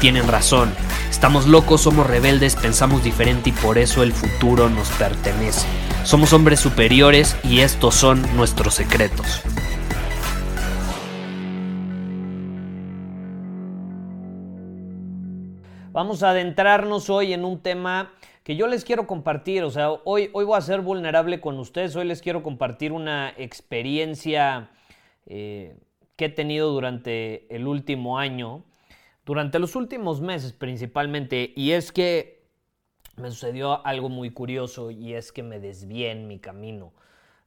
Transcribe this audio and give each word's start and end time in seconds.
tienen 0.00 0.26
razón. 0.26 0.72
Estamos 1.10 1.46
locos, 1.46 1.82
somos 1.82 2.06
rebeldes, 2.06 2.56
pensamos 2.56 3.04
diferente 3.04 3.50
y 3.50 3.52
por 3.52 3.76
eso 3.76 4.02
el 4.02 4.12
futuro 4.12 4.70
nos 4.70 4.90
pertenece. 4.92 5.68
Somos 6.04 6.32
hombres 6.32 6.58
superiores 6.58 7.36
y 7.44 7.60
estos 7.60 7.94
son 7.94 8.24
nuestros 8.34 8.74
secretos. 8.74 9.42
Vamos 15.92 16.22
a 16.22 16.30
adentrarnos 16.30 17.10
hoy 17.10 17.34
en 17.34 17.44
un 17.44 17.60
tema 17.60 18.12
que 18.42 18.56
yo 18.56 18.66
les 18.68 18.84
quiero 18.84 19.06
compartir. 19.06 19.64
O 19.64 19.70
sea, 19.70 19.90
hoy, 19.90 20.30
hoy 20.32 20.46
voy 20.46 20.56
a 20.56 20.62
ser 20.62 20.80
vulnerable 20.80 21.40
con 21.40 21.58
ustedes. 21.58 21.94
Hoy 21.94 22.06
les 22.06 22.22
quiero 22.22 22.42
compartir 22.42 22.92
una 22.92 23.34
experiencia 23.36 24.70
eh, 25.26 25.76
que 26.16 26.26
he 26.26 26.28
tenido 26.30 26.70
durante 26.70 27.54
el 27.54 27.66
último 27.66 28.18
año, 28.18 28.64
durante 29.30 29.60
los 29.60 29.76
últimos 29.76 30.20
meses 30.20 30.52
principalmente. 30.52 31.52
Y 31.54 31.70
es 31.70 31.92
que 31.92 32.42
me 33.14 33.30
sucedió 33.30 33.86
algo 33.86 34.08
muy 34.08 34.30
curioso 34.30 34.90
y 34.90 35.14
es 35.14 35.30
que 35.30 35.44
me 35.44 35.60
desvié 35.60 36.10
en 36.10 36.26
mi 36.26 36.40
camino. 36.40 36.92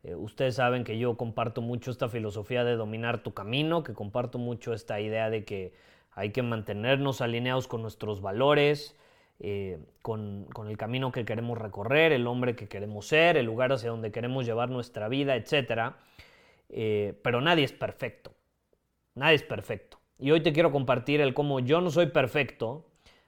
Eh, 0.06 0.16
ustedes 0.16 0.56
saben 0.56 0.86
que 0.86 0.98
yo 0.98 1.17
comparto 1.17 1.62
mucho 1.62 1.92
esta 1.92 2.08
filosofía 2.08 2.64
de 2.64 2.78
dominar 2.78 3.22
tu 3.22 3.34
camino, 3.34 3.84
que 3.84 3.92
comparto 3.92 4.38
mucho 4.38 4.73
esta 4.73 5.02
idea 5.02 5.30
de 5.30 5.44
que 5.44 5.73
hay 6.12 6.31
que 6.31 6.42
mantenernos 6.42 7.20
alineados 7.20 7.67
con 7.67 7.81
nuestros 7.81 8.22
valores, 8.22 8.95
eh, 9.42 9.78
con, 10.02 10.47
el 10.66 10.78
camino 10.78 11.12
que 11.12 11.25
queremos 11.25 11.58
recorrer, 11.58 12.14
el 12.14 12.28
hombre 12.28 12.56
que 12.56 12.70
queremos 12.70 13.08
ser, 13.08 13.36
el 13.36 13.45
lugar 13.45 13.73
hacia 13.73 13.90
donde 13.90 14.14
queremos 14.14 14.45
llevar 14.45 14.70
nuestra 14.70 15.09
vida, 15.09 15.36
etc. 15.36 15.95
Eh, 16.70 17.20
pero 17.22 17.42
nadie 17.42 17.66
es 17.66 17.73
perfecto. 17.73 18.31
Nadie 19.16 19.36
es 19.36 19.44
perfecto. 19.44 19.92
Y 20.19 20.31
hoy 20.31 20.42
te 20.42 20.53
quiero 20.53 20.72
compartir 20.72 21.22
el 21.22 21.33
cómo 21.33 21.59
yo 21.59 21.81
no 21.81 21.89
soy 21.89 22.08
perfecto, 22.08 22.86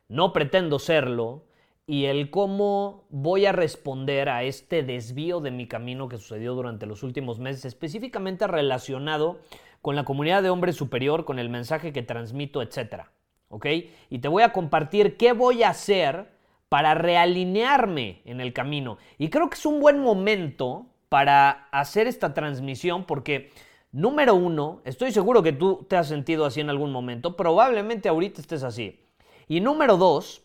no 0.08 0.34
pretendo 0.34 0.80
serlo, 0.80 1.44
y 1.88 2.06
el 2.06 2.32
cómo 2.32 3.06
voy 3.10 3.46
a 3.46 3.52
responder 3.52 4.30
a 4.30 4.44
este 4.44 4.82
desvío 4.82 5.40
de 5.40 5.52
mi 5.52 5.68
camino 5.68 6.08
que 6.08 6.18
sucedió 6.18 6.56
durante 6.56 6.88
los 6.88 7.04
últimos 7.04 7.40
meses, 7.40 7.66
específicamente 7.66 8.48
relacionado 8.48 9.40
con 9.82 9.96
la 9.96 10.04
comunidad 10.04 10.42
de 10.42 10.50
hombres 10.50 10.76
superior, 10.76 11.26
con 11.26 11.38
el 11.38 11.50
mensaje 11.50 11.94
que 11.94 12.02
transmito, 12.02 12.62
etc. 12.64 13.04
¿Ok? 13.50 13.68
Y 14.10 14.20
te 14.20 14.28
voy 14.28 14.42
a 14.42 14.52
compartir 14.52 15.16
qué 15.16 15.34
voy 15.34 15.62
a 15.62 15.70
hacer 15.70 16.34
para 16.70 16.96
realinearme 16.96 18.22
en 18.26 18.42
el 18.42 18.52
camino. 18.52 18.98
Y 19.20 19.30
creo 19.30 19.50
que 19.50 19.56
es 19.56 19.66
un 19.66 19.80
buen 19.80 20.00
momento 20.00 20.88
para 21.10 21.68
hacer 21.72 22.08
esta 22.08 22.34
transmisión 22.34 23.06
porque, 23.06 23.52
número 23.96 24.36
uno, 24.36 24.82
estoy 24.84 25.14
seguro 25.14 25.42
que 25.42 25.54
tú 25.54 25.86
te 25.90 25.96
has 25.96 26.08
sentido 26.08 26.46
así 26.46 26.60
en 26.60 26.70
algún 26.70 26.92
momento, 26.92 27.38
probablemente 27.38 28.10
ahorita 28.10 28.42
estés 28.42 28.64
así. 28.64 29.08
Y 29.48 29.62
número 29.62 29.96
dos, 29.96 30.44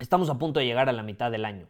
estamos 0.00 0.28
a 0.28 0.36
punto 0.36 0.58
de 0.58 0.66
llegar 0.66 0.88
a 0.88 0.92
la 0.92 1.04
mitad 1.04 1.30
del 1.30 1.44
año. 1.44 1.68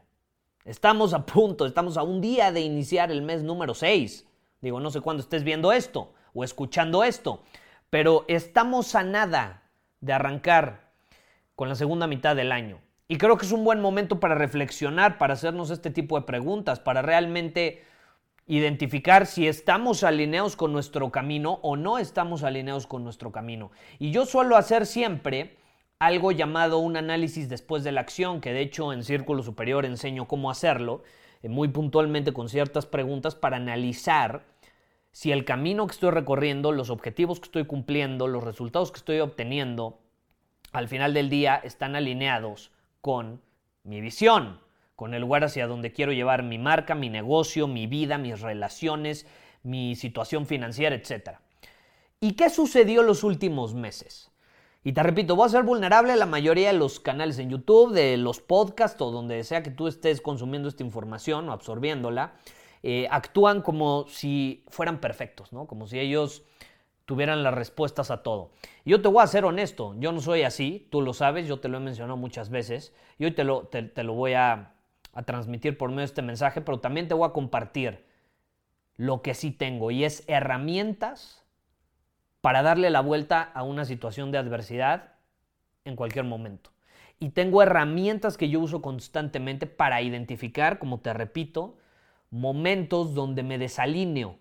Estamos 0.64 1.12
a 1.12 1.26
punto, 1.26 1.66
estamos 1.66 1.98
a 1.98 2.02
un 2.02 2.22
día 2.22 2.50
de 2.50 2.62
iniciar 2.62 3.10
el 3.10 3.20
mes 3.20 3.42
número 3.42 3.74
6. 3.74 4.26
Digo, 4.62 4.80
no 4.80 4.90
sé 4.90 5.00
cuándo 5.00 5.22
estés 5.22 5.44
viendo 5.44 5.72
esto, 5.72 6.14
o 6.32 6.44
escuchando 6.44 7.04
esto, 7.04 7.42
pero 7.90 8.24
estamos 8.28 8.94
a 8.94 9.02
nada 9.02 9.68
de 10.00 10.14
arrancar 10.14 10.92
con 11.56 11.68
la 11.68 11.74
segunda 11.74 12.06
mitad 12.06 12.34
del 12.36 12.52
año. 12.52 12.80
Y 13.06 13.18
creo 13.18 13.36
que 13.36 13.44
es 13.44 13.52
un 13.52 13.64
buen 13.64 13.82
momento 13.82 14.18
para 14.18 14.34
reflexionar, 14.34 15.18
para 15.18 15.34
hacernos 15.34 15.68
este 15.68 15.90
tipo 15.90 16.18
de 16.18 16.24
preguntas, 16.24 16.80
para 16.80 17.02
realmente 17.02 17.84
identificar 18.46 19.26
si 19.26 19.46
estamos 19.46 20.02
alineados 20.02 20.56
con 20.56 20.72
nuestro 20.72 21.10
camino 21.10 21.60
o 21.62 21.76
no 21.76 21.98
estamos 21.98 22.42
alineados 22.42 22.86
con 22.86 23.04
nuestro 23.04 23.32
camino. 23.32 23.70
Y 23.98 24.10
yo 24.10 24.26
suelo 24.26 24.56
hacer 24.56 24.86
siempre 24.86 25.56
algo 25.98 26.32
llamado 26.32 26.78
un 26.78 26.96
análisis 26.96 27.48
después 27.48 27.84
de 27.84 27.92
la 27.92 28.00
acción, 28.00 28.40
que 28.40 28.52
de 28.52 28.60
hecho 28.60 28.92
en 28.92 29.04
Círculo 29.04 29.42
Superior 29.42 29.84
enseño 29.84 30.26
cómo 30.26 30.50
hacerlo, 30.50 31.04
eh, 31.42 31.48
muy 31.48 31.68
puntualmente 31.68 32.32
con 32.32 32.48
ciertas 32.48 32.86
preguntas 32.86 33.36
para 33.36 33.56
analizar 33.56 34.44
si 35.12 35.30
el 35.30 35.44
camino 35.44 35.86
que 35.86 35.92
estoy 35.92 36.10
recorriendo, 36.10 36.72
los 36.72 36.90
objetivos 36.90 37.38
que 37.38 37.44
estoy 37.44 37.66
cumpliendo, 37.66 38.26
los 38.26 38.42
resultados 38.42 38.90
que 38.90 38.98
estoy 38.98 39.20
obteniendo, 39.20 40.00
al 40.72 40.88
final 40.88 41.12
del 41.14 41.28
día 41.28 41.56
están 41.62 41.94
alineados 41.94 42.72
con 43.02 43.42
mi 43.84 44.00
visión, 44.00 44.58
con 44.96 45.14
el 45.14 45.22
lugar 45.22 45.44
hacia 45.44 45.66
donde 45.66 45.92
quiero 45.92 46.12
llevar 46.12 46.42
mi 46.42 46.58
marca, 46.58 46.94
mi 46.94 47.08
negocio, 47.08 47.66
mi 47.66 47.86
vida, 47.86 48.18
mis 48.18 48.40
relaciones, 48.40 49.26
mi 49.62 49.96
situación 49.96 50.46
financiera, 50.46 50.94
etc. 50.94 51.38
¿Y 52.20 52.32
qué 52.32 52.50
sucedió 52.50 53.02
los 53.02 53.24
últimos 53.24 53.74
meses? 53.74 54.30
Y 54.84 54.92
te 54.92 55.02
repito, 55.02 55.36
voy 55.36 55.46
a 55.46 55.50
ser 55.50 55.62
vulnerable 55.62 56.12
a 56.12 56.16
la 56.16 56.26
mayoría 56.26 56.72
de 56.72 56.78
los 56.78 56.98
canales 56.98 57.38
en 57.38 57.50
YouTube, 57.50 57.92
de 57.92 58.16
los 58.16 58.40
podcasts 58.40 59.00
o 59.00 59.10
donde 59.10 59.44
sea 59.44 59.62
que 59.62 59.70
tú 59.70 59.86
estés 59.86 60.20
consumiendo 60.20 60.68
esta 60.68 60.82
información 60.82 61.48
o 61.48 61.52
absorbiéndola. 61.52 62.34
Eh, 62.82 63.06
actúan 63.10 63.62
como 63.62 64.06
si 64.08 64.64
fueran 64.68 65.00
perfectos, 65.00 65.52
¿no? 65.52 65.68
Como 65.68 65.86
si 65.86 66.00
ellos 66.00 66.42
tuvieran 67.04 67.42
las 67.42 67.54
respuestas 67.54 68.10
a 68.10 68.22
todo. 68.22 68.50
yo 68.84 69.02
te 69.02 69.08
voy 69.08 69.22
a 69.22 69.26
ser 69.26 69.44
honesto, 69.44 69.94
yo 69.98 70.12
no 70.12 70.20
soy 70.20 70.42
así, 70.42 70.88
tú 70.90 71.02
lo 71.02 71.12
sabes, 71.14 71.46
yo 71.46 71.60
te 71.60 71.68
lo 71.68 71.78
he 71.78 71.80
mencionado 71.80 72.16
muchas 72.16 72.48
veces 72.48 72.94
y 73.18 73.24
hoy 73.24 73.32
te 73.32 73.44
lo, 73.44 73.66
te, 73.66 74.02
lo 74.02 74.14
voy 74.14 74.34
a, 74.34 74.74
a 75.12 75.22
transmitir 75.22 75.76
por 75.76 75.90
medio 75.90 76.00
de 76.00 76.06
este 76.06 76.22
mensaje, 76.22 76.60
pero 76.60 76.80
también 76.80 77.08
te 77.08 77.14
voy 77.14 77.28
a 77.28 77.32
compartir 77.32 78.04
lo 78.96 79.22
que 79.22 79.34
sí 79.34 79.50
tengo 79.50 79.90
y 79.90 80.04
es 80.04 80.24
herramientas 80.26 81.44
para 82.40 82.62
darle 82.62 82.90
la 82.90 83.00
vuelta 83.00 83.42
a 83.42 83.62
una 83.62 83.84
situación 83.84 84.32
de 84.32 84.38
adversidad 84.38 85.14
en 85.84 85.96
cualquier 85.96 86.24
momento. 86.24 86.70
Y 87.18 87.30
tengo 87.30 87.62
herramientas 87.62 88.36
que 88.36 88.48
yo 88.48 88.58
uso 88.60 88.82
constantemente 88.82 89.66
para 89.66 90.02
identificar, 90.02 90.78
como 90.78 91.00
te 91.00 91.12
repito, 91.12 91.76
momentos 92.30 93.14
donde 93.14 93.44
me 93.44 93.58
desalineo, 93.58 94.38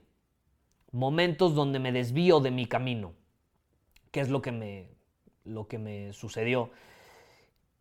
momentos 0.91 1.53
donde 1.53 1.77
me 1.77 1.91
desvío 1.91 2.39
de 2.39 2.49
mi 2.49 2.65
camino, 2.65 3.13
que 4.09 4.21
es 4.21 4.29
lo 4.29 4.41
que 4.41 4.51
me, 4.51 4.89
lo 5.43 5.67
que 5.67 5.77
me 5.77 6.11
sucedió. 6.13 6.71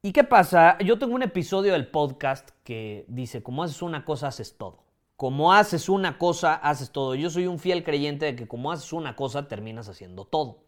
¿Y 0.03 0.13
qué 0.13 0.25
pasa? 0.25 0.79
Yo 0.79 0.99
tengo 0.99 1.15
un 1.15 1.23
episodio 1.23 1.75
del 1.75 1.87
podcast 1.87 2.49
que 2.65 3.05
dice, 3.09 3.43
como 3.43 3.63
haces 3.63 3.83
una 3.83 4.07
cosa, 4.07 4.29
haces 4.29 4.57
todo. 4.57 4.83
Como 5.17 5.53
haces 5.53 5.91
una 5.91 6.17
cosa, 6.17 6.55
haces 6.55 6.91
todo. 6.91 7.15
Yo 7.15 7.29
soy 7.29 7.47
un 7.47 7.59
fiel 7.59 7.85
creyente 7.85 8.25
de 8.25 8.35
que 8.35 8.49
como 8.49 8.73
haces 8.73 8.95
una 8.95 9.15
cosa, 9.15 9.47
terminas 9.47 9.91
haciendo 9.91 10.25
todo. 10.25 10.65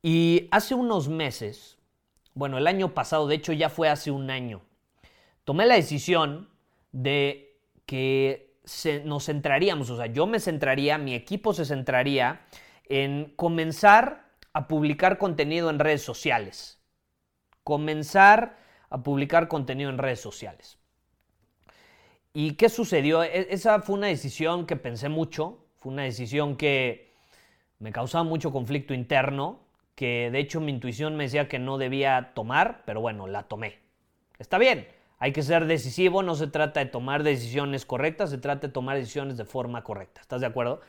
Y 0.00 0.46
hace 0.52 0.76
unos 0.76 1.08
meses, 1.08 1.76
bueno, 2.34 2.56
el 2.56 2.68
año 2.68 2.94
pasado, 2.94 3.26
de 3.26 3.34
hecho 3.34 3.52
ya 3.52 3.68
fue 3.68 3.88
hace 3.88 4.12
un 4.12 4.30
año, 4.30 4.62
tomé 5.42 5.66
la 5.66 5.74
decisión 5.74 6.50
de 6.92 7.58
que 7.84 8.54
nos 9.04 9.26
centraríamos, 9.26 9.90
o 9.90 9.96
sea, 9.96 10.06
yo 10.06 10.28
me 10.28 10.38
centraría, 10.38 10.98
mi 10.98 11.14
equipo 11.14 11.52
se 11.52 11.64
centraría 11.64 12.46
en 12.84 13.32
comenzar 13.34 14.30
a 14.52 14.68
publicar 14.68 15.18
contenido 15.18 15.68
en 15.68 15.80
redes 15.80 16.02
sociales. 16.02 16.78
Comenzar 17.64 18.56
a 18.90 19.02
publicar 19.02 19.48
contenido 19.48 19.90
en 19.90 19.98
redes 19.98 20.20
sociales. 20.20 20.78
¿Y 22.32 22.54
qué 22.54 22.68
sucedió? 22.68 23.22
E, 23.22 23.48
esa 23.50 23.80
fue 23.80 23.96
una 23.96 24.08
decisión 24.08 24.66
que 24.66 24.76
pensé 24.76 25.08
mucho, 25.08 25.64
fue 25.78 25.92
una 25.92 26.02
decisión 26.02 26.56
que 26.56 27.12
me 27.78 27.92
causaba 27.92 28.24
mucho 28.24 28.52
conflicto 28.52 28.94
interno, 28.94 29.60
que 29.94 30.30
de 30.30 30.40
hecho 30.40 30.60
mi 30.60 30.72
intuición 30.72 31.16
me 31.16 31.24
decía 31.24 31.48
que 31.48 31.58
no 31.58 31.78
debía 31.78 32.32
tomar, 32.34 32.82
pero 32.86 33.00
bueno, 33.00 33.26
la 33.26 33.44
tomé. 33.44 33.78
Está 34.38 34.58
bien, 34.58 34.88
hay 35.18 35.32
que 35.32 35.42
ser 35.42 35.66
decisivo, 35.66 36.22
no 36.22 36.34
se 36.34 36.48
trata 36.48 36.80
de 36.80 36.86
tomar 36.86 37.22
decisiones 37.22 37.86
correctas, 37.86 38.30
se 38.30 38.38
trata 38.38 38.66
de 38.66 38.72
tomar 38.72 38.96
decisiones 38.96 39.36
de 39.36 39.44
forma 39.44 39.84
correcta. 39.84 40.20
¿Estás 40.20 40.40
de 40.40 40.46
acuerdo? 40.46 40.80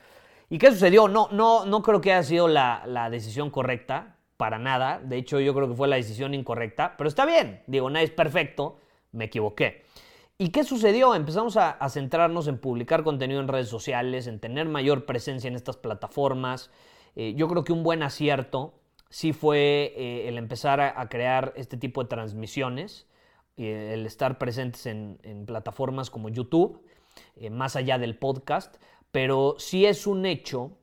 ¿Y 0.50 0.58
qué 0.58 0.72
sucedió? 0.72 1.08
No, 1.08 1.30
no, 1.32 1.66
no 1.66 1.82
creo 1.82 2.02
que 2.02 2.14
haya 2.14 2.24
sido 2.24 2.48
la, 2.48 2.84
la 2.86 3.10
decisión 3.10 3.50
correcta, 3.50 4.15
para 4.38 4.60
nada. 4.60 5.00
De 5.04 5.18
hecho, 5.18 5.40
yo 5.40 5.54
creo 5.54 5.68
que 5.68 5.76
fue 5.76 5.88
la 5.88 5.96
decisión 5.96 6.34
incorrecta, 6.34 6.96
pero 6.98 7.08
está 7.08 7.26
bien. 7.26 7.62
Digo, 7.68 7.90
nadie 7.90 8.06
es 8.06 8.12
perfecto. 8.12 8.78
me 9.12 9.26
equivoqué. 9.26 9.84
¿Y 10.38 10.50
qué 10.50 10.66
sucedió? 10.66 11.16
Empezamos 11.16 11.56
a, 11.56 11.78
centrarnos 11.90 12.48
en 12.50 12.58
publicar 12.58 13.04
contenido 13.04 13.40
en 13.40 13.48
redes 13.48 13.70
sociales, 13.70 14.28
en 14.28 14.42
tener 14.42 14.68
mayor 14.68 15.06
presencia 15.06 15.48
en 15.48 15.56
estas 15.56 15.78
plataformas. 15.78 16.72
Eh, 17.16 17.36
yo 17.38 17.48
creo 17.48 17.64
que 17.64 17.72
un 17.72 17.84
buen 17.84 18.04
acierto 18.04 18.74
sí 19.10 19.32
fue 19.32 19.94
eh, 19.96 20.28
el 20.28 20.38
empezar 20.38 20.82
a, 20.82 21.08
crear 21.08 21.54
este 21.56 21.78
tipo 21.78 22.04
de 22.04 22.10
transmisiones, 22.10 23.08
eh, 23.56 23.92
el 23.94 24.06
estar 24.06 24.38
presentes 24.38 24.86
en, 24.88 25.20
en 25.24 25.46
plataformas 25.46 26.10
como 26.10 26.28
YouTube, 26.28 26.84
más 27.50 27.78
allá 27.78 27.98
del 27.98 28.18
podcast, 28.18 28.76
pero 29.12 29.56
sí 29.58 29.86
es 29.86 30.06
un 30.06 30.26
hecho 30.26 30.78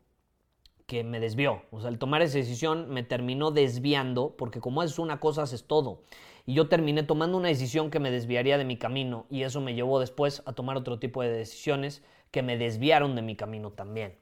que 0.92 1.04
me 1.04 1.20
desvió. 1.20 1.62
O 1.70 1.80
sea, 1.80 1.88
el 1.88 1.98
tomar 1.98 2.20
esa 2.20 2.36
decisión 2.36 2.90
me 2.90 3.02
terminó 3.02 3.50
desviando, 3.50 4.36
porque 4.36 4.60
como 4.60 4.82
es 4.82 4.98
una 4.98 5.20
cosa, 5.20 5.44
haces 5.44 5.64
todo. 5.64 6.02
Y 6.44 6.52
yo 6.52 6.68
terminé 6.68 7.02
tomando 7.02 7.38
una 7.38 7.48
decisión 7.48 7.90
que 7.90 7.98
me 7.98 8.10
desviaría 8.10 8.58
de 8.58 8.66
mi 8.66 8.76
camino, 8.76 9.24
y 9.30 9.44
eso 9.44 9.62
me 9.62 9.72
llevó 9.72 10.00
después 10.00 10.42
a 10.44 10.52
tomar 10.52 10.76
otro 10.76 10.98
tipo 10.98 11.22
de 11.22 11.30
decisiones 11.30 12.02
que 12.30 12.42
me 12.42 12.58
desviaron 12.58 13.16
de 13.16 13.22
mi 13.22 13.36
camino 13.36 13.70
también. 13.70 14.18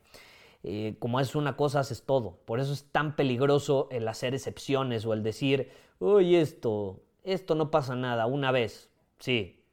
Eh, 0.62 0.94
como 1.00 1.18
es 1.18 1.34
una 1.34 1.56
cosa, 1.56 1.80
haces 1.80 2.04
todo. 2.04 2.38
Por 2.44 2.60
eso 2.60 2.72
es 2.72 2.84
tan 2.84 3.16
peligroso 3.16 3.88
el 3.90 4.06
hacer 4.06 4.32
excepciones 4.32 5.04
o 5.06 5.12
el 5.12 5.24
decir, 5.24 5.72
uy, 5.98 6.36
esto, 6.36 7.02
esto 7.24 7.56
no 7.56 7.72
pasa 7.72 7.96
nada, 7.96 8.26
una 8.26 8.52
vez. 8.52 8.92
Sí. 9.18 9.64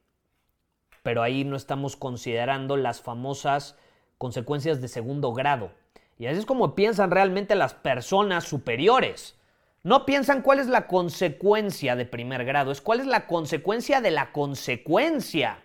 Pero 1.04 1.22
ahí 1.22 1.44
no 1.44 1.54
estamos 1.54 1.94
considerando 1.94 2.76
las 2.76 3.00
famosas 3.00 3.76
consecuencias 4.18 4.80
de 4.80 4.88
segundo 4.88 5.32
grado. 5.32 5.70
Y 6.18 6.26
así 6.26 6.40
es 6.40 6.46
como 6.46 6.74
piensan 6.74 7.10
realmente 7.10 7.54
las 7.54 7.74
personas 7.74 8.44
superiores. 8.44 9.38
No 9.84 10.04
piensan 10.04 10.42
cuál 10.42 10.58
es 10.58 10.66
la 10.66 10.88
consecuencia 10.88 11.94
de 11.94 12.04
primer 12.04 12.44
grado, 12.44 12.72
es 12.72 12.80
cuál 12.80 13.00
es 13.00 13.06
la 13.06 13.26
consecuencia 13.26 14.00
de 14.00 14.10
la 14.10 14.32
consecuencia. 14.32 15.62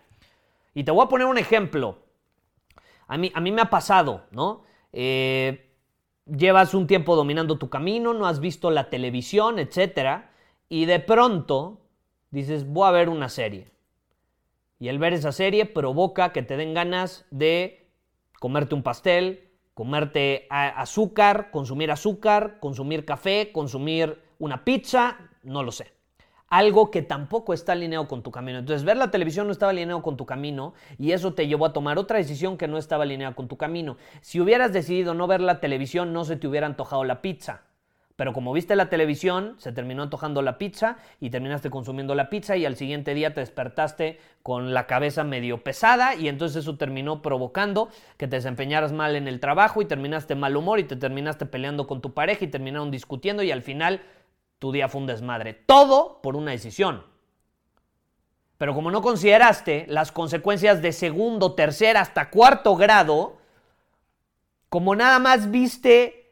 Y 0.76 0.84
te 0.84 0.92
voy 0.92 1.06
a 1.06 1.10
poner 1.10 1.28
un 1.28 1.40
ejemplo. 1.40 2.04
A 3.08 3.18
mí, 3.18 3.32
a 3.34 3.42
mí 3.42 3.52
me 3.52 3.62
ha 3.62 3.70
pasado, 3.70 4.26
¿no? 4.32 4.64
Eh, 4.92 5.72
llevas 6.26 6.74
un 6.74 6.88
tiempo 6.88 7.16
dominando 7.16 7.58
tu 7.58 7.70
camino, 7.70 8.14
no 8.14 8.28
has 8.28 8.40
visto 8.40 8.70
la 8.70 8.90
televisión, 8.90 9.58
etc. 9.58 10.26
Y 10.70 10.86
de 10.86 11.00
pronto 11.00 11.82
dices, 12.30 12.68
voy 12.68 12.88
a 12.88 12.92
ver 12.92 13.10
una 13.10 13.30
serie. 13.30 13.72
Y 14.80 14.90
el 14.90 15.00
ver 15.00 15.14
esa 15.14 15.32
serie 15.32 15.66
provoca 15.66 16.32
que 16.32 16.44
te 16.44 16.58
den 16.58 16.74
ganas 16.74 17.26
de 17.32 17.90
comerte 18.40 18.76
un 18.76 18.84
pastel, 18.84 19.53
comerte 19.74 20.48
azúcar, 20.50 21.50
consumir 21.52 21.92
azúcar, 21.92 22.60
consumir 22.60 23.06
café, 23.06 23.52
consumir 23.52 24.22
una 24.40 24.64
pizza, 24.64 25.18
no 25.44 25.64
lo 25.64 25.72
sé. 25.72 25.94
Algo 26.48 26.92
que 26.92 27.02
tampoco 27.02 27.54
está 27.54 27.72
alineado 27.72 28.08
con 28.08 28.22
tu 28.22 28.30
camino. 28.30 28.60
Entonces, 28.60 28.86
ver 28.86 28.98
la 28.98 29.10
televisión 29.10 29.48
no 29.48 29.52
estaba 29.52 29.72
alineado 29.72 30.04
con 30.04 30.18
tu 30.18 30.28
camino 30.28 30.76
y 31.00 31.12
eso 31.12 31.34
te 31.34 31.48
llevó 31.48 31.66
a 31.66 31.74
tomar 31.74 31.98
otra 31.98 32.18
decisión 32.20 32.58
que 32.58 32.68
no 32.68 32.78
estaba 32.78 33.04
alineada 33.04 33.34
con 33.34 33.48
tu 33.48 33.58
camino. 33.58 33.98
Si 34.22 34.40
hubieras 34.40 34.72
decidido 34.72 35.16
no 35.16 35.26
ver 35.26 35.42
la 35.42 35.60
televisión, 35.60 36.14
no 36.14 36.26
se 36.26 36.36
te 36.36 36.48
hubiera 36.48 36.68
antojado 36.68 37.04
la 37.06 37.24
pizza. 37.24 37.64
Pero 38.16 38.32
como 38.32 38.54
viste 38.54 38.76
la 38.76 38.90
televisión, 38.90 39.56
se 39.58 39.72
terminó 39.72 40.04
antojando 40.04 40.44
la 40.44 40.60
pizza 40.60 40.98
y 41.20 41.32
terminaste 41.32 41.72
consumiendo 41.72 42.14
la 42.14 42.30
pizza 42.30 42.56
y 42.56 42.66
al 42.66 42.76
siguiente 42.76 43.16
día 43.16 43.34
te 43.34 43.40
despertaste 43.40 44.20
con 44.44 44.74
la 44.74 44.86
cabeza 44.86 45.24
medio 45.24 45.64
pesada 45.64 46.14
y 46.14 46.28
entonces 46.28 46.58
eso 46.58 46.78
terminó 46.78 47.24
provocando 47.24 47.90
que 48.18 48.28
te 48.28 48.36
desempeñaras 48.36 48.92
mal 48.92 49.16
en 49.16 49.28
el 49.28 49.40
trabajo 49.40 49.82
y 49.82 49.86
terminaste 49.86 50.36
mal 50.36 50.56
humor 50.56 50.80
y 50.80 50.84
te 50.84 50.96
terminaste 50.96 51.48
peleando 51.48 51.88
con 51.88 52.02
tu 52.02 52.14
pareja 52.14 52.46
y 52.46 52.50
terminaron 52.50 52.92
discutiendo 52.92 53.42
y 53.42 53.52
al 53.52 53.64
final 53.64 54.02
tu 54.60 54.72
día 54.72 54.90
fue 54.90 55.02
un 55.02 55.08
desmadre. 55.08 55.54
Todo 55.54 56.22
por 56.22 56.36
una 56.36 56.52
decisión. 56.52 57.04
Pero 58.60 58.76
como 58.76 58.92
no 58.92 59.02
consideraste 59.02 59.86
las 59.90 60.12
consecuencias 60.12 60.84
de 60.84 60.92
segundo, 60.92 61.56
tercer 61.56 61.98
hasta 61.98 62.30
cuarto 62.30 62.76
grado, 62.76 63.38
como 64.70 64.96
nada 64.96 65.18
más 65.18 65.50
viste 65.50 66.23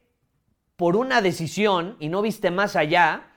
por 0.81 0.95
una 0.95 1.21
decisión 1.21 1.95
y 1.99 2.09
no 2.09 2.23
viste 2.23 2.49
más 2.49 2.75
allá, 2.75 3.27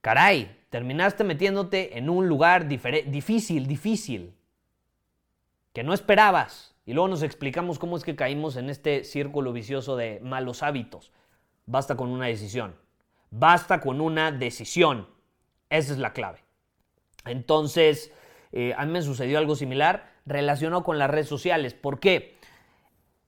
caray, 0.00 0.58
terminaste 0.70 1.24
metiéndote 1.24 1.98
en 1.98 2.08
un 2.08 2.26
lugar 2.26 2.68
difícil, 2.68 3.66
difícil, 3.66 4.34
que 5.74 5.84
no 5.84 5.92
esperabas. 5.92 6.74
Y 6.86 6.94
luego 6.94 7.08
nos 7.08 7.22
explicamos 7.22 7.78
cómo 7.78 7.98
es 7.98 8.02
que 8.02 8.16
caímos 8.16 8.56
en 8.56 8.70
este 8.70 9.04
círculo 9.04 9.52
vicioso 9.52 9.94
de 9.94 10.20
malos 10.22 10.62
hábitos. 10.62 11.12
Basta 11.66 11.98
con 11.98 12.08
una 12.08 12.28
decisión. 12.28 12.76
Basta 13.28 13.82
con 13.82 14.00
una 14.00 14.32
decisión. 14.32 15.06
Esa 15.68 15.92
es 15.92 15.98
la 15.98 16.14
clave. 16.14 16.42
Entonces, 17.26 18.10
eh, 18.52 18.72
a 18.74 18.86
mí 18.86 18.92
me 18.92 19.02
sucedió 19.02 19.36
algo 19.36 19.54
similar 19.54 20.14
relacionado 20.24 20.82
con 20.82 20.98
las 20.98 21.10
redes 21.10 21.28
sociales. 21.28 21.74
¿Por 21.74 22.00
qué? 22.00 22.38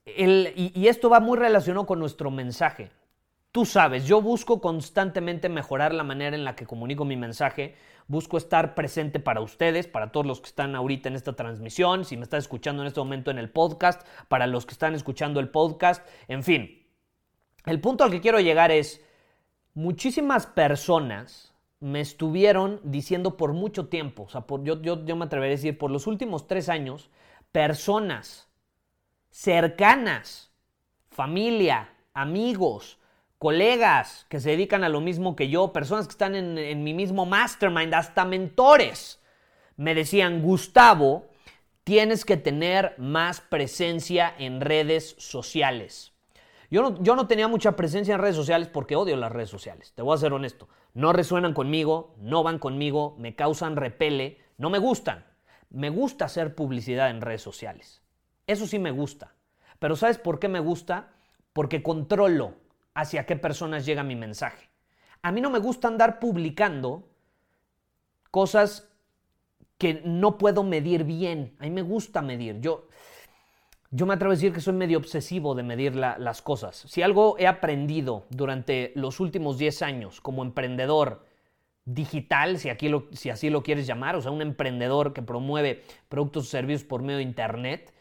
Y, 0.05 0.89
esto 0.89 1.09
va 1.11 1.21
muy 1.21 1.39
relacionado 1.39 1.87
con 1.87 1.99
nuestro 1.99 2.31
mensaje. 2.31 2.91
Tú 3.53 3.67
sabes, 3.67 4.07
yo 4.07 4.23
busco 4.23 4.61
constantemente 4.61 5.49
mejorar 5.49 5.93
la 5.93 6.05
manera 6.05 6.35
en 6.35 6.45
la 6.45 6.57
que 6.57 6.67
comunico 6.67 7.05
mi 7.05 7.17
mensaje, 7.17 7.77
busco 8.09 8.39
estar 8.39 8.75
presente 8.75 9.21
para 9.21 9.43
ustedes, 9.43 9.87
para 9.87 10.11
todos 10.11 10.27
los 10.27 10.41
que 10.41 10.49
están 10.49 10.75
ahorita 10.75 11.11
en 11.11 11.17
esta 11.17 11.35
transmisión, 11.35 12.07
si 12.07 12.17
me 12.17 12.23
estás 12.23 12.45
escuchando 12.45 12.83
en 12.83 12.89
este 12.89 13.01
momento 13.01 13.31
en 13.31 13.39
el 13.39 13.51
podcast, 13.51 14.07
para 14.29 14.47
los 14.47 14.65
que 14.65 14.73
están 14.73 14.95
escuchando 14.95 15.39
el 15.39 15.51
podcast, 15.51 16.07
en 16.29 16.43
fin. 16.43 16.83
El 17.67 17.81
punto 17.81 18.05
al 18.05 18.11
que 18.11 18.23
quiero 18.23 18.41
llegar 18.41 18.71
es, 18.71 19.05
muchísimas 19.75 20.47
personas 20.47 21.55
me 21.79 22.01
estuvieron 22.01 22.81
diciendo 22.85 23.37
por 23.37 23.53
mucho 23.53 23.89
tiempo, 23.89 24.23
o 24.23 24.29
sea, 24.29 24.47
yo, 24.63 24.81
yo 24.81 25.17
me 25.17 25.27
atrevería 25.27 25.55
a 25.55 25.59
decir, 25.59 25.77
por 25.77 25.91
los 25.91 26.07
últimos 26.07 26.47
tres 26.47 26.71
años, 26.71 27.11
personas 27.53 28.49
cercanas, 29.33 30.53
familia, 31.11 31.89
amigos, 32.13 32.99
colegas 33.39 34.27
que 34.29 34.39
se 34.39 34.51
dedican 34.51 34.85
a 34.85 34.89
lo 34.89 35.01
mismo 35.01 35.35
que 35.35 35.49
yo, 35.49 35.73
personas 35.73 36.07
que 36.07 36.13
están 36.13 36.37
en, 36.37 36.85
mi 36.85 36.95
mismo 36.95 37.27
mastermind, 37.27 37.95
hasta 37.95 38.25
mentores, 38.25 39.21
me 39.77 39.95
decían, 39.95 40.43
Gustavo, 40.43 41.31
tienes 41.83 42.25
que 42.25 42.37
tener 42.37 42.95
más 42.99 43.41
presencia 43.41 44.33
en 44.39 44.61
redes 44.61 45.17
sociales. 45.19 46.13
Yo 46.71 46.83
no, 46.83 47.03
yo 47.03 47.17
no, 47.17 47.27
tenía 47.27 47.49
mucha 47.49 47.75
presencia 47.75 48.15
en 48.15 48.21
redes 48.21 48.37
sociales 48.37 48.69
porque 48.69 48.97
odio 48.97 49.17
las 49.17 49.33
redes 49.33 49.51
sociales, 49.51 49.93
te 49.95 50.03
voy 50.03 50.15
a 50.15 50.21
ser 50.21 50.33
honesto. 50.33 50.69
No 50.95 51.13
resuenan 51.13 51.55
conmigo, 51.55 52.15
no 52.19 52.43
van 52.43 52.59
conmigo, 52.59 53.17
me 53.19 53.35
causan 53.35 53.77
repele, 53.77 54.39
no 54.59 54.71
me 54.71 54.79
gustan. 54.79 55.25
Me 55.71 55.89
gusta 55.89 56.27
hacer 56.27 56.55
publicidad 56.55 57.09
en 57.09 57.23
redes 57.23 57.43
sociales. 57.43 58.02
Eso 58.47 58.67
sí 58.67 58.79
me 58.79 58.91
gusta. 58.91 59.35
Pero 59.79 59.97
¿sabes 59.97 60.19
por 60.19 60.39
qué 60.39 60.49
me 60.49 60.61
gusta? 60.61 61.11
Porque 61.53 61.83
controlo 61.83 62.55
hacia 62.95 63.27
qué 63.27 63.37
personas 63.37 63.87
llega 63.87 64.03
mi 64.03 64.17
mensaje. 64.17 64.69
A 65.23 65.33
mí 65.33 65.41
no 65.41 65.51
me 65.51 65.59
gusta 65.59 65.89
andar 65.89 66.19
publicando 66.19 67.09
cosas 68.31 68.89
que 69.79 70.03
no 70.05 70.39
puedo 70.39 70.63
medir 70.63 71.05
bien. 71.05 71.55
A 71.59 71.65
mí 71.65 71.71
me 71.71 71.83
gusta 71.83 72.23
medir. 72.23 72.61
Yo, 72.61 72.89
yo 73.91 74.07
me 74.07 74.15
atrevo 74.15 74.33
a 74.33 74.37
decir 74.37 74.53
que 74.53 74.61
soy 74.61 74.75
medio 74.75 74.99
obsesivo 74.99 75.55
de 75.55 75.63
medir 75.63 75.95
las 75.97 76.43
cosas. 76.43 76.85
Si 76.89 77.03
algo 77.03 77.37
he 77.39 77.47
aprendido 77.47 78.27
durante 78.31 78.93
los 78.95 79.21
últimos 79.21 79.59
10 79.59 79.83
años 79.83 80.21
como 80.21 80.43
emprendedor 80.43 81.25
digital, 81.85 82.59
si, 82.59 82.69
aquí 82.69 82.91
si 83.13 83.31
así 83.31 83.51
lo 83.51 83.63
quieres 83.63 83.87
llamar, 83.87 84.17
o 84.17 84.23
sea, 84.23 84.31
un 84.31 84.43
emprendedor 84.43 85.13
que 85.13 85.23
promueve 85.23 85.83
productos 86.09 86.45
o 86.45 86.51
servicios 86.51 86.85
por 86.85 87.03
medio 87.03 87.19
de 87.19 87.25
Internet, 87.25 87.93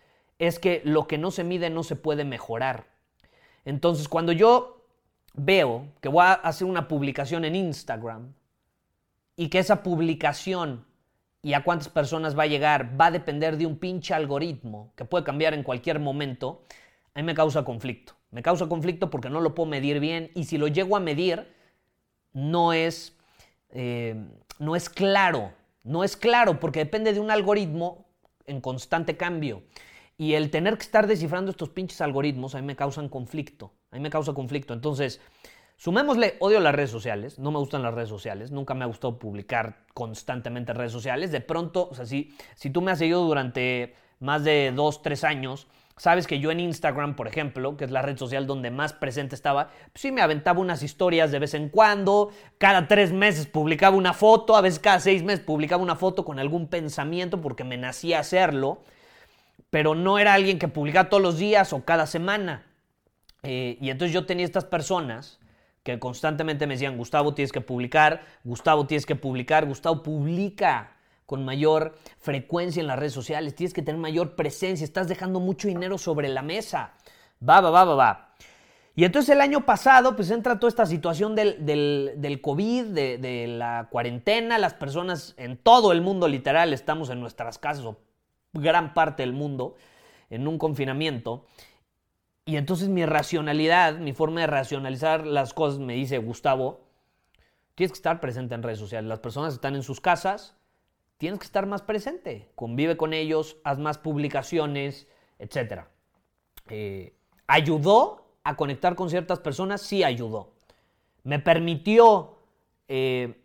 es 0.42 0.58
que 0.58 0.82
lo 0.84 1.08
que 1.08 1.20
no 1.20 1.30
se 1.30 1.44
mide 1.44 1.70
no 1.70 1.84
se 1.84 1.96
puede 1.96 2.26
mejorar. 2.26 2.88
Entonces, 3.64 4.10
cuando 4.10 4.32
yo 4.32 4.88
veo 5.36 5.86
que 6.02 6.10
voy 6.10 6.24
a 6.24 6.34
hacer 6.34 6.68
una 6.68 6.88
publicación 6.88 7.46
en 7.46 7.56
Instagram 7.56 8.34
y 9.36 9.50
que 9.50 9.60
esa 9.60 9.84
publicación 9.84 10.84
y 11.44 11.54
a 11.54 11.64
cuántas 11.64 11.90
personas 11.90 12.38
va 12.38 12.44
a 12.44 12.48
llegar 12.48 13.00
va 13.00 13.06
a 13.06 13.12
depender 13.12 13.56
de 13.56 13.68
un 13.68 13.78
pinche 13.78 14.16
algoritmo 14.16 14.92
que 14.96 15.06
puede 15.06 15.24
cambiar 15.24 15.54
en 15.54 15.62
cualquier 15.62 16.00
momento, 16.00 16.64
a 17.14 17.20
mí 17.20 17.24
me 17.24 17.36
causa 17.36 17.64
conflicto. 17.64 18.14
Me 18.32 18.42
causa 18.42 18.68
conflicto 18.68 19.12
porque 19.12 19.30
no 19.30 19.42
lo 19.42 19.54
puedo 19.54 19.70
medir 19.70 20.00
bien 20.00 20.32
y 20.34 20.46
si 20.46 20.58
lo 20.58 20.68
llego 20.68 20.98
a 20.98 21.00
medir, 21.00 21.54
no 22.34 22.74
es, 22.74 23.16
eh, 23.70 24.16
no 24.58 24.76
es 24.76 24.90
claro. 24.90 25.54
No 25.84 26.04
es 26.04 26.18
claro 26.18 26.60
porque 26.60 26.80
depende 26.80 27.14
de 27.14 27.20
un 27.20 27.30
algoritmo 27.30 28.08
en 28.48 28.60
constante 28.60 29.18
cambio. 29.18 29.62
Y 30.22 30.36
el 30.36 30.52
tener 30.52 30.78
que 30.78 30.84
estar 30.84 31.08
descifrando 31.08 31.50
estos 31.50 31.70
pinches 31.70 32.00
algoritmos 32.00 32.54
a 32.54 32.62
mí 32.62 32.68
me 32.68 32.76
causan 32.76 33.10
conflicto. 33.10 33.74
A 33.90 33.96
mí 33.96 34.04
me 34.04 34.12
causa 34.12 34.36
conflicto. 34.36 34.72
Entonces, 34.72 35.20
sumémosle 35.78 36.36
odio 36.38 36.60
las 36.60 36.76
redes 36.76 36.92
sociales. 36.92 37.40
No 37.40 37.50
me 37.50 37.58
gustan 37.58 37.82
las 37.82 37.96
redes 37.96 38.10
sociales. 38.10 38.52
Nunca 38.52 38.76
me 38.76 38.84
ha 38.84 38.88
gustado 38.88 39.18
publicar 39.18 39.80
constantemente 39.96 40.74
en 40.74 40.78
redes 40.78 40.92
sociales. 40.92 41.32
De 41.32 41.42
pronto, 41.42 41.90
o 41.90 41.96
sea, 41.96 42.06
si, 42.06 42.36
si 42.54 42.70
tú 42.70 42.84
me 42.84 42.92
has 42.92 43.00
seguido 43.00 43.26
durante 43.26 43.96
más 44.20 44.44
de 44.44 44.72
dos, 44.76 45.02
tres 45.02 45.24
años, 45.24 45.68
Sabes 45.98 46.26
que 46.26 46.40
yo 46.40 46.50
en 46.50 46.60
Instagram, 46.60 47.16
por 47.16 47.28
ejemplo, 47.28 47.78
que 47.78 47.86
es 47.86 47.92
la 47.92 48.02
red 48.02 48.18
social 48.18 48.48
donde 48.48 48.72
más 48.72 48.92
presente 48.92 49.36
estaba, 49.36 49.68
pues 49.68 50.02
sí 50.02 50.12
me 50.12 50.22
aventaba 50.22 50.60
unas 50.60 50.82
historias 50.82 51.32
de 51.32 51.38
vez 51.38 51.54
en 51.54 51.70
cuando, 51.70 52.32
cada 52.58 52.88
tres 52.88 53.12
meses 53.12 53.46
publicaba 53.46 53.96
una 53.96 54.14
foto, 54.14 54.56
a 54.56 54.62
veces 54.62 54.80
cada 54.80 55.00
seis 55.00 55.22
meses 55.22 55.46
publicaba 55.46 55.84
una 55.84 55.96
foto 55.96 56.26
con 56.26 56.40
algún 56.40 56.70
pensamiento 56.70 57.40
porque 57.40 57.64
me 57.64 57.78
nacía 57.78 58.18
hacerlo, 58.18 58.82
pero 59.72 59.96
no 59.96 60.20
era 60.20 60.36
alguien 60.36 60.60
que 60.60 60.68
publicaba 60.68 61.10
todos 61.10 61.24
los 61.24 61.40
días 61.40 61.74
o 61.74 61.84
cada 61.84 62.06
semana. 62.06 62.68
Eh, 63.42 63.78
y 63.82 63.90
entonces 63.90 64.14
yo 64.14 64.28
tenía 64.28 64.46
estas 64.46 64.66
personas 64.66 65.40
que 65.82 65.98
constantemente 65.98 66.68
me 66.68 66.76
decían, 66.76 66.98
Gustavo, 66.98 67.34
tienes 67.34 67.52
que 67.52 67.62
publicar, 67.62 68.22
Gustavo, 68.44 68.86
tienes 68.86 69.08
que 69.08 69.16
publicar, 69.16 69.66
Gustavo, 69.66 70.04
publica 70.04 70.98
con 71.26 71.44
mayor 71.46 71.98
frecuencia 72.20 72.82
en 72.82 72.88
las 72.88 73.00
redes 73.00 73.14
sociales, 73.14 73.56
tienes 73.56 73.74
que 73.74 73.82
tener 73.82 74.00
mayor 74.00 74.36
presencia, 74.36 74.84
estás 74.84 75.08
dejando 75.08 75.40
mucho 75.40 75.70
dinero 75.70 75.98
sobre 75.98 76.28
la 76.28 76.42
mesa. 76.42 76.94
Va, 77.48 77.62
va, 77.62 77.72
va, 77.72 77.86
va, 77.86 77.96
va. 77.96 78.34
Y 78.94 79.06
entonces 79.06 79.34
el 79.34 79.40
año 79.40 79.66
pasado, 79.66 80.18
pues 80.18 80.30
entra 80.30 80.60
toda 80.60 80.70
esta 80.70 80.86
situación 80.86 81.34
del, 81.34 81.66
del, 81.66 82.42
COVID, 82.42 82.88
de, 82.88 83.18
de, 83.18 83.48
la 83.48 83.88
cuarentena, 83.90 84.58
las 84.58 84.74
personas 84.74 85.34
en 85.38 85.56
todo 85.56 85.94
el 85.94 86.02
mundo 86.02 86.28
literal 86.28 86.74
estamos 86.74 87.10
en 87.10 87.22
nuestras 87.22 87.58
casas, 87.58 87.86
o 87.86 87.98
gran 88.54 88.94
parte 88.94 89.24
del 89.24 89.34
mundo, 89.34 89.76
en 90.30 90.48
un 90.48 90.58
confinamiento. 90.58 91.46
Y 92.46 92.58
entonces 92.58 92.90
mi 92.90 93.06
racionalidad, 93.06 93.98
mi 93.98 94.14
forma 94.14 94.42
de 94.42 94.48
racionalizar 94.48 95.26
las 95.26 95.54
cosas 95.54 95.80
me 95.80 95.94
dice, 95.94 96.18
Gustavo, 96.18 96.82
tienes 97.76 97.92
que 97.92 97.98
estar 97.98 98.20
presente 98.20 98.56
en 98.56 98.64
redes 98.64 98.80
sociales. 98.80 99.08
Las 99.08 99.20
personas 99.20 99.54
están 99.54 99.76
en 99.76 99.84
sus 99.84 100.02
casas, 100.02 100.56
tienes 101.18 101.40
que 101.40 101.46
estar 101.46 101.68
más 101.68 101.82
presente. 101.82 102.52
Convive 102.56 102.98
con 102.98 103.14
ellos, 103.14 103.58
haz 103.64 103.78
más 103.78 103.98
publicaciones, 103.98 105.08
etc. 105.40 105.84
Eh, 106.70 107.14
¿Ayudó 107.48 108.36
a 108.44 108.56
conectar 108.56 108.96
con 108.96 109.10
ciertas 109.10 109.40
personas? 109.40 109.82
Sí 109.82 110.04
ayudó. 110.04 110.54
¿Me 111.24 111.38
permitió 111.38 112.38
eh, 112.88 113.40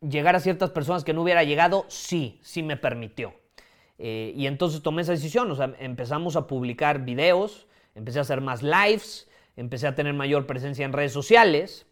llegar 0.00 0.34
a 0.34 0.40
ciertas 0.40 0.70
personas 0.70 1.04
que 1.04 1.12
no 1.12 1.22
hubiera 1.22 1.44
llegado? 1.44 1.84
Sí, 1.88 2.40
sí 2.42 2.62
me 2.62 2.76
permitió. 2.76 3.34
Eh, 3.98 4.32
y 4.36 4.46
entonces 4.46 4.82
tomé 4.82 5.02
esa 5.02 5.12
decisión, 5.12 5.50
o 5.50 5.54
sea, 5.54 5.74
empezamos 5.78 6.36
a 6.36 6.46
publicar 6.46 7.04
videos, 7.04 7.66
empecé 7.94 8.18
a 8.18 8.22
hacer 8.22 8.40
más 8.40 8.62
lives, 8.62 9.28
empecé 9.56 9.86
a 9.86 9.94
tener 9.94 10.14
mayor 10.14 10.46
presencia 10.46 10.84
en 10.84 10.92
redes 10.92 11.12
sociales. 11.12 11.86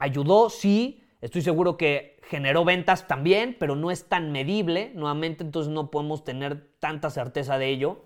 ayudó, 0.00 0.50
sí, 0.50 1.04
estoy 1.20 1.42
seguro 1.42 1.76
que 1.76 2.20
generó 2.24 2.64
ventas 2.64 3.06
también, 3.06 3.56
pero 3.58 3.76
no 3.76 3.90
es 3.90 4.08
tan 4.08 4.32
medible, 4.32 4.92
nuevamente, 4.94 5.44
entonces 5.44 5.72
no 5.72 5.90
podemos 5.90 6.24
tener 6.24 6.68
tanta 6.80 7.10
certeza 7.10 7.58
de 7.58 7.68
ello. 7.68 8.04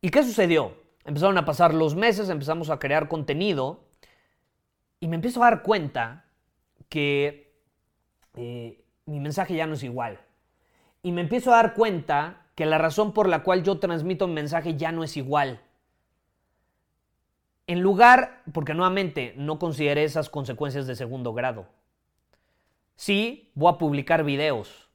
¿Y 0.00 0.10
qué 0.10 0.22
sucedió? 0.22 0.74
Empezaron 1.04 1.36
a 1.38 1.44
pasar 1.44 1.74
los 1.74 1.94
meses, 1.94 2.28
empezamos 2.28 2.70
a 2.70 2.78
crear 2.78 3.08
contenido 3.08 3.84
y 5.00 5.08
me 5.08 5.16
empiezo 5.16 5.42
a 5.42 5.50
dar 5.50 5.62
cuenta 5.62 6.24
que 6.88 7.54
eh, 8.36 8.82
mi 9.04 9.20
mensaje 9.20 9.54
ya 9.54 9.66
no 9.66 9.74
es 9.74 9.82
igual. 9.82 10.18
Y 11.04 11.12
me 11.12 11.20
empiezo 11.20 11.52
a 11.52 11.56
dar 11.56 11.74
cuenta 11.74 12.46
que 12.54 12.64
la 12.64 12.78
razón 12.78 13.12
por 13.12 13.28
la 13.28 13.42
cual 13.42 13.62
yo 13.62 13.78
transmito 13.78 14.26
mi 14.26 14.32
mensaje 14.32 14.74
ya 14.74 14.90
no 14.90 15.04
es 15.04 15.18
igual. 15.18 15.60
En 17.66 17.82
lugar, 17.82 18.40
porque 18.54 18.72
nuevamente 18.72 19.34
no 19.36 19.58
consideré 19.58 20.04
esas 20.04 20.30
consecuencias 20.30 20.86
de 20.86 20.96
segundo 20.96 21.34
grado. 21.34 21.66
Sí, 22.96 23.50
voy 23.54 23.70
a 23.70 23.76
publicar 23.76 24.24
videos. 24.24 24.88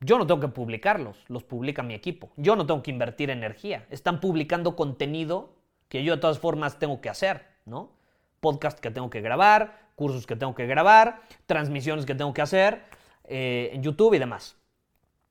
Yo 0.00 0.18
no 0.18 0.26
tengo 0.26 0.40
que 0.40 0.48
publicarlos, 0.48 1.24
los 1.28 1.44
publica 1.44 1.82
mi 1.82 1.94
equipo. 1.94 2.28
Yo 2.36 2.54
no 2.54 2.66
tengo 2.66 2.82
que 2.82 2.90
invertir 2.90 3.30
energía. 3.30 3.86
Están 3.88 4.20
publicando 4.20 4.76
contenido 4.76 5.54
que 5.88 6.04
yo 6.04 6.14
de 6.16 6.20
todas 6.20 6.40
formas 6.40 6.78
tengo 6.78 7.00
que 7.00 7.08
hacer, 7.08 7.46
¿no? 7.64 7.90
Podcast 8.40 8.78
que 8.80 8.90
tengo 8.90 9.08
que 9.08 9.22
grabar, 9.22 9.88
cursos 9.96 10.26
que 10.26 10.36
tengo 10.36 10.54
que 10.54 10.66
grabar, 10.66 11.22
transmisiones 11.46 12.04
que 12.04 12.14
tengo 12.14 12.34
que 12.34 12.42
hacer 12.42 12.97
eh, 13.28 13.70
en 13.72 13.82
YouTube 13.82 14.14
y 14.14 14.18
demás. 14.18 14.56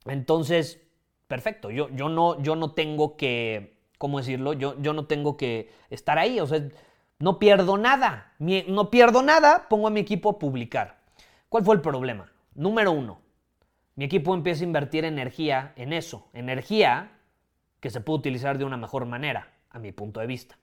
Entonces, 0.06 0.82
perfecto. 1.28 1.72
Yo, 1.72 1.90
yo, 1.90 2.10
no, 2.10 2.42
yo 2.42 2.56
no 2.56 2.72
tengo 2.72 3.18
que, 3.18 3.78
¿cómo 3.98 4.20
decirlo? 4.20 4.54
Yo, 4.54 4.80
yo 4.82 4.94
no 4.94 5.06
tengo 5.06 5.38
que 5.38 5.70
estar 5.90 6.18
ahí. 6.18 6.40
O 6.40 6.48
sea, 6.48 6.62
no 7.20 7.40
pierdo 7.40 7.78
nada. 7.78 8.34
no 8.40 8.90
pierdo 8.90 9.24
nada, 9.24 9.68
pongo 9.70 9.88
a 9.88 9.92
mi 9.92 10.00
equipo 10.00 10.30
a 10.30 10.40
publicar. 10.40 11.00
¿Cuál 11.50 11.64
fue 11.64 11.76
el 11.76 11.82
problema? 11.82 12.32
Número 12.54 12.92
uno, 12.92 13.22
mi 13.96 14.06
equipo 14.06 14.34
empieza 14.34 14.64
a 14.64 14.68
invertir 14.68 15.06
energía 15.06 15.74
en 15.76 15.94
eso, 15.94 16.28
energía 16.34 17.12
que 17.80 17.90
se 17.90 18.02
puede 18.02 18.20
utilizar 18.20 18.58
de 18.58 18.66
una 18.66 18.78
mejor 18.78 19.06
manera, 19.06 19.54
a 19.70 19.80
mi 19.80 19.92
punto 19.92 20.20
de 20.20 20.28
vista. 20.28 20.58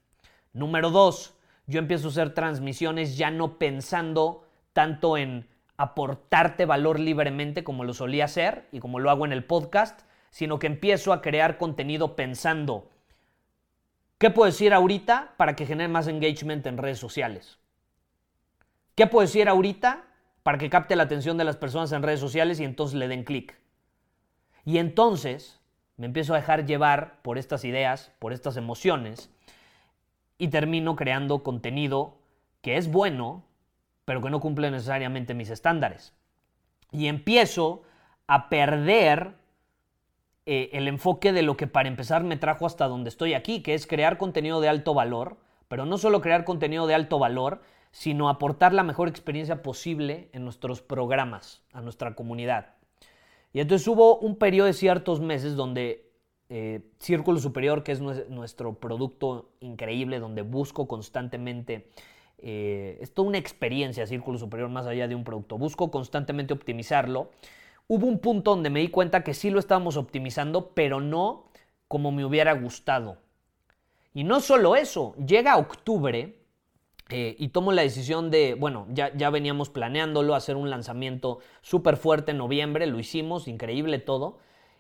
Número 0.53 0.91
dos, 0.91 1.37
yo 1.67 1.79
empiezo 1.79 2.09
a 2.09 2.11
hacer 2.11 2.35
transmisiones 2.35 3.17
ya 3.17 3.31
no 3.31 3.59
pensando 3.59 4.47
tanto 4.73 5.17
en 5.17 5.49
aportarte 5.77 6.67
valor 6.67 7.01
libremente 7.01 7.65
como 7.65 7.85
lo 7.85 7.95
solía 7.95 8.27
hacer 8.27 8.69
y 8.73 8.81
como 8.81 9.01
lo 9.01 9.11
hago 9.11 9.25
en 9.25 9.33
el 9.33 9.45
podcast, 9.45 10.03
sino 10.31 10.59
que 10.59 10.67
empiezo 10.67 11.13
a 11.13 11.23
crear 11.23 11.59
contenido 11.59 12.17
pensando, 12.17 12.91
¿qué 14.19 14.31
puedo 14.31 14.47
decir 14.47 14.73
ahorita 14.73 15.35
para 15.37 15.57
que 15.57 15.67
genere 15.67 15.89
más 15.89 16.07
engagement 16.07 16.67
en 16.67 16.79
redes 16.79 16.99
sociales? 16.99 17.59
¿Qué 18.95 19.07
puedo 19.07 19.27
decir 19.27 19.49
ahorita 19.49 20.05
para 20.45 20.59
que 20.59 20.71
capte 20.71 20.95
la 20.95 21.05
atención 21.05 21.39
de 21.39 21.45
las 21.45 21.57
personas 21.57 21.91
en 21.91 22.03
redes 22.03 22.21
sociales 22.21 22.61
y 22.61 22.65
entonces 22.65 22.97
le 22.97 23.09
den 23.09 23.25
clic. 23.25 23.59
Y 24.65 24.77
entonces 24.77 25.59
me 25.97 26.07
empiezo 26.07 26.35
a 26.35 26.37
dejar 26.37 26.67
llevar 26.67 27.23
por 27.23 27.39
estas 27.39 27.65
ideas, 27.65 28.13
por 28.19 28.35
estas 28.35 28.59
emociones, 28.59 29.31
y 30.37 30.49
termino 30.49 30.97
creando 30.97 31.43
contenido 31.43 32.19
que 32.61 32.77
es 32.77 32.91
bueno, 32.91 33.43
pero 34.05 34.21
que 34.21 34.31
no 34.31 34.41
cumple 34.41 34.71
necesariamente 34.71 35.35
mis 35.35 35.51
estándares. 35.51 36.15
Y 36.93 37.07
empiezo 37.07 37.83
a 38.27 38.49
perder 38.49 39.35
eh, 40.47 40.71
el 40.73 40.89
enfoque 40.89 41.33
de 41.33 41.43
lo 41.43 41.57
que 41.57 41.67
para 41.67 41.89
empezar 41.89 42.23
me 42.23 42.37
trajo 42.37 42.67
hasta 42.67 42.87
donde 42.87 43.09
estoy 43.09 43.35
aquí, 43.35 43.63
que 43.63 43.75
es 43.75 43.87
crear 43.87 44.19
contenido 44.19 44.61
de 44.61 44.69
alto 44.69 44.95
valor, 44.95 45.39
pero 45.69 45.87
no 45.87 45.99
solo 45.99 46.21
crear 46.21 46.45
contenido 46.45 46.87
de 46.87 46.95
alto 46.95 47.19
valor, 47.19 47.63
sino 47.91 48.29
aportar 48.29 48.75
la 48.75 48.83
mejor 48.83 49.09
experiencia 49.09 49.63
posible 49.63 50.29
en 50.33 50.45
nuestros 50.45 50.83
programas, 50.83 51.63
a 51.73 51.81
nuestra 51.81 52.15
comunidad. 52.15 52.75
Y 53.53 53.61
entonces 53.61 53.87
hubo 53.87 54.19
un 54.19 54.37
periodo 54.37 54.67
de 54.67 54.73
ciertos 54.73 55.21
meses 55.21 55.55
donde 55.55 56.11
eh, 56.49 56.83
Círculo 56.99 57.39
Superior, 57.39 57.83
que 57.83 57.93
es 57.93 58.01
nuestro 58.01 58.75
producto 58.75 59.53
increíble, 59.61 60.19
donde 60.19 60.43
busco 60.43 60.87
constantemente, 60.87 61.89
eh, 62.39 62.99
es 63.01 63.15
toda 63.15 63.29
una 63.29 63.39
experiencia 63.39 64.07
Círculo 64.07 64.39
Superior 64.39 64.69
más 64.69 64.87
allá 64.87 65.09
de 65.09 65.15
un 65.15 65.25
producto, 65.25 65.59
busco 65.59 65.91
constantemente 65.91 66.53
optimizarlo. 66.53 67.31
Hubo 67.87 68.07
un 68.07 68.19
punto 68.19 68.53
donde 68.53 68.71
me 68.71 68.81
di 68.81 68.89
cuenta 68.89 69.23
que 69.23 69.35
sí 69.35 69.51
lo 69.51 69.59
estábamos 69.59 69.97
optimizando, 69.97 70.71
pero 70.75 71.01
no 71.01 71.45
como 71.89 72.13
me 72.13 72.25
hubiera 72.25 72.53
gustado. 72.55 73.19
Y 74.15 74.25
no 74.25 74.41
solo 74.41 74.77
eso, 74.77 75.15
llega 75.17 75.57
octubre 75.57 76.39
eh, 77.11 77.37
y 77.39 77.49
tomo 77.49 77.73
la 77.73 77.83
decisión 77.83 78.31
de, 78.31 78.55
bueno, 78.55 78.87
ya, 78.91 79.15
ya 79.15 79.29
veníamos 79.29 79.69
planeándolo, 79.69 80.35
hacer 80.35 80.57
un 80.57 80.71
lanzamiento 80.71 81.41
súper 81.61 81.97
fuerte 81.97 82.31
en 82.31 82.39
noviembre, 82.39 82.87
lo 82.87 82.99
hicimos, 82.99 83.49
increíble 83.49 83.99
todo, 83.99 84.39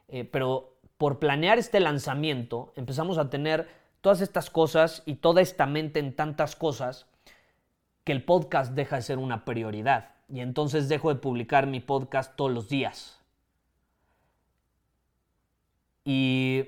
eh, 0.08 0.25
pero 0.25 0.76
por 0.96 1.18
planear 1.18 1.58
este 1.58 1.80
lanzamiento 1.80 2.73
empezamos 2.76 3.18
a 3.18 3.28
tener 3.28 3.68
todas 4.00 4.20
estas 4.20 4.49
cosas 4.50 5.02
y 5.04 5.16
toda 5.16 5.42
esta 5.42 5.66
mente 5.66 5.99
en 5.99 6.14
tantas 6.14 6.56
cosas 6.56 7.06
que 8.04 8.12
el 8.12 8.25
podcast 8.25 8.73
deja 8.75 8.96
de 8.96 9.02
ser 9.02 9.18
una 9.18 9.44
prioridad 9.44 10.11
y 10.28 10.40
entonces 10.40 10.88
dejo 10.88 11.08
de 11.12 11.20
publicar 11.20 11.66
mi 11.66 11.80
podcast 11.80 12.37
todos 12.37 12.52
los 12.52 12.68
días. 12.68 13.20
Y 16.04 16.64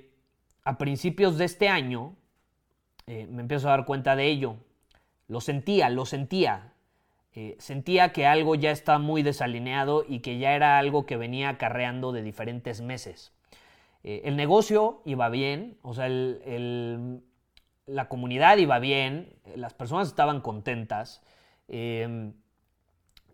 a 0.65 0.79
principios 0.79 1.39
de 1.39 1.45
este 1.45 1.69
año 1.69 2.17
eh, 3.07 3.27
me 3.31 3.43
empiezo 3.43 3.69
a 3.69 3.73
dar 3.73 3.85
cuenta 3.85 4.17
de 4.17 4.27
ello 4.27 4.57
lo 5.29 5.41
sentía, 5.41 5.89
lo 5.91 6.07
sentía. 6.07 6.73
Eh, 7.35 7.57
sentía 7.59 8.13
que 8.13 8.27
algo 8.27 8.55
ya 8.55 8.71
estaba 8.71 8.99
muy 8.99 9.23
desalineado 9.23 10.05
y 10.09 10.21
que 10.21 10.39
ya 10.39 10.55
era 10.55 10.79
algo 10.79 11.05
que 11.05 11.17
venía 11.17 11.51
acarreando 11.51 12.13
de 12.13 12.23
diferentes 12.23 12.81
meses. 12.81 13.33
Eh, 14.05 14.23
el 14.25 14.37
negocio 14.37 15.03
iba 15.05 15.29
bien, 15.29 15.77
o 15.83 15.93
sea, 15.93 16.07
la 17.87 18.09
comunidad 18.09 18.59
iba 18.59 18.79
bien, 18.79 19.35
las 19.55 19.75
personas 19.75 20.09
estaban 20.09 20.41
contentas. 20.41 21.23
Em, 21.69 22.35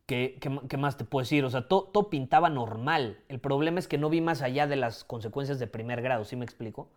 ¿qué, 0.07 0.39
más 0.79 0.97
te 0.97 1.05
puedo 1.05 1.23
decir? 1.23 1.45
O 1.45 1.51
sea, 1.51 1.69
todo 1.69 2.11
pintaba 2.11 2.51
normal. 2.51 3.19
El 3.29 3.41
problema 3.41 3.79
es 3.79 3.89
que 3.89 3.99
no 3.99 4.11
vi 4.11 4.21
más 4.21 4.43
allá 4.43 4.67
de 4.67 4.77
las 4.77 5.05
consecuencias 5.05 5.59
de 5.59 5.67
primer 5.67 6.03
grado, 6.03 6.25
¿sí 6.25 6.37
me 6.37 6.45
explico? 6.45 6.91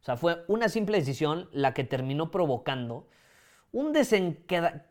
O 0.00 0.04
sea, 0.04 0.16
fue 0.16 0.44
una 0.48 0.68
simple 0.68 0.98
decisión 0.98 1.48
la 1.52 1.74
que 1.74 1.84
terminó 1.84 2.30
provocando 2.30 3.08
un 3.72 3.94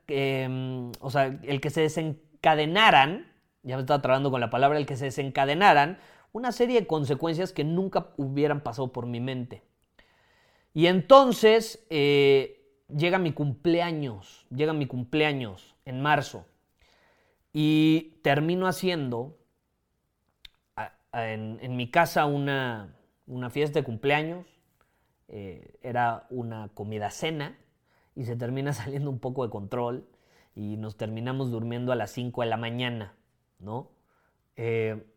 em, 0.07 0.91
o 0.99 1.09
sea, 1.09 1.39
el 1.43 1.61
que 1.61 1.69
se 1.69 1.81
desencadenaran, 1.81 3.31
ya 3.63 3.75
me 3.75 3.81
estaba 3.81 4.01
trabando 4.01 4.31
con 4.31 4.41
la 4.41 4.49
palabra, 4.49 4.77
el 4.77 4.85
que 4.85 4.95
se 4.95 5.05
desencadenaran 5.05 5.99
una 6.31 6.51
serie 6.51 6.79
de 6.81 6.87
consecuencias 6.87 7.53
que 7.53 7.63
nunca 7.63 8.09
hubieran 8.17 8.61
pasado 8.61 8.91
por 8.91 9.07
mi 9.07 9.19
mente. 9.19 9.63
Y 10.77 10.85
entonces 10.85 11.83
eh, 11.89 12.63
llega 12.87 13.17
mi 13.17 13.31
cumpleaños, 13.33 14.45
llega 14.51 14.73
mi 14.73 14.85
cumpleaños 14.85 15.75
en 15.85 16.01
marzo. 16.01 16.45
Y 17.51 18.19
termino 18.21 18.67
haciendo 18.67 19.39
en, 21.13 21.75
mi 21.75 21.89
casa 21.89 22.27
una, 22.27 22.93
fiesta 23.49 23.79
de 23.79 23.85
cumpleaños. 23.85 24.45
Eh, 25.29 25.79
era 25.81 26.27
una 26.29 26.69
comida 26.75 27.09
cena 27.09 27.57
y 28.13 28.25
se 28.25 28.35
termina 28.35 28.71
saliendo 28.85 29.09
un 29.09 29.17
poco 29.17 29.43
de 29.43 29.49
control 29.49 30.07
y 30.53 30.77
nos 30.77 30.95
terminamos 30.95 31.49
durmiendo 31.49 31.91
a 31.91 31.95
las 31.95 32.11
5 32.11 32.41
de 32.41 32.47
la 32.49 32.57
mañana, 32.57 33.15
¿no? 33.57 33.89
Eh, 34.57 35.07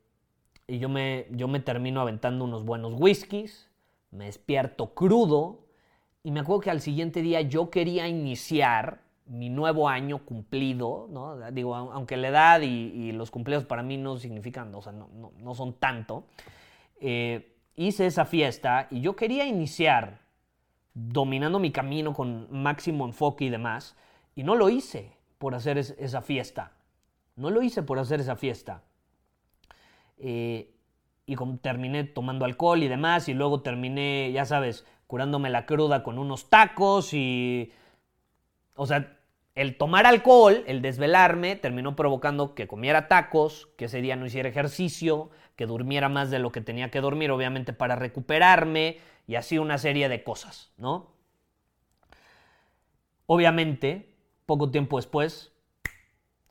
y 0.66 0.78
yo 0.78 0.88
me, 0.88 1.26
yo 1.32 1.48
me 1.48 1.60
termino 1.60 2.00
aventando 2.00 2.46
unos 2.46 2.64
buenos 2.64 2.94
whiskies, 2.98 3.69
me 4.10 4.26
despierto 4.26 4.94
crudo 4.94 5.66
y 6.22 6.30
me 6.30 6.40
acuerdo 6.40 6.60
que 6.60 6.70
al 6.70 6.80
siguiente 6.80 7.22
día 7.22 7.40
yo 7.40 7.70
quería 7.70 8.08
iniciar 8.08 9.02
mi 9.26 9.48
nuevo 9.48 9.88
año 9.88 10.24
cumplido, 10.24 11.08
¿no? 11.10 11.50
Digo, 11.52 11.74
aunque 11.74 12.16
la 12.16 12.28
edad 12.28 12.60
y, 12.62 13.12
los 13.12 13.30
cumpleaños 13.30 13.64
para 13.64 13.82
mí 13.82 13.96
no 13.96 14.16
significan, 14.18 14.74
o 14.74 14.82
sea, 14.82 14.92
no, 14.92 15.54
son 15.54 15.74
tanto, 15.74 16.24
eh, 17.00 17.56
hice 17.76 18.06
esa 18.06 18.24
fiesta 18.24 18.88
y 18.90 19.00
yo 19.00 19.14
quería 19.14 19.46
iniciar 19.46 20.20
dominando 20.92 21.58
mi 21.58 21.70
camino 21.70 22.12
con 22.12 22.48
máximo 22.50 23.06
enfoque 23.06 23.44
y 23.44 23.50
demás, 23.50 23.96
y 24.34 24.42
no 24.42 24.56
lo 24.56 24.68
hice 24.68 25.16
por 25.38 25.54
hacer 25.54 25.78
esa 25.78 26.20
fiesta. 26.22 26.72
No 27.36 27.50
lo 27.50 27.62
hice 27.62 27.82
por 27.82 27.98
hacer 27.98 28.20
esa 28.20 28.36
fiesta. 28.36 28.82
Eh, 30.18 30.74
y 31.30 31.36
terminé 31.58 32.04
tomando 32.04 32.44
alcohol 32.44 32.82
y 32.82 32.88
demás, 32.88 33.28
y 33.28 33.34
luego 33.34 33.62
terminé, 33.62 34.32
ya 34.32 34.44
sabes, 34.44 34.84
curándome 35.06 35.48
la 35.48 35.64
cruda 35.64 36.02
con 36.02 36.18
unos 36.18 36.50
tacos 36.50 37.14
y... 37.14 37.72
O 38.74 38.86
sea, 38.86 39.16
el 39.54 39.76
tomar 39.76 40.06
alcohol, 40.06 40.64
el 40.66 40.82
desvelarme, 40.82 41.54
terminó 41.54 41.94
provocando 41.94 42.54
que 42.54 42.66
comiera 42.66 43.08
tacos, 43.08 43.68
que 43.76 43.84
ese 43.84 44.00
día 44.00 44.16
no 44.16 44.26
hiciera 44.26 44.48
ejercicio, 44.48 45.30
que 45.54 45.66
durmiera 45.66 46.08
más 46.08 46.30
de 46.30 46.38
lo 46.38 46.50
que 46.50 46.60
tenía 46.60 46.90
que 46.90 47.00
dormir, 47.00 47.30
obviamente 47.30 47.72
para 47.72 47.94
recuperarme, 47.94 48.98
y 49.26 49.36
así 49.36 49.58
una 49.58 49.78
serie 49.78 50.08
de 50.08 50.24
cosas, 50.24 50.72
¿no? 50.78 51.12
Obviamente, 53.26 54.16
poco 54.46 54.70
tiempo 54.70 54.96
después, 54.96 55.52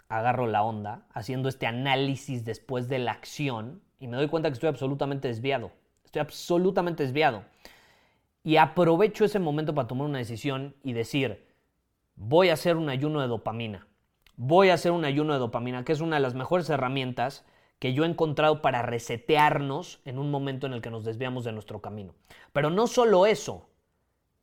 agarro 0.07 0.48
la 0.48 0.63
onda, 0.63 1.07
haciendo 1.13 1.50
este 1.50 1.67
análisis 1.67 2.45
después 2.45 2.88
de 2.88 3.00
la 3.00 3.12
acción, 3.12 3.81
y 4.00 4.08
me 4.08 4.18
doy 4.18 4.27
cuenta 4.27 4.50
que 4.50 4.53
estoy 4.53 4.70
absolutamente 4.70 5.27
desviado. 5.27 5.72
Estoy 6.06 6.22
absolutamente 6.22 7.03
desviado. 7.03 7.44
Y 8.44 8.58
aprovecho 8.58 9.25
ese 9.25 9.39
momento 9.39 9.75
para 9.75 9.88
tomar 9.88 10.08
una 10.08 10.18
decisión 10.18 10.75
y 10.84 10.94
decir, 10.94 11.46
voy 12.15 12.50
a 12.50 12.53
hacer 12.53 12.77
un 12.77 12.89
ayuno 12.89 13.22
de 13.22 13.27
dopamina. 13.27 13.88
Voy 14.38 14.70
a 14.70 14.75
hacer 14.75 14.91
un 14.91 15.03
ayuno 15.03 15.34
de 15.34 15.39
dopamina, 15.39 15.84
que 15.84 15.91
es 15.91 16.00
una 16.00 16.15
de 16.15 16.22
las 16.22 16.34
mejores 16.34 16.70
herramientas 16.70 17.46
que 17.77 17.94
yo 17.94 18.03
he 18.03 18.08
encontrado 18.08 18.62
para 18.62 18.82
resetearnos 18.82 20.01
en 20.06 20.18
un 20.18 20.32
momento 20.32 20.68
en 20.68 20.74
el 20.74 20.82
que 20.82 20.91
nos 20.91 21.03
desviamos 21.03 21.44
de 21.44 21.51
nuestro 21.51 21.82
camino. 21.82 22.13
Pero 22.53 22.70
no 22.70 22.88
solo 22.88 23.25
eso 23.25 23.70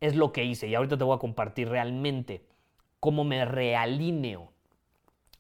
es 0.01 0.15
lo 0.15 0.33
que 0.33 0.45
hice, 0.45 0.69
y 0.69 0.75
ahorita 0.75 0.99
te 0.99 1.05
voy 1.05 1.17
a 1.17 1.21
compartir 1.21 1.69
realmente 1.69 2.47
cómo 3.01 3.25
me 3.25 3.45
realineo, 3.45 4.53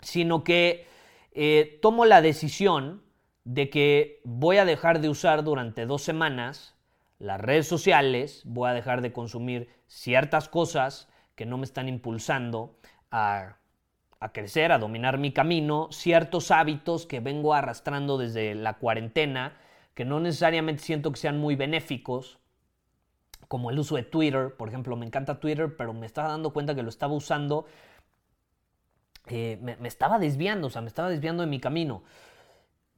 sino 0.00 0.44
que 0.44 0.86
eh, 1.32 1.78
tomo 1.82 2.06
la 2.06 2.22
decisión 2.22 3.02
de 3.46 3.70
que 3.70 4.20
voy 4.24 4.56
a 4.56 4.64
dejar 4.64 5.00
de 5.00 5.08
usar 5.08 5.44
durante 5.44 5.86
dos 5.86 6.02
semanas 6.02 6.74
las 7.20 7.40
redes 7.40 7.68
sociales, 7.68 8.42
voy 8.44 8.68
a 8.68 8.74
dejar 8.74 9.02
de 9.02 9.12
consumir 9.12 9.68
ciertas 9.86 10.48
cosas 10.48 11.08
que 11.36 11.46
no 11.46 11.56
me 11.56 11.64
están 11.64 11.88
impulsando 11.88 12.76
a, 13.12 13.58
crecer, 14.32 14.72
a 14.72 14.78
dominar 14.78 15.18
mi 15.18 15.32
camino, 15.32 15.88
ciertos 15.92 16.50
hábitos 16.50 17.06
que 17.06 17.20
vengo 17.20 17.54
arrastrando 17.54 18.18
desde 18.18 18.56
la 18.56 18.78
cuarentena, 18.78 19.56
que 19.94 20.04
no 20.04 20.18
necesariamente 20.18 20.82
siento 20.82 21.12
que 21.12 21.20
sean 21.20 21.38
muy 21.38 21.54
benéficos, 21.54 22.40
como 23.46 23.70
el 23.70 23.78
uso 23.78 23.94
de 23.94 24.02
Twitter, 24.02 24.56
por 24.56 24.68
ejemplo, 24.68 24.96
me 24.96 25.06
encanta 25.06 25.38
Twitter, 25.38 25.76
pero 25.76 25.94
me 25.94 26.06
estaba 26.06 26.30
dando 26.30 26.52
cuenta 26.52 26.74
que 26.74 26.82
lo 26.82 26.88
estaba 26.88 27.14
usando, 27.14 27.66
eh, 29.28 29.56
me, 29.62 29.76
me, 29.76 29.86
estaba 29.86 30.18
desviando, 30.18 30.66
o 30.66 30.70
sea, 30.70 30.82
me 30.82 30.88
estaba 30.88 31.08
desviando 31.08 31.44
de 31.44 31.48
mi 31.48 31.60
camino. 31.60 32.02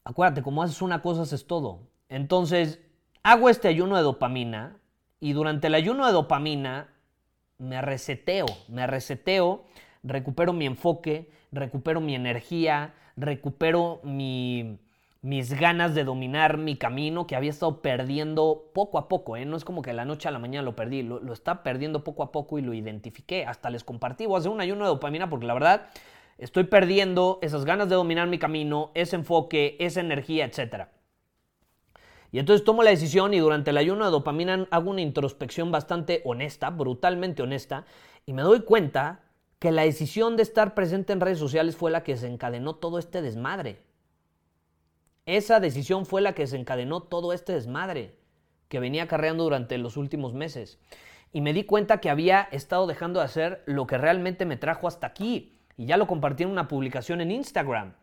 Acuérdate, 0.08 0.42
como 0.42 0.62
haces 0.62 0.80
una 0.80 1.02
cosa, 1.02 1.20
haces 1.20 1.46
todo. 1.46 1.80
Entonces, 2.08 2.80
hago 3.22 3.50
este 3.50 3.68
ayuno 3.68 3.94
de 3.94 4.02
dopamina 4.02 4.78
y 5.20 5.34
durante 5.34 5.66
el 5.66 5.74
ayuno 5.74 6.06
de 6.06 6.14
dopamina 6.14 6.88
me 7.58 7.82
reseteo, 7.82 8.46
me 8.68 8.86
reseteo, 8.86 9.66
recupero 10.02 10.54
mi 10.54 10.64
enfoque, 10.64 11.30
recupero 11.52 12.00
mi 12.00 12.14
energía, 12.14 12.94
recupero 13.18 14.00
mis 14.02 15.60
ganas 15.60 15.94
de 15.94 16.04
dominar 16.04 16.56
mi 16.56 16.76
camino 16.76 17.26
que 17.26 17.36
había 17.36 17.50
estado 17.50 17.82
perdiendo 17.82 18.70
poco 18.72 18.96
a 18.96 19.08
poco. 19.08 19.36
¿eh? 19.36 19.44
No 19.44 19.58
es 19.58 19.64
como 19.66 19.82
que 19.82 19.90
de 19.90 19.96
la 19.96 20.06
noche 20.06 20.26
a 20.26 20.30
la 20.30 20.38
mañana 20.38 20.62
lo 20.62 20.74
perdí, 20.74 21.02
lo, 21.02 21.20
lo 21.20 21.34
estaba 21.34 21.62
perdiendo 21.62 22.02
poco 22.02 22.22
a 22.22 22.32
poco 22.32 22.58
y 22.58 22.62
lo 22.62 22.72
identifiqué. 22.72 23.44
Hasta 23.44 23.68
les 23.68 23.84
compartí, 23.84 24.24
voy 24.24 24.36
a 24.36 24.38
hacer 24.38 24.52
un 24.52 24.62
ayuno 24.62 24.84
de 24.84 24.88
dopamina 24.88 25.28
porque 25.28 25.44
la 25.44 25.52
verdad 25.52 25.90
estoy 26.38 26.64
perdiendo 26.64 27.38
esas 27.42 27.64
ganas 27.64 27.88
de 27.88 27.96
dominar 27.96 28.28
mi 28.28 28.38
camino, 28.38 28.90
ese 28.94 29.16
enfoque, 29.16 29.76
esa 29.80 30.00
energía, 30.00 30.44
etcétera. 30.44 30.92
Y 32.30 32.38
entonces 32.38 32.64
tomo 32.64 32.82
la 32.82 32.90
decisión 32.90 33.32
y 33.34 33.38
durante 33.38 33.70
el 33.70 33.76
ayuno 33.76 34.04
de 34.04 34.10
dopamina 34.10 34.66
hago 34.70 34.90
una 34.90 35.00
introspección 35.00 35.70
bastante 35.70 36.22
honesta, 36.24 36.70
brutalmente 36.70 37.42
honesta, 37.42 37.86
y 38.26 38.32
me 38.32 38.42
doy 38.42 38.60
cuenta 38.60 39.20
que 39.58 39.72
la 39.72 39.82
decisión 39.82 40.36
de 40.36 40.42
estar 40.42 40.74
presente 40.74 41.12
en 41.12 41.20
redes 41.20 41.38
sociales 41.38 41.76
fue 41.76 41.90
la 41.90 42.04
que 42.04 42.12
desencadenó 42.12 42.76
todo 42.76 42.98
este 42.98 43.22
desmadre. 43.22 43.82
Esa 45.26 45.60
decisión 45.60 46.06
fue 46.06 46.20
la 46.20 46.34
que 46.34 46.42
desencadenó 46.42 47.00
todo 47.02 47.32
este 47.32 47.54
desmadre 47.54 48.16
que 48.68 48.80
venía 48.80 49.04
acarreando 49.04 49.44
durante 49.44 49.76
los 49.78 49.96
últimos 49.96 50.34
meses. 50.34 50.78
Y 51.32 51.40
me 51.40 51.52
di 51.52 51.64
cuenta 51.64 52.00
que 52.00 52.10
había 52.10 52.48
estado 52.52 52.86
dejando 52.86 53.20
de 53.20 53.26
hacer 53.26 53.62
lo 53.66 53.86
que 53.86 53.98
realmente 53.98 54.46
me 54.46 54.56
trajo 54.56 54.86
hasta 54.86 55.06
aquí. 55.06 55.57
Y 55.78 55.86
ya 55.86 55.96
lo 55.96 56.06
compartí 56.06 56.42
en 56.42 56.50
una 56.50 56.68
publicación 56.68 57.22
en 57.22 57.30
Instagram 57.30 57.94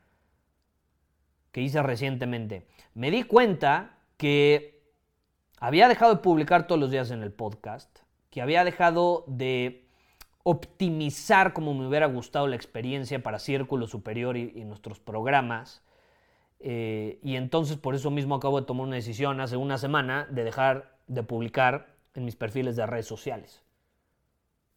que 1.51 1.61
hice 1.61 1.83
recientemente. 1.83 2.65
Me 2.95 3.11
di 3.11 3.23
cuenta 3.23 3.97
que 4.17 4.81
había 5.59 5.87
dejado 5.87 6.15
de 6.15 6.21
publicar 6.21 6.67
todos 6.67 6.79
los 6.79 6.89
días 6.89 7.11
en 7.11 7.21
el 7.21 7.33
podcast, 7.33 7.99
que 8.29 8.41
había 8.41 8.63
dejado 8.63 9.25
de 9.27 9.87
optimizar 10.43 11.53
como 11.53 11.73
me 11.73 11.85
hubiera 11.87 12.05
gustado 12.05 12.47
la 12.47 12.55
experiencia 12.55 13.21
para 13.21 13.39
Círculo 13.39 13.87
Superior 13.87 14.37
y, 14.37 14.63
nuestros 14.63 14.99
programas. 14.99 15.83
Eh, 16.61 17.19
y 17.23 17.35
entonces 17.35 17.77
por 17.77 17.93
eso 17.93 18.09
mismo 18.09 18.35
acabo 18.35 18.61
de 18.61 18.67
tomar 18.67 18.87
una 18.87 18.95
decisión 18.95 19.41
hace 19.41 19.57
una 19.57 19.77
semana 19.77 20.27
de 20.31 20.45
dejar 20.45 20.97
de 21.07 21.23
publicar 21.23 21.95
en 22.13 22.23
mis 22.23 22.37
perfiles 22.37 22.77
de 22.77 22.85
redes 22.85 23.05
sociales. 23.05 23.63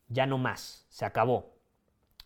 Ya 0.09 0.27
no 0.27 0.37
más, 0.37 0.87
se 0.89 1.05
acabó. 1.05 1.55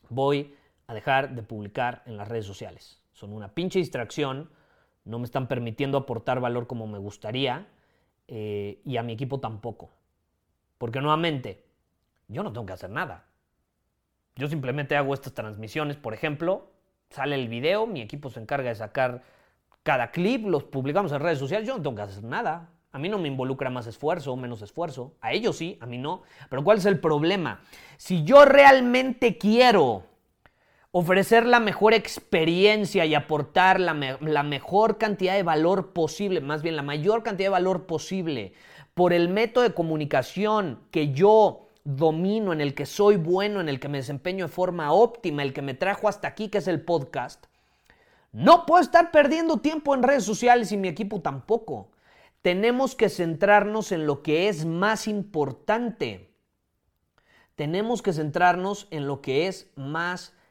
Voy 0.09 0.55
a 0.93 0.95
dejar 0.95 1.35
de 1.35 1.43
publicar 1.43 2.03
en 2.07 2.17
las 2.17 2.29
redes 2.29 2.47
sociales. 2.47 3.03
Son 3.13 3.33
una 3.33 3.55
pinche 3.55 3.79
distracción 3.79 4.51
no 5.05 5.19
me 5.19 5.25
están 5.25 5.49
permitiendo 5.49 5.99
aportar 5.99 6.41
valor 6.41 6.67
como 6.67 6.87
me 6.87 6.99
gustaría 6.99 7.67
eh, 8.29 8.81
y 8.85 8.97
a 8.97 9.03
mi 9.03 9.13
equipo 9.13 9.41
tampoco. 9.41 9.91
Porque 10.79 11.01
nuevamente, 11.01 11.65
yo 12.29 12.43
no 12.43 12.53
tengo 12.53 12.67
que 12.67 12.73
hacer 12.73 12.91
nada. 12.91 13.27
Yo 14.37 14.49
simplemente 14.49 14.97
hago 14.97 15.13
estas 15.13 15.35
transmisiones, 15.35 15.97
por 15.97 16.15
ejemplo, 16.15 16.71
sale 17.11 17.35
el 17.35 17.49
video, 17.49 17.87
mi 17.87 18.01
equipo 18.01 18.31
se 18.31 18.41
encarga 18.41 18.69
de 18.69 18.75
sacar 18.75 19.23
cada 19.83 20.11
clip, 20.11 20.47
los 20.47 20.65
publicamos 20.65 21.13
en 21.13 21.21
redes 21.21 21.39
sociales, 21.39 21.67
yo 21.67 21.77
no 21.77 21.83
tengo 21.83 21.97
que 21.97 22.03
hacer 22.03 22.25
nada. 22.25 22.71
A 22.93 22.99
mí 22.99 23.09
no 23.09 23.19
me 23.19 23.29
involucra 23.29 23.71
más 23.71 23.87
esfuerzo 23.87 24.37
menos 24.37 24.63
esfuerzo. 24.63 25.15
A 25.21 25.33
ellos 25.33 25.57
sí, 25.57 25.79
a 25.81 25.87
mí 25.87 25.99
no. 25.99 26.23
Pero 26.49 26.63
¿cuál 26.63 26.79
es 26.79 26.87
el 26.87 27.01
problema? 27.01 27.61
Si 27.97 28.23
yo 28.23 28.45
realmente 28.45 29.39
quiero 29.39 30.05
ofrecer 30.93 31.47
la 31.47 31.59
mejor 31.59 31.95
experiencia 31.95 33.07
y 33.07 33.15
aportar 33.15 33.81
la, 33.81 33.95
mejor 34.43 34.99
cantidad 34.99 35.35
de 35.35 35.43
valor 35.43 35.93
posible, 35.95 36.43
más 36.43 36.63
bien 36.63 36.77
la 36.77 36.83
mayor 36.83 37.23
cantidad 37.23 37.47
de 37.47 37.53
valor 37.53 37.87
posible, 37.87 38.53
por 38.93 39.15
el 39.15 39.31
método 39.31 39.65
de 39.65 39.73
comunicación 39.73 40.81
que 40.91 41.13
yo 41.13 41.69
domino, 41.85 42.53
en 42.53 42.61
el 42.61 42.75
que 42.75 42.85
soy 42.85 43.17
bueno, 43.17 43.63
en 43.63 43.71
el 43.71 43.81
que 43.81 43.89
me 43.89 43.99
desempeño 43.99 44.47
de 44.47 44.53
forma 44.53 44.93
óptima, 44.93 45.43
el 45.43 45.55
que 45.55 45.63
me 45.63 45.73
trajo 45.73 46.09
hasta 46.09 46.29
aquí, 46.29 46.49
que 46.49 46.59
es 46.59 46.69
el 46.69 46.83
podcast, 46.83 47.47
no 48.31 48.67
puedo 48.67 48.83
estar 48.83 49.11
perdiendo 49.11 49.59
tiempo 49.59 49.95
en 49.95 50.03
redes 50.03 50.25
sociales 50.25 50.73
y 50.73 50.77
mi 50.77 50.89
equipo 50.89 51.21
tampoco. 51.21 51.91
Tenemos 52.43 52.95
que 52.95 53.09
centrarnos 53.09 53.93
en 53.93 54.07
lo 54.07 54.23
que 54.23 54.49
es 54.49 54.67
más 54.67 55.07
importante. 55.09 56.35
Tenemos 57.55 58.03
que 58.03 58.13
centrarnos 58.13 58.89
en 58.91 59.07
lo 59.07 59.23
que 59.23 59.49
es 59.49 59.71
más 59.77 60.29
importante. 60.29 60.42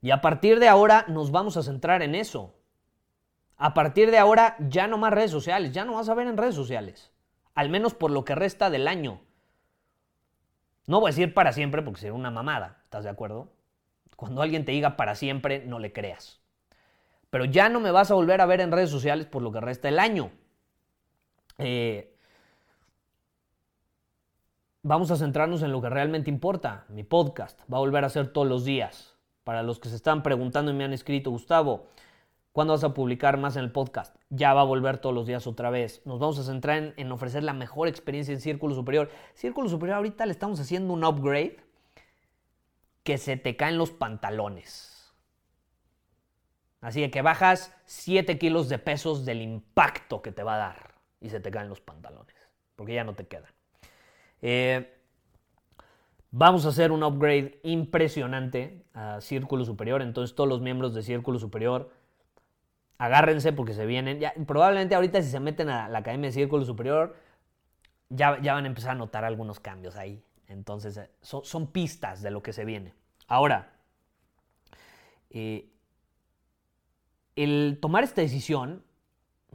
Y 0.00 0.10
a 0.10 0.20
partir 0.20 0.60
de 0.60 0.68
ahora 0.68 1.04
nos 1.08 1.30
vamos 1.30 1.56
a 1.56 1.62
centrar 1.62 2.02
en 2.02 2.14
eso. 2.14 2.54
A 3.56 3.74
partir 3.74 4.10
de 4.10 4.18
ahora 4.18 4.56
ya 4.60 4.86
no 4.86 4.98
más 4.98 5.12
redes 5.12 5.30
sociales, 5.30 5.72
ya 5.72 5.84
no 5.84 5.94
vas 5.94 6.08
a 6.08 6.14
ver 6.14 6.26
en 6.26 6.36
redes 6.36 6.54
sociales. 6.54 7.12
Al 7.54 7.70
menos 7.70 7.94
por 7.94 8.10
lo 8.10 8.24
que 8.24 8.34
resta 8.34 8.70
del 8.70 8.86
año. 8.86 9.20
No 10.86 11.00
voy 11.00 11.08
a 11.08 11.12
decir 11.12 11.34
para 11.34 11.52
siempre 11.52 11.82
porque 11.82 12.00
sería 12.00 12.14
una 12.14 12.30
mamada, 12.30 12.82
¿estás 12.84 13.04
de 13.04 13.10
acuerdo? 13.10 13.52
Cuando 14.14 14.42
alguien 14.42 14.64
te 14.64 14.72
diga 14.72 14.96
para 14.96 15.14
siempre, 15.14 15.64
no 15.66 15.78
le 15.78 15.92
creas. 15.92 16.40
Pero 17.30 17.44
ya 17.44 17.68
no 17.68 17.80
me 17.80 17.90
vas 17.90 18.10
a 18.10 18.14
volver 18.14 18.40
a 18.40 18.46
ver 18.46 18.60
en 18.60 18.72
redes 18.72 18.90
sociales 18.90 19.26
por 19.26 19.42
lo 19.42 19.50
que 19.50 19.60
resta 19.60 19.88
del 19.88 19.98
año. 19.98 20.30
Eh, 21.58 22.15
vamos 24.86 25.10
a 25.10 25.16
centrarnos 25.16 25.62
en 25.62 25.72
lo 25.72 25.82
que 25.82 25.90
realmente 25.90 26.30
importa. 26.30 26.84
Mi 26.88 27.02
podcast 27.02 27.60
va 27.62 27.78
a 27.78 27.80
volver 27.80 28.04
a 28.04 28.08
ser 28.08 28.28
todos 28.28 28.46
los 28.46 28.64
días. 28.64 29.16
Para 29.42 29.64
los 29.64 29.80
que 29.80 29.88
se 29.88 29.96
están 29.96 30.22
preguntando 30.22 30.70
y 30.70 30.74
me 30.74 30.84
han 30.84 30.92
escrito, 30.92 31.30
Gustavo, 31.30 31.88
¿cuándo 32.52 32.72
vas 32.72 32.84
a 32.84 32.94
publicar 32.94 33.36
más 33.36 33.56
en 33.56 33.64
el 33.64 33.72
podcast? 33.72 34.14
Ya 34.30 34.54
va 34.54 34.60
a 34.60 34.64
volver 34.64 34.98
todos 34.98 35.14
los 35.14 35.26
días 35.26 35.48
otra 35.48 35.70
vez. 35.70 36.02
Nos 36.04 36.20
vamos 36.20 36.38
a 36.38 36.44
centrar 36.44 36.94
en, 36.96 37.12
ofrecer 37.12 37.42
la 37.42 37.52
mejor 37.52 37.88
experiencia 37.88 38.32
en 38.32 38.40
Círculo 38.40 38.76
Superior. 38.76 39.10
Círculo 39.34 39.68
Superior 39.68 39.96
ahorita 39.96 40.24
le 40.24 40.32
estamos 40.32 40.60
haciendo 40.60 40.92
un 40.92 41.04
upgrade 41.04 41.56
que 43.02 43.18
se 43.18 43.36
te 43.36 43.56
caen 43.56 43.78
los 43.78 43.90
pantalones. 43.90 45.12
Así 46.80 47.08
que 47.10 47.22
bajas 47.22 47.74
7 47.86 48.38
kilos 48.38 48.68
de 48.68 48.78
pesos 48.78 49.24
del 49.24 49.42
impacto 49.42 50.22
que 50.22 50.30
te 50.30 50.44
va 50.44 50.54
a 50.54 50.58
dar 50.58 50.94
y 51.20 51.30
se 51.30 51.40
te 51.40 51.50
caen 51.50 51.68
los 51.68 51.80
pantalones, 51.80 52.36
porque 52.76 52.94
ya 52.94 53.02
no 53.02 53.14
te 53.14 53.26
quedan. 53.26 53.55
Eh, 54.42 54.94
vamos 56.30 56.66
a 56.66 56.68
hacer 56.68 56.92
un 56.92 57.02
upgrade 57.02 57.60
impresionante 57.62 58.84
a 58.94 59.20
Círculo 59.20 59.64
Superior. 59.64 60.02
Entonces 60.02 60.34
todos 60.34 60.48
los 60.48 60.60
miembros 60.60 60.94
de 60.94 61.02
Círculo 61.02 61.38
Superior, 61.38 61.90
agárrense 62.98 63.52
porque 63.52 63.74
se 63.74 63.86
vienen. 63.86 64.20
Probablemente 64.46 64.94
ahorita 64.94 65.22
si 65.22 65.30
se 65.30 65.40
meten 65.40 65.68
a 65.68 65.88
la 65.88 65.98
Academia 65.98 66.28
de 66.28 66.32
Círculo 66.32 66.64
Superior, 66.64 67.16
ya, 68.08 68.40
ya 68.40 68.54
van 68.54 68.64
a 68.64 68.68
empezar 68.68 68.92
a 68.92 68.94
notar 68.94 69.24
algunos 69.24 69.60
cambios 69.60 69.96
ahí. 69.96 70.22
Entonces 70.48 70.96
eh, 70.96 71.10
son, 71.22 71.66
pistas 71.68 72.22
de 72.22 72.30
lo 72.30 72.42
que 72.42 72.52
se 72.52 72.64
viene. 72.64 72.94
Ahora, 73.26 73.72
eh, 75.30 75.72
el 77.34 77.78
tomar 77.80 78.04
esta 78.04 78.20
decisión 78.20 78.84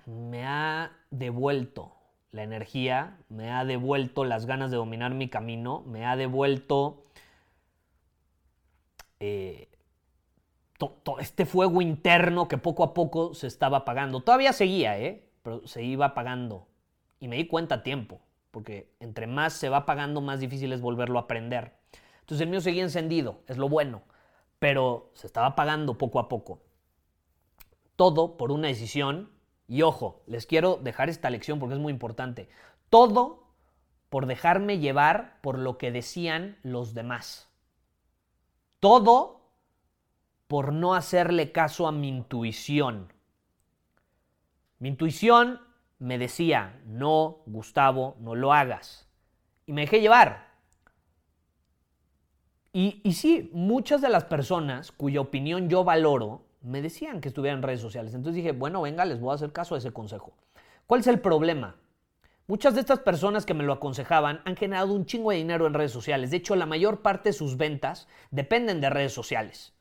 me 0.06 0.46
ha 0.46 0.92
devuelto 1.10 1.96
la 2.32 2.44
energía, 2.44 3.18
me 3.30 3.52
ha 3.52 3.66
devuelto 3.66 4.24
las 4.24 4.46
ganas 4.46 4.72
de 4.72 4.78
dominar 4.78 5.14
mi 5.14 5.30
camino, 5.30 5.84
me 5.86 6.06
ha 6.06 6.16
devuelto 6.16 7.04
eh, 9.20 9.68
este 11.20 11.46
fuego 11.46 11.82
interno 11.82 12.48
que 12.48 12.58
poco 12.58 12.84
a 12.84 12.94
poco 12.94 13.34
se 13.34 13.48
estaba 13.48 13.80
apagando. 13.80 14.22
Todavía 14.22 14.54
seguía, 14.54 14.98
¿eh? 14.98 15.30
pero 15.44 15.68
se 15.68 15.84
iba 15.84 16.08
apagando. 16.08 16.68
Y 17.20 17.28
me 17.28 17.36
di 17.36 17.48
cuenta 17.48 17.76
a 17.76 17.84
tiempo, 17.84 18.22
porque 18.50 18.92
entre 19.00 19.28
más 19.28 19.54
se 19.54 19.70
va 19.70 19.78
apagando, 19.78 20.22
más 20.22 20.40
difícil 20.40 20.74
es 20.74 20.82
volverlo 20.82 21.20
a 21.20 21.24
aprender. 21.24 21.74
Entonces 22.22 22.46
el 22.46 22.50
mío 22.50 22.62
seguía 22.62 22.84
encendido, 22.84 23.42
es 23.48 23.58
lo 23.58 23.70
bueno, 23.70 24.02
pero 24.58 25.12
se 25.14 25.28
estaba 25.28 25.48
apagando 25.48 25.98
poco 25.98 26.20
a 26.20 26.30
poco. 26.30 26.62
Todo 27.96 28.38
por 28.38 28.52
una 28.52 28.70
decisión 28.70 29.30
y 29.72 29.84
ojo, 29.84 30.22
les 30.28 30.48
quiero 30.48 30.76
dejar 30.84 31.08
esta 31.08 31.30
lección 31.30 31.58
porque 31.58 31.76
es 31.76 31.80
muy 31.80 31.94
importante. 31.94 32.50
Todo 32.90 33.48
por 34.10 34.26
dejarme 34.26 34.80
llevar 34.80 35.40
por 35.40 35.58
lo 35.58 35.78
que 35.78 35.94
decían 35.94 36.58
los 36.62 36.94
demás. 36.94 37.50
Todo 38.82 39.50
por 40.50 40.74
no 40.74 40.94
hacerle 40.94 41.54
caso 41.54 41.88
a 41.88 41.94
mi 41.94 42.10
intuición. 42.10 43.14
Mi 44.80 44.90
intuición 44.90 45.62
me 46.00 46.18
decía, 46.18 46.82
no, 46.86 47.38
Gustavo, 47.46 48.18
no 48.20 48.36
lo 48.36 48.52
hagas. 48.52 49.08
Y 49.66 49.72
me 49.72 49.84
dejé 49.84 50.02
llevar. 50.02 50.52
Y, 52.74 53.00
y 53.06 53.14
sí, 53.14 53.50
muchas 53.54 54.02
de 54.02 54.10
las 54.10 54.26
personas 54.26 54.92
cuya 54.92 55.22
opinión 55.22 55.70
yo 55.70 55.86
valoro 55.86 56.51
me 56.62 56.82
decían 56.82 57.22
que 57.22 57.30
estuviera 57.30 57.56
en 57.56 57.64
redes 57.64 57.82
sociales. 57.82 58.14
Entonces 58.14 58.36
dije, 58.36 58.52
bueno, 58.52 58.82
venga, 58.82 59.06
les 59.06 59.20
voy 59.20 59.32
a 59.32 59.36
hacer 59.36 59.52
caso 59.52 59.76
a 59.76 59.78
ese 59.78 59.92
consejo. 59.92 60.34
¿Cuál 60.88 61.02
es 61.02 61.08
el 61.08 61.20
problema? 61.20 61.76
Muchas 62.48 62.74
de 62.74 62.82
estas 62.82 63.00
personas 63.00 63.46
que 63.46 63.54
me 63.54 63.64
lo 63.64 63.74
aconsejaban 63.74 64.42
han 64.46 64.56
generado 64.56 64.94
un 64.94 65.06
chingo 65.06 65.32
de 65.32 65.38
dinero 65.38 65.68
en 65.68 65.74
redes 65.74 65.92
sociales. 65.92 66.32
De 66.32 66.38
hecho, 66.38 66.56
la 66.56 66.66
mayor 66.66 67.02
parte 67.02 67.30
de 67.30 67.34
sus 67.34 67.58
ventas 67.58 68.08
dependen 68.30 68.82
de 68.82 68.90
redes 68.90 69.14
sociales. 69.14 69.74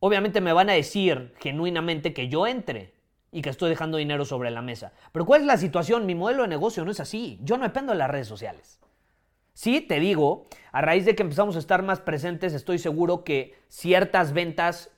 Obviamente 0.00 0.40
me 0.40 0.52
van 0.52 0.70
a 0.70 0.74
decir 0.74 1.34
genuinamente 1.38 2.12
que 2.12 2.28
yo 2.28 2.46
entre 2.46 2.94
y 3.32 3.42
que 3.42 3.50
estoy 3.50 3.70
dejando 3.70 3.98
dinero 3.98 4.24
sobre 4.24 4.50
la 4.50 4.62
mesa. 4.62 4.92
Pero 5.12 5.24
¿cuál 5.24 5.42
es 5.42 5.46
la 5.46 5.56
situación? 5.56 6.06
Mi 6.06 6.14
modelo 6.14 6.42
de 6.42 6.48
negocio 6.48 6.84
no 6.84 6.90
es 6.90 7.00
así. 7.00 7.38
Yo 7.42 7.56
no 7.56 7.64
dependo 7.64 7.92
de 7.92 7.98
las 7.98 8.10
redes 8.10 8.26
sociales. 8.26 8.80
Sí, 9.52 9.80
te 9.80 10.00
digo, 10.00 10.46
a 10.72 10.80
raíz 10.80 11.04
de 11.04 11.14
que 11.14 11.22
empezamos 11.22 11.56
a 11.56 11.58
estar 11.58 11.82
más 11.82 12.00
presentes, 12.00 12.54
estoy 12.54 12.78
seguro 12.78 13.24
que 13.24 13.54
ciertas 13.68 14.32
ventas 14.32 14.90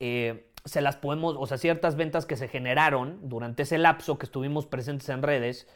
eh, 0.00 0.52
se 0.64 0.80
las 0.80 0.96
podemos, 0.96 1.36
o 1.38 1.46
sea, 1.46 1.58
ciertas 1.58 1.96
ventas 1.96 2.26
que 2.26 2.36
se 2.36 2.48
generaron 2.48 3.28
durante 3.28 3.62
ese 3.62 3.78
lapso 3.78 4.18
que 4.18 4.26
estuvimos 4.26 4.66
presentes 4.66 5.08
en 5.08 5.22
redes, 5.22 5.68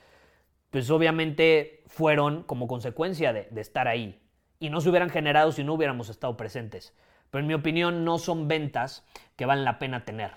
pues 0.70 0.90
obviamente 0.90 1.82
fueron 1.86 2.42
como 2.42 2.66
consecuencia 2.66 3.32
de, 3.32 3.48
de 3.50 3.60
estar 3.60 3.88
ahí. 3.88 4.20
Y 4.58 4.70
no 4.70 4.80
se 4.80 4.90
hubieran 4.90 5.10
generado 5.10 5.52
si 5.52 5.64
no 5.64 5.74
hubiéramos 5.74 6.08
estado 6.08 6.36
presentes. 6.36 6.94
Pero 7.30 7.40
en 7.40 7.46
mi 7.46 7.54
opinión 7.54 8.04
no 8.04 8.18
son 8.18 8.48
ventas 8.48 9.06
que 9.36 9.46
valen 9.46 9.64
la 9.64 9.78
pena 9.78 10.04
tener. 10.04 10.32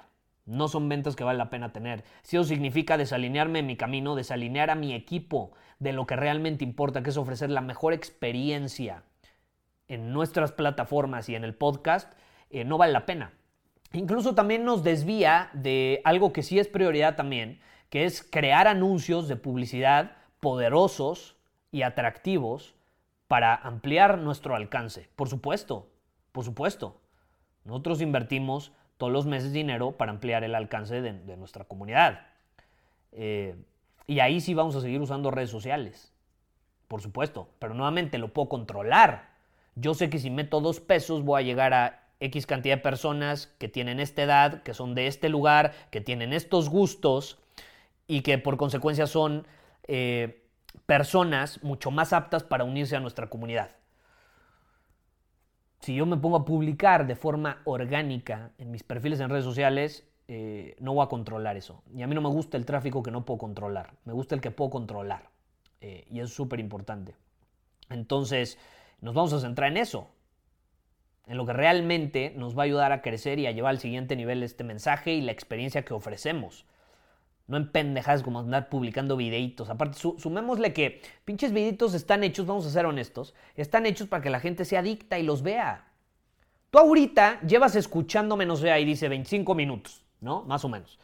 No 0.45 0.67
son 0.67 0.89
ventas 0.89 1.15
que 1.15 1.23
valen 1.23 1.39
la 1.39 1.49
pena 1.49 1.73
tener. 1.73 2.03
Si 2.21 2.37
eso 2.37 2.43
significa 2.43 2.97
desalinearme 2.97 3.59
en 3.59 3.65
mi 3.65 3.77
camino, 3.77 4.15
desalinear 4.15 4.69
a 4.69 4.75
mi 4.75 4.93
equipo 4.93 5.53
de 5.79 5.93
lo 5.93 6.05
que 6.05 6.15
realmente 6.15 6.63
importa, 6.63 7.01
que 7.01 7.09
es 7.09 7.17
ofrecer 7.17 7.49
la 7.49 7.61
mejor 7.61 7.93
experiencia 7.93 9.03
en 9.87 10.13
nuestras 10.13 10.51
plataformas 10.51 11.29
y 11.29 11.35
en 11.35 11.43
el 11.43 11.55
podcast, 11.55 12.13
eh, 12.49 12.63
no 12.63 12.77
vale 12.77 12.93
la 12.93 13.05
pena. 13.05 13.33
Incluso 13.93 14.33
también 14.33 14.65
nos 14.65 14.83
desvía 14.83 15.49
de 15.53 16.01
algo 16.03 16.33
que 16.33 16.43
sí 16.43 16.57
es 16.59 16.67
prioridad 16.67 17.15
también, 17.15 17.59
que 17.89 18.05
es 18.05 18.23
crear 18.23 18.67
anuncios 18.67 19.27
de 19.27 19.35
publicidad 19.35 20.17
poderosos 20.39 21.37
y 21.71 21.83
atractivos 21.83 22.75
para 23.27 23.55
ampliar 23.55 24.17
nuestro 24.17 24.55
alcance. 24.55 25.07
Por 25.15 25.29
supuesto, 25.29 25.89
por 26.31 26.43
supuesto. 26.43 26.99
Nosotros 27.65 28.01
invertimos 28.01 28.73
todos 28.97 29.13
los 29.13 29.25
meses 29.25 29.53
dinero 29.53 29.91
para 29.91 30.11
ampliar 30.11 30.43
el 30.43 30.55
alcance 30.55 31.01
de, 31.01 31.37
nuestra 31.37 31.63
comunidad. 31.63 32.27
Eh, 33.11 33.55
y 34.07 34.19
ahí 34.19 34.41
sí 34.41 34.53
vamos 34.53 34.75
a 34.75 34.81
seguir 34.81 35.01
usando 35.01 35.31
redes 35.31 35.49
sociales. 35.49 36.11
Por 36.87 37.01
supuesto. 37.01 37.47
Pero 37.59 37.73
nuevamente 37.73 38.17
lo 38.17 38.33
puedo 38.33 38.49
controlar. 38.49 39.29
Yo 39.75 39.93
sé 39.93 40.09
que 40.09 40.19
si 40.19 40.29
meto 40.29 40.61
dos 40.61 40.79
pesos 40.79 41.23
voy 41.23 41.41
a 41.41 41.45
llegar 41.45 41.73
a 41.73 42.02
X 42.23 42.45
cantidad 42.45 42.77
de 42.77 42.81
personas 42.81 43.47
que 43.57 43.67
tienen 43.67 43.99
esta 43.99 44.23
edad, 44.23 44.63
que 44.63 44.73
son 44.73 44.95
de 44.95 45.07
este 45.07 45.29
lugar, 45.29 45.73
que 45.91 46.01
tienen 46.01 46.31
estos 46.31 46.69
gustos 46.69 47.37
y 48.07 48.21
que 48.21 48.37
por 48.37 48.57
consecuencia 48.57 49.07
son 49.07 49.45
eh, 49.87 50.43
personas 50.85 51.61
mucho 51.63 51.91
más 51.91 52.13
aptas 52.13 52.43
para 52.43 52.63
unirse 52.63 52.95
a 52.95 52.99
nuestra 52.99 53.29
comunidad. 53.29 53.71
Si 55.81 55.95
yo 55.95 56.05
me 56.05 56.15
pongo 56.15 56.37
a 56.37 56.45
publicar 56.45 57.07
de 57.07 57.15
forma 57.15 57.61
orgánica 57.65 58.51
en 58.57 58.71
mis 58.71 58.83
perfiles 58.83 59.19
en 59.19 59.29
redes 59.29 59.43
sociales, 59.43 60.07
eh, 60.29 60.77
no 60.79 60.93
voy 60.93 61.03
a 61.05 61.09
controlar 61.09 61.57
eso. 61.57 61.83
Y 61.93 62.03
a 62.03 62.07
mí 62.07 62.15
no 62.15 62.21
me 62.21 62.29
gusta 62.29 62.55
el 62.55 62.65
tráfico 62.65 63.03
que 63.03 63.11
no 63.11 63.25
puedo 63.25 63.37
controlar, 63.37 63.93
me 64.05 64.13
gusta 64.13 64.33
el 64.33 64.39
que 64.39 64.51
puedo 64.51 64.69
controlar. 64.69 65.29
Eh, 65.81 66.05
y 66.09 66.21
es 66.21 66.33
súper 66.33 66.61
importante. 66.61 67.15
Entonces, 67.89 68.57
nos 69.01 69.13
vamos 69.13 69.33
a 69.33 69.41
centrar 69.41 69.69
en 69.69 69.75
eso 69.75 70.12
en 71.27 71.37
lo 71.37 71.45
que 71.45 71.53
realmente 71.53 72.33
nos 72.35 72.57
va 72.57 72.63
a 72.63 72.65
ayudar 72.65 72.91
a 72.91 73.01
crecer 73.01 73.39
y 73.39 73.47
a 73.47 73.51
llevar 73.51 73.71
al 73.71 73.79
siguiente 73.79 74.15
nivel 74.15 74.43
este 74.43 74.63
mensaje 74.63 75.13
y 75.13 75.21
la 75.21 75.31
experiencia 75.31 75.85
que 75.85 75.93
ofrecemos. 75.93 76.65
No 77.47 77.57
en 77.57 77.71
pendejas 77.71 78.23
como 78.23 78.39
andar 78.39 78.69
publicando 78.69 79.17
videitos. 79.17 79.69
Aparte, 79.69 79.97
sumémosle 79.99 80.73
que 80.73 81.01
pinches 81.25 81.51
videitos 81.51 81.93
están 81.93 82.23
hechos, 82.23 82.45
vamos 82.45 82.65
a 82.65 82.69
ser 82.69 82.85
honestos, 82.85 83.33
están 83.55 83.85
hechos 83.85 84.07
para 84.07 84.23
que 84.23 84.29
la 84.29 84.39
gente 84.39 84.65
se 84.65 84.77
adicta 84.77 85.19
y 85.19 85.23
los 85.23 85.43
vea. 85.43 85.87
Tú 86.71 86.79
ahorita 86.79 87.41
llevas 87.41 87.75
escuchándome, 87.75 88.45
no 88.45 88.55
sé, 88.55 88.71
ahí 88.71 88.85
dice 88.85 89.07
25 89.07 89.53
minutos, 89.55 90.03
¿no? 90.21 90.43
Más 90.43 90.65
o 90.65 90.69
menos. 90.69 90.97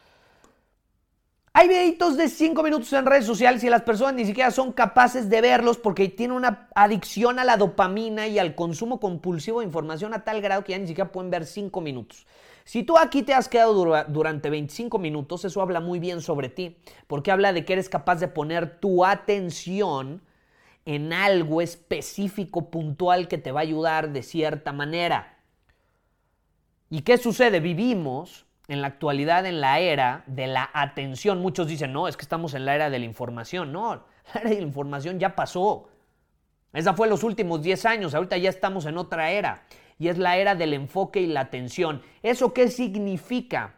Hay 1.52 1.66
videitos 1.66 2.16
de 2.16 2.28
5 2.28 2.62
minutos 2.62 2.92
en 2.92 3.06
redes 3.06 3.26
sociales 3.26 3.64
y 3.64 3.70
las 3.70 3.82
personas 3.82 4.14
ni 4.14 4.24
siquiera 4.24 4.52
son 4.52 4.72
capaces 4.72 5.28
de 5.28 5.40
verlos 5.40 5.78
porque 5.78 6.08
tienen 6.08 6.36
una 6.36 6.68
adicción 6.76 7.40
a 7.40 7.44
la 7.44 7.56
dopamina 7.56 8.28
y 8.28 8.38
al 8.38 8.54
consumo 8.54 9.00
compulsivo 9.00 9.58
de 9.58 9.66
información 9.66 10.14
a 10.14 10.22
tal 10.22 10.40
grado 10.40 10.62
que 10.62 10.72
ya 10.72 10.78
ni 10.78 10.86
siquiera 10.86 11.10
pueden 11.10 11.28
ver 11.28 11.44
5 11.44 11.80
minutos. 11.80 12.24
Si 12.64 12.84
tú 12.84 12.96
aquí 12.96 13.24
te 13.24 13.34
has 13.34 13.48
quedado 13.48 13.74
durante 14.04 14.48
25 14.48 15.00
minutos, 15.00 15.44
eso 15.44 15.60
habla 15.60 15.80
muy 15.80 15.98
bien 15.98 16.20
sobre 16.20 16.50
ti, 16.50 16.76
porque 17.08 17.32
habla 17.32 17.52
de 17.52 17.64
que 17.64 17.72
eres 17.72 17.88
capaz 17.88 18.20
de 18.20 18.28
poner 18.28 18.78
tu 18.78 19.04
atención 19.04 20.22
en 20.84 21.12
algo 21.12 21.62
específico, 21.62 22.70
puntual, 22.70 23.26
que 23.26 23.38
te 23.38 23.50
va 23.50 23.58
a 23.58 23.62
ayudar 23.64 24.12
de 24.12 24.22
cierta 24.22 24.72
manera. 24.72 25.36
¿Y 26.90 27.02
qué 27.02 27.18
sucede? 27.18 27.58
Vivimos 27.58 28.46
en 28.70 28.82
la 28.82 28.86
actualidad 28.86 29.46
en 29.46 29.60
la 29.60 29.80
era 29.80 30.22
de 30.26 30.46
la 30.46 30.70
atención. 30.72 31.42
Muchos 31.42 31.66
dicen, 31.66 31.92
no, 31.92 32.06
es 32.06 32.16
que 32.16 32.22
estamos 32.22 32.54
en 32.54 32.64
la 32.64 32.76
era 32.76 32.88
de 32.88 33.00
la 33.00 33.04
información. 33.04 33.72
No, 33.72 33.94
la 34.34 34.40
era 34.40 34.50
de 34.50 34.56
la 34.56 34.62
información 34.62 35.18
ya 35.18 35.34
pasó. 35.34 35.88
Esa 36.72 36.94
fue 36.94 37.08
los 37.08 37.24
últimos 37.24 37.62
10 37.62 37.84
años, 37.86 38.14
ahorita 38.14 38.36
ya 38.36 38.48
estamos 38.48 38.86
en 38.86 38.96
otra 38.96 39.32
era. 39.32 39.64
Y 39.98 40.06
es 40.06 40.18
la 40.18 40.36
era 40.36 40.54
del 40.54 40.72
enfoque 40.72 41.20
y 41.20 41.26
la 41.26 41.40
atención. 41.40 42.00
¿Eso 42.22 42.54
qué 42.54 42.68
significa? 42.68 43.74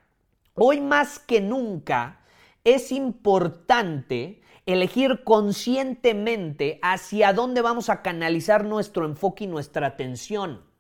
Hoy 0.54 0.82
más 0.82 1.18
que 1.18 1.40
nunca 1.40 2.20
es 2.62 2.92
importante 2.92 4.42
elegir 4.66 5.24
conscientemente 5.24 6.78
hacia 6.82 7.32
dónde 7.32 7.62
vamos 7.62 7.88
a 7.88 8.02
canalizar 8.02 8.64
nuestro 8.64 9.06
enfoque 9.06 9.44
y 9.44 9.46
nuestra 9.46 9.86
atención. 9.86 10.71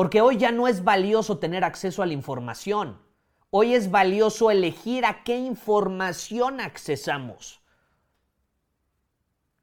Porque 0.00 0.22
hoy 0.22 0.38
ya 0.38 0.50
no 0.50 0.66
es 0.66 0.82
valioso 0.82 1.36
tener 1.36 1.62
acceso 1.62 2.02
a 2.02 2.06
la 2.06 2.14
información. 2.14 2.98
Hoy 3.50 3.74
es 3.74 3.90
valioso 3.90 4.50
elegir 4.50 5.04
a 5.04 5.24
qué 5.24 5.36
información 5.36 6.58
accesamos. 6.58 7.60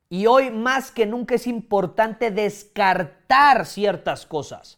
Y 0.10 0.28
hoy 0.28 0.52
más 0.52 0.92
que 0.92 1.08
nunca 1.08 1.34
es 1.34 1.48
importante 1.48 2.30
descartar 2.30 3.66
ciertas 3.66 4.28
cosas. 4.28 4.78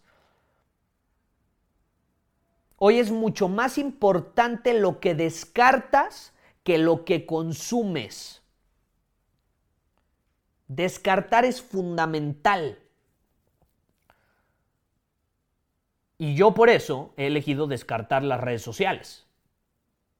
Hoy 2.77 2.99
es 2.99 3.11
mucho 3.11 3.49
más 3.49 3.77
importante 3.77 4.73
lo 4.73 5.01
que 5.01 5.13
descartas 5.13 6.31
que 6.63 6.77
lo 6.77 7.03
que 7.03 7.25
consumes. 7.25 8.43
Descartar 10.69 11.43
es 11.43 11.61
fundamental. 11.61 12.79
Y 16.19 16.35
yo 16.35 16.53
por 16.53 16.69
eso 16.69 17.13
he 17.15 17.27
elegido 17.27 17.65
descartar 17.65 18.23
las 18.23 18.41
redes 18.41 18.61
sociales. 18.61 19.25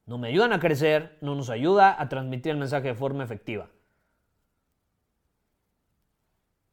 No 0.06 0.16
me 0.16 0.28
ayudan 0.28 0.54
a 0.54 0.58
crecer, 0.58 1.18
no 1.20 1.34
nos 1.34 1.50
ayuda 1.50 1.94
a 2.00 2.08
transmitir 2.08 2.52
el 2.52 2.58
mensaje 2.58 2.88
de 2.88 2.94
forma 2.94 3.22
efectiva. 3.22 3.68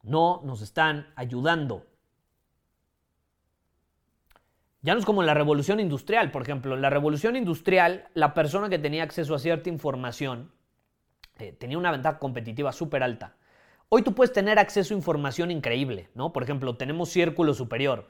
No 0.02 0.42
nos 0.46 0.62
están 0.62 1.12
ayudando. 1.18 1.86
Ya 4.82 4.94
no 4.94 5.02
es 5.02 5.06
como 5.06 5.22
la 5.24 5.34
revolución 5.34 5.82
industrial, 5.82 6.32
por 6.32 6.44
ejemplo. 6.44 6.78
La 6.78 6.90
revolución 6.90 7.36
industrial, 7.36 8.08
la 8.14 8.34
persona 8.34 8.70
que 8.70 8.80
tenía 8.80 9.04
acceso 9.04 9.36
a 9.36 9.40
cierta 9.40 9.70
información 9.70 10.54
eh, 11.40 11.52
tenía 11.52 11.78
una 11.78 11.92
ventaja 11.92 12.18
competitiva 12.18 12.72
súper 12.72 13.04
alta. 13.04 13.36
Hoy 13.90 14.04
tú 14.04 14.16
puedes 14.16 14.32
tener 14.32 14.58
acceso 14.58 14.94
a 14.94 14.98
información 14.98 15.52
increíble, 15.52 16.10
¿no? 16.16 16.32
Por 16.32 16.44
ejemplo, 16.44 16.78
tenemos 16.78 17.10
Círculo 17.10 17.54
Superior. 17.54 18.08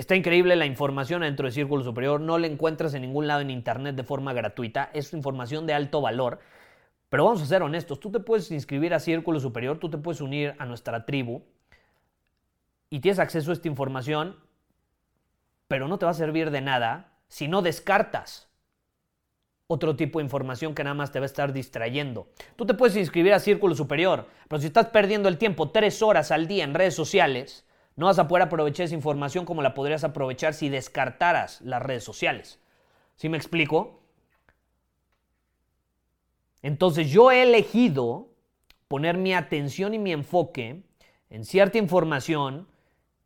Está 0.00 0.16
increíble 0.16 0.56
la 0.56 0.64
información 0.64 1.20
dentro 1.20 1.44
de 1.44 1.52
Círculo 1.52 1.84
Superior, 1.84 2.22
no 2.22 2.38
la 2.38 2.46
encuentras 2.46 2.94
en 2.94 3.02
ningún 3.02 3.26
lado 3.26 3.42
en 3.42 3.50
Internet 3.50 3.96
de 3.96 4.02
forma 4.02 4.32
gratuita, 4.32 4.88
es 4.94 5.12
información 5.12 5.66
de 5.66 5.74
alto 5.74 6.00
valor. 6.00 6.38
Pero 7.10 7.26
vamos 7.26 7.42
a 7.42 7.44
ser 7.44 7.62
honestos, 7.62 8.00
tú 8.00 8.10
te 8.10 8.18
puedes 8.18 8.50
inscribir 8.50 8.94
a 8.94 8.98
Círculo 8.98 9.40
Superior, 9.40 9.76
tú 9.78 9.90
te 9.90 9.98
puedes 9.98 10.22
unir 10.22 10.54
a 10.58 10.64
nuestra 10.64 11.04
tribu 11.04 11.42
y 12.88 13.00
tienes 13.00 13.18
acceso 13.18 13.50
a 13.50 13.52
esta 13.52 13.68
información, 13.68 14.36
pero 15.68 15.86
no 15.86 15.98
te 15.98 16.06
va 16.06 16.12
a 16.12 16.14
servir 16.14 16.50
de 16.50 16.62
nada 16.62 17.18
si 17.28 17.46
no 17.46 17.60
descartas 17.60 18.48
otro 19.66 19.96
tipo 19.96 20.18
de 20.18 20.24
información 20.24 20.74
que 20.74 20.82
nada 20.82 20.94
más 20.94 21.12
te 21.12 21.20
va 21.20 21.24
a 21.24 21.26
estar 21.26 21.52
distrayendo. 21.52 22.30
Tú 22.56 22.64
te 22.64 22.72
puedes 22.72 22.96
inscribir 22.96 23.34
a 23.34 23.38
Círculo 23.38 23.74
Superior, 23.74 24.28
pero 24.48 24.60
si 24.62 24.68
estás 24.68 24.86
perdiendo 24.86 25.28
el 25.28 25.36
tiempo 25.36 25.68
tres 25.68 26.00
horas 26.00 26.30
al 26.30 26.48
día 26.48 26.64
en 26.64 26.72
redes 26.72 26.94
sociales, 26.94 27.66
no 28.00 28.06
vas 28.06 28.18
a 28.18 28.26
poder 28.26 28.44
aprovechar 28.44 28.86
esa 28.86 28.94
información 28.94 29.44
como 29.44 29.60
la 29.60 29.74
podrías 29.74 30.04
aprovechar 30.04 30.54
si 30.54 30.70
descartaras 30.70 31.60
las 31.60 31.82
redes 31.82 32.02
sociales. 32.02 32.58
¿Sí 33.16 33.28
me 33.28 33.36
explico? 33.36 34.00
Entonces 36.62 37.10
yo 37.10 37.30
he 37.30 37.42
elegido 37.42 38.30
poner 38.88 39.18
mi 39.18 39.34
atención 39.34 39.92
y 39.92 39.98
mi 39.98 40.12
enfoque 40.12 40.82
en 41.28 41.44
cierta 41.44 41.76
información 41.76 42.68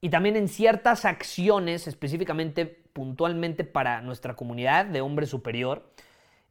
y 0.01 0.09
también 0.09 0.35
en 0.35 0.49
ciertas 0.49 1.05
acciones 1.05 1.87
específicamente, 1.87 2.67
puntualmente 2.67 3.63
para 3.63 4.03
nuestra 4.03 4.35
comunidad 4.35 4.87
de 4.87 5.03
hombre 5.03 5.27
superior, 5.27 5.89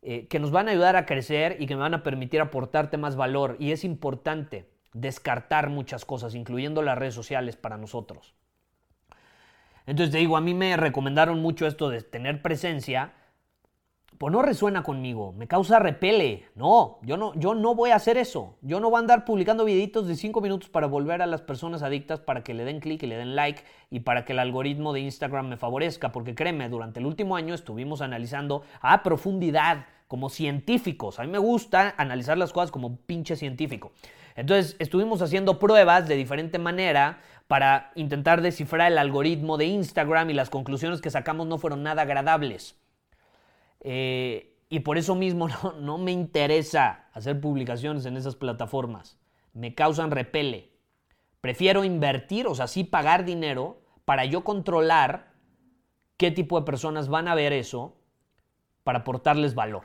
eh, 0.02 0.28
que 0.28 0.40
nos 0.40 0.50
van 0.50 0.70
a 0.70 0.72
ayudar 0.72 0.96
a 0.96 1.06
crecer 1.06 1.58
y 1.60 1.68
que 1.68 1.76
me 1.76 1.82
van 1.82 1.94
a 1.94 2.04
permitir 2.04 2.40
aportarte 2.40 2.98
más 2.98 3.18
valor. 3.18 3.58
Y 3.60 3.74
es 3.74 3.84
importante 3.84 4.73
descartar 4.93 5.69
muchas 5.69 6.06
cosas, 6.06 6.36
incluyendo 6.36 6.82
las 6.82 6.97
redes 6.97 7.13
sociales 7.13 7.56
para 7.56 7.77
nosotros. 7.77 8.34
Entonces 9.86 10.12
te 10.12 10.19
digo, 10.19 10.38
a 10.38 10.41
mí 10.41 10.53
me 10.53 10.77
recomendaron 10.77 11.41
mucho 11.41 11.67
esto 11.67 11.89
de 11.89 12.01
tener 12.01 12.41
presencia, 12.41 13.13
pues 14.17 14.32
no 14.32 14.41
resuena 14.41 14.84
conmigo, 14.84 15.34
me 15.34 15.47
causa 15.47 15.79
repele. 15.79 16.45
No, 16.56 16.99
yo 17.01 17.17
no, 17.17 17.34
yo 17.36 17.56
no 17.56 17.75
voy 17.75 17.89
a 17.89 17.95
hacer 17.95 18.17
eso. 18.17 18.56
Yo 18.62 18.79
no 18.79 18.89
voy 18.89 18.97
a 18.97 18.99
andar 18.99 19.25
publicando 19.25 19.65
videitos 19.65 20.08
de 20.08 20.15
5 20.15 20.39
minutos 20.39 20.69
para 20.69 20.88
volver 20.88 21.21
a 21.21 21.25
las 21.27 21.41
personas 21.41 21.84
adictas 21.84 22.21
para 22.21 22.43
que 22.43 22.53
le 22.53 22.63
den 22.63 22.79
clic 22.79 23.03
y 23.03 23.08
le 23.08 23.17
den 23.17 23.36
like 23.36 23.63
y 23.89 24.01
para 24.01 24.23
que 24.23 24.34
el 24.34 24.39
algoritmo 24.39 24.93
de 24.93 25.01
Instagram 25.01 25.49
me 25.49 25.58
favorezca, 25.58 26.12
porque 26.12 26.36
créeme, 26.36 26.69
durante 26.69 26.99
el 27.01 27.06
último 27.06 27.36
año 27.36 27.53
estuvimos 27.53 28.01
analizando 28.01 28.63
a 28.79 29.03
profundidad 29.03 29.88
como 30.08 30.29
científicos. 30.29 31.19
A 31.19 31.23
mí 31.23 31.29
me 31.29 31.39
gusta 31.39 31.93
analizar 31.97 32.38
las 32.38 32.53
cosas 32.53 32.71
como 32.71 32.95
pinche 32.95 33.36
científico. 33.36 33.91
Entonces 34.36 34.76
estuvimos 34.80 35.22
haciendo 35.22 35.60
pruebas 35.60 36.08
de 36.08 36.15
diferente 36.15 36.60
manera 36.60 37.22
para 37.48 37.91
intentar 37.96 38.41
descifrar 38.41 38.91
el 38.91 38.98
algoritmo 38.98 39.58
de 39.58 39.65
Instagram 39.65 40.30
y 40.30 40.34
las 40.34 40.50
conclusiones 40.50 41.02
que 41.02 41.10
sacamos 41.10 41.48
no 41.48 41.58
fueron 41.58 41.84
nada 41.84 42.04
agradables. 42.04 42.76
Eh, 43.82 44.56
y 44.69 44.80
por 44.80 44.98
eso 44.98 45.13
mismo 45.13 45.48
no, 45.80 45.98
me 45.98 46.12
interesa 46.12 47.06
hacer 47.13 47.39
publicaciones 47.39 48.06
en 48.06 48.17
esas 48.17 48.36
plataformas. 48.36 49.19
Me 49.54 49.76
causan 49.76 50.10
repele. 50.10 50.72
Prefiero 51.41 51.84
invertir, 51.84 52.48
o 52.48 52.56
sea, 52.56 52.67
sí 52.67 52.84
pagar 52.84 53.26
dinero 53.26 53.82
para 54.06 54.26
yo 54.26 54.43
controlar 54.43 55.34
qué 56.17 56.32
tipo 56.32 56.60
de 56.60 56.65
personas 56.65 57.10
van 57.10 57.28
a 57.28 57.36
ver 57.36 57.54
eso 57.54 57.98
para 58.84 59.00
aportarles 59.00 59.54
valor. 59.54 59.84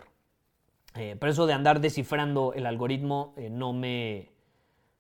Eh, 0.94 1.16
pero 1.20 1.32
eso 1.32 1.46
de 1.46 1.52
andar 1.52 1.80
descifrando 1.80 2.54
el 2.54 2.64
algoritmo 2.64 3.34
eh, 3.36 3.50
no, 3.50 3.72
me, 3.72 4.30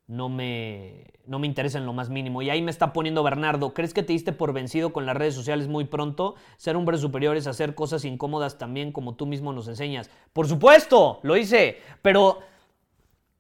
no 0.08 0.30
me, 0.30 1.04
no 1.26 1.38
me 1.38 1.46
interesa 1.46 1.78
en 1.78 1.86
lo 1.86 1.92
más 1.92 2.08
mínimo. 2.08 2.42
Y 2.42 2.50
ahí 2.50 2.62
me 2.62 2.70
está 2.70 2.92
poniendo 2.92 3.22
Bernardo, 3.22 3.74
¿crees 3.74 3.92
que 3.94 4.02
te 4.02 4.14
diste 4.14 4.32
por 4.32 4.54
vencido 4.54 4.92
con 4.92 5.06
las 5.06 5.16
redes 5.16 5.34
sociales 5.34 5.68
muy 5.68 5.84
pronto? 5.84 6.34
Ser 6.56 6.74
hombre 6.76 6.96
superior 6.96 7.36
es 7.36 7.46
hacer 7.46 7.74
cosas 7.74 8.04
incómodas 8.04 8.58
también 8.58 8.90
como 8.90 9.14
tú 9.14 9.26
mismo 9.26 9.52
nos 9.52 9.68
enseñas. 9.68 10.10
Por 10.32 10.48
supuesto, 10.48 11.20
lo 11.22 11.36
hice, 11.36 11.78
pero 12.00 12.38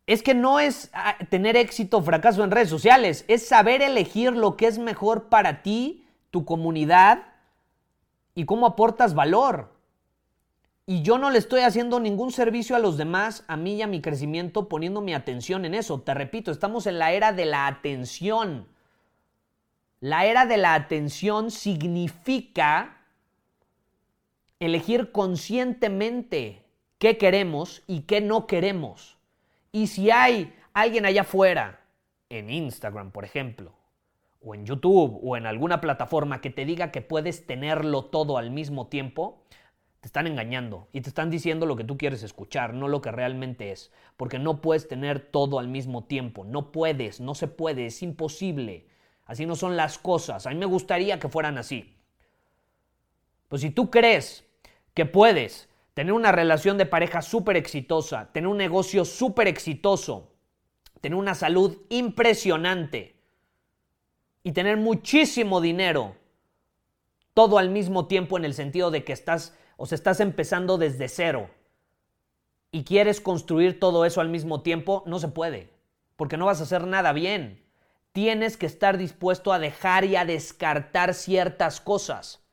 es 0.06 0.22
que 0.22 0.34
no 0.34 0.60
es 0.60 0.90
ah, 0.92 1.16
tener 1.30 1.56
éxito 1.56 1.98
o 1.98 2.02
fracaso 2.02 2.44
en 2.44 2.50
redes 2.50 2.68
sociales, 2.68 3.24
es 3.28 3.48
saber 3.48 3.80
elegir 3.80 4.32
lo 4.32 4.56
que 4.56 4.66
es 4.66 4.78
mejor 4.78 5.30
para 5.30 5.62
ti, 5.62 6.06
tu 6.30 6.44
comunidad 6.44 7.24
y 8.34 8.44
cómo 8.44 8.66
aportas 8.66 9.14
valor. 9.14 9.77
Y 10.90 11.02
yo 11.02 11.18
no 11.18 11.28
le 11.28 11.36
estoy 11.36 11.60
haciendo 11.60 12.00
ningún 12.00 12.32
servicio 12.32 12.74
a 12.74 12.78
los 12.78 12.96
demás, 12.96 13.44
a 13.46 13.58
mí 13.58 13.74
y 13.74 13.82
a 13.82 13.86
mi 13.86 14.00
crecimiento, 14.00 14.70
poniendo 14.70 15.02
mi 15.02 15.12
atención 15.12 15.66
en 15.66 15.74
eso. 15.74 16.00
Te 16.00 16.14
repito, 16.14 16.50
estamos 16.50 16.86
en 16.86 16.98
la 16.98 17.12
era 17.12 17.34
de 17.34 17.44
la 17.44 17.66
atención. 17.66 18.66
La 20.00 20.24
era 20.24 20.46
de 20.46 20.56
la 20.56 20.72
atención 20.72 21.50
significa 21.50 23.02
elegir 24.60 25.12
conscientemente 25.12 26.64
qué 26.96 27.18
queremos 27.18 27.82
y 27.86 28.04
qué 28.04 28.22
no 28.22 28.46
queremos. 28.46 29.18
Y 29.72 29.88
si 29.88 30.10
hay 30.10 30.54
alguien 30.72 31.04
allá 31.04 31.20
afuera, 31.20 31.80
en 32.30 32.48
Instagram, 32.48 33.10
por 33.10 33.26
ejemplo, 33.26 33.74
o 34.40 34.54
en 34.54 34.64
YouTube, 34.64 35.20
o 35.22 35.36
en 35.36 35.44
alguna 35.44 35.82
plataforma 35.82 36.40
que 36.40 36.48
te 36.48 36.64
diga 36.64 36.92
que 36.92 37.02
puedes 37.02 37.46
tenerlo 37.46 38.06
todo 38.06 38.38
al 38.38 38.50
mismo 38.50 38.86
tiempo, 38.86 39.42
te 40.00 40.06
están 40.06 40.26
engañando 40.26 40.88
y 40.92 41.00
te 41.00 41.08
están 41.08 41.30
diciendo 41.30 41.66
lo 41.66 41.76
que 41.76 41.84
tú 41.84 41.98
quieres 41.98 42.22
escuchar, 42.22 42.72
no 42.72 42.86
lo 42.86 43.00
que 43.00 43.10
realmente 43.10 43.72
es. 43.72 43.90
Porque 44.16 44.38
no 44.38 44.60
puedes 44.60 44.86
tener 44.86 45.20
todo 45.20 45.58
al 45.58 45.68
mismo 45.68 46.04
tiempo. 46.04 46.44
No 46.44 46.70
puedes, 46.70 47.20
no 47.20 47.34
se 47.34 47.48
puede, 47.48 47.86
es 47.86 48.02
imposible. 48.02 48.86
Así 49.24 49.44
no 49.44 49.56
son 49.56 49.76
las 49.76 49.98
cosas. 49.98 50.46
A 50.46 50.50
mí 50.50 50.56
me 50.56 50.66
gustaría 50.66 51.18
que 51.18 51.28
fueran 51.28 51.58
así. 51.58 51.96
Pues 53.48 53.62
si 53.62 53.70
tú 53.70 53.90
crees 53.90 54.44
que 54.94 55.04
puedes 55.04 55.68
tener 55.94 56.12
una 56.12 56.30
relación 56.30 56.78
de 56.78 56.86
pareja 56.86 57.22
súper 57.22 57.56
exitosa, 57.56 58.30
tener 58.32 58.46
un 58.46 58.56
negocio 58.56 59.04
súper 59.04 59.48
exitoso, 59.48 60.32
tener 61.00 61.18
una 61.18 61.34
salud 61.34 61.76
impresionante 61.88 63.16
y 64.44 64.52
tener 64.52 64.76
muchísimo 64.76 65.60
dinero, 65.60 66.16
todo 67.34 67.58
al 67.58 67.70
mismo 67.70 68.06
tiempo 68.06 68.38
en 68.38 68.44
el 68.44 68.54
sentido 68.54 68.90
de 68.90 69.02
que 69.02 69.12
estás 69.12 69.56
o 69.78 69.86
sea, 69.86 69.96
estás 69.96 70.18
empezando 70.18 70.76
desde 70.76 71.08
cero 71.08 71.48
y 72.72 72.82
quieres 72.82 73.20
construir 73.20 73.78
todo 73.78 74.04
eso 74.04 74.20
al 74.20 74.28
mismo 74.28 74.60
tiempo, 74.60 75.04
no 75.06 75.20
se 75.20 75.28
puede, 75.28 75.70
porque 76.16 76.36
no 76.36 76.46
vas 76.46 76.60
a 76.60 76.64
hacer 76.64 76.86
nada 76.86 77.12
bien. 77.12 77.64
Tienes 78.12 78.56
que 78.56 78.66
estar 78.66 78.98
dispuesto 78.98 79.52
a 79.52 79.60
dejar 79.60 80.04
y 80.04 80.16
a 80.16 80.24
descartar 80.24 81.14
ciertas 81.14 81.80
cosas. 81.80 82.44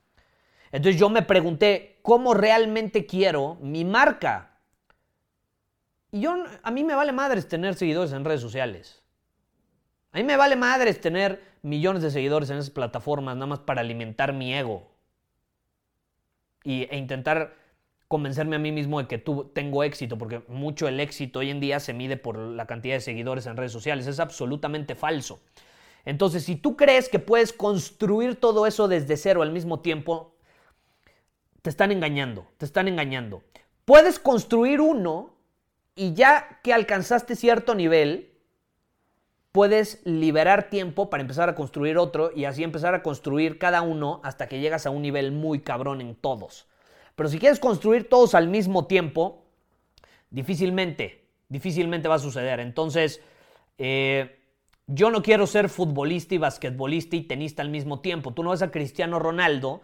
Entonces 0.72 1.00
yo 1.00 1.10
me 1.10 1.24
pregunté, 1.24 1.98
¿cómo 2.04 2.36
realmente 2.36 3.08
quiero 3.08 3.58
mi 3.60 3.84
marca? 3.86 4.60
Y 6.12 6.22
yo, 6.22 6.36
a 6.62 6.70
mí 6.70 6.84
me 6.84 6.94
vale 6.94 7.12
madres 7.12 7.48
tener 7.48 7.74
seguidores 7.74 8.14
en 8.14 8.24
redes 8.24 8.42
sociales. 8.42 9.02
A 10.12 10.20
mí 10.20 10.24
me 10.24 10.38
vale 10.38 10.56
madres 10.56 11.02
tener 11.02 11.44
millones 11.64 12.04
de 12.04 12.12
seguidores 12.12 12.52
en 12.52 12.58
esas 12.58 12.70
plataformas 12.70 13.36
nada 13.36 13.48
más 13.48 13.60
para 13.60 13.82
alimentar 13.82 14.32
mi 14.32 14.54
ego. 14.54 14.95
Y, 16.65 16.84
e 16.91 16.97
intentar 16.97 17.54
convencerme 18.10 18.58
a 18.58 18.60
mí 18.60 18.73
mismo 18.73 18.99
de 19.01 19.08
que 19.08 19.17
tú, 19.17 19.51
tengo 19.54 19.84
éxito, 19.84 20.17
porque 20.17 20.41
mucho 20.49 20.88
el 20.88 20.99
éxito 20.99 21.39
hoy 21.39 21.49
en 21.49 21.62
día 21.62 21.80
se 21.80 21.93
mide 21.93 22.17
por 22.17 22.38
la 22.38 22.67
cantidad 22.67 22.95
de 22.95 23.01
seguidores 23.01 23.45
en 23.45 23.56
redes 23.56 23.71
sociales. 23.71 24.08
Es 24.08 24.19
absolutamente 24.19 24.95
falso. 24.95 25.39
Entonces, 26.06 26.43
si 26.43 26.56
tú 26.56 26.75
crees 26.75 27.08
que 27.08 27.19
puedes 27.19 27.54
construir 27.54 28.36
todo 28.36 28.67
eso 28.67 28.88
desde 28.88 29.17
cero 29.17 29.41
al 29.41 29.51
mismo 29.51 29.80
tiempo, 29.80 30.36
te 31.62 31.69
están 31.71 31.91
engañando, 31.91 32.45
te 32.58 32.65
están 32.65 32.88
engañando. 32.88 33.41
Puedes 33.86 34.19
construir 34.19 34.82
uno 34.82 35.34
y 35.95 36.13
ya 36.13 36.60
que 36.63 36.73
alcanzaste 36.73 37.36
cierto 37.36 37.73
nivel, 37.73 38.35
puedes 39.56 40.02
liberar 40.04 40.70
tiempo 40.70 41.10
para 41.10 41.22
empezar 41.22 41.48
a 41.48 41.56
construir 41.56 41.98
otro 41.98 42.30
y 42.36 42.44
así 42.44 42.62
empezar 42.62 42.94
a 42.94 43.02
construir 43.02 43.58
cada 43.58 43.84
uno 43.84 44.20
hasta 44.22 44.50
que 44.50 44.60
llegas 44.60 44.86
a 44.86 44.89
un 44.89 45.02
nivel 45.02 45.32
muy 45.32 45.62
cabrón 45.62 46.02
en 46.02 46.13
todos. 46.13 46.68
Pero 47.15 47.30
si 47.30 47.39
quieres 47.39 47.62
construir 47.62 48.10
todos 48.10 48.36
al 48.36 48.50
mismo 48.50 48.86
tiempo, 48.86 49.46
difícilmente, 50.30 51.30
difícilmente 51.48 52.10
va 52.10 52.15
a 52.15 52.20
suceder. 52.20 52.60
Entonces, 52.60 53.22
eh, 53.78 54.41
yo 54.88 55.10
no 55.10 55.24
quiero 55.24 55.48
ser 55.48 55.70
futbolista 55.70 56.36
y 56.36 56.39
basquetbolista 56.39 57.15
y 57.15 57.22
tenista 57.22 57.62
al 57.62 57.70
mismo 57.70 58.02
tiempo. 58.02 58.34
Tú 58.34 58.44
no 58.44 58.50
ves 58.50 58.62
a 58.62 58.72
Cristiano 58.72 59.20
Ronaldo 59.20 59.84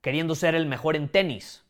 queriendo 0.00 0.36
ser 0.36 0.54
el 0.54 0.66
mejor 0.66 0.94
en 0.94 1.08
tenis. 1.08 1.64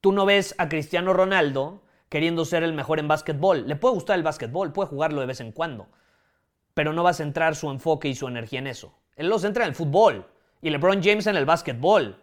Tú 0.00 0.12
no 0.12 0.26
ves 0.26 0.54
a 0.58 0.68
Cristiano 0.68 1.12
Ronaldo 1.12 1.82
queriendo 2.12 2.44
ser 2.44 2.62
el 2.62 2.74
mejor 2.74 2.98
en 2.98 3.08
básquetbol. 3.08 3.66
Le 3.66 3.74
puede 3.74 3.94
gustar 3.94 4.18
el 4.18 4.22
básquetbol, 4.22 4.70
puede 4.74 4.90
jugarlo 4.90 5.22
de 5.22 5.26
vez 5.26 5.40
en 5.40 5.50
cuando, 5.50 5.88
pero 6.74 6.92
no 6.92 7.02
va 7.02 7.08
a 7.08 7.14
centrar 7.14 7.56
su 7.56 7.70
enfoque 7.70 8.06
y 8.06 8.14
su 8.14 8.28
energía 8.28 8.58
en 8.58 8.66
eso. 8.66 8.92
Él 9.16 9.30
lo 9.30 9.38
centra 9.38 9.64
en 9.64 9.70
el 9.70 9.74
fútbol 9.74 10.26
y 10.60 10.68
LeBron 10.68 11.02
James 11.02 11.26
en 11.26 11.36
el 11.36 11.46
básquetbol 11.46 12.22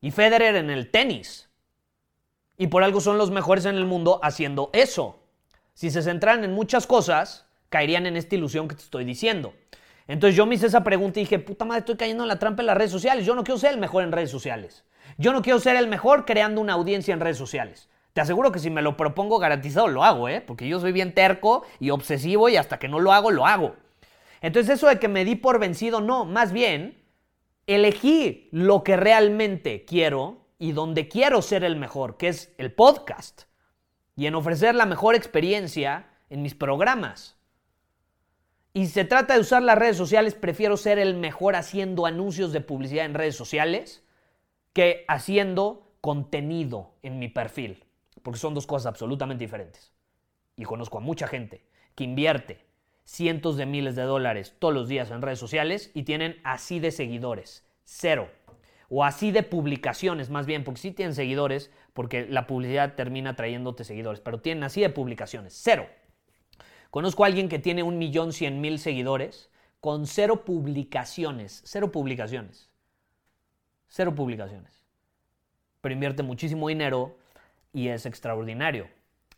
y 0.00 0.10
Federer 0.10 0.56
en 0.56 0.70
el 0.70 0.90
tenis. 0.90 1.50
Y 2.56 2.66
por 2.66 2.82
algo 2.82 3.00
son 3.00 3.16
los 3.16 3.30
mejores 3.30 3.64
en 3.64 3.76
el 3.76 3.84
mundo 3.84 4.18
haciendo 4.24 4.70
eso. 4.72 5.20
Si 5.72 5.92
se 5.92 6.02
centran 6.02 6.42
en 6.42 6.54
muchas 6.54 6.84
cosas, 6.84 7.46
caerían 7.68 8.06
en 8.06 8.16
esta 8.16 8.34
ilusión 8.34 8.66
que 8.66 8.74
te 8.74 8.82
estoy 8.82 9.04
diciendo. 9.04 9.54
Entonces 10.08 10.34
yo 10.34 10.46
me 10.46 10.56
hice 10.56 10.66
esa 10.66 10.82
pregunta 10.82 11.20
y 11.20 11.22
dije, 11.22 11.38
puta 11.38 11.64
madre, 11.64 11.78
estoy 11.78 11.96
cayendo 11.96 12.24
en 12.24 12.28
la 12.28 12.40
trampa 12.40 12.62
en 12.62 12.66
las 12.66 12.76
redes 12.76 12.90
sociales. 12.90 13.24
Yo 13.24 13.36
no 13.36 13.44
quiero 13.44 13.56
ser 13.56 13.70
el 13.70 13.78
mejor 13.78 14.02
en 14.02 14.10
redes 14.10 14.32
sociales. 14.32 14.84
Yo 15.20 15.32
no 15.32 15.42
quiero 15.42 15.58
ser 15.58 15.74
el 15.74 15.88
mejor 15.88 16.24
creando 16.24 16.60
una 16.60 16.74
audiencia 16.74 17.12
en 17.12 17.18
redes 17.18 17.36
sociales. 17.36 17.88
Te 18.12 18.20
aseguro 18.20 18.52
que 18.52 18.60
si 18.60 18.70
me 18.70 18.82
lo 18.82 18.96
propongo 18.96 19.40
garantizado 19.40 19.88
lo 19.88 20.04
hago, 20.04 20.28
¿eh? 20.28 20.40
Porque 20.40 20.68
yo 20.68 20.78
soy 20.78 20.92
bien 20.92 21.12
terco 21.12 21.64
y 21.80 21.90
obsesivo 21.90 22.48
y 22.48 22.56
hasta 22.56 22.78
que 22.78 22.86
no 22.86 23.00
lo 23.00 23.12
hago, 23.12 23.32
lo 23.32 23.44
hago. 23.44 23.74
Entonces 24.40 24.76
eso 24.76 24.86
de 24.86 25.00
que 25.00 25.08
me 25.08 25.24
di 25.24 25.34
por 25.34 25.58
vencido, 25.58 26.00
no, 26.00 26.24
más 26.24 26.52
bien 26.52 27.02
elegí 27.66 28.48
lo 28.52 28.84
que 28.84 28.96
realmente 28.96 29.84
quiero 29.84 30.46
y 30.56 30.70
donde 30.70 31.08
quiero 31.08 31.42
ser 31.42 31.64
el 31.64 31.74
mejor, 31.74 32.16
que 32.16 32.28
es 32.28 32.54
el 32.56 32.72
podcast, 32.72 33.42
y 34.14 34.26
en 34.26 34.36
ofrecer 34.36 34.76
la 34.76 34.86
mejor 34.86 35.16
experiencia 35.16 36.08
en 36.30 36.42
mis 36.42 36.54
programas. 36.54 37.36
Y 38.72 38.86
se 38.86 39.04
trata 39.04 39.34
de 39.34 39.40
usar 39.40 39.62
las 39.62 39.78
redes 39.78 39.96
sociales, 39.96 40.34
prefiero 40.34 40.76
ser 40.76 41.00
el 41.00 41.14
mejor 41.14 41.56
haciendo 41.56 42.06
anuncios 42.06 42.52
de 42.52 42.60
publicidad 42.60 43.04
en 43.04 43.14
redes 43.14 43.34
sociales 43.34 44.04
que 44.72 45.04
haciendo 45.08 45.92
contenido 46.00 46.94
en 47.02 47.18
mi 47.18 47.28
perfil, 47.28 47.84
porque 48.22 48.38
son 48.38 48.54
dos 48.54 48.66
cosas 48.66 48.86
absolutamente 48.86 49.44
diferentes. 49.44 49.92
Y 50.56 50.64
conozco 50.64 50.98
a 50.98 51.00
mucha 51.00 51.26
gente 51.26 51.64
que 51.94 52.04
invierte 52.04 52.66
cientos 53.04 53.56
de 53.56 53.66
miles 53.66 53.96
de 53.96 54.02
dólares 54.02 54.54
todos 54.58 54.74
los 54.74 54.88
días 54.88 55.10
en 55.10 55.22
redes 55.22 55.38
sociales 55.38 55.90
y 55.94 56.02
tienen 56.02 56.40
así 56.44 56.78
de 56.78 56.90
seguidores, 56.90 57.66
cero. 57.84 58.30
O 58.90 59.04
así 59.04 59.32
de 59.32 59.42
publicaciones, 59.42 60.30
más 60.30 60.46
bien, 60.46 60.64
porque 60.64 60.80
sí 60.80 60.92
tienen 60.92 61.14
seguidores, 61.14 61.70
porque 61.92 62.26
la 62.26 62.46
publicidad 62.46 62.94
termina 62.94 63.36
trayéndote 63.36 63.84
seguidores, 63.84 64.20
pero 64.20 64.40
tienen 64.40 64.64
así 64.64 64.80
de 64.80 64.90
publicaciones, 64.90 65.58
cero. 65.62 65.86
Conozco 66.90 67.24
a 67.24 67.26
alguien 67.26 67.48
que 67.48 67.58
tiene 67.58 67.82
un 67.82 67.98
millón 67.98 68.32
cien 68.32 68.60
mil 68.60 68.78
seguidores 68.78 69.50
con 69.80 70.06
cero 70.06 70.44
publicaciones, 70.44 71.62
cero 71.64 71.92
publicaciones, 71.92 72.67
cero 73.88 74.14
publicaciones. 74.14 74.84
Pero 75.80 75.92
invierte 75.92 76.22
muchísimo 76.22 76.68
dinero 76.68 77.16
y 77.72 77.88
es 77.88 78.06
extraordinario 78.06 78.88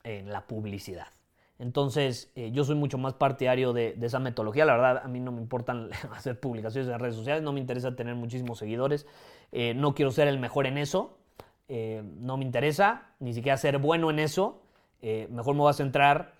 en 0.05 0.31
la 0.31 0.47
publicidad. 0.47 1.09
Entonces, 1.59 2.33
eh, 2.37 2.51
yo 2.53 2.65
soy 2.65 2.75
mucho 2.75 2.97
más 2.97 3.13
partidario 3.13 3.75
de, 3.75 3.95
esa 4.01 4.19
metodología. 4.19 4.65
La 4.65 4.73
verdad, 4.73 5.03
a 5.05 5.09
mí 5.09 5.21
no 5.21 5.31
me 5.31 5.43
importan 5.43 5.91
hacer 6.13 6.41
publicaciones 6.41 6.91
en 6.91 6.99
redes 6.99 7.15
sociales, 7.15 7.43
no 7.43 7.53
me 7.53 7.61
interesa 7.61 7.95
tener 7.95 8.15
muchísimos 8.15 8.59
seguidores, 8.59 9.07
eh, 9.53 9.75
no 9.75 9.95
quiero 9.95 10.11
ser 10.11 10.27
el 10.29 10.39
mejor 10.39 10.67
en 10.67 10.79
eso, 10.79 11.19
eh, 11.69 12.03
no 12.19 12.39
me 12.39 12.45
interesa 12.45 13.09
ni 13.21 13.35
siquiera 13.35 13.57
ser 13.59 13.79
bueno 13.79 14.11
en 14.11 14.19
eso. 14.19 14.63
mejor 15.03 15.55
me 15.55 15.61
voy 15.61 15.71
a 15.71 15.75
centrar 15.75 16.33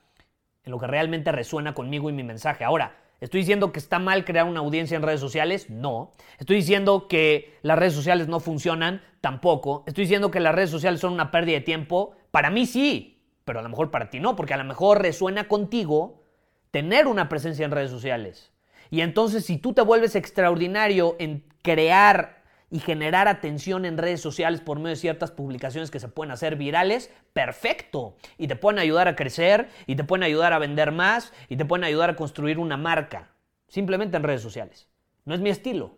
en 0.65 0.73
lo 0.73 0.79
que 0.79 0.87
realmente 0.87 1.33
resuena 1.33 1.75
conmigo 1.75 2.09
y 2.09 2.13
mi 2.15 2.23
mensaje. 2.23 2.65
Ahora, 2.65 2.95
¿estoy 3.21 3.41
diciendo 3.41 3.73
que 3.73 3.79
está 3.79 3.99
mal 3.99 4.25
crear 4.25 4.47
una 4.47 4.61
audiencia 4.61 4.97
en 4.97 5.03
redes 5.03 5.21
sociales? 5.21 5.71
No. 5.71 6.13
¿Estoy 6.39 6.57
diciendo 6.57 7.09
que 7.09 7.59
las 7.63 7.79
redes 7.79 7.95
sociales 7.95 8.29
no 8.29 8.41
funcionan? 8.41 9.03
Tampoco. 9.21 9.85
¿Estoy 9.87 10.05
diciendo 10.05 10.31
que 10.31 10.41
las 10.41 10.55
redes 10.55 10.71
sociales 10.71 11.01
son 11.01 11.13
una 11.13 11.31
pérdida 11.31 11.57
de 11.57 11.63
tiempo? 11.63 12.15
Para 12.31 12.51
mí 12.51 12.67
sí 12.67 13.17
pero 13.51 13.59
a 13.59 13.63
lo 13.65 13.69
mejor 13.69 13.91
para 13.91 14.11
ti 14.11 14.21
no, 14.21 14.37
porque 14.37 14.55
a 14.55 14.59
lo 14.59 14.63
mejor 14.63 15.03
resuena 15.03 15.49
contigo 15.49 16.23
tener 16.71 17.09
una 17.09 17.29
presencia 17.29 17.65
en 17.65 17.73
redes 17.73 17.91
sociales. 17.91 18.53
Y 18.91 19.01
entonces 19.01 19.45
si 19.45 19.59
tú 19.59 19.73
te 19.73 19.83
vuelves 19.83 20.15
extraordinario 20.15 21.17
en 21.19 21.45
crear 21.61 22.40
y 22.71 22.79
generar 22.79 23.29
atención 23.29 23.85
en 23.85 23.99
redes 23.99 24.21
sociales 24.21 24.61
por 24.61 24.79
medio 24.79 24.91
de 24.91 24.97
ciertas 24.97 25.31
publicaciones 25.31 25.91
que 25.91 26.01
se 26.01 26.09
pueden 26.09 26.31
hacer 26.31 26.57
virales, 26.57 27.11
perfecto. 27.33 28.17
Y 28.39 28.47
te 28.47 28.57
pueden 28.57 28.79
ayudar 28.79 29.09
a 29.09 29.17
crecer, 29.17 29.69
y 29.87 29.97
te 29.97 30.05
pueden 30.05 30.23
ayudar 30.23 30.53
a 30.53 30.59
vender 30.59 30.93
más, 30.93 31.33
y 31.49 31.57
te 31.57 31.65
pueden 31.65 31.85
ayudar 31.85 32.11
a 32.11 32.17
construir 32.17 32.59
una 32.59 32.77
marca. 32.77 33.31
Simplemente 33.69 34.17
en 34.17 34.23
redes 34.23 34.43
sociales. 34.43 34.89
No 35.25 35.35
es 35.35 35.41
mi 35.41 35.51
estilo. 35.51 35.97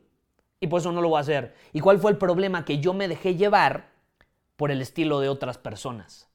Y 0.61 0.69
por 0.69 0.81
eso 0.81 0.93
no 0.93 1.03
lo 1.03 1.09
voy 1.09 1.19
a 1.19 1.23
hacer. 1.23 1.55
¿Y 1.73 1.81
cuál 1.81 1.99
fue 1.99 2.11
el 2.11 2.19
problema? 2.19 2.65
Que 2.65 2.79
yo 2.79 2.95
me 2.95 3.09
dejé 3.09 3.35
llevar 3.37 3.91
por 4.57 4.71
el 4.71 4.81
estilo 4.81 5.21
de 5.21 5.29
otras 5.29 5.59
personas 5.59 6.33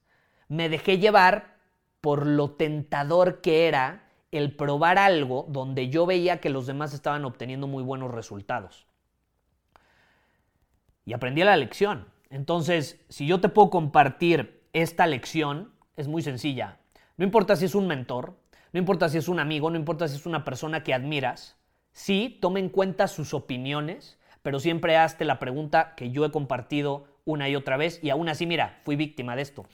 me 0.47 0.69
dejé 0.69 0.97
llevar 0.99 1.57
por 2.01 2.25
lo 2.25 2.51
tentador 2.51 3.41
que 3.41 3.67
era 3.67 4.03
el 4.31 4.55
probar 4.55 4.97
algo 4.97 5.45
donde 5.49 5.89
yo 5.89 6.05
veía 6.05 6.39
que 6.39 6.49
los 6.49 6.67
demás 6.67 6.93
estaban 6.93 7.25
obteniendo 7.25 7.67
muy 7.67 7.83
buenos 7.83 8.11
resultados. 8.11 8.86
Y 11.07 11.13
aprendí 11.13 11.41
la 11.41 11.55
lección. 11.55 12.05
Entonces, 12.29 12.99
si 13.07 13.25
yo 13.25 13.39
te 13.39 13.47
puedo 13.47 13.69
compartir 13.69 14.61
esta 14.73 15.07
lección, 15.07 15.71
es 15.95 16.09
muy 16.09 16.21
sencilla. 16.21 16.79
No 17.15 17.23
importa 17.23 17.55
si 17.55 17.63
es 17.63 17.75
un 17.75 17.87
mentor, 17.87 18.37
no 18.73 18.79
importa 18.79 19.07
si 19.07 19.17
es 19.17 19.29
un 19.29 19.39
amigo, 19.39 19.69
no 19.69 19.77
importa 19.77 20.09
si 20.09 20.17
es 20.17 20.25
una 20.25 20.43
persona 20.43 20.83
que 20.83 20.93
admiras. 20.93 21.55
Sí, 21.93 22.37
tome 22.41 22.59
en 22.59 22.67
cuenta 22.67 23.07
sus 23.07 23.33
opiniones, 23.33 24.19
pero 24.41 24.59
siempre 24.59 24.97
hazte 24.97 25.23
la 25.23 25.39
pregunta 25.39 25.95
que 25.95 26.11
yo 26.11 26.25
he 26.25 26.31
compartido 26.31 27.05
una 27.23 27.47
y 27.47 27.55
otra 27.55 27.77
vez 27.77 28.03
y 28.03 28.09
aún 28.09 28.27
así, 28.27 28.45
mira, 28.45 28.81
fui 28.83 28.97
víctima 28.97 29.37
de 29.37 29.43
esto. 29.43 29.65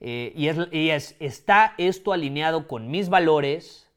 Eh, 0.00 0.32
y, 0.34 0.88
es, 0.88 1.16
¿está 1.20 1.74
esto 1.76 2.14
alineado 2.14 2.66
con 2.66 2.90
mis 2.90 3.10
valores, 3.10 3.87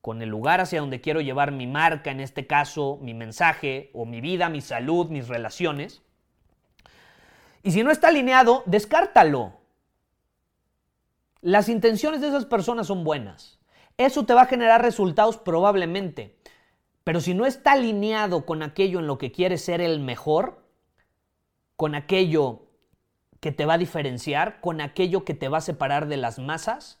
con 0.00 0.22
el 0.22 0.28
lugar 0.28 0.60
hacia 0.60 0.80
donde 0.80 1.00
quiero 1.00 1.20
llevar 1.20 1.52
mi 1.52 1.66
marca, 1.66 2.10
en 2.10 2.20
este 2.20 2.46
caso, 2.46 2.98
mi 3.02 3.14
mensaje, 3.14 3.90
o 3.92 4.06
mi 4.06 4.20
vida, 4.20 4.48
mi 4.48 4.60
salud, 4.60 5.08
mis 5.08 5.28
relaciones? 5.28 6.02
Y 7.62 7.72
si 7.72 7.82
no 7.82 7.90
está 7.90 8.08
alineado, 8.08 8.62
descártalo. 8.66 9.60
Las 11.42 11.68
intenciones 11.68 12.20
de 12.20 12.28
esas 12.28 12.46
personas 12.46 12.86
son 12.86 13.04
buenas. 13.04 13.58
Eso 13.98 14.24
te 14.24 14.34
va 14.34 14.42
a 14.42 14.46
generar 14.46 14.82
resultados 14.82 15.36
probablemente. 15.36 16.38
Pero 17.04 17.20
si 17.20 17.34
no 17.34 17.46
está 17.46 17.72
alineado 17.72 18.46
con 18.46 18.62
aquello 18.62 18.98
en 18.98 19.06
lo 19.06 19.18
que 19.18 19.32
quieres 19.32 19.62
ser 19.64 19.80
el 19.80 20.00
mejor, 20.00 20.64
con 21.76 21.94
aquello 21.94 22.66
que 23.40 23.52
te 23.52 23.66
va 23.66 23.74
a 23.74 23.78
diferenciar, 23.78 24.60
con 24.60 24.80
aquello 24.80 25.24
que 25.24 25.34
te 25.34 25.48
va 25.48 25.58
a 25.58 25.62
separar 25.62 26.08
de 26.08 26.18
las 26.18 26.38
masas, 26.38 27.00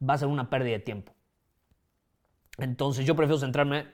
va 0.00 0.14
a 0.14 0.18
ser 0.18 0.28
una 0.28 0.50
pérdida 0.50 0.74
de 0.74 0.80
tiempo. 0.80 1.12
Entonces 2.58 3.06
yo 3.06 3.16
prefiero 3.16 3.38
centrarme, 3.38 3.86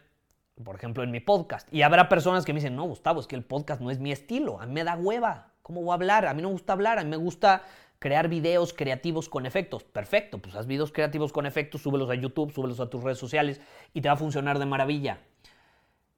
por 0.63 0.77
ejemplo, 0.77 1.03
en 1.03 1.11
mi 1.11 1.21
podcast. 1.21 1.73
Y 1.73 1.83
habrá 1.83 2.09
personas 2.09 2.45
que 2.45 2.53
me 2.53 2.61
dicen, 2.61 2.77
no, 2.77 2.85
Gustavo, 2.85 3.21
es 3.21 3.27
que 3.27 3.37
el 3.37 3.45
podcast 3.45 3.81
no 3.81 3.91
es 3.91 3.99
mi 3.99 4.13
estilo, 4.13 4.61
a 4.61 4.67
mí 4.67 4.73
me 4.73 4.85
da 4.85 4.97
hueva. 4.97 5.53
¿Cómo 5.63 5.83
voy 5.83 5.91
a 5.91 5.95
hablar? 5.95 6.27
A 6.27 6.35
mí 6.35 6.43
no 6.43 6.49
me 6.49 6.53
gusta 6.53 6.73
hablar, 6.73 6.99
a 6.99 7.05
mí 7.05 7.11
me 7.11 7.17
gusta 7.17 7.63
crear 7.99 8.29
videos 8.29 8.73
creativos 8.73 9.29
con 9.29 9.47
efectos. 9.47 9.85
Perfecto, 9.85 10.39
pues 10.39 10.55
haz 10.55 10.67
videos 10.67 10.93
creativos 10.93 11.33
con 11.33 11.47
efectos, 11.47 11.83
súbelos 11.83 12.11
a 12.11 12.15
YouTube, 12.15 12.53
súbelos 12.53 12.81
a 12.81 12.89
tus 12.89 13.03
redes 13.03 13.19
sociales 13.19 13.61
y 13.93 14.01
te 14.01 14.09
va 14.09 14.15
a 14.15 14.19
funcionar 14.19 14.59
de 14.59 14.67
maravilla. 14.67 15.21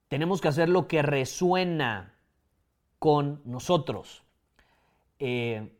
tenemos 0.08 0.40
que 0.40 0.48
hacer 0.48 0.68
lo 0.68 0.88
que 0.88 1.02
resuena 1.02 2.14
con 2.98 3.40
nosotros. 3.44 4.24
Eh, 5.20 5.72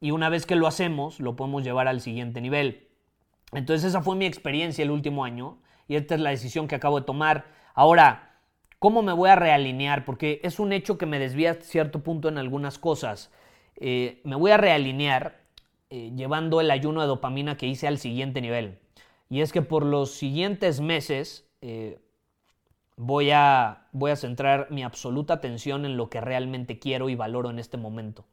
y 0.00 0.12
una 0.12 0.28
vez 0.28 0.46
que 0.46 0.54
lo 0.54 0.68
hacemos, 0.68 1.18
lo 1.18 1.34
podemos 1.34 1.64
llevar 1.64 1.88
al 1.88 2.00
siguiente 2.00 2.40
nivel. 2.40 2.88
Entonces 3.52 3.84
esa 3.84 4.02
fue 4.02 4.14
mi 4.14 4.26
experiencia 4.26 4.84
el 4.84 4.92
último 4.92 5.24
año 5.24 5.58
y 5.88 5.96
esta 5.96 6.14
es 6.14 6.20
la 6.20 6.30
decisión 6.30 6.68
que 6.68 6.74
acabo 6.74 7.00
de 7.00 7.06
tomar. 7.06 7.46
Ahora, 7.74 8.34
¿cómo 8.78 9.02
me 9.02 9.12
voy 9.12 9.30
a 9.30 9.36
realinear? 9.36 10.04
Porque 10.04 10.40
es 10.42 10.58
un 10.58 10.72
hecho 10.72 10.98
que 10.98 11.06
me 11.06 11.18
desvía 11.18 11.52
a 11.52 11.54
cierto 11.54 12.02
punto 12.02 12.28
en 12.28 12.38
algunas 12.38 12.78
cosas. 12.78 13.30
Eh, 13.76 14.20
me 14.24 14.36
voy 14.36 14.50
a 14.50 14.56
realinear 14.56 15.40
eh, 15.90 16.12
llevando 16.16 16.60
el 16.60 16.70
ayuno 16.70 17.00
de 17.02 17.06
dopamina 17.06 17.56
que 17.56 17.66
hice 17.66 17.86
al 17.86 17.98
siguiente 17.98 18.40
nivel. 18.40 18.78
Y 19.28 19.40
es 19.40 19.52
que 19.52 19.62
por 19.62 19.84
los 19.84 20.12
siguientes 20.12 20.80
meses 20.80 21.48
eh, 21.60 22.00
voy, 22.96 23.30
a, 23.30 23.86
voy 23.92 24.10
a 24.10 24.16
centrar 24.16 24.68
mi 24.70 24.82
absoluta 24.82 25.34
atención 25.34 25.84
en 25.84 25.96
lo 25.96 26.10
que 26.10 26.20
realmente 26.20 26.78
quiero 26.78 27.08
y 27.08 27.14
valoro 27.14 27.50
en 27.50 27.58
este 27.58 27.76
momento. 27.76 28.24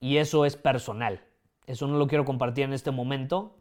y 0.00 0.16
eso 0.16 0.44
es 0.44 0.56
personal. 0.56 1.20
Eso 1.66 1.86
no 1.86 1.98
lo 1.98 2.06
quiero 2.06 2.24
compartir 2.24 2.64
en 2.64 2.72
este 2.72 2.90
momento, 2.92 3.56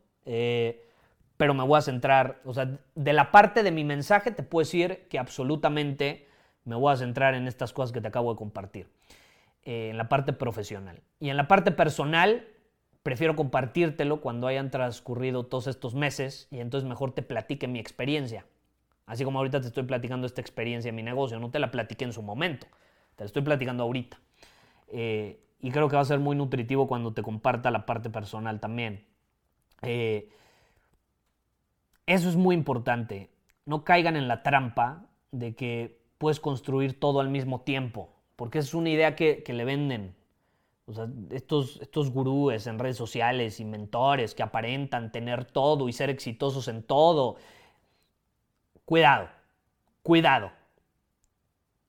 pero 1.38 1.54
me 1.54 1.64
voy 1.64 1.78
a 1.78 1.82
centrar, 1.82 2.42
o 2.44 2.54
sea, 2.54 2.80
de 2.96 3.14
la 3.14 3.32
parte 3.32 3.64
de 3.64 3.72
mi 3.72 3.84
mensaje 3.84 4.32
te 4.32 4.44
puedo 4.44 4.66
decir 4.66 5.08
que 5.10 5.20
absolutamente 5.20 6.28
me 6.66 6.76
voy 6.76 6.92
a 6.92 6.98
centrar 6.98 7.36
en 7.36 7.48
estas 7.48 7.72
cosas 7.72 7.94
que 7.94 8.02
te 8.02 8.08
acabo 8.08 8.34
de 8.34 8.38
compartir. 8.38 8.90
Eh, 9.68 9.90
en 9.90 9.98
la 9.98 10.08
parte 10.08 10.32
profesional. 10.32 11.02
Y 11.20 11.30
en 11.30 11.36
la 11.36 11.50
parte 11.50 11.72
personal, 11.72 12.48
prefiero 13.04 13.36
compartírtelo 13.36 14.22
cuando 14.22 14.48
hayan 14.48 14.72
transcurrido 14.72 15.46
todos 15.46 15.68
estos 15.68 15.94
meses 15.94 16.48
y 16.52 16.60
entonces 16.60 16.88
mejor 16.88 17.12
te 17.12 17.22
platique 17.22 17.68
mi 17.68 17.78
experiencia. 17.78 18.46
Así 19.06 19.26
como 19.26 19.40
ahorita 19.40 19.60
te 19.60 19.68
estoy 19.68 19.84
platicando 19.84 20.26
esta 20.26 20.40
experiencia 20.40 20.88
en 20.88 20.96
mi 20.96 21.04
negocio, 21.04 21.38
no 21.40 21.52
te 21.52 21.60
la 21.60 21.70
platiqué 21.70 22.06
en 22.06 22.14
su 22.14 22.22
momento, 22.22 22.66
te 23.18 23.24
la 23.24 23.26
estoy 23.26 23.42
platicando 23.42 23.84
ahorita. 23.84 24.18
Eh, 24.88 25.38
y 25.60 25.72
creo 25.72 25.90
que 25.90 25.98
va 25.98 26.02
a 26.02 26.06
ser 26.06 26.20
muy 26.20 26.38
nutritivo 26.38 26.88
cuando 26.88 27.14
te 27.14 27.22
comparta 27.22 27.70
la 27.70 27.86
parte 27.86 28.10
personal 28.10 28.62
también. 28.62 29.06
Eh, 29.82 30.30
eso 32.08 32.30
es 32.30 32.36
muy 32.36 32.56
importante. 32.56 33.30
No 33.66 33.84
caigan 33.84 34.16
en 34.16 34.28
la 34.28 34.42
trampa 34.42 35.06
de 35.32 35.56
que 35.56 36.02
puedes 36.18 36.40
construir 36.40 37.00
todo 37.00 37.20
al 37.20 37.30
mismo 37.30 37.62
tiempo 37.62 38.18
porque 38.38 38.60
es 38.60 38.74
una 38.74 38.90
idea 38.90 39.16
que, 39.16 39.44
le 39.46 39.66
venden. 39.66 40.16
O 40.86 40.94
sea, 40.94 41.10
estos, 41.32 41.82
estos 41.82 42.12
gurúes 42.12 42.68
en 42.68 42.80
redes 42.80 42.96
sociales 42.96 43.60
y 43.60 43.66
mentores 43.66 44.34
que 44.36 44.44
aparentan 44.44 45.12
tener 45.12 45.44
todo 45.44 45.90
y 45.90 45.94
ser 45.94 46.10
exitosos 46.10 46.70
en 46.70 46.84
todo. 46.84 47.36
Cuidado, 48.86 49.28
cuidado, 50.04 50.52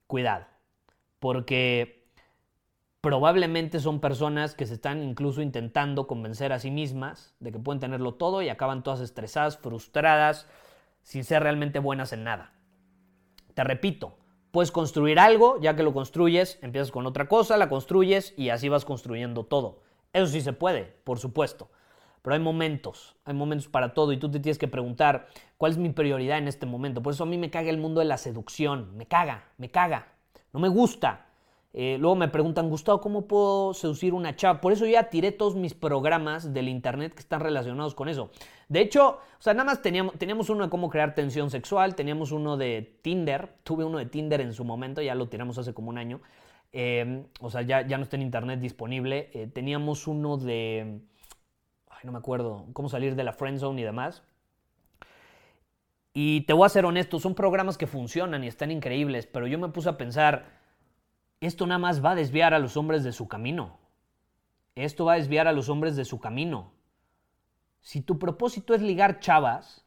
cuidado. 0.07 0.47
Porque 1.21 1.98
probablemente 3.01 3.81
son 3.81 4.01
personas 4.01 4.55
que 4.55 4.67
se 4.67 4.75
están 4.75 5.03
incluso 5.03 5.43
intentando 5.43 6.07
convencer 6.07 6.53
a 6.53 6.59
sí 6.59 6.71
mismas 6.71 7.35
de 7.41 7.53
que 7.53 7.59
pueden 7.59 7.81
tenerlo 7.81 8.15
todo 8.15 8.43
y 8.43 8.49
acaban 8.49 8.83
todas 8.83 9.01
estresadas, 9.01 9.59
frustradas, 9.59 10.47
sin 11.03 11.25
ser 11.25 11.43
realmente 11.43 11.79
buenas 11.79 12.13
en 12.13 12.25
nada. 12.25 12.53
Te 13.55 13.65
repito, 13.65 14.19
Puedes 14.51 14.73
construir 14.73 15.19
algo, 15.19 15.61
ya 15.61 15.77
que 15.77 15.83
lo 15.83 15.93
construyes, 15.93 16.59
empiezas 16.63 16.91
con 16.91 17.07
otra 17.07 17.29
cosa, 17.29 17.59
la 17.59 17.69
construyes 17.69 18.33
y 18.37 18.49
así 18.49 18.71
vas 18.71 18.87
construyendo 18.87 19.45
todo. 19.45 19.83
Eso 20.15 20.27
sí 20.27 20.41
se 20.41 20.55
puede, 20.55 20.85
por 21.05 21.19
supuesto. 21.19 21.71
Pero 22.23 22.35
hay 22.35 22.41
momentos, 22.41 23.17
hay 23.25 23.35
momentos 23.35 23.69
para 23.69 23.93
todo 23.93 24.13
y 24.13 24.17
tú 24.17 24.31
te 24.31 24.41
tienes 24.41 24.59
que 24.59 24.67
preguntar 24.67 25.27
cuál 25.59 25.73
es 25.73 25.79
mi 25.79 25.91
prioridad 25.91 26.39
en 26.39 26.49
este 26.49 26.65
momento. 26.65 27.03
Por 27.03 27.13
eso 27.13 27.25
a 27.25 27.27
mí 27.27 27.37
me 27.37 27.51
caga 27.51 27.69
el 27.69 27.77
mundo 27.77 28.01
de 28.01 28.07
la 28.07 28.17
seducción, 28.17 28.97
me 28.97 29.07
caga, 29.07 29.45
me 29.59 29.71
caga, 29.71 30.09
no 30.53 30.61
me 30.61 30.69
gusta. 30.69 31.27
Eh, 31.75 31.97
luego 32.01 32.17
me 32.17 32.29
preguntan, 32.29 32.71
Gustavo, 32.71 33.01
¿cómo 33.01 33.27
puedo 33.27 33.75
seducir 33.75 34.15
una 34.15 34.35
chava? 34.35 34.61
Por 34.61 34.73
eso 34.73 34.87
ya 34.87 35.11
tiré 35.11 35.33
todos 35.33 35.55
mis 35.55 35.75
programas 35.75 36.55
del 36.55 36.69
internet 36.69 37.13
que 37.13 37.21
están 37.21 37.41
relacionados 37.41 37.95
con 37.95 38.09
eso. 38.09 38.31
De 38.69 38.81
hecho, 38.81 39.19
o 39.39 39.43
sea, 39.43 39.53
nada 39.53 39.65
más 39.65 39.83
teníamos, 39.83 40.51
uno 40.51 40.65
de 40.65 40.71
cómo 40.71 40.89
crear 40.89 41.15
tensión 41.15 41.51
sexual, 41.51 41.95
teníamos 41.95 42.33
uno 42.33 42.57
de 42.57 42.99
Tinder, 43.03 43.55
tuve 43.65 43.85
uno 43.85 43.99
de 43.99 44.07
Tinder 44.07 44.41
en 44.41 44.55
su 44.55 44.65
momento, 44.65 45.03
ya 45.03 45.15
lo 45.15 45.29
tiramos 45.29 45.59
hace 45.59 45.75
como 45.75 45.91
un 45.91 45.99
año. 45.99 46.21
Em, 46.73 47.27
o 47.41 47.51
sea, 47.51 47.63
ya, 47.63 47.87
ya 47.87 47.97
no 47.97 48.05
está 48.05 48.17
en 48.17 48.23
internet 48.23 48.61
disponible. 48.61 49.31
Eh, 49.33 49.47
teníamos 49.47 50.07
uno 50.07 50.37
de. 50.37 51.01
Ay, 51.89 52.01
no 52.05 52.13
me 52.13 52.19
acuerdo. 52.19 52.67
Cómo 52.73 52.89
salir 52.89 53.15
de 53.15 53.25
la 53.25 53.33
friend 53.33 53.59
zone 53.59 53.81
y 53.81 53.85
demás. 53.85 54.23
Y 56.13 56.43
te 56.43 56.53
voy 56.53 56.67
a 56.67 56.69
ser 56.69 56.85
honesto, 56.85 57.21
son 57.21 57.35
programas 57.35 57.79
que 57.79 57.87
funcionan 57.87 58.43
y 58.43 58.49
están 58.49 58.71
increíbles, 58.71 59.27
pero 59.27 59.47
yo 59.47 59.59
me 59.59 59.69
puse 59.69 59.89
a 59.89 59.97
pensar 59.97 60.58
esto 61.41 61.67
nada 61.67 61.79
más 61.79 62.05
va 62.05 62.13
a 62.13 62.17
desviar 62.17 62.55
a 62.55 62.59
los 62.59 62.77
hombres 62.77 63.05
de 63.05 63.13
su 63.13 63.29
camino. 63.29 63.79
Esto 64.75 65.05
va 65.05 65.15
a 65.15 65.17
desviar 65.17 65.49
a 65.49 65.53
los 65.53 65.69
hombres 65.69 65.97
de 65.97 66.05
su 66.05 66.21
camino. 66.21 66.73
Si 67.81 68.01
tu 68.01 68.19
propósito 68.19 68.75
es 68.75 68.83
ligar 68.83 69.21
chavas, 69.21 69.85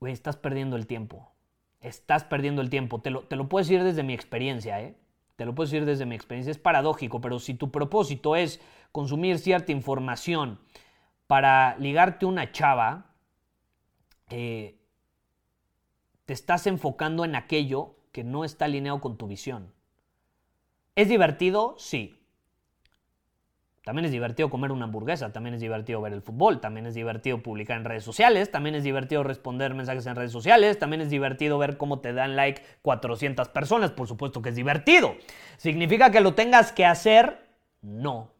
güey, 0.00 0.12
estás 0.12 0.36
perdiendo 0.36 0.76
el 0.76 0.86
tiempo. 0.86 1.32
Estás 1.80 2.24
perdiendo 2.24 2.62
el 2.62 2.70
tiempo. 2.70 3.00
Te 3.00 3.10
lo, 3.10 3.22
te 3.24 3.36
lo 3.36 3.48
puedo 3.48 3.62
decir 3.62 3.82
desde 3.84 4.02
mi 4.02 4.14
experiencia, 4.14 4.80
¿eh? 4.80 4.96
Te 5.36 5.44
lo 5.44 5.54
puedo 5.54 5.66
decir 5.66 5.84
desde 5.84 6.06
mi 6.06 6.14
experiencia. 6.14 6.50
Es 6.50 6.58
paradójico, 6.58 7.20
pero 7.20 7.38
si 7.38 7.54
tu 7.54 7.70
propósito 7.70 8.36
es 8.36 8.60
consumir 8.90 9.38
cierta 9.38 9.72
información 9.72 10.60
para 11.26 11.76
ligarte 11.78 12.24
una 12.24 12.52
chava, 12.52 13.14
eh, 14.30 14.80
te 16.24 16.32
estás 16.32 16.66
enfocando 16.66 17.24
en 17.24 17.36
aquello 17.36 17.95
que 18.16 18.24
no 18.24 18.44
está 18.44 18.64
alineado 18.64 18.98
con 19.02 19.18
tu 19.18 19.26
visión. 19.26 19.74
¿Es 20.94 21.06
divertido? 21.10 21.74
Sí. 21.76 22.18
También 23.84 24.06
es 24.06 24.10
divertido 24.10 24.48
comer 24.48 24.72
una 24.72 24.86
hamburguesa, 24.86 25.34
también 25.34 25.54
es 25.54 25.60
divertido 25.60 26.00
ver 26.00 26.14
el 26.14 26.22
fútbol, 26.22 26.58
también 26.58 26.86
es 26.86 26.94
divertido 26.94 27.42
publicar 27.42 27.76
en 27.76 27.84
redes 27.84 28.04
sociales, 28.04 28.50
también 28.50 28.74
es 28.74 28.84
divertido 28.84 29.22
responder 29.22 29.74
mensajes 29.74 30.06
en 30.06 30.16
redes 30.16 30.32
sociales, 30.32 30.78
también 30.78 31.02
es 31.02 31.10
divertido 31.10 31.58
ver 31.58 31.76
cómo 31.76 31.98
te 32.00 32.14
dan 32.14 32.36
like 32.36 32.62
400 32.80 33.50
personas, 33.50 33.90
por 33.90 34.08
supuesto 34.08 34.40
que 34.40 34.48
es 34.48 34.56
divertido. 34.56 35.14
¿Significa 35.58 36.10
que 36.10 36.22
lo 36.22 36.32
tengas 36.32 36.72
que 36.72 36.86
hacer? 36.86 37.46
No. 37.82 38.30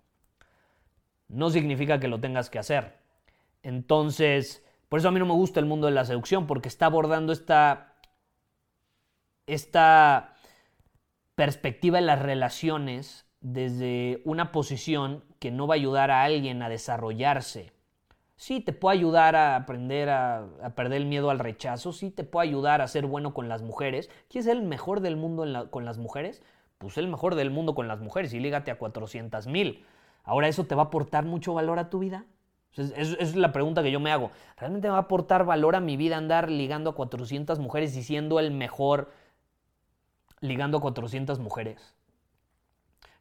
No 1.28 1.50
significa 1.50 2.00
que 2.00 2.08
lo 2.08 2.18
tengas 2.18 2.48
que 2.48 2.58
hacer. 2.58 2.94
Entonces, 3.62 4.64
por 4.88 5.00
eso 5.00 5.08
a 5.08 5.12
mí 5.12 5.18
no 5.18 5.26
me 5.26 5.34
gusta 5.34 5.60
el 5.60 5.66
mundo 5.66 5.86
de 5.86 5.92
la 5.92 6.06
seducción, 6.06 6.46
porque 6.46 6.68
está 6.68 6.86
abordando 6.86 7.34
esta 7.34 7.85
esta 9.46 10.34
perspectiva 11.34 11.98
de 11.98 12.06
las 12.06 12.20
relaciones 12.20 13.26
desde 13.40 14.22
una 14.24 14.50
posición 14.52 15.24
que 15.38 15.50
no 15.50 15.66
va 15.66 15.74
a 15.74 15.76
ayudar 15.76 16.10
a 16.10 16.24
alguien 16.24 16.62
a 16.62 16.68
desarrollarse. 16.68 17.72
Sí, 18.34 18.60
te 18.60 18.72
puede 18.72 18.98
ayudar 18.98 19.34
a 19.34 19.56
aprender 19.56 20.10
a, 20.10 20.48
perder 20.74 21.02
el 21.02 21.06
miedo 21.06 21.30
al 21.30 21.38
rechazo, 21.38 21.92
sí 21.92 22.10
te 22.10 22.24
puede 22.24 22.48
ayudar 22.48 22.82
a 22.82 22.88
ser 22.88 23.06
bueno 23.06 23.32
con 23.32 23.48
las 23.48 23.62
mujeres. 23.62 24.10
¿Quieres 24.28 24.44
ser 24.46 24.56
el 24.56 24.62
mejor 24.62 25.00
del 25.00 25.16
mundo 25.16 25.70
con 25.70 25.84
las 25.84 25.96
mujeres? 25.96 26.42
Pues 26.78 26.98
el 26.98 27.08
mejor 27.08 27.34
del 27.34 27.50
mundo 27.50 27.74
con 27.74 27.88
las 27.88 28.00
mujeres 28.00 28.34
y 28.34 28.40
lígate 28.40 28.70
a 28.70 28.78
400 28.78 29.46
mil. 29.46 29.86
Ahora, 30.22 30.48
¿eso 30.48 30.64
te 30.64 30.74
va 30.74 30.82
a 30.82 30.86
aportar 30.86 31.24
mucho 31.24 31.54
valor 31.54 31.78
a 31.78 31.88
tu 31.88 32.00
vida? 32.00 32.26
Esa 32.72 33.16
es 33.18 33.36
la 33.36 33.52
pregunta 33.52 33.82
que 33.82 33.90
yo 33.90 34.00
me 34.00 34.12
hago. 34.12 34.30
¿Realmente 34.58 34.88
me 34.88 34.92
va 34.92 34.98
a 34.98 35.02
aportar 35.02 35.46
valor 35.46 35.76
a 35.76 35.80
mi 35.80 35.96
vida 35.96 36.18
andar 36.18 36.50
ligando 36.50 36.90
a 36.90 36.94
400 36.94 37.58
mujeres 37.58 37.96
y 37.96 38.02
siendo 38.02 38.38
el 38.38 38.50
mejor 38.50 39.10
ligando 40.40 40.78
a 40.78 40.80
400 40.80 41.38
mujeres? 41.38 41.94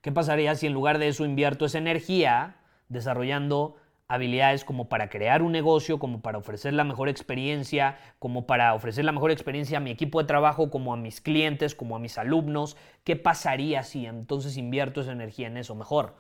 ¿Qué 0.02 0.12
pasaría 0.12 0.56
si 0.56 0.68
en 0.68 0.74
lugar 0.74 1.00
de 1.00 1.08
eso 1.08 1.26
invierto 1.26 1.66
esa 1.66 1.80
energía 1.80 2.58
desarrollando 2.90 3.78
habilidades 4.08 4.64
como 4.64 4.88
para 4.88 5.10
crear 5.10 5.42
un 5.42 5.52
negocio, 5.52 5.98
como 5.98 6.22
para 6.22 6.38
ofrecer 6.38 6.74
la 6.74 6.84
mejor 6.84 7.10
experiencia, 7.10 7.98
como 8.20 8.46
para 8.46 8.74
ofrecer 8.76 9.04
la 9.04 9.12
mejor 9.12 9.32
experiencia 9.32 9.78
a 9.78 9.82
mi 9.82 9.90
equipo 9.90 10.22
de 10.22 10.28
trabajo, 10.28 10.70
como 10.70 10.94
a 10.94 10.98
mis 10.98 11.22
clientes, 11.22 11.74
como 11.74 11.96
a 11.96 12.00
mis 12.00 12.18
alumnos? 12.18 12.78
¿Qué 13.04 13.16
pasaría 13.16 13.82
si 13.84 14.06
entonces 14.06 14.58
invierto 14.58 15.02
esa 15.02 15.12
energía 15.12 15.48
en 15.48 15.58
eso 15.58 15.74
mejor? 15.74 16.16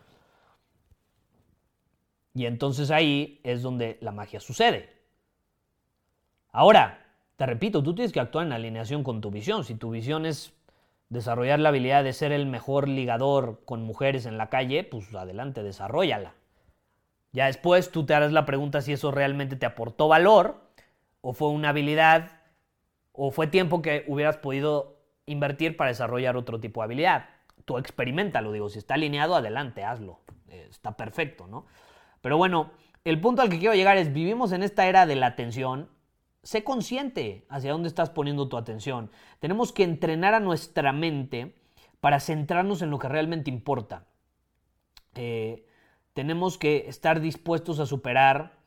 Y 2.34 2.48
entonces 2.48 2.91
ahí 2.91 3.39
es 3.43 3.62
donde 3.62 3.98
la 4.02 4.12
magia 4.12 4.39
sucede. 4.39 4.89
Ahora, 6.52 7.06
te 7.36 7.46
repito, 7.46 7.84
tú 7.84 7.93
tienes 7.93 8.12
que 8.12 8.20
actuar 8.20 8.46
en 8.46 8.54
alineación 8.54 9.04
con 9.04 9.22
tu 9.22 9.30
visión. 9.30 9.64
Si 9.64 9.76
tu 9.76 9.91
visión 9.91 10.26
es 10.26 10.54
desarrollar 11.10 11.60
la 11.60 11.70
habilidad 11.70 12.03
de 12.03 12.14
ser 12.14 12.32
el 12.32 12.45
mejor 12.45 12.88
ligador 12.88 13.62
con 13.66 13.84
mujeres 13.84 14.26
en 14.26 14.38
la 14.38 14.49
calle, 14.49 14.84
pues 14.84 15.14
adelante, 15.14 15.64
desarrollala. 15.64 16.34
Ya 17.32 17.47
después 17.47 17.91
tú 17.91 18.06
te 18.06 18.14
harás 18.14 18.32
la 18.32 18.45
pregunta 18.45 18.82
si 18.82 18.93
eso 18.93 19.12
realmente 19.12 19.56
te 19.56 19.66
aportó 19.66 20.08
valor, 20.08 20.62
o 21.22 21.34
fue 21.34 21.49
una 21.49 21.70
habilidad, 21.70 22.41
o 23.12 23.32
fue 23.32 23.47
tiempo 23.47 23.82
que 23.82 24.03
hubieras 24.08 24.38
podido 24.38 24.99
invertir 25.26 25.76
para 25.76 25.89
desarrollar 25.89 26.38
otro 26.38 26.60
tipo 26.60 26.82
de 26.82 26.86
habilidad. 26.86 27.30
Tú 27.66 27.76
lo 27.76 28.51
digo, 28.51 28.70
si 28.70 28.78
está 28.78 28.93
alineado, 28.93 29.36
adelante, 29.36 29.84
hazlo. 29.84 30.20
Eh, 30.49 30.68
está 30.70 30.95
perfecto, 30.95 31.47
¿no? 31.47 31.66
Pero 32.22 32.38
bueno, 32.38 32.72
el 33.03 33.20
punto 33.20 33.41
al 33.41 33.49
que 33.49 33.60
quiero 33.60 33.74
llegar 33.74 33.97
es, 33.97 34.14
vivimos 34.14 34.51
en 34.51 34.64
esta 34.64 34.88
era 34.88 35.06
de 35.06 35.16
la 35.16 35.28
atención, 35.28 35.89
sé 36.46 36.64
consciente 36.64 37.46
hacia 37.50 37.72
dónde 37.72 37.89
estás 37.89 38.12
poniendo 38.12 38.48
tu 38.48 38.56
atención. 38.56 39.10
Tenemos 39.39 39.74
que 39.74 39.84
entrenar 39.84 40.36
a 40.36 40.39
nuestra 40.39 40.93
mente 40.93 41.56
para 42.00 42.20
centrarnos 42.20 42.84
en 42.84 42.91
lo 42.91 43.00
que 43.00 43.10
realmente 43.10 43.50
importa. 43.50 44.06
Eh, 45.16 45.66
tenemos 46.14 46.60
que 46.60 46.88
estar 46.88 47.20
dispuestos 47.20 47.80
a 47.80 47.88
superar 47.88 48.60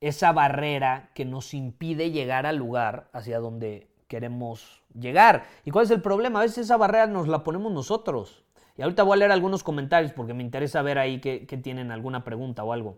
esa 0.00 0.32
barrera 0.32 1.10
que 1.14 1.26
nos 1.26 1.52
impide 1.52 2.10
llegar 2.10 2.46
al 2.46 2.56
lugar 2.56 3.10
hacia 3.12 3.40
donde 3.40 3.90
queremos 4.06 4.82
llegar. 4.98 5.44
¿Y 5.66 5.70
cuál 5.70 5.84
es 5.84 5.90
el 5.90 6.00
problema? 6.00 6.38
A 6.38 6.42
veces 6.42 6.58
esa 6.58 6.78
barrera 6.78 7.06
nos 7.06 7.28
la 7.28 7.44
ponemos 7.44 7.70
nosotros. 7.72 8.42
Y 8.78 8.82
ahorita 8.82 9.02
voy 9.02 9.16
a 9.16 9.18
leer 9.18 9.32
algunos 9.32 9.62
comentarios 9.62 10.12
porque 10.12 10.32
me 10.32 10.42
interesa 10.42 10.80
ver 10.80 10.98
ahí 10.98 11.20
que, 11.20 11.40
tienen 11.62 11.90
alguna 11.90 12.24
pregunta 12.24 12.64
o 12.64 12.72
algo. 12.72 12.96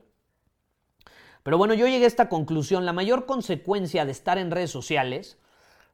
Pero 1.42 1.58
bueno, 1.58 1.74
yo 1.74 1.86
llegué 1.86 2.04
a 2.04 2.08
esta 2.08 2.28
conclusión. 2.28 2.86
La 2.86 2.92
mayor 2.92 3.26
consecuencia 3.26 4.04
de 4.04 4.12
estar 4.12 4.38
en 4.38 4.50
redes 4.50 4.70
sociales 4.70 5.38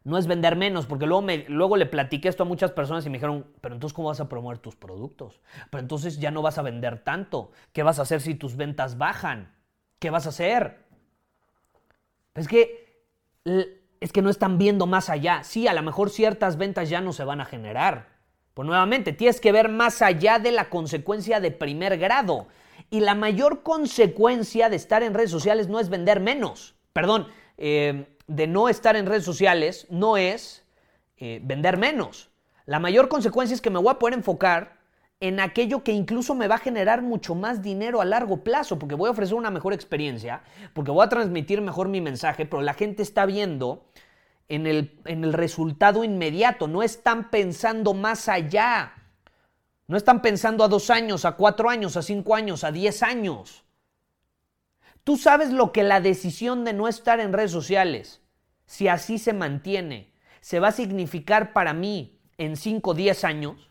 no 0.07 0.18
es 0.18 0.28
vender 0.28 0.55
menos, 0.55 0.86
porque 0.86 1.05
luego, 1.05 1.26
luego 1.49 1.76
le 1.76 1.86
platiqué 1.86 2.28
esto 2.28 2.44
a 2.44 2.47
muchas 2.47 2.70
personas 2.70 3.05
y 3.05 3.11
me 3.11 3.18
dijeron, 3.18 3.44
pero 3.61 3.74
entonces 3.74 3.92
¿cómo 3.92 4.09
vas 4.09 4.20
a 4.20 4.28
promover 4.28 4.59
tus 4.59 4.76
productos? 4.76 5.40
Pero 5.68 5.80
entonces 5.80 6.20
ya 6.20 6.30
no 6.30 6.42
vas 6.42 6.59
a 6.59 6.62
vender 6.62 7.03
tanto. 7.03 7.51
¿Qué 7.72 7.82
vas 7.82 7.99
a 7.99 8.03
hacer 8.03 8.20
si 8.20 8.36
tus 8.36 8.57
ventas 8.57 8.99
bajan? 8.99 9.53
¿Qué 9.99 10.11
vas 10.11 10.26
a 10.26 10.28
hacer? 10.28 10.84
Es 12.36 12.47
que, 12.47 13.03
es 14.01 14.12
que 14.12 14.22
no 14.22 14.30
están 14.30 14.59
viendo 14.59 14.86
más 14.86 15.11
allá. 15.11 15.42
Sí, 15.42 15.66
a 15.66 15.74
lo 15.74 15.82
mejor 15.82 16.11
ciertas 16.11 16.57
ventas 16.57 16.88
ya 16.88 17.01
no 17.01 17.12
se 17.12 17.24
van 17.24 17.40
a 17.40 17.44
generar. 17.44 18.16
Pues 18.55 18.64
nuevamente, 18.64 19.12
tienes 19.12 19.40
que 19.40 19.53
ver 19.53 19.68
más 19.68 20.03
allá 20.03 20.38
de 20.38 20.53
la 20.53 20.70
consecuencia 20.70 21.40
de 21.40 21.51
primer 21.51 21.99
grado. 21.99 22.47
Y 22.91 23.01
la 23.01 23.14
mayor 23.14 23.62
consecuencia 23.62 24.68
de 24.68 24.76
estar 24.76 25.03
en 25.03 25.14
redes 25.14 25.30
sociales 25.30 25.68
no 25.68 25.80
es 25.80 25.89
vender 25.89 26.20
menos. 26.20 26.74
Perdón, 26.93 27.28
eh, 27.59 28.07
de 28.26 28.47
no 28.47 28.68
estar 28.68 28.97
en 28.97 29.07
redes 29.07 29.24
sociales 29.24 29.87
no 29.91 30.16
es 30.16 30.64
eh, 31.16 31.41
vender 31.43 31.76
menos. 31.76 32.30
La 32.66 32.78
mayor 32.78 33.09
consecuencia 33.09 33.55
es 33.55 33.61
que 33.61 33.70
me 33.70 33.78
voy 33.78 33.91
a 33.91 33.99
poder 33.99 34.14
enfocar 34.14 34.76
en 35.20 35.41
aquello 35.41 35.82
que 35.82 35.93
incluso 35.93 36.34
me 36.34 36.49
va 36.49 36.57
a 36.57 36.59
generar 36.59 37.01
mucho 37.01 37.34
más 37.34 37.62
dinero 37.62 38.01
a 38.01 38.05
largo 38.05 38.43
plazo, 38.43 38.78
porque 38.78 38.95
voy 38.95 39.09
a 39.09 39.12
ofrecer 39.12 39.34
una 39.34 39.51
mejor 39.51 39.72
experiencia, 39.72 40.43
porque 40.74 40.91
voy 40.91 41.05
a 41.05 41.09
transmitir 41.09 41.62
mejor 41.62 41.89
mi 41.89 42.01
mensaje, 42.01 42.45
pero 42.45 42.61
la 42.61 42.74
gente 42.74 43.03
está 43.03 43.24
viendo 43.24 43.87
en 44.49 44.66
el, 44.66 45.01
en 45.07 45.24
el 45.24 45.32
resultado 45.32 46.05
inmediato, 46.05 46.68
no 46.68 46.82
están 46.82 47.30
pensando 47.30 47.95
más 47.95 48.28
allá, 48.28 48.93
no 49.89 49.97
están 49.97 50.22
pensando 50.22 50.64
a 50.64 50.68
dos 50.68 50.91
años, 50.91 51.24
a 51.24 51.32
cuatro 51.32 51.70
años, 51.70 51.97
a 51.97 52.03
cinco 52.03 52.34
años, 52.34 52.64
a 52.64 52.72
diez 52.72 53.03
años. 53.03 53.64
Tú 55.05 55.16
sabes 55.16 55.53
lo 55.53 55.70
que 55.70 55.84
la 55.84 56.01
decisión 56.01 56.64
de 56.64 56.72
no 56.72 56.89
estar 56.89 57.20
en 57.20 57.32
redes 57.32 57.53
sociales, 57.53 58.20
si 58.66 58.89
así 58.89 59.18
se 59.18 59.32
mantiene, 59.32 60.12
se 60.41 60.59
va 60.59 60.68
a 60.68 60.72
significar 60.72 61.53
para 61.53 61.72
mí 61.72 62.18
en 62.39 62.57
cinco 62.57 62.91
o 62.91 62.95
diez 62.95 63.22
años. 63.22 63.70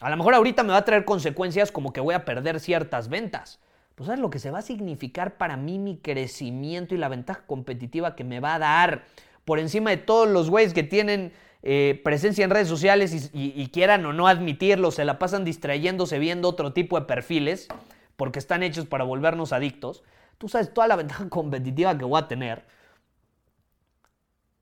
A 0.00 0.10
lo 0.10 0.16
mejor 0.16 0.34
ahorita 0.34 0.62
me 0.62 0.72
va 0.72 0.78
a 0.78 0.84
traer 0.84 1.04
consecuencias 1.04 1.72
como 1.72 1.92
que 1.92 2.00
voy 2.00 2.14
a 2.14 2.24
perder 2.24 2.60
ciertas 2.60 3.08
ventas. 3.08 3.60
Pues 3.94 4.06
sabes 4.06 4.20
lo 4.20 4.30
que 4.30 4.38
se 4.38 4.52
va 4.52 4.60
a 4.60 4.62
significar 4.62 5.38
para 5.38 5.56
mí 5.56 5.78
mi 5.78 5.98
crecimiento 5.98 6.94
y 6.94 6.98
la 6.98 7.08
ventaja 7.08 7.44
competitiva 7.46 8.14
que 8.14 8.22
me 8.22 8.38
va 8.38 8.54
a 8.54 8.58
dar 8.60 9.04
por 9.44 9.58
encima 9.58 9.90
de 9.90 9.96
todos 9.96 10.28
los 10.28 10.50
güeyes 10.50 10.74
que 10.74 10.84
tienen 10.84 11.32
eh, 11.62 12.00
presencia 12.04 12.44
en 12.44 12.50
redes 12.50 12.68
sociales 12.68 13.30
y, 13.32 13.68
quieran 13.68 14.06
o 14.06 14.12
no 14.12 14.28
admitirlo, 14.28 14.90
se 14.90 15.04
la 15.04 15.18
pasan 15.18 15.44
distrayéndose 15.44 16.18
viendo 16.18 16.48
otro 16.48 16.72
tipo 16.72 16.98
de 16.98 17.06
perfiles 17.06 17.68
porque 18.16 18.38
están 18.38 18.62
hechos 18.62 18.86
para 18.86 19.04
volvernos 19.04 19.52
adictos. 19.52 20.04
Tú 20.38 20.48
sabes 20.48 20.72
toda 20.72 20.86
la 20.86 20.96
ventaja 20.96 21.28
competitiva 21.30 21.96
que 21.98 22.04
voy 22.04 22.20
a 22.20 22.28
tener. 22.28 22.64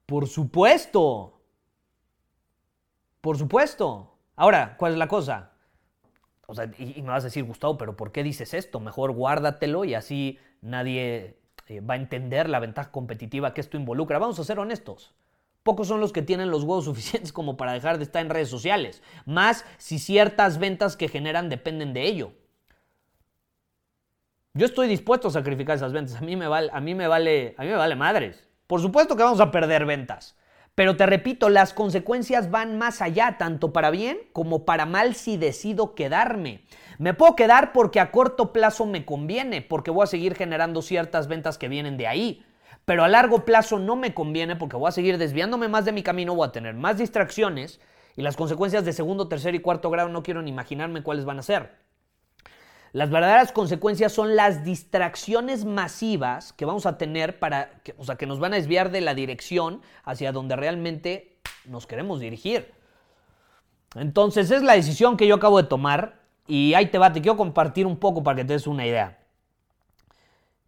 Por 0.07 0.27
supuesto. 0.27 1.41
Por 3.21 3.37
supuesto. 3.37 4.15
Ahora, 4.37 4.77
¿cuál 4.79 4.93
es 4.93 4.99
la 4.99 5.09
cosa? 5.09 5.53
O 6.47 6.55
sea, 6.55 6.71
y, 6.79 7.03
me 7.03 7.09
vas 7.09 7.25
a 7.25 7.27
decir, 7.27 7.45
Gustavo, 7.45 7.77
pero 7.77 7.97
¿por 7.97 8.13
qué 8.13 8.23
dices 8.23 8.55
esto? 8.55 8.81
Mejor 8.81 9.13
guárdatelo 9.13 9.85
y 9.85 9.95
así 9.95 10.39
nadie 10.63 11.39
eh, 11.67 11.81
va 11.81 11.95
a 11.95 11.97
entender 11.97 12.49
la 12.49 12.61
ventaja 12.61 12.91
competitiva 12.93 13.53
que 13.53 13.61
esto 13.61 13.77
involucra. 13.77 14.19
Vamos 14.19 14.39
a 14.39 14.45
ser 14.45 14.59
honestos. 14.61 15.15
Pocos 15.67 15.89
son 15.89 15.99
los 15.99 16.13
que 16.13 16.23
tienen 16.23 16.53
los 16.53 16.63
huevos 16.63 16.85
suficientes 16.91 17.33
como 17.33 17.57
para 17.57 17.73
dejar 17.73 17.99
de 17.99 18.05
estar 18.05 18.23
en 18.23 18.31
redes 18.31 18.49
sociales. 18.49 19.03
Más 19.25 19.65
si 19.79 19.99
ciertas 19.99 20.59
ventas 20.61 20.97
que 20.97 21.09
generan 21.09 21.49
dependen 21.49 21.93
de 21.93 22.07
ello. 22.07 22.33
Yo 24.55 24.65
estoy 24.65 24.87
dispuesto 24.87 25.27
a 25.27 25.33
sacrificar 25.33 25.75
esas 25.77 25.93
ventas. 25.93 26.15
A 26.15 26.21
mí 26.21 26.37
me 26.37 26.47
vale, 26.47 26.71
a 26.73 26.81
mí 26.81 26.95
me 26.95 27.09
vale, 27.09 27.57
a 27.59 27.65
mí 27.65 27.69
me 27.69 27.75
vale 27.75 27.97
madres. 27.97 28.49
Por 28.69 28.81
supuesto 28.81 29.17
que 29.17 29.25
vamos 29.25 29.41
a 29.41 29.51
perder 29.51 29.87
ventas. 29.87 30.37
Pero 30.77 30.97
te 30.97 31.05
repito, 31.05 31.49
las 31.49 31.75
consecuencias 31.75 32.49
van 32.53 32.79
más 32.79 33.03
allá, 33.03 33.37
tanto 33.37 33.73
para 33.73 33.91
bien 33.91 34.19
como 34.33 34.65
para 34.65 34.87
mal 34.87 35.17
si 35.17 35.37
decido 35.37 35.97
quedarme. 35.97 36.65
Me 36.99 37.13
puedo 37.13 37.35
quedar 37.35 37.73
porque 37.73 37.99
a 37.99 38.13
corto 38.13 38.53
plazo 38.53 38.87
me 38.87 39.05
conviene, 39.05 39.63
porque 39.63 39.91
voy 39.91 40.05
a 40.05 40.07
seguir 40.07 40.37
generando 40.37 40.81
ciertas 40.81 41.27
ventas 41.27 41.59
que 41.59 41.69
vienen 41.69 41.97
de 41.97 42.07
ahí. 42.07 42.46
Pero 42.87 43.03
a 43.03 43.09
largo 43.09 43.45
plazo 43.45 43.81
no 43.81 43.97
me 43.97 44.15
conviene 44.15 44.55
porque 44.55 44.77
voy 44.77 44.89
a 44.89 44.93
seguir 44.93 45.19
desviándome 45.19 45.67
más 45.67 45.85
de 45.85 45.93
mi 45.93 46.05
camino, 46.05 46.37
voy 46.37 46.47
a 46.47 46.53
tener 46.53 46.75
más 46.75 46.97
distracciones 46.97 47.81
y 48.17 48.23
las 48.23 48.37
consecuencias 48.37 48.85
de 48.85 48.93
segundo, 48.93 49.29
tercer 49.29 49.57
y 49.57 49.59
cuarto 49.59 49.91
grado 49.91 50.09
no 50.09 50.23
quiero 50.23 50.41
ni 50.41 50.51
imaginarme 50.51 51.03
cuáles 51.03 51.25
van 51.25 51.41
a 51.41 51.43
ser. 51.43 51.75
Las 52.93 53.11
verdaderas 53.11 53.51
consecuencias 53.51 54.13
son 54.13 54.37
las 54.37 54.65
distracciones 54.65 55.65
masivas 55.65 56.53
que 56.53 56.65
vamos 56.65 56.87
a 56.87 56.97
tener 56.97 57.41
para, 57.41 57.73
o 57.99 58.05
sea, 58.05 58.15
que 58.15 58.27
nos 58.27 58.39
van 58.39 58.53
a 58.53 58.57
desviar 58.57 58.93
de 58.93 59.01
la 59.01 59.15
dirección 59.15 59.83
hacia 60.05 60.31
donde 60.31 60.55
realmente 60.55 61.37
nos 61.65 61.89
queremos 61.89 62.21
dirigir. 62.21 62.73
Entonces, 63.97 64.53
es 64.53 64.63
la 64.63 64.75
decisión 64.75 65.17
que 65.17 65.27
yo 65.27 65.35
acabo 65.35 65.61
de 65.61 65.69
tomar 65.69 66.21
y 66.47 66.75
ahí 66.75 66.87
te 66.87 66.99
va, 66.99 67.13
te 67.13 67.21
quiero 67.21 67.37
compartir 67.37 67.85
un 67.85 67.97
poco 67.97 68.23
para 68.23 68.37
que 68.37 68.45
te 68.45 68.53
des 68.53 68.69
una 68.69 68.87
idea. 68.87 69.19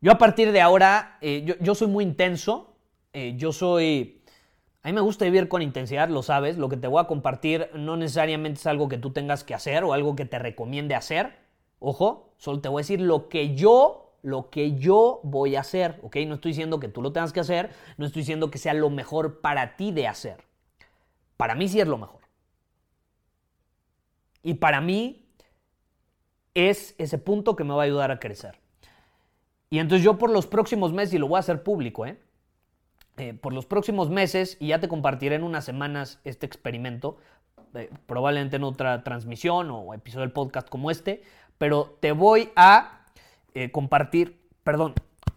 Yo 0.01 0.13
a 0.13 0.19
partir 0.19 0.53
de 0.53 0.61
ahora, 0.61 1.19
eh, 1.21 1.57
yo, 1.61 1.75
soy 1.75 1.89
muy 1.89 2.05
intenso, 2.05 2.77
eh, 3.13 3.35
yo 3.37 3.53
soy... 3.53 4.23
A 4.83 4.89
mí 4.89 4.93
me 4.93 5.01
gusta 5.01 5.25
vivir 5.25 5.49
con 5.49 5.61
intensidad, 5.61 6.09
lo 6.09 6.23
sabes, 6.23 6.57
lo 6.57 6.69
que 6.69 6.77
te 6.77 6.87
voy 6.87 7.01
a 7.01 7.09
compartir 7.09 7.69
no 7.75 7.97
necesariamente 7.97 8.61
es 8.61 8.67
algo 8.67 8.89
que 8.89 8.97
tú 8.97 9.11
tengas 9.11 9.43
que 9.43 9.55
hacer 9.55 9.83
o 9.83 9.93
algo 9.93 10.15
que 10.15 10.25
te 10.25 10.39
recomiende 10.39 10.95
hacer. 10.95 11.37
Ojo, 11.81 12.33
solo 12.39 12.61
te 12.61 12.69
voy 12.69 12.81
a 12.81 12.85
decir 12.85 13.01
lo 13.01 13.29
que 13.29 13.57
yo, 13.57 14.15
lo 14.23 14.51
que 14.51 14.77
yo 14.77 15.21
voy 15.25 15.57
a 15.57 15.61
hacer, 15.61 15.99
¿ok? 16.03 16.17
No 16.29 16.37
estoy 16.37 16.53
diciendo 16.53 16.79
que 16.79 16.89
tú 16.89 17.03
lo 17.03 17.13
tengas 17.13 17.33
que 17.33 17.41
hacer, 17.41 17.71
no 17.97 18.07
estoy 18.07 18.23
diciendo 18.23 18.53
que 18.53 18.59
sea 18.59 18.73
lo 18.73 18.89
mejor 18.89 19.41
para 19.41 19.77
ti 19.77 19.91
de 19.91 20.07
hacer. 20.07 20.45
Para 21.37 21.57
mí 21.57 21.69
sí 21.69 21.81
es 21.81 21.89
lo 21.89 21.99
mejor. 21.99 22.21
Y 24.45 24.55
para 24.55 24.81
mí 24.81 25.29
es 26.55 26.95
ese 26.99 27.19
punto 27.19 27.57
que 27.57 27.65
me 27.65 27.75
va 27.75 27.83
a 27.83 27.87
ayudar 27.87 28.13
a 28.13 28.21
crecer. 28.21 28.59
Y 29.71 29.79
entonces 29.79 30.05
yo 30.05 30.19
por 30.19 30.31
los 30.31 30.47
próximos 30.47 30.93
meses, 30.93 31.15
y 31.15 31.19
lo 31.19 31.29
voy 31.29 31.37
a 31.37 31.41
hacer 31.41 31.63
público, 31.63 32.07
¿eh? 32.07 32.19
eh 33.19 33.35
por 33.35 33.53
los 33.53 33.67
próximos 33.67 34.09
meses, 34.11 34.57
y 34.61 34.69
ya 34.69 34.81
te 34.81 34.89
compartiré 34.89 35.37
en 35.37 35.43
unas 35.43 35.65
semanas 35.65 36.21
este 36.25 36.47
experimento, 36.47 37.19
eh, 37.75 37.91
probablemente 38.07 38.57
en 38.57 38.65
otra 38.65 39.05
transmisión 39.05 39.71
o 39.71 39.93
episodio 39.93 40.23
del 40.23 40.33
podcast 40.33 40.69
como 40.69 40.91
este, 40.91 41.23
pero 41.59 41.97
te 42.01 42.13
voy 42.13 42.51
a 42.57 43.05
eh, 43.55 43.71
compartir, 43.71 44.41
perdón, 44.65 44.95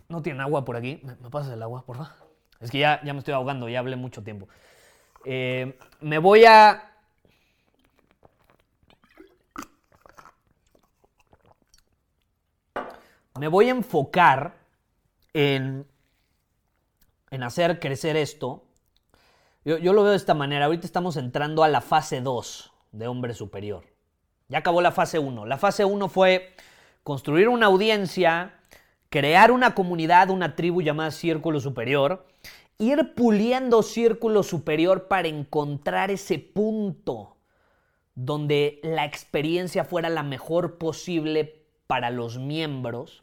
no 0.07 0.21
tiene 0.21 0.41
agua 0.41 0.63
por 0.63 0.77
aquí, 0.77 1.01
¿me, 1.03 1.29
pasas 1.29 1.53
el 1.53 1.61
agua, 1.61 1.85
por 1.85 1.97
favor? 1.97 2.13
Es 2.59 2.71
que 2.71 2.79
ya, 2.79 3.01
ya 3.03 3.13
me 3.13 3.19
estoy 3.19 3.33
ahogando, 3.33 3.67
ya 3.67 3.79
hablé 3.79 3.95
mucho 3.95 4.23
tiempo. 4.23 4.47
Me 5.25 6.17
voy 6.19 6.45
a... 6.45 6.90
Me 13.39 13.47
voy 13.47 13.67
a 13.67 13.71
enfocar 13.71 14.57
en, 15.33 15.87
en 17.29 17.43
hacer 17.43 17.79
crecer 17.79 18.17
esto. 18.17 18.63
Yo, 19.63 19.77
yo 19.77 19.93
lo 19.93 20.03
veo 20.03 20.11
de 20.11 20.17
esta 20.17 20.33
manera. 20.33 20.65
Ahorita 20.65 20.85
estamos 20.85 21.17
entrando 21.17 21.63
a 21.63 21.69
la 21.69 21.81
fase 21.81 22.21
2 22.21 22.73
de 22.91 23.07
hombre 23.07 23.33
superior. 23.33 23.85
Ya 24.49 24.57
acabó 24.59 24.81
la 24.81 24.91
fase 24.91 25.17
1. 25.17 25.45
La 25.45 25.57
fase 25.57 25.85
1 25.85 26.09
fue 26.09 26.53
construir 27.03 27.47
una 27.47 27.67
audiencia, 27.67 28.59
crear 29.09 29.51
una 29.51 29.73
comunidad, 29.75 30.29
una 30.29 30.55
tribu 30.55 30.81
llamada 30.81 31.11
Círculo 31.11 31.59
Superior, 31.61 32.27
ir 32.77 33.13
puliendo 33.15 33.81
Círculo 33.81 34.43
Superior 34.43 35.07
para 35.07 35.29
encontrar 35.29 36.11
ese 36.11 36.37
punto 36.37 37.37
donde 38.13 38.79
la 38.83 39.05
experiencia 39.05 39.85
fuera 39.85 40.09
la 40.09 40.23
mejor 40.23 40.77
posible 40.77 41.60
para 41.91 42.09
los 42.09 42.39
miembros. 42.39 43.21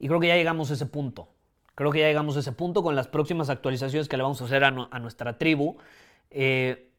Y 0.00 0.08
creo 0.08 0.18
que 0.18 0.26
ya 0.26 0.34
llegamos 0.34 0.72
a 0.72 0.74
ese 0.74 0.86
punto. 0.86 1.28
Creo 1.76 1.92
que 1.92 2.00
ya 2.00 2.08
llegamos 2.08 2.36
a 2.36 2.40
ese 2.40 2.50
punto 2.50 2.82
con 2.82 2.96
las 2.96 3.06
próximas 3.06 3.50
actualizaciones 3.50 4.08
que 4.08 4.16
le 4.16 4.24
vamos 4.24 4.42
a 4.42 4.46
hacer 4.46 4.64
a, 4.64 4.72
nuestra 4.72 5.38
tribu. 5.38 5.76
Eh, 6.30 6.90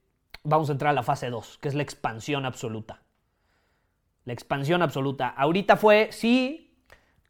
vamos 0.41 0.70
a 0.70 0.72
entrar 0.72 0.91
a 0.91 0.93
la 0.93 1.03
fase 1.03 1.30
2, 1.30 1.57
que 1.57 1.68
es 1.68 1.76
la 1.76 1.84
expansión 1.84 2.45
absoluta. 2.45 3.01
La 4.24 4.32
expansión 4.32 4.82
absoluta. 4.82 5.28
Ahorita 5.28 5.76
fue, 5.76 6.07
sí, 6.13 6.64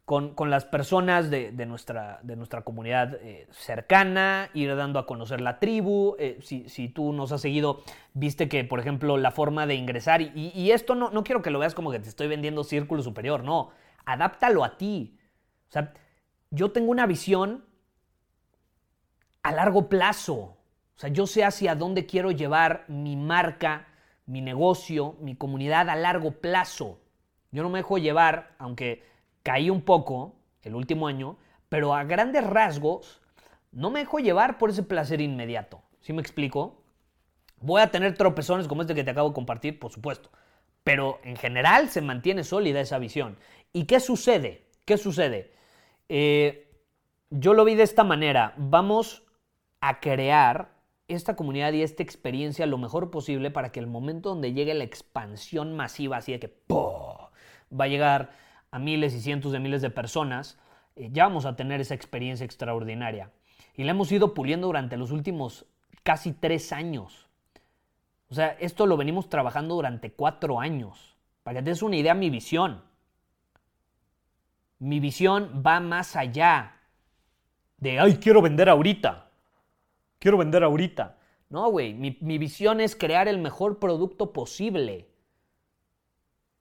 con, 0.06 0.50
las 0.50 0.64
personas 0.64 1.30
de, 1.30 1.50
nuestra, 1.66 2.20
de 2.22 2.36
nuestra 2.36 2.62
comunidad 2.62 3.16
eh, 3.22 3.48
cercana, 3.50 4.50
ir 4.54 4.74
dando 4.76 5.00
a 5.00 5.06
conocer 5.06 5.40
la 5.40 5.58
tribu. 5.58 6.14
Eh, 6.20 6.38
si, 6.42 6.88
tú 6.88 7.12
nos 7.12 7.32
has 7.32 7.40
seguido, 7.40 7.82
viste 8.14 8.48
que, 8.48 8.62
por 8.62 8.78
ejemplo, 8.78 9.16
la 9.16 9.32
forma 9.32 9.66
de 9.66 9.74
ingresar, 9.74 10.22
y, 10.22 10.70
esto 10.70 10.94
no, 10.94 11.10
no, 11.10 11.24
quiero 11.24 11.42
que 11.42 11.50
lo 11.50 11.58
veas 11.58 11.74
como 11.74 11.90
que 11.90 11.98
te 11.98 12.08
estoy 12.08 12.28
vendiendo 12.28 12.62
círculo 12.62 13.02
superior, 13.02 13.42
no, 13.42 13.70
adáptalo 14.04 14.62
a 14.62 14.76
ti. 14.76 15.18
O 15.68 15.72
sea, 15.72 15.92
yo 16.50 16.70
tengo 16.70 16.92
una 16.92 17.06
visión 17.06 17.64
a 19.42 19.50
largo 19.50 19.88
plazo. 19.88 20.36
O 20.36 20.98
sea, 20.98 21.10
yo 21.10 21.26
sé 21.26 21.42
hacia 21.42 21.74
dónde 21.74 22.06
quiero 22.06 22.30
llevar 22.30 22.84
mi 22.86 23.16
marca, 23.16 23.88
mi 24.24 24.40
negocio, 24.40 25.16
mi 25.20 25.34
comunidad 25.34 25.90
a 25.90 25.96
largo 25.96 26.30
plazo. 26.30 27.00
Yo 27.50 27.64
no 27.64 27.70
me 27.70 27.80
dejo 27.80 27.98
llevar, 27.98 28.54
aunque 28.58 29.15
caí 29.46 29.70
un 29.70 29.82
poco 29.82 30.34
el 30.62 30.74
último 30.74 31.06
año, 31.06 31.36
pero 31.68 31.94
a 31.94 32.02
grandes 32.02 32.44
rasgos 32.44 33.22
no 33.70 33.90
me 33.90 34.00
dejo 34.00 34.18
llevar 34.18 34.58
por 34.58 34.70
ese 34.70 34.82
placer 34.82 35.20
inmediato. 35.20 35.82
¿Sí 36.00 36.12
me 36.12 36.20
explico? 36.20 36.82
Voy 37.60 37.80
a 37.80 37.92
tener 37.92 38.16
tropezones 38.16 38.66
como 38.66 38.82
este 38.82 38.96
que 38.96 39.04
te 39.04 39.12
acabo 39.12 39.28
de 39.28 39.36
compartir, 39.36 39.78
por 39.78 39.92
supuesto. 39.92 40.30
Pero 40.82 41.20
en 41.22 41.36
general 41.36 41.90
se 41.90 42.02
mantiene 42.02 42.42
sólida 42.42 42.80
esa 42.80 42.98
visión. 42.98 43.38
¿Y 43.72 43.84
qué 43.84 44.00
sucede? 44.00 44.66
¿Qué 44.84 44.98
sucede? 44.98 45.52
Eh, 46.08 46.68
yo 47.30 47.54
lo 47.54 47.64
vi 47.64 47.76
de 47.76 47.84
esta 47.84 48.02
manera. 48.02 48.52
Vamos 48.56 49.22
a 49.80 50.00
crear 50.00 50.72
esta 51.06 51.36
comunidad 51.36 51.72
y 51.72 51.82
esta 51.82 52.02
experiencia 52.02 52.66
lo 52.66 52.78
mejor 52.78 53.12
posible 53.12 53.52
para 53.52 53.70
que 53.70 53.78
el 53.78 53.86
momento 53.86 54.30
donde 54.30 54.54
llegue 54.54 54.74
la 54.74 54.82
expansión 54.82 55.76
masiva, 55.76 56.16
así 56.16 56.32
de 56.32 56.40
que 56.40 56.52
va 56.68 57.84
a 57.84 57.88
llegar 57.88 58.45
a 58.76 58.78
miles 58.78 59.14
y 59.14 59.22
cientos 59.22 59.52
de 59.52 59.58
miles 59.58 59.80
de 59.80 59.88
personas, 59.88 60.58
eh, 60.96 61.08
ya 61.10 61.24
vamos 61.24 61.46
a 61.46 61.56
tener 61.56 61.80
esa 61.80 61.94
experiencia 61.94 62.44
extraordinaria. 62.44 63.30
Y 63.74 63.84
la 63.84 63.92
hemos 63.92 64.12
ido 64.12 64.34
puliendo 64.34 64.66
durante 64.66 64.98
los 64.98 65.12
últimos 65.12 65.64
casi 66.02 66.32
tres 66.32 66.74
años. 66.74 67.26
O 68.28 68.34
sea, 68.34 68.48
esto 68.60 68.84
lo 68.84 68.98
venimos 68.98 69.30
trabajando 69.30 69.76
durante 69.76 70.12
cuatro 70.12 70.60
años. 70.60 71.16
Para 71.42 71.60
que 71.60 71.64
te 71.64 71.70
des 71.70 71.80
una 71.80 71.96
idea, 71.96 72.12
mi 72.12 72.28
visión. 72.28 72.82
Mi 74.78 75.00
visión 75.00 75.62
va 75.66 75.80
más 75.80 76.14
allá 76.14 76.76
de, 77.78 77.98
ay, 77.98 78.16
quiero 78.16 78.42
vender 78.42 78.68
ahorita. 78.68 79.30
Quiero 80.18 80.36
vender 80.36 80.62
ahorita. 80.62 81.16
No, 81.48 81.70
güey, 81.70 81.94
mi, 81.94 82.18
mi 82.20 82.36
visión 82.36 82.82
es 82.82 82.94
crear 82.94 83.26
el 83.26 83.38
mejor 83.38 83.78
producto 83.78 84.34
posible 84.34 85.08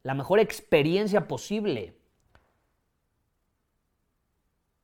la 0.05 0.13
mejor 0.13 0.39
experiencia 0.39 1.27
posible. 1.27 1.97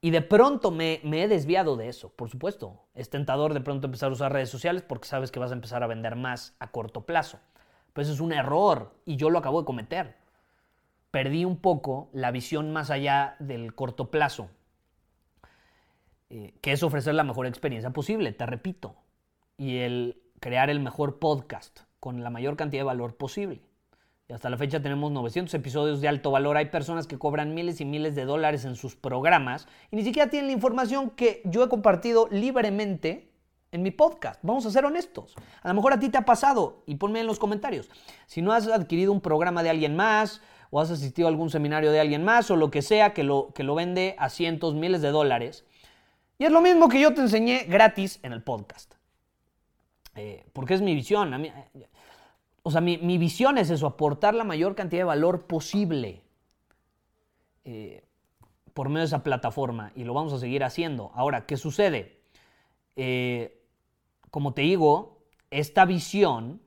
Y 0.03 0.09
de 0.09 0.23
pronto 0.23 0.71
me, 0.71 0.99
he 1.03 1.27
desviado 1.27 1.77
de 1.77 1.87
eso, 1.87 2.09
por 2.09 2.29
supuesto. 2.29 2.87
Es 2.95 3.11
tentador 3.11 3.53
de 3.53 3.61
pronto 3.61 3.85
empezar 3.85 4.09
a 4.09 4.13
usar 4.13 4.33
redes 4.33 4.49
sociales 4.49 4.81
porque 4.81 5.07
sabes 5.07 5.31
que 5.31 5.39
vas 5.39 5.51
a 5.51 5.53
empezar 5.53 5.83
a 5.83 5.87
vender 5.87 6.15
más 6.15 6.55
a 6.59 6.71
corto 6.71 7.05
plazo. 7.05 7.39
Pues 7.93 8.09
es 8.09 8.19
un 8.19 8.33
error 8.33 8.95
y 9.05 9.17
yo 9.17 9.29
lo 9.29 9.37
acabo 9.37 9.61
de 9.61 9.65
cometer. 9.65 10.15
Perdí 11.11 11.45
un 11.45 11.57
poco 11.57 12.09
la 12.13 12.31
visión 12.31 12.73
más 12.73 12.89
allá 12.89 13.35
del 13.37 13.75
corto 13.75 14.09
plazo, 14.09 14.49
eh, 16.29 16.55
que 16.61 16.71
es 16.71 16.81
ofrecer 16.81 17.13
la 17.13 17.23
mejor 17.23 17.45
experiencia 17.45 17.91
posible, 17.91 18.31
te 18.31 18.45
repito, 18.45 18.95
y 19.57 19.79
el 19.79 20.23
crear 20.39 20.69
el 20.69 20.79
mejor 20.79 21.19
podcast 21.19 21.81
con 21.99 22.23
la 22.23 22.29
mayor 22.29 22.55
cantidad 22.55 22.79
de 22.79 22.85
valor 22.85 23.17
posible 23.17 23.61
hasta 24.33 24.49
la 24.49 24.57
fecha 24.57 24.81
tenemos 24.81 25.11
900 25.11 25.53
episodios 25.53 26.01
de 26.01 26.07
alto 26.07 26.31
valor. 26.31 26.57
Hay 26.57 26.65
personas 26.65 27.07
que 27.07 27.17
cobran 27.17 27.53
miles 27.53 27.81
y 27.81 27.85
miles 27.85 28.15
de 28.15 28.25
dólares 28.25 28.65
en 28.65 28.75
sus 28.75 28.95
programas 28.95 29.67
y 29.91 29.95
ni 29.95 30.03
siquiera 30.03 30.29
tienen 30.29 30.47
la 30.47 30.53
información 30.53 31.09
que 31.11 31.41
yo 31.45 31.63
he 31.63 31.69
compartido 31.69 32.27
libremente 32.31 33.31
en 33.71 33.83
mi 33.83 33.91
podcast. 33.91 34.39
Vamos 34.43 34.65
a 34.65 34.71
ser 34.71 34.85
honestos. 34.85 35.35
A 35.61 35.69
lo 35.69 35.73
mejor 35.73 35.93
a 35.93 35.99
ti 35.99 36.09
te 36.09 36.17
ha 36.17 36.25
pasado 36.25 36.83
y 36.85 36.95
ponme 36.95 37.21
en 37.21 37.27
los 37.27 37.39
comentarios. 37.39 37.89
Si 38.25 38.41
no 38.41 38.51
has 38.51 38.67
adquirido 38.67 39.11
un 39.11 39.21
programa 39.21 39.63
de 39.63 39.69
alguien 39.69 39.95
más 39.95 40.41
o 40.69 40.79
has 40.79 40.91
asistido 40.91 41.27
a 41.27 41.31
algún 41.31 41.49
seminario 41.49 41.91
de 41.91 41.99
alguien 41.99 42.23
más 42.23 42.51
o 42.51 42.55
lo 42.55 42.71
que 42.71 42.81
sea 42.81 43.13
que 43.13 43.23
lo, 43.23 43.51
que 43.53 43.63
lo 43.63 43.75
vende 43.75 44.15
a 44.17 44.29
cientos, 44.29 44.75
miles 44.75 45.01
de 45.01 45.09
dólares. 45.11 45.65
Y 46.37 46.45
es 46.45 46.51
lo 46.51 46.61
mismo 46.61 46.89
que 46.89 46.99
yo 46.99 47.13
te 47.13 47.21
enseñé 47.21 47.65
gratis 47.65 48.19
en 48.23 48.33
el 48.33 48.41
podcast. 48.41 48.95
Eh, 50.15 50.45
porque 50.53 50.73
es 50.73 50.81
mi 50.81 50.93
visión. 50.95 51.33
A 51.33 51.37
mí, 51.37 51.51
o 52.63 52.71
sea, 52.71 52.81
mi, 52.81 53.17
visión 53.17 53.57
es 53.57 53.69
eso, 53.69 53.87
aportar 53.87 54.35
la 54.35 54.43
mayor 54.43 54.75
cantidad 54.75 55.01
de 55.01 55.05
valor 55.05 55.47
posible 55.47 56.21
eh, 57.65 58.03
por 58.73 58.89
medio 58.89 58.99
de 58.99 59.05
esa 59.05 59.23
plataforma 59.23 59.91
y 59.95 60.03
lo 60.03 60.13
vamos 60.13 60.33
a 60.33 60.39
seguir 60.39 60.63
haciendo. 60.63 61.11
Ahora, 61.15 61.45
¿qué 61.45 61.57
sucede? 61.57 62.19
Eh, 62.95 63.61
como 64.29 64.53
te 64.53 64.61
digo, 64.61 65.23
esta 65.49 65.85
visión 65.85 66.61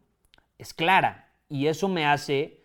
es 0.59 0.75
clara 0.75 1.31
y 1.49 1.69
eso 1.69 1.89
me 1.89 2.07
hace 2.07 2.61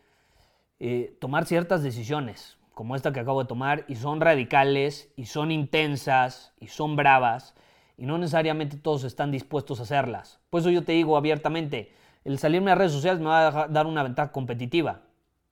eh, 0.79 1.15
tomar 1.19 1.45
ciertas 1.45 1.83
decisiones, 1.83 2.57
como 2.73 2.95
esta 2.95 3.11
que 3.11 3.19
acabo 3.19 3.41
de 3.41 3.47
tomar, 3.47 3.85
y 3.87 3.95
son 3.95 4.21
radicales, 4.21 5.11
y 5.17 5.25
son 5.25 5.51
intensas, 5.51 6.53
y 6.59 6.67
son 6.67 6.95
bravas, 6.95 7.53
y 7.97 8.05
no 8.05 8.17
necesariamente 8.17 8.77
todos 8.77 9.03
están 9.03 9.29
dispuestos 9.29 9.79
a 9.79 9.83
hacerlas. 9.83 10.39
Por 10.49 10.61
eso 10.61 10.69
yo 10.69 10.83
te 10.83 10.93
digo 10.93 11.17
abiertamente, 11.17 11.93
el 12.23 12.37
salirme 12.39 12.71
a 12.71 12.75
redes 12.75 12.91
sociales 12.91 13.19
me 13.19 13.27
va 13.27 13.47
a 13.47 13.67
dar 13.67 13.87
una 13.87 14.03
ventaja 14.03 14.31
competitiva. 14.31 15.01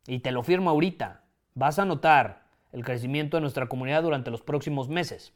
Y 0.05 0.19
te 0.19 0.31
lo 0.31 0.43
firmo 0.43 0.69
ahorita. 0.69 1.23
Vas 1.53 1.79
a 1.79 1.85
notar 1.85 2.43
el 2.71 2.83
crecimiento 2.83 3.37
de 3.37 3.41
nuestra 3.41 3.67
comunidad 3.67 4.03
durante 4.03 4.31
los 4.31 4.41
próximos 4.41 4.89
meses. 4.89 5.33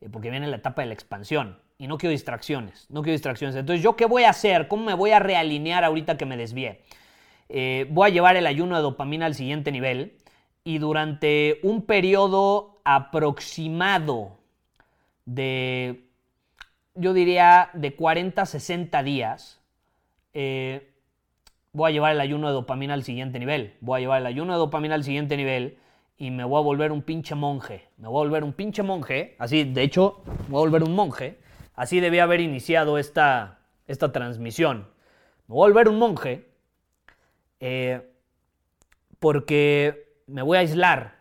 Eh, 0.00 0.08
porque 0.10 0.30
viene 0.30 0.46
la 0.46 0.56
etapa 0.56 0.82
de 0.82 0.88
la 0.88 0.94
expansión. 0.94 1.58
Y 1.78 1.86
no 1.86 1.98
quiero 1.98 2.12
distracciones. 2.12 2.86
No 2.90 3.02
quiero 3.02 3.12
distracciones. 3.12 3.56
Entonces, 3.56 3.82
¿yo 3.82 3.96
qué 3.96 4.06
voy 4.06 4.24
a 4.24 4.30
hacer? 4.30 4.68
¿Cómo 4.68 4.84
me 4.84 4.94
voy 4.94 5.10
a 5.10 5.18
realinear 5.18 5.84
ahorita 5.84 6.16
que 6.16 6.26
me 6.26 6.36
desvié? 6.36 6.82
Eh, 7.48 7.86
voy 7.90 8.10
a 8.10 8.12
llevar 8.12 8.36
el 8.36 8.46
ayuno 8.46 8.76
de 8.76 8.82
dopamina 8.82 9.26
al 9.26 9.34
siguiente 9.34 9.72
nivel. 9.72 10.16
Y 10.64 10.78
durante 10.78 11.58
un 11.62 11.82
periodo 11.82 12.80
aproximado 12.84 14.38
de, 15.24 16.08
yo 16.94 17.12
diría, 17.12 17.70
de 17.72 17.94
40 17.94 18.42
a 18.42 18.46
60 18.46 19.02
días, 19.02 19.59
eh, 20.34 20.92
voy 21.72 21.90
a 21.90 21.92
llevar 21.92 22.12
el 22.12 22.20
ayuno 22.20 22.48
de 22.48 22.54
dopamina 22.54 22.94
al 22.94 23.04
siguiente 23.04 23.38
nivel. 23.38 23.76
Voy 23.80 23.98
a 23.98 24.00
llevar 24.00 24.20
el 24.20 24.26
ayuno 24.26 24.52
de 24.52 24.58
dopamina 24.58 24.94
al 24.94 25.04
siguiente 25.04 25.36
nivel 25.36 25.78
y 26.16 26.30
me 26.30 26.44
voy 26.44 26.58
a 26.58 26.64
volver 26.64 26.92
un 26.92 27.02
pinche 27.02 27.34
monje. 27.34 27.88
Me 27.96 28.08
voy 28.08 28.20
a 28.20 28.28
volver 28.28 28.44
un 28.44 28.52
pinche 28.52 28.82
monje. 28.82 29.36
Así, 29.38 29.64
de 29.64 29.82
hecho, 29.82 30.22
me 30.26 30.50
voy 30.50 30.58
a 30.58 30.66
volver 30.70 30.82
un 30.82 30.94
monje. 30.94 31.38
Así 31.74 32.00
debía 32.00 32.24
haber 32.24 32.40
iniciado 32.40 32.98
esta, 32.98 33.60
esta 33.86 34.12
transmisión. 34.12 34.88
Me 35.48 35.54
voy 35.54 35.64
a 35.64 35.72
volver 35.72 35.88
un 35.88 35.98
monje 35.98 36.46
eh, 37.58 38.02
porque 39.18 40.22
me 40.26 40.42
voy 40.42 40.58
a 40.58 40.60
aislar. 40.60 41.20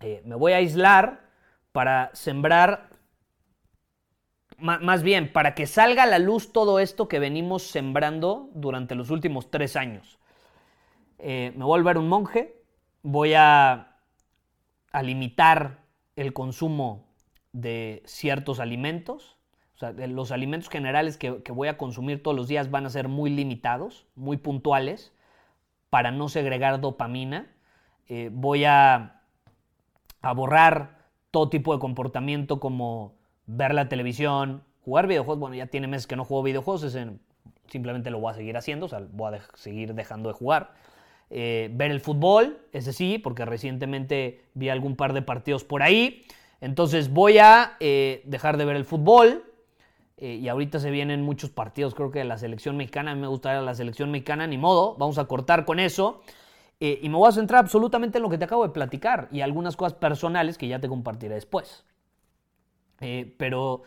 Eh, 0.00 0.22
me 0.24 0.36
voy 0.36 0.52
a 0.52 0.56
aislar 0.56 1.28
para 1.72 2.10
sembrar 2.14 2.87
más 4.58 5.02
bien, 5.02 5.32
para 5.32 5.54
que 5.54 5.66
salga 5.66 6.02
a 6.02 6.06
la 6.06 6.18
luz 6.18 6.52
todo 6.52 6.80
esto 6.80 7.08
que 7.08 7.18
venimos 7.18 7.62
sembrando 7.62 8.50
durante 8.54 8.94
los 8.94 9.10
últimos 9.10 9.50
tres 9.50 9.76
años. 9.76 10.18
Eh, 11.18 11.52
me 11.56 11.64
voy 11.64 11.78
a 11.78 11.82
volver 11.82 11.98
un 11.98 12.08
monje, 12.08 12.60
voy 13.02 13.34
a, 13.34 13.96
a 14.92 15.02
limitar 15.02 15.84
el 16.16 16.32
consumo 16.32 17.06
de 17.52 18.02
ciertos 18.04 18.60
alimentos. 18.60 19.36
O 19.74 19.78
sea, 19.78 19.92
los 19.92 20.32
alimentos 20.32 20.68
generales 20.68 21.16
que, 21.16 21.30
voy 21.30 21.68
a 21.68 21.78
consumir 21.78 22.22
todos 22.22 22.36
los 22.36 22.48
días 22.48 22.70
van 22.70 22.86
a 22.86 22.90
ser 22.90 23.06
muy 23.06 23.30
limitados, 23.30 24.06
muy 24.16 24.36
puntuales, 24.36 25.12
para 25.88 26.10
no 26.10 26.28
segregar 26.28 26.80
dopamina. 26.80 27.54
Eh, 28.08 28.30
voy 28.32 28.64
a, 28.64 29.22
a 30.20 30.32
borrar 30.32 31.06
todo 31.30 31.48
tipo 31.48 31.72
de 31.72 31.78
comportamiento 31.78 32.58
como 32.58 33.17
ver 33.48 33.74
la 33.74 33.88
televisión, 33.88 34.62
jugar 34.84 35.08
videojuegos. 35.08 35.40
Bueno, 35.40 35.56
ya 35.56 35.66
tiene 35.66 35.88
meses 35.88 36.06
que 36.06 36.14
no 36.14 36.24
juego 36.24 36.44
videojuegos, 36.44 36.96
simplemente 37.66 38.10
lo 38.10 38.20
voy 38.20 38.30
a 38.30 38.34
seguir 38.34 38.56
haciendo, 38.56 38.86
o 38.86 38.88
sea, 38.88 39.02
voy 39.10 39.34
a 39.34 39.40
seguir 39.54 39.94
dejando 39.94 40.28
de 40.28 40.34
jugar. 40.34 40.74
Eh, 41.30 41.70
ver 41.74 41.90
el 41.90 42.00
fútbol, 42.00 42.58
ese 42.72 42.92
sí, 42.92 43.18
porque 43.18 43.44
recientemente 43.44 44.40
vi 44.54 44.68
algún 44.68 44.96
par 44.96 45.12
de 45.12 45.22
partidos 45.22 45.64
por 45.64 45.82
ahí. 45.82 46.22
Entonces 46.60 47.12
voy 47.12 47.38
a 47.38 47.76
eh, 47.80 48.22
dejar 48.24 48.56
de 48.56 48.64
ver 48.64 48.76
el 48.76 48.84
fútbol. 48.84 49.44
Eh, 50.16 50.34
y 50.34 50.48
ahorita 50.48 50.80
se 50.80 50.90
vienen 50.90 51.22
muchos 51.22 51.50
partidos, 51.50 51.94
creo 51.94 52.10
que 52.10 52.24
la 52.24 52.38
selección 52.38 52.76
mexicana, 52.76 53.12
a 53.12 53.14
mí 53.14 53.20
me 53.20 53.28
gustaría 53.28 53.60
la 53.60 53.76
selección 53.76 54.10
mexicana, 54.10 54.48
ni 54.48 54.58
modo, 54.58 54.96
vamos 54.96 55.16
a 55.18 55.26
cortar 55.26 55.64
con 55.64 55.78
eso. 55.78 56.22
y 56.80 57.08
me 57.08 57.16
voy 57.16 57.28
a 57.28 57.32
centrar 57.32 57.60
absolutamente 57.60 58.18
en 58.18 58.22
lo 58.22 58.30
que 58.30 58.38
te 58.38 58.44
acabo 58.44 58.64
de 58.66 58.72
platicar 58.72 59.28
y 59.30 59.42
algunas 59.42 59.76
cosas 59.76 59.94
personales 59.94 60.58
que 60.58 60.66
ya 60.68 60.80
te 60.80 60.88
compartiré 60.88 61.34
después. 61.34 61.84
Eh, 63.00 63.34
pero 63.38 63.82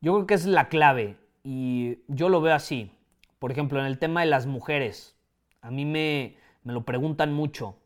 yo 0.00 0.14
creo 0.14 0.26
que 0.26 0.34
es 0.34 0.46
la 0.46 0.68
clave 0.68 1.16
y 1.44 1.98
yo 2.08 2.28
lo 2.28 2.40
veo 2.40 2.54
así. 2.54 2.90
Por 3.38 3.52
ejemplo, 3.52 3.80
en 3.80 3.86
el 3.86 3.98
tema 3.98 4.20
de 4.20 4.26
las 4.26 4.46
mujeres, 4.46 5.16
a 5.60 5.70
mí 5.70 5.84
me, 5.84 6.36
me 6.62 6.72
lo 6.72 6.84
preguntan 6.84 7.32
mucho. 7.32 7.76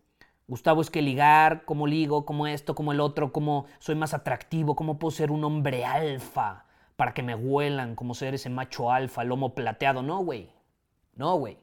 Gustavo, 0.46 0.80
es 0.80 0.90
que 0.90 1.02
ligar, 1.02 1.64
cómo 1.64 1.86
ligo, 1.86 2.24
como 2.24 2.46
esto, 2.46 2.74
como 2.74 2.92
el 2.92 3.00
otro, 3.00 3.32
cómo 3.32 3.66
soy 3.78 3.94
más 3.94 4.14
atractivo, 4.14 4.74
cómo 4.74 4.98
puedo 4.98 5.12
ser 5.12 5.30
un 5.30 5.44
hombre 5.44 5.84
alfa 5.84 6.64
para 6.96 7.14
que 7.14 7.22
me 7.22 7.34
huelan, 7.34 7.94
como 7.94 8.14
ser 8.14 8.34
ese 8.34 8.50
macho 8.50 8.90
alfa, 8.90 9.24
lomo 9.24 9.54
plateado. 9.54 10.02
No, 10.02 10.18
güey. 10.18 10.50
No, 11.14 11.36
güey. 11.36 11.56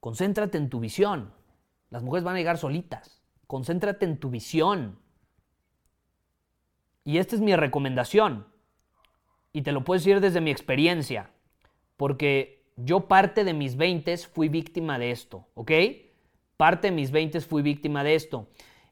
Concéntrate 0.00 0.58
en 0.58 0.68
tu 0.70 0.78
visión. 0.78 1.32
Las 1.90 2.02
mujeres 2.02 2.24
van 2.24 2.36
a 2.36 2.38
llegar 2.38 2.58
solitas. 2.58 3.22
Concéntrate 3.46 4.04
en 4.04 4.18
tu 4.18 4.30
visión. 4.30 4.98
Y 7.06 7.18
esta 7.18 7.36
es 7.36 7.40
mi 7.40 7.54
recomendación. 7.54 8.48
Y 9.52 9.62
te 9.62 9.70
lo 9.70 9.84
puedo 9.84 9.98
decir 9.98 10.20
desde 10.20 10.40
mi 10.40 10.50
experiencia. 10.50 11.30
Porque 11.96 12.66
yo 12.74 13.06
parte 13.06 13.44
de 13.44 13.54
mis 13.54 13.76
20 13.76 14.18
fui 14.18 14.48
víctima 14.48 14.98
de 14.98 15.12
esto, 15.12 15.46
¿ok? 15.54 15.70
Parte 16.56 16.88
de 16.88 16.92
mis 16.92 17.12
20 17.12 17.40
fui 17.42 17.62
víctima 17.62 18.02
de 18.02 18.16
esto. 18.16 18.48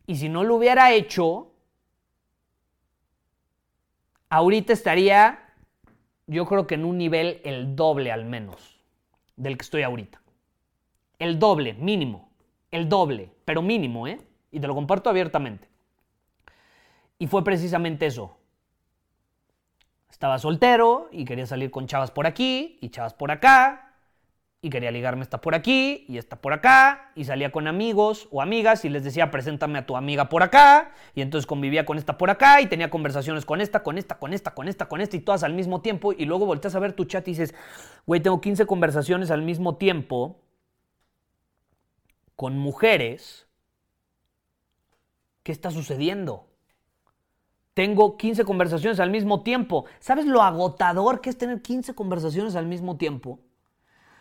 Y 0.06 0.14
si 0.14 0.28
no 0.28 0.44
lo 0.44 0.54
hubiera 0.54 0.92
hecho, 0.92 1.50
ahorita 4.28 4.72
estaría, 4.72 5.52
yo 6.28 6.46
creo 6.46 6.68
que 6.68 6.76
en 6.76 6.84
un 6.84 6.96
nivel 6.96 7.40
el 7.44 7.74
doble 7.74 8.12
al 8.12 8.24
menos 8.24 8.80
del 9.34 9.58
que 9.58 9.62
estoy 9.62 9.82
ahorita. 9.82 10.22
El 11.18 11.40
doble, 11.40 11.74
mínimo. 11.74 12.30
El 12.70 12.88
doble, 12.88 13.32
pero 13.44 13.60
mínimo, 13.60 14.06
¿eh? 14.06 14.20
Y 14.52 14.60
te 14.60 14.68
lo 14.68 14.74
comparto 14.76 15.10
abiertamente. 15.10 15.73
Y 17.18 17.26
fue 17.26 17.44
precisamente 17.44 18.06
eso. 18.06 18.36
Estaba 20.10 20.38
soltero 20.38 21.08
y 21.10 21.24
quería 21.24 21.44
salir 21.44 21.70
con 21.70 21.86
chavas 21.86 22.10
por 22.10 22.26
aquí 22.26 22.78
y 22.80 22.90
chavas 22.90 23.14
por 23.14 23.30
acá. 23.30 23.96
Y 24.60 24.70
quería 24.70 24.90
ligarme 24.90 25.22
esta 25.22 25.40
por 25.42 25.54
aquí 25.54 26.06
y 26.08 26.16
esta 26.16 26.40
por 26.40 26.52
acá. 26.52 27.10
Y 27.14 27.24
salía 27.24 27.52
con 27.52 27.66
amigos 27.66 28.28
o 28.30 28.40
amigas 28.40 28.84
y 28.84 28.88
les 28.88 29.04
decía, 29.04 29.30
preséntame 29.30 29.80
a 29.80 29.86
tu 29.86 29.96
amiga 29.96 30.28
por 30.28 30.42
acá. 30.42 30.92
Y 31.14 31.20
entonces 31.20 31.46
convivía 31.46 31.84
con 31.84 31.98
esta 31.98 32.16
por 32.16 32.30
acá 32.30 32.60
y 32.60 32.66
tenía 32.66 32.90
conversaciones 32.90 33.44
con 33.44 33.60
esta, 33.60 33.82
con 33.82 33.98
esta, 33.98 34.18
con 34.18 34.32
esta, 34.32 34.54
con 34.54 34.68
esta, 34.68 34.88
con 34.88 35.00
esta 35.00 35.16
y 35.16 35.20
todas 35.20 35.42
al 35.42 35.52
mismo 35.52 35.82
tiempo. 35.82 36.12
Y 36.12 36.24
luego 36.24 36.46
volteas 36.46 36.74
a 36.74 36.78
ver 36.78 36.94
tu 36.94 37.04
chat 37.04 37.26
y 37.28 37.32
dices, 37.32 37.54
güey, 38.06 38.22
tengo 38.22 38.40
15 38.40 38.64
conversaciones 38.66 39.30
al 39.30 39.42
mismo 39.42 39.76
tiempo 39.76 40.40
con 42.36 42.56
mujeres. 42.56 43.48
¿Qué 45.42 45.52
está 45.52 45.70
sucediendo? 45.70 46.53
Tengo 47.74 48.16
15 48.16 48.44
conversaciones 48.44 49.00
al 49.00 49.10
mismo 49.10 49.42
tiempo. 49.42 49.84
¿Sabes 49.98 50.26
lo 50.26 50.42
agotador 50.42 51.20
que 51.20 51.30
es 51.30 51.38
tener 51.38 51.60
15 51.60 51.94
conversaciones 51.94 52.54
al 52.56 52.66
mismo 52.66 52.96
tiempo? 52.96 53.40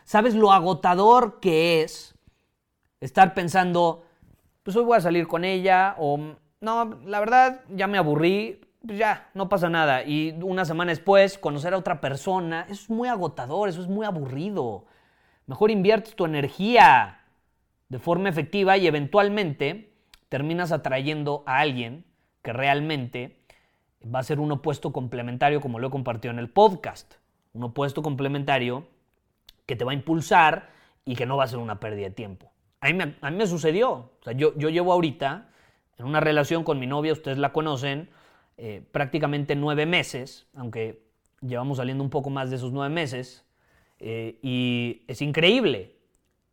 ¿Sabes 0.03 0.33
lo 0.35 0.51
agotador 0.51 1.39
que 1.39 1.83
es 1.83 2.13
estar 2.99 3.33
pensando, 3.33 4.05
pues 4.63 4.75
hoy 4.75 4.83
voy 4.83 4.97
a 4.97 5.01
salir 5.01 5.27
con 5.27 5.43
ella 5.43 5.95
o 5.99 6.35
no, 6.61 6.99
la 7.05 7.19
verdad 7.19 7.61
ya 7.69 7.87
me 7.87 7.97
aburrí, 7.97 8.61
pues 8.85 8.97
ya, 8.97 9.29
no 9.33 9.49
pasa 9.49 9.69
nada. 9.69 10.03
Y 10.03 10.31
una 10.41 10.65
semana 10.65 10.91
después 10.91 11.37
conocer 11.37 11.73
a 11.73 11.77
otra 11.77 11.99
persona, 12.01 12.65
eso 12.69 12.83
es 12.83 12.89
muy 12.89 13.09
agotador, 13.09 13.69
eso 13.69 13.81
es 13.81 13.87
muy 13.87 14.05
aburrido. 14.05 14.85
Mejor 15.45 15.71
inviertes 15.71 16.15
tu 16.15 16.25
energía 16.25 17.19
de 17.89 17.99
forma 17.99 18.29
efectiva 18.29 18.77
y 18.77 18.87
eventualmente 18.87 19.93
terminas 20.29 20.71
atrayendo 20.71 21.43
a 21.45 21.59
alguien 21.59 22.05
que 22.41 22.53
realmente 22.53 23.42
va 24.03 24.19
a 24.19 24.23
ser 24.23 24.39
un 24.39 24.51
opuesto 24.51 24.91
complementario 24.91 25.61
como 25.61 25.79
lo 25.79 25.87
he 25.87 25.91
compartido 25.91 26.31
en 26.31 26.39
el 26.39 26.49
podcast. 26.49 27.15
Un 27.53 27.63
opuesto 27.63 28.01
complementario 28.01 28.85
que 29.65 29.75
te 29.75 29.85
va 29.85 29.91
a 29.91 29.95
impulsar 29.95 30.69
y 31.05 31.15
que 31.15 31.25
no 31.25 31.37
va 31.37 31.45
a 31.45 31.47
ser 31.47 31.59
una 31.59 31.79
pérdida 31.79 32.07
de 32.07 32.13
tiempo. 32.13 32.51
A 32.81 32.87
mí 32.87 32.93
me, 32.93 33.15
a 33.21 33.31
mí 33.31 33.37
me 33.37 33.47
sucedió. 33.47 34.11
Yo, 34.35 34.57
yo, 34.57 34.69
llevo 34.69 34.91
ahorita 34.91 35.49
en 35.97 36.05
una 36.05 36.19
relación 36.19 36.63
con 36.63 36.79
mi 36.79 36.87
novia, 36.87 37.13
ustedes 37.13 37.37
la 37.37 37.53
conocen, 37.53 38.09
eh, 38.57 38.83
prácticamente 38.91 39.55
nueve 39.55 39.85
meses, 39.85 40.47
aunque 40.55 41.03
llevamos 41.41 41.77
saliendo 41.77 42.03
un 42.03 42.09
poco 42.09 42.29
más 42.29 42.49
de 42.49 42.57
esos 42.57 42.71
nueve 42.71 42.93
meses, 42.93 43.45
eh, 43.99 44.37
y 44.41 45.03
es 45.07 45.21
increíble. 45.21 45.95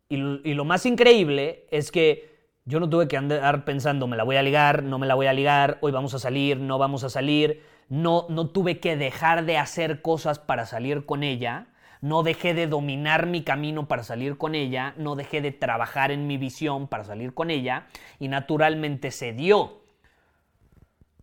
Y 0.08 0.54
lo 0.54 0.64
más 0.64 0.86
increíble 0.86 1.66
es 1.70 1.92
que 1.92 2.29
yo 2.64 2.78
no 2.78 2.88
tuve 2.88 3.08
que 3.08 3.16
andar 3.16 3.64
pensando, 3.64 4.06
me 4.06 4.16
la 4.16 4.24
voy 4.24 4.36
a 4.36 4.42
ligar, 4.42 4.82
no 4.82 4.98
me 4.98 5.06
la 5.06 5.14
voy 5.14 5.26
a 5.26 5.32
ligar, 5.32 5.78
hoy 5.80 5.92
vamos 5.92 6.14
a 6.14 6.18
salir, 6.18 6.58
no 6.58 6.78
vamos 6.78 7.04
a 7.04 7.10
salir. 7.10 7.62
No, 7.88 8.26
no 8.28 8.48
tuve 8.48 8.78
que 8.78 8.96
dejar 8.96 9.44
de 9.44 9.58
hacer 9.58 10.00
cosas 10.00 10.38
para 10.38 10.64
salir 10.64 11.06
con 11.06 11.24
ella. 11.24 11.66
No 12.00 12.22
dejé 12.22 12.54
de 12.54 12.68
dominar 12.68 13.26
mi 13.26 13.42
camino 13.42 13.88
para 13.88 14.04
salir 14.04 14.38
con 14.38 14.54
ella. 14.54 14.94
No 14.96 15.16
dejé 15.16 15.40
de 15.40 15.50
trabajar 15.50 16.12
en 16.12 16.28
mi 16.28 16.38
visión 16.38 16.86
para 16.86 17.02
salir 17.02 17.34
con 17.34 17.50
ella. 17.50 17.88
Y 18.20 18.28
naturalmente 18.28 19.10
se 19.10 19.32
dio. 19.32 19.82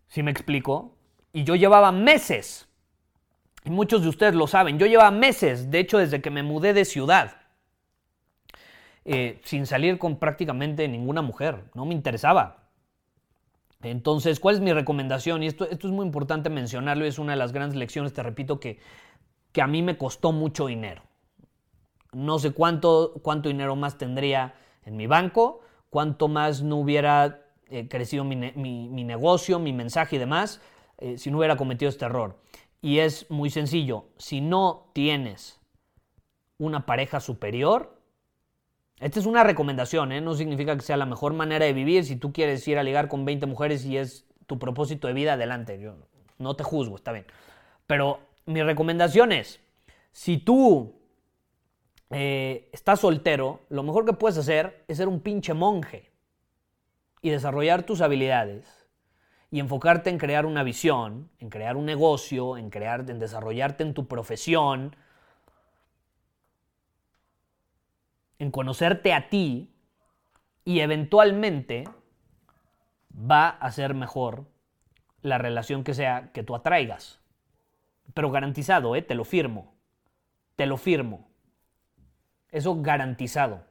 ¿Sí 0.08 0.22
me 0.22 0.30
explico? 0.30 0.94
Y 1.32 1.44
yo 1.44 1.56
llevaba 1.56 1.90
meses. 1.90 2.68
Y 3.64 3.70
muchos 3.70 4.02
de 4.02 4.10
ustedes 4.10 4.34
lo 4.34 4.46
saben. 4.46 4.78
Yo 4.78 4.86
llevaba 4.86 5.10
meses, 5.10 5.70
de 5.70 5.78
hecho, 5.78 5.96
desde 5.96 6.20
que 6.20 6.30
me 6.30 6.42
mudé 6.42 6.74
de 6.74 6.84
ciudad 6.84 7.37
eh, 9.10 9.40
sin 9.42 9.64
salir 9.64 9.98
con 9.98 10.18
prácticamente 10.18 10.86
ninguna 10.86 11.22
mujer, 11.22 11.64
no 11.74 11.86
me 11.86 11.94
interesaba. 11.94 12.68
Entonces, 13.80 14.38
¿cuál 14.38 14.56
es 14.56 14.60
mi 14.60 14.70
recomendación? 14.70 15.42
Y 15.42 15.46
esto, 15.46 15.66
esto 15.70 15.86
es 15.86 15.94
muy 15.94 16.04
importante 16.04 16.50
mencionarlo, 16.50 17.06
es 17.06 17.18
una 17.18 17.32
de 17.32 17.38
las 17.38 17.52
grandes 17.52 17.78
lecciones, 17.78 18.12
te 18.12 18.22
repito, 18.22 18.60
que, 18.60 18.78
que 19.52 19.62
a 19.62 19.66
mí 19.66 19.82
me 19.82 19.96
costó 19.96 20.32
mucho 20.32 20.66
dinero. 20.66 21.04
No 22.12 22.38
sé 22.38 22.50
cuánto, 22.50 23.14
cuánto 23.22 23.48
dinero 23.48 23.76
más 23.76 23.96
tendría 23.96 24.54
en 24.84 24.96
mi 24.98 25.06
banco, 25.06 25.60
cuánto 25.88 26.28
más 26.28 26.62
no 26.62 26.76
hubiera 26.76 27.46
eh, 27.70 27.88
crecido 27.88 28.24
mi, 28.24 28.36
negocio, 28.36 29.58
mi 29.58 29.72
mensaje 29.72 30.16
y 30.16 30.18
demás, 30.18 30.60
eh, 30.98 31.16
si 31.16 31.30
no 31.30 31.38
hubiera 31.38 31.56
cometido 31.56 31.88
este 31.88 32.04
error. 32.04 32.38
Y 32.82 32.98
es 32.98 33.30
muy 33.30 33.48
sencillo, 33.48 34.04
si 34.18 34.42
no 34.42 34.90
tienes 34.92 35.60
una 36.58 36.84
pareja 36.84 37.20
superior, 37.20 37.97
esta 39.00 39.20
es 39.20 39.26
una 39.26 39.44
recomendación, 39.44 40.10
¿eh? 40.12 40.20
no 40.20 40.34
significa 40.34 40.74
que 40.74 40.82
sea 40.82 40.96
la 40.96 41.06
mejor 41.06 41.32
manera 41.32 41.66
de 41.66 41.72
vivir. 41.72 42.04
Si 42.04 42.16
tú 42.16 42.32
quieres 42.32 42.66
ir 42.66 42.78
a 42.78 42.82
ligar 42.82 43.08
con 43.08 43.24
20 43.24 43.46
mujeres 43.46 43.84
y 43.84 43.96
es 43.96 44.26
tu 44.46 44.58
propósito 44.58 45.06
de 45.06 45.14
vida, 45.14 45.34
adelante. 45.34 45.78
Yo 45.78 45.94
no 46.38 46.56
te 46.56 46.64
juzgo, 46.64 46.96
está 46.96 47.12
bien. 47.12 47.26
Pero 47.86 48.20
mi 48.46 48.62
recomendación 48.62 49.30
es, 49.30 49.60
si 50.10 50.38
tú 50.38 50.94
eh, 52.10 52.68
estás 52.72 53.00
soltero, 53.00 53.60
lo 53.68 53.82
mejor 53.82 54.04
que 54.04 54.14
puedes 54.14 54.38
hacer 54.38 54.84
es 54.88 54.96
ser 54.96 55.06
un 55.06 55.20
pinche 55.20 55.54
monje 55.54 56.10
y 57.22 57.30
desarrollar 57.30 57.84
tus 57.84 58.00
habilidades 58.00 58.86
y 59.50 59.60
enfocarte 59.60 60.10
en 60.10 60.18
crear 60.18 60.44
una 60.44 60.62
visión, 60.62 61.30
en 61.38 61.50
crear 61.50 61.76
un 61.76 61.86
negocio, 61.86 62.56
en, 62.56 62.70
crear, 62.70 63.08
en 63.08 63.18
desarrollarte 63.18 63.82
en 63.82 63.94
tu 63.94 64.08
profesión, 64.08 64.96
en 68.38 68.50
conocerte 68.50 69.12
a 69.12 69.28
ti 69.28 69.74
y 70.64 70.80
eventualmente 70.80 71.84
va 73.12 73.48
a 73.48 73.70
ser 73.70 73.94
mejor 73.94 74.46
la 75.22 75.38
relación 75.38 75.84
que 75.84 75.94
sea 75.94 76.30
que 76.32 76.42
tú 76.42 76.54
atraigas. 76.54 77.20
Pero 78.14 78.30
garantizado, 78.30 78.96
¿eh? 78.96 79.02
te 79.02 79.14
lo 79.14 79.24
firmo. 79.24 79.74
Te 80.56 80.66
lo 80.66 80.76
firmo. 80.76 81.28
Eso 82.50 82.80
garantizado. 82.80 83.64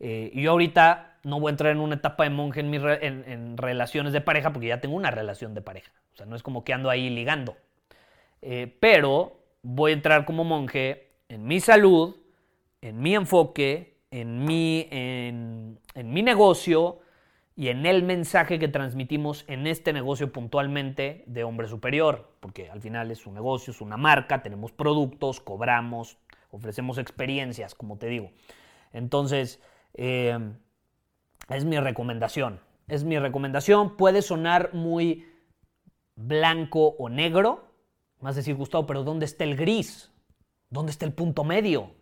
Eh, 0.00 0.32
yo 0.34 0.50
ahorita 0.50 1.18
no 1.22 1.38
voy 1.38 1.50
a 1.50 1.52
entrar 1.52 1.72
en 1.72 1.78
una 1.78 1.94
etapa 1.94 2.24
de 2.24 2.30
monje 2.30 2.60
en, 2.60 3.24
en, 3.28 3.56
relaciones 3.56 4.12
de 4.12 4.20
pareja 4.20 4.52
porque 4.52 4.66
ya 4.68 4.80
tengo 4.80 4.96
una 4.96 5.10
relación 5.10 5.54
de 5.54 5.62
pareja. 5.62 5.92
O 6.12 6.16
sea, 6.16 6.26
no 6.26 6.34
es 6.34 6.42
como 6.42 6.64
que 6.64 6.72
ando 6.72 6.90
ahí 6.90 7.08
ligando. 7.08 7.56
Eh, 8.40 8.76
pero 8.80 9.40
voy 9.62 9.92
a 9.92 9.94
entrar 9.94 10.24
como 10.24 10.42
monje 10.42 11.12
en 11.28 11.44
mi 11.44 11.60
salud, 11.60 12.16
en 12.82 13.00
mi 13.00 13.14
enfoque, 13.14 14.02
en 14.10 14.44
mi, 14.44 14.86
en, 14.90 15.78
mi 15.94 16.22
negocio 16.22 16.98
y 17.56 17.68
en 17.68 17.86
el 17.86 18.02
mensaje 18.02 18.58
que 18.58 18.68
transmitimos 18.68 19.44
en 19.46 19.66
este 19.66 19.92
negocio 19.92 20.32
puntualmente 20.32 21.24
de 21.26 21.44
hombre 21.44 21.68
superior, 21.68 22.34
porque 22.40 22.68
al 22.70 22.80
final 22.80 23.10
es 23.10 23.26
un 23.26 23.34
negocio, 23.34 23.70
es 23.70 23.80
una 23.80 23.96
marca, 23.96 24.42
tenemos 24.42 24.72
productos, 24.72 25.40
cobramos, 25.40 26.18
ofrecemos 26.50 26.98
experiencias, 26.98 27.74
como 27.74 27.96
te 27.96 28.08
digo. 28.08 28.32
Entonces, 28.92 29.62
eh, 29.94 30.38
es 31.48 31.64
mi 31.64 31.78
recomendación. 31.78 32.60
Es 32.88 33.04
mi 33.04 33.18
recomendación. 33.18 33.96
Puede 33.96 34.22
sonar 34.22 34.74
muy 34.74 35.26
blanco 36.16 36.88
o 36.98 37.08
negro. 37.08 37.64
Más 38.20 38.36
decir, 38.36 38.54
Gustavo, 38.54 38.86
pero 38.86 39.04
¿dónde 39.04 39.24
está 39.24 39.44
el 39.44 39.56
gris? 39.56 40.12
¿Dónde 40.68 40.90
está 40.90 41.06
el 41.06 41.12
punto 41.12 41.44
medio? 41.44 42.01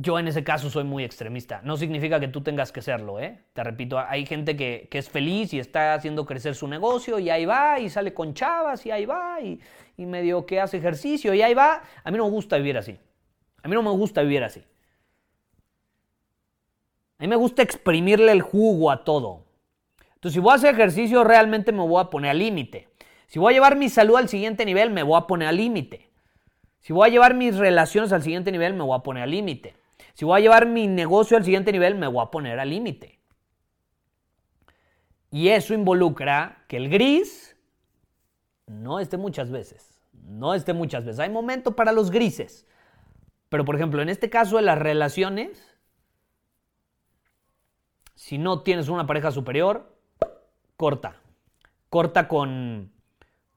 Yo 0.00 0.16
en 0.16 0.28
ese 0.28 0.44
caso 0.44 0.70
soy 0.70 0.84
muy 0.84 1.02
extremista. 1.02 1.60
No 1.64 1.76
significa 1.76 2.20
que 2.20 2.28
tú 2.28 2.40
tengas 2.40 2.70
que 2.70 2.82
serlo, 2.82 3.18
¿eh? 3.18 3.42
Te 3.52 3.64
repito, 3.64 3.98
hay 3.98 4.24
gente 4.26 4.56
que, 4.56 4.88
es 4.92 5.08
feliz 5.08 5.52
y 5.52 5.58
está 5.58 5.94
haciendo 5.94 6.24
crecer 6.24 6.54
su 6.54 6.68
negocio 6.68 7.18
y 7.18 7.30
ahí 7.30 7.44
va 7.44 7.80
y 7.80 7.90
sale 7.90 8.14
con 8.14 8.32
chavas 8.32 8.86
y 8.86 8.92
ahí 8.92 9.06
va 9.06 9.40
y, 9.40 9.60
y 9.96 10.06
medio 10.06 10.46
que 10.46 10.60
hace 10.60 10.76
ejercicio 10.76 11.34
y 11.34 11.42
ahí 11.42 11.52
va. 11.52 11.82
A 12.04 12.10
mí 12.12 12.16
no 12.16 12.26
me 12.26 12.30
gusta 12.30 12.56
vivir 12.58 12.78
así. 12.78 12.96
A 13.62 13.66
mí 13.66 13.74
no 13.74 13.82
me 13.82 13.90
gusta 13.90 14.22
vivir 14.22 14.44
así. 14.44 14.62
A 17.18 17.24
mí 17.24 17.28
me 17.28 17.36
gusta 17.36 17.62
exprimirle 17.62 18.30
el 18.30 18.42
jugo 18.42 18.92
a 18.92 19.02
todo. 19.02 19.46
Entonces, 20.14 20.34
si 20.34 20.40
voy 20.40 20.52
a 20.52 20.56
hacer 20.56 20.74
ejercicio, 20.74 21.24
realmente 21.24 21.72
me 21.72 21.82
voy 21.82 22.00
a 22.00 22.10
poner 22.10 22.30
al 22.30 22.38
límite. 22.38 22.88
Si 23.26 23.40
voy 23.40 23.52
a 23.52 23.54
llevar 23.54 23.74
mi 23.74 23.88
salud 23.88 24.16
al 24.16 24.28
siguiente 24.28 24.64
nivel, 24.64 24.90
me 24.90 25.02
voy 25.02 25.18
a 25.18 25.26
poner 25.26 25.48
al 25.48 25.56
límite. 25.56 26.08
Si 26.78 26.92
voy 26.92 27.08
a 27.08 27.12
llevar 27.12 27.34
mis 27.34 27.56
relaciones 27.56 28.12
al 28.12 28.22
siguiente 28.22 28.52
nivel, 28.52 28.74
me 28.74 28.84
voy 28.84 28.96
a 28.96 29.02
poner 29.02 29.24
al 29.24 29.32
límite. 29.32 29.77
Si 30.18 30.24
voy 30.24 30.40
a 30.40 30.42
llevar 30.42 30.66
mi 30.66 30.88
negocio 30.88 31.36
al 31.36 31.44
siguiente 31.44 31.70
nivel, 31.70 31.94
me 31.94 32.08
voy 32.08 32.20
a 32.24 32.32
poner 32.32 32.58
al 32.58 32.70
límite. 32.70 33.20
Y 35.30 35.50
eso 35.50 35.74
involucra 35.74 36.64
que 36.66 36.76
el 36.76 36.90
gris 36.90 37.56
no 38.66 38.98
esté 38.98 39.16
muchas 39.16 39.52
veces. 39.52 40.02
No 40.24 40.54
esté 40.54 40.72
muchas 40.72 41.04
veces. 41.04 41.20
Hay 41.20 41.30
momento 41.30 41.76
para 41.76 41.92
los 41.92 42.10
grises. 42.10 42.66
Pero, 43.48 43.64
por 43.64 43.76
ejemplo, 43.76 44.02
en 44.02 44.08
este 44.08 44.28
caso 44.28 44.56
de 44.56 44.62
las 44.62 44.76
relaciones, 44.76 45.78
si 48.16 48.38
no 48.38 48.62
tienes 48.64 48.88
una 48.88 49.06
pareja 49.06 49.30
superior, 49.30 50.00
corta. 50.76 51.20
Corta 51.90 52.26
con, 52.26 52.90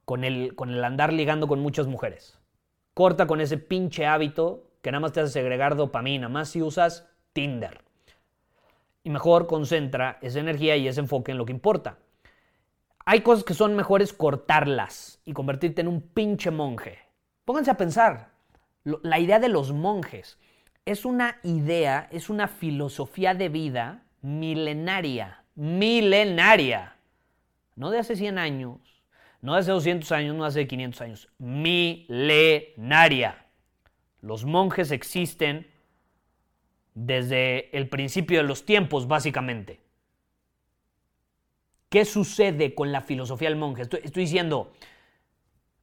con, 0.05 0.24
el, 0.24 0.53
con 0.53 0.70
el 0.70 0.84
andar 0.84 1.12
ligando 1.12 1.47
con 1.47 1.59
muchas 1.59 1.88
mujeres. 1.88 2.39
Corta 2.93 3.26
con 3.26 3.41
ese 3.41 3.57
pinche 3.57 4.05
hábito 4.05 4.71
que 4.82 4.92
nada 4.92 5.00
más 5.00 5.14
te 5.14 5.22
hace 5.22 5.34
segregar 5.34 5.76
dopamina, 5.76 6.30
más 6.30 6.50
si 6.50 6.62
usas 6.62 7.08
Tinder. 7.34 7.82
Y 9.04 9.10
mejor 9.10 9.48
concentra 9.48 10.20
esa 10.22 10.40
energía 10.40 10.76
y 10.78 10.88
ese 10.88 11.00
enfoque 11.00 11.32
en 11.32 11.38
lo 11.38 11.46
que 11.46 11.54
importa. 11.54 11.98
Hay 13.06 13.22
cosas 13.22 13.44
que 13.44 13.54
son 13.54 13.76
mejores 13.76 14.14
cortarlas 14.14 15.20
y 15.26 15.34
convertirte 15.34 15.82
en 15.82 15.88
un 15.88 16.02
pinche 16.02 16.52
monje. 16.52 17.00
Pónganse 17.46 17.72
a 17.72 17.78
pensar, 17.78 18.30
la 18.84 19.20
idea 19.20 19.40
de 19.40 19.50
los 19.50 19.74
monjes 19.74 20.38
es 20.86 21.06
una 21.06 21.38
idea, 21.44 22.08
es 22.12 22.30
una 22.30 22.48
filosofía 22.48 23.34
de 23.34 23.50
vida 23.50 24.04
milenaria, 24.22 25.44
milenaria. 25.56 26.96
No 27.76 27.90
de 27.92 28.00
hace 28.00 28.16
100 28.16 28.38
años, 28.38 28.80
no 29.42 29.54
de 29.54 29.60
hace 29.62 29.72
200 29.72 30.12
años, 30.12 30.36
no 30.36 30.44
de 30.44 30.50
hace 30.50 30.68
500 30.68 31.02
años, 31.02 31.30
milenaria. 31.38 31.88
Los 34.22 34.46
monjes 34.46 34.92
existen 34.92 35.68
desde 36.94 37.76
el 37.76 37.90
principio 37.90 38.38
de 38.40 38.44
los 38.44 38.66
tiempos, 38.66 39.08
básicamente. 39.08 39.80
¿Qué 41.90 42.06
sucede 42.06 42.74
con 42.74 42.92
la 42.92 43.02
filosofía 43.02 43.50
del 43.50 43.58
monje? 43.58 43.82
Estoy, 43.82 44.02
diciendo, 44.14 44.72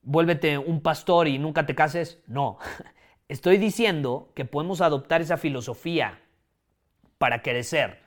vuélvete 0.03 0.57
un 0.57 0.81
pastor 0.81 1.29
y 1.29 1.39
nunca 1.39 1.67
te 1.67 1.75
cases. 1.75 2.23
No, 2.27 2.59
estoy 3.29 3.59
diciendo 3.59 4.33
que 4.35 4.45
podemos 4.45 4.81
adoptar 4.81 5.21
esa 5.21 5.37
filosofía 5.37 6.21
para 7.19 7.43
crecer. 7.43 8.01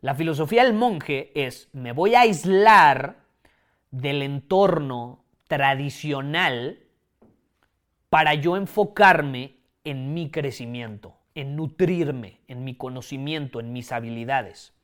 La 0.00 0.14
filosofía 0.14 0.64
del 0.64 0.74
monje 0.74 1.30
es, 1.34 1.68
me 1.72 1.92
voy 1.92 2.16
a 2.16 2.22
aislar 2.22 3.18
del 3.92 4.22
entorno 4.22 5.24
tradicional 5.46 6.81
para 8.12 8.34
yo 8.34 8.58
enfocarme 8.58 9.56
en 9.84 10.12
mi 10.12 10.30
crecimiento, 10.30 11.16
en 11.34 11.56
nutrirme, 11.56 12.42
en 12.46 12.62
mi 12.62 12.74
conocimiento, 12.74 13.58
en 13.58 13.72
mis 13.72 13.90
habilidades. 13.90 14.74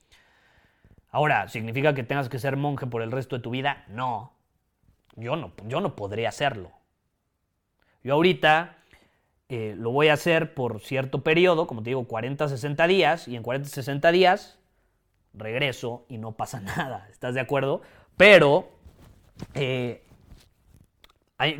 Ahora, 1.10 1.46
¿significa 1.48 1.92
que 1.92 2.04
tengas 2.04 2.30
que 2.30 2.38
ser 2.38 2.56
monje 2.56 2.86
por 2.86 3.02
el 3.02 3.12
resto 3.12 3.36
de 3.36 3.42
tu 3.42 3.50
vida? 3.50 3.84
No. 3.88 4.32
Yo 5.14 5.36
no, 5.36 5.52
yo 5.66 5.82
no 5.82 5.94
podría 5.94 6.30
hacerlo. 6.30 6.72
Yo 8.02 8.14
ahorita 8.14 8.78
eh, 9.50 9.74
lo 9.76 9.90
voy 9.90 10.08
a 10.08 10.14
hacer 10.14 10.54
por 10.54 10.80
cierto 10.80 11.22
periodo, 11.22 11.66
como 11.66 11.82
te 11.82 11.90
digo, 11.90 12.08
40, 12.08 12.48
60 12.48 12.86
días, 12.86 13.28
y 13.28 13.36
en 13.36 13.42
40, 13.42 13.68
60 13.68 14.10
días 14.10 14.58
regreso 15.34 16.06
y 16.08 16.16
no 16.16 16.32
pasa 16.32 16.60
nada. 16.62 17.06
¿Estás 17.10 17.34
de 17.34 17.40
acuerdo? 17.40 17.82
Pero 18.16 18.70
eh, 19.52 20.02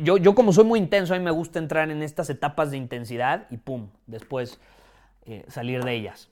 yo, 0.01 0.17
yo, 0.17 0.35
como 0.35 0.53
soy 0.53 0.65
muy 0.65 0.79
intenso, 0.79 1.13
a 1.13 1.17
mí 1.17 1.23
me 1.23 1.31
gusta 1.31 1.59
entrar 1.59 1.89
en 1.89 2.03
estas 2.03 2.29
etapas 2.29 2.71
de 2.71 2.77
intensidad 2.77 3.47
y 3.49 3.57
pum, 3.57 3.89
después 4.07 4.59
eh, 5.25 5.45
salir 5.47 5.83
de 5.83 5.93
ellas. 5.93 6.29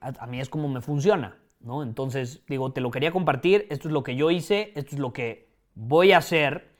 a, 0.00 0.26
mí 0.26 0.40
es 0.40 0.48
como 0.48 0.68
me 0.68 0.80
funciona. 0.80 1.36
¿no? 1.60 1.82
Entonces, 1.82 2.42
digo, 2.48 2.72
te 2.72 2.80
lo 2.80 2.90
quería 2.90 3.12
compartir, 3.12 3.66
esto 3.70 3.88
es 3.88 3.92
lo 3.92 4.02
que 4.02 4.16
yo 4.16 4.30
hice, 4.30 4.72
esto 4.74 4.96
es 4.96 4.98
lo 4.98 5.12
que 5.12 5.48
voy 5.74 6.12
a 6.12 6.18
hacer 6.18 6.70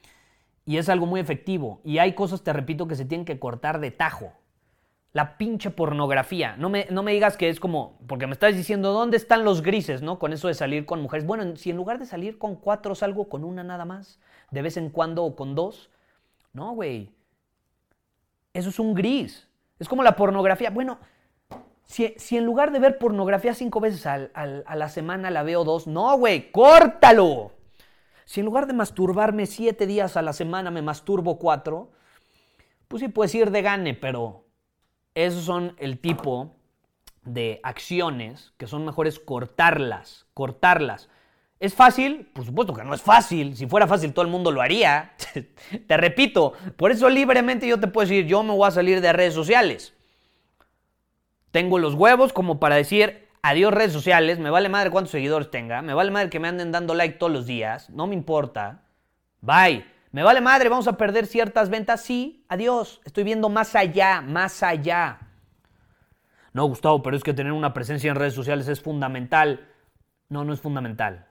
y 0.65 0.77
es 0.77 0.89
algo 0.89 1.05
muy 1.05 1.19
efectivo. 1.19 1.81
Y 1.83 1.99
hay 1.99 2.13
cosas, 2.13 2.43
te 2.43 2.53
repito, 2.53 2.87
que 2.87 2.95
se 2.95 3.05
tienen 3.05 3.25
que 3.25 3.39
cortar 3.39 3.79
de 3.79 3.91
tajo. 3.91 4.33
La 5.13 5.37
pinche 5.37 5.71
pornografía. 5.71 6.55
No 6.55 6.69
me, 6.69 6.87
no 6.89 7.03
me 7.03 7.11
digas 7.11 7.35
que 7.35 7.49
es 7.49 7.59
como, 7.59 7.99
porque 8.07 8.27
me 8.27 8.33
estás 8.33 8.55
diciendo, 8.55 8.93
¿dónde 8.93 9.17
están 9.17 9.43
los 9.43 9.61
grises, 9.61 10.01
no? 10.01 10.19
Con 10.19 10.31
eso 10.31 10.47
de 10.47 10.53
salir 10.53 10.85
con 10.85 11.01
mujeres. 11.01 11.25
Bueno, 11.25 11.55
si 11.57 11.69
en 11.69 11.77
lugar 11.77 11.99
de 11.99 12.05
salir 12.05 12.37
con 12.37 12.55
cuatro 12.55 12.95
salgo 12.95 13.27
con 13.27 13.43
una 13.43 13.63
nada 13.63 13.83
más, 13.83 14.19
de 14.51 14.61
vez 14.61 14.77
en 14.77 14.89
cuando 14.89 15.23
o 15.23 15.35
con 15.35 15.55
dos. 15.55 15.89
No, 16.53 16.73
güey. 16.73 17.11
Eso 18.53 18.69
es 18.69 18.79
un 18.79 18.93
gris. 18.93 19.47
Es 19.79 19.89
como 19.89 20.03
la 20.03 20.15
pornografía. 20.15 20.69
Bueno, 20.69 20.99
si, 21.85 22.15
en 22.37 22.45
lugar 22.45 22.71
de 22.71 22.79
ver 22.79 22.97
pornografía 22.97 23.53
cinco 23.53 23.79
veces 23.79 24.05
a 24.05 24.75
la 24.75 24.89
semana 24.89 25.31
la 25.31 25.43
veo 25.43 25.63
dos, 25.63 25.87
no, 25.87 26.17
güey, 26.17 26.51
córtalo. 26.51 27.51
Si 28.25 28.39
en 28.39 28.45
lugar 28.45 28.67
de 28.67 28.73
masturbarme 28.73 29.45
siete 29.45 29.87
días 29.87 30.15
a 30.15 30.21
la 30.21 30.31
semana 30.31 30.71
me 30.71 30.81
masturbo 30.81 31.37
cuatro, 31.37 31.91
pues 32.87 33.01
sí 33.01 33.09
puedes 33.09 33.35
ir 33.35 33.51
de 33.51 33.61
gane, 33.61 33.93
pero 33.93 34.45
esos 35.15 35.43
son 35.43 35.75
el 35.79 35.99
tipo 35.99 36.55
de 37.23 37.59
acciones 37.63 38.53
que 38.57 38.67
son 38.67 38.85
mejores 38.85 39.19
cortarlas, 39.19 40.27
cortarlas. 40.33 41.09
¿Es 41.61 41.75
fácil? 41.75 42.27
Por 42.33 42.43
supuesto 42.43 42.73
que 42.73 42.83
no 42.83 42.91
es 42.95 43.03
fácil. 43.03 43.55
Si 43.55 43.67
fuera 43.67 43.85
fácil 43.87 44.13
todo 44.13 44.25
el 44.25 44.31
mundo 44.31 44.51
lo 44.51 44.63
haría. 44.63 45.11
te 45.87 45.95
repito, 45.95 46.53
por 46.75 46.91
eso 46.91 47.07
libremente 47.07 47.67
yo 47.67 47.79
te 47.79 47.85
puedo 47.85 48.07
decir, 48.07 48.25
yo 48.25 48.41
me 48.41 48.51
voy 48.51 48.67
a 48.67 48.71
salir 48.71 48.99
de 48.99 49.13
redes 49.13 49.35
sociales. 49.35 49.93
Tengo 51.51 51.77
los 51.77 51.93
huevos 51.93 52.33
como 52.33 52.59
para 52.59 52.77
decir 52.77 53.27
adiós 53.43 53.71
redes 53.71 53.93
sociales, 53.93 54.39
me 54.39 54.49
vale 54.49 54.69
madre 54.69 54.89
cuántos 54.89 55.11
seguidores 55.11 55.51
tenga, 55.51 55.83
me 55.83 55.93
vale 55.93 56.09
madre 56.09 56.31
que 56.31 56.39
me 56.39 56.47
anden 56.47 56.71
dando 56.71 56.95
like 56.95 57.19
todos 57.19 57.31
los 57.31 57.45
días, 57.45 57.91
no 57.91 58.07
me 58.07 58.15
importa. 58.15 58.81
Bye. 59.41 59.85
Me 60.11 60.23
vale 60.23 60.41
madre, 60.41 60.67
vamos 60.67 60.87
a 60.87 60.97
perder 60.97 61.27
ciertas 61.27 61.69
ventas, 61.69 62.01
sí, 62.01 62.43
adiós. 62.49 63.01
Estoy 63.05 63.23
viendo 63.23 63.49
más 63.49 63.75
allá, 63.75 64.21
más 64.21 64.63
allá. 64.63 65.19
No, 66.53 66.65
Gustavo, 66.65 67.03
pero 67.03 67.15
es 67.15 67.23
que 67.23 67.33
tener 67.33 67.53
una 67.53 67.71
presencia 67.71 68.09
en 68.09 68.15
redes 68.15 68.33
sociales 68.33 68.67
es 68.67 68.81
fundamental. 68.81 69.69
No, 70.27 70.43
no 70.43 70.53
es 70.53 70.59
fundamental. 70.59 71.30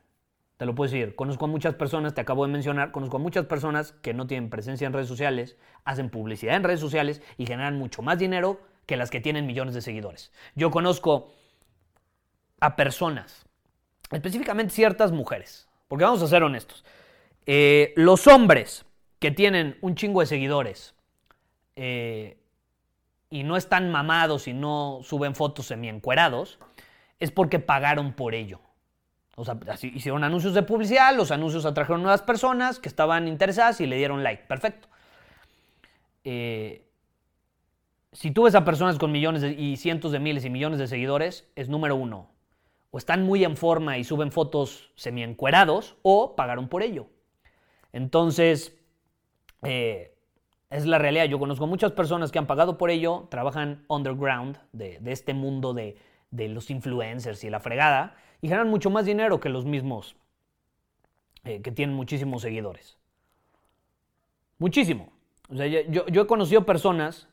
Te 0.61 0.66
lo 0.66 0.74
puedo 0.74 0.92
decir. 0.92 1.16
Conozco 1.16 1.46
a 1.46 1.48
muchas 1.48 1.74
personas, 1.74 2.12
te 2.12 2.20
acabo 2.20 2.44
de 2.44 2.52
mencionar, 2.52 2.92
conozco 2.92 3.16
a 3.16 3.18
muchas 3.18 3.46
personas 3.46 3.92
que 4.02 4.12
no 4.12 4.26
tienen 4.26 4.50
presencia 4.50 4.86
en 4.86 4.92
redes 4.92 5.08
sociales, 5.08 5.56
hacen 5.86 6.11
publicidad 6.11 6.54
en 6.54 6.64
redes 6.64 6.80
sociales 6.80 7.22
y 7.38 7.46
generan 7.46 7.78
mucho 7.78 8.02
más 8.02 8.18
dinero 8.18 8.61
que 8.84 8.98
las 8.98 9.08
que 9.08 9.22
tienen 9.22 9.46
millones 9.46 9.72
de 9.72 9.80
seguidores. 9.80 10.32
Yo 10.54 10.70
conozco 10.70 11.32
a 12.61 12.76
personas, 12.76 13.46
específicamente 14.11 14.74
ciertas 14.74 15.12
mujeres, 15.12 15.66
porque 15.88 16.04
vamos 16.04 16.20
a 16.20 16.26
ser 16.26 16.42
honestos, 16.42 16.84
eh, 17.46 17.94
los 17.96 18.26
hombres 18.26 18.84
que 19.18 19.30
tienen 19.30 19.78
un 19.80 19.94
chingo 19.94 20.20
de 20.20 20.26
seguidores 20.26 20.94
eh, 21.74 22.36
y 23.30 23.44
no 23.44 23.56
están 23.56 23.90
mamados 23.90 24.46
y 24.46 24.52
no 24.52 25.00
suben 25.04 25.34
fotos 25.34 25.68
semi-encuerados, 25.68 26.58
es 27.18 27.30
porque 27.30 27.61
pagaron 27.61 28.12
por 28.12 28.34
ello. 28.34 28.61
O 29.41 29.45
sea, 29.45 29.59
hicieron 29.82 30.22
anuncios 30.22 30.53
de 30.53 30.62
publicidad, 30.62 31.16
los 31.16 31.30
anuncios 31.30 31.64
atrajeron 31.64 32.03
nuevas 32.03 32.20
personas 32.20 32.78
que 32.78 32.88
estaban 32.88 33.26
interesadas 33.26 33.80
y 33.80 33.86
le 33.86 33.97
dieron 33.97 34.22
like. 34.22 34.45
Perfecto. 34.47 34.88
Eh, 36.24 36.86
si 38.12 38.32
tú 38.32 38.43
ves 38.43 38.55
a 38.55 38.64
personas 38.64 38.99
con 38.99 39.12
millones 39.12 39.43
y 39.57 39.76
cientos 39.76 40.12
de 40.12 40.18
miles 40.18 40.45
y 40.45 40.51
millones 40.51 40.78
de 40.78 40.86
seguidores, 40.86 41.49
es 41.57 41.68
número 41.68 41.97
uno. 41.97 42.30
O 42.91 42.99
están 42.99 43.24
muy 43.24 43.45
en 43.45 43.57
forma 43.57 43.97
y 43.97 44.05
suben 44.05 44.30
fotos 44.30 44.91
semi-encuerados 44.97 45.97
o 46.03 46.36
pagaron 46.36 46.68
por 46.68 46.82
ello. 46.82 47.07
Entonces, 47.93 48.76
eh, 49.62 50.18
es 50.70 50.86
la 50.86 50.99
realidad. 50.99 51.24
Yo 51.24 51.38
conozco 51.38 51.66
muchas 51.66 51.93
personas 51.93 52.30
que 52.30 52.38
han 52.38 52.47
pagado 52.47 52.78
por 52.78 52.91
ello, 52.91 53.28
trabajan 53.30 53.84
underground 53.88 54.59
de, 54.72 55.01
este 55.07 55.34
mundo 55.34 55.72
de, 55.72 55.97
los 56.30 56.70
influencers 56.70 57.43
y 57.45 57.51
la 57.51 57.61
fregada, 57.61 58.16
y 58.41 58.49
ganan 58.49 58.68
mucho 58.68 58.91
más 58.91 59.07
dinero 59.07 59.41
que 59.41 59.49
los 59.49 59.64
mismos 59.64 60.16
eh, 61.45 61.62
que 61.62 61.72
tienen 61.72 61.95
muchísimos 61.95 62.43
seguidores. 62.43 62.99
Muchísimo. 64.59 65.12
O 65.49 65.57
sea, 65.57 65.66
yo, 65.66 66.07
yo 66.07 66.22
he 66.22 66.26
conocido 66.26 66.64
personas 66.64 67.30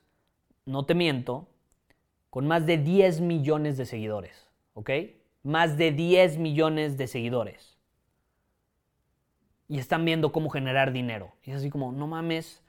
no 0.68 0.86
te 0.86 0.94
miento, 0.94 1.48
con 2.30 2.46
más 2.46 2.66
de 2.66 2.78
10 2.78 3.22
millones 3.22 3.78
de 3.78 3.86
seguidores, 3.86 4.48
¿ok? 4.74 4.92
Más 5.44 5.78
de 5.78 5.92
10 5.92 6.38
millones 6.38 6.98
de 6.98 7.08
seguidores. 7.08 7.78
Y 9.70 9.80
están 9.80 10.06
viendo 10.06 10.32
cómo 10.32 10.50
generar 10.50 10.92
dinero. 10.92 11.34
Y 11.44 11.52
es 11.52 11.58
así 11.58 11.70
como, 11.70 11.92
no 11.92 12.06
mames, 12.06 12.62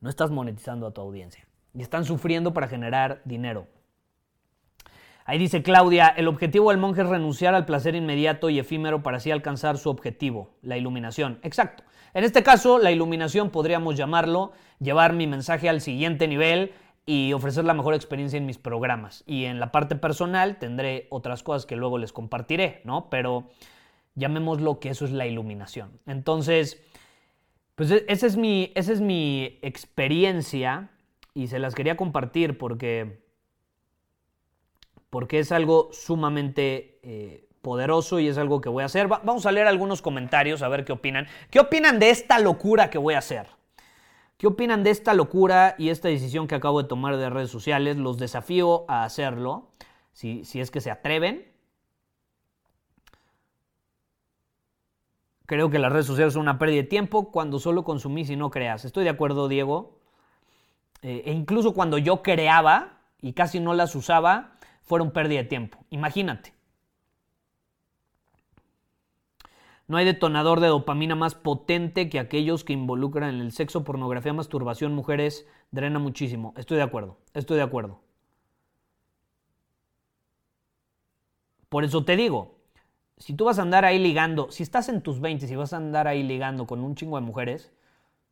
no 0.00 0.10
estás 0.10 0.30
monetizando 0.30 0.86
a 0.86 0.90
tu 0.90 1.00
audiencia. 1.00 1.46
Y 1.72 1.82
están 1.82 2.04
sufriendo 2.04 2.52
para 2.52 2.68
generar 2.68 3.22
dinero. 3.24 3.68
Ahí 5.24 5.38
dice 5.38 5.62
Claudia, 5.62 6.08
el 6.08 6.28
objetivo 6.28 6.70
del 6.70 6.78
monje 6.78 7.02
es 7.02 7.08
renunciar 7.08 7.54
al 7.54 7.66
placer 7.66 7.94
inmediato 7.94 8.50
y 8.50 8.58
efímero 8.58 9.02
para 9.02 9.18
así 9.18 9.30
alcanzar 9.30 9.78
su 9.78 9.90
objetivo, 9.90 10.50
la 10.62 10.76
iluminación. 10.76 11.38
Exacto. 11.42 11.84
En 12.14 12.24
este 12.24 12.42
caso, 12.42 12.78
la 12.78 12.90
iluminación 12.90 13.50
podríamos 13.50 13.96
llamarlo 13.96 14.52
llevar 14.80 15.12
mi 15.12 15.26
mensaje 15.26 15.68
al 15.68 15.80
siguiente 15.80 16.26
nivel 16.26 16.72
y 17.06 17.32
ofrecer 17.32 17.64
la 17.64 17.74
mejor 17.74 17.94
experiencia 17.94 18.36
en 18.36 18.46
mis 18.46 18.58
programas. 18.58 19.24
Y 19.26 19.44
en 19.44 19.60
la 19.60 19.72
parte 19.72 19.96
personal 19.96 20.58
tendré 20.58 21.06
otras 21.10 21.42
cosas 21.42 21.66
que 21.66 21.76
luego 21.76 21.98
les 21.98 22.12
compartiré, 22.12 22.80
¿no? 22.84 23.08
Pero 23.10 23.48
llamémoslo 24.14 24.80
que 24.80 24.90
eso 24.90 25.04
es 25.04 25.12
la 25.12 25.26
iluminación. 25.26 26.00
Entonces, 26.06 26.82
pues 27.74 27.90
e-, 27.90 28.04
esa 28.08 28.26
es 28.26 28.36
mi, 28.36 28.72
esa 28.74 28.92
es 28.92 29.00
mi 29.00 29.58
experiencia 29.62 30.90
y 31.34 31.46
se 31.46 31.58
las 31.58 31.74
quería 31.74 31.96
compartir 31.96 32.58
porque, 32.58 33.22
porque 35.10 35.40
es 35.40 35.52
algo 35.52 35.90
sumamente 35.92 36.98
eh, 37.02 37.48
poderoso 37.62 38.20
y 38.20 38.28
es 38.28 38.38
algo 38.38 38.60
que 38.60 38.68
voy 38.68 38.82
a 38.82 38.86
hacer. 38.86 39.08
vamos 39.08 39.44
a 39.44 39.52
leer 39.52 39.66
algunos 39.66 40.00
comentarios 40.02 40.62
a 40.62 40.68
ver 40.68 40.84
qué 40.84 40.92
opinan. 40.92 41.26
¿Qué 41.50 41.60
opinan 41.60 41.98
de 41.98 42.10
esta 42.10 42.38
locura 42.38 42.88
que 42.88 42.98
voy 42.98 43.14
a 43.14 43.18
hacer? 43.18 43.48
¿Qué 44.38 44.46
opinan 44.46 44.82
de 44.82 44.90
esta 44.90 45.12
locura 45.12 45.74
y 45.76 45.90
esta 45.90 46.08
decisión 46.08 46.46
que 46.48 46.54
acabo 46.54 46.82
de 46.82 46.88
tomar 46.88 47.18
de 47.18 47.28
redes 47.28 47.50
sociales? 47.50 47.98
Los 47.98 48.18
desafío 48.18 48.86
a 48.88 49.04
hacerlo, 49.04 49.68
si, 50.12 50.46
si 50.46 50.60
es 50.60 50.70
que 50.70 50.80
se 50.80 50.90
atreven. 50.90 51.46
Creo 55.44 55.68
que 55.68 55.80
las 55.80 55.92
redes 55.92 56.06
sociales 56.06 56.32
son 56.34 56.42
una 56.42 56.58
pérdida 56.58 56.82
de 56.82 56.88
tiempo 56.88 57.32
cuando 57.32 57.58
solo 57.58 57.84
consumís 57.84 58.30
y 58.30 58.36
no 58.36 58.50
creas. 58.50 58.84
Estoy 58.84 59.04
de 59.04 59.10
acuerdo, 59.10 59.48
Diego. 59.48 59.98
Eh, 61.02 61.24
e 61.26 61.32
incluso 61.32 61.74
cuando 61.74 61.98
yo 61.98 62.22
creaba 62.22 63.00
y 63.20 63.32
casi 63.32 63.60
no 63.60 63.74
las 63.74 63.94
usaba, 63.94 64.52
fueron 64.90 65.12
pérdida 65.12 65.38
de 65.38 65.48
tiempo. 65.48 65.78
Imagínate. 65.90 66.52
No 69.86 69.98
hay 69.98 70.04
detonador 70.04 70.58
de 70.58 70.66
dopamina 70.66 71.14
más 71.14 71.36
potente 71.36 72.08
que 72.10 72.18
aquellos 72.18 72.64
que 72.64 72.72
involucran 72.72 73.32
en 73.32 73.40
el 73.40 73.52
sexo, 73.52 73.84
pornografía, 73.84 74.32
masturbación, 74.32 74.92
mujeres, 74.92 75.46
drena 75.70 76.00
muchísimo. 76.00 76.54
Estoy 76.56 76.78
de 76.78 76.82
acuerdo, 76.82 77.18
estoy 77.34 77.58
de 77.58 77.62
acuerdo. 77.62 78.00
Por 81.68 81.84
eso 81.84 82.04
te 82.04 82.16
digo, 82.16 82.58
si 83.16 83.34
tú 83.34 83.44
vas 83.44 83.60
a 83.60 83.62
andar 83.62 83.84
ahí 83.84 84.00
ligando, 84.00 84.50
si 84.50 84.64
estás 84.64 84.88
en 84.88 85.02
tus 85.02 85.20
20 85.20 85.46
y 85.46 85.54
vas 85.54 85.72
a 85.72 85.76
andar 85.76 86.08
ahí 86.08 86.24
ligando 86.24 86.66
con 86.66 86.82
un 86.82 86.96
chingo 86.96 87.14
de 87.14 87.22
mujeres, 87.22 87.72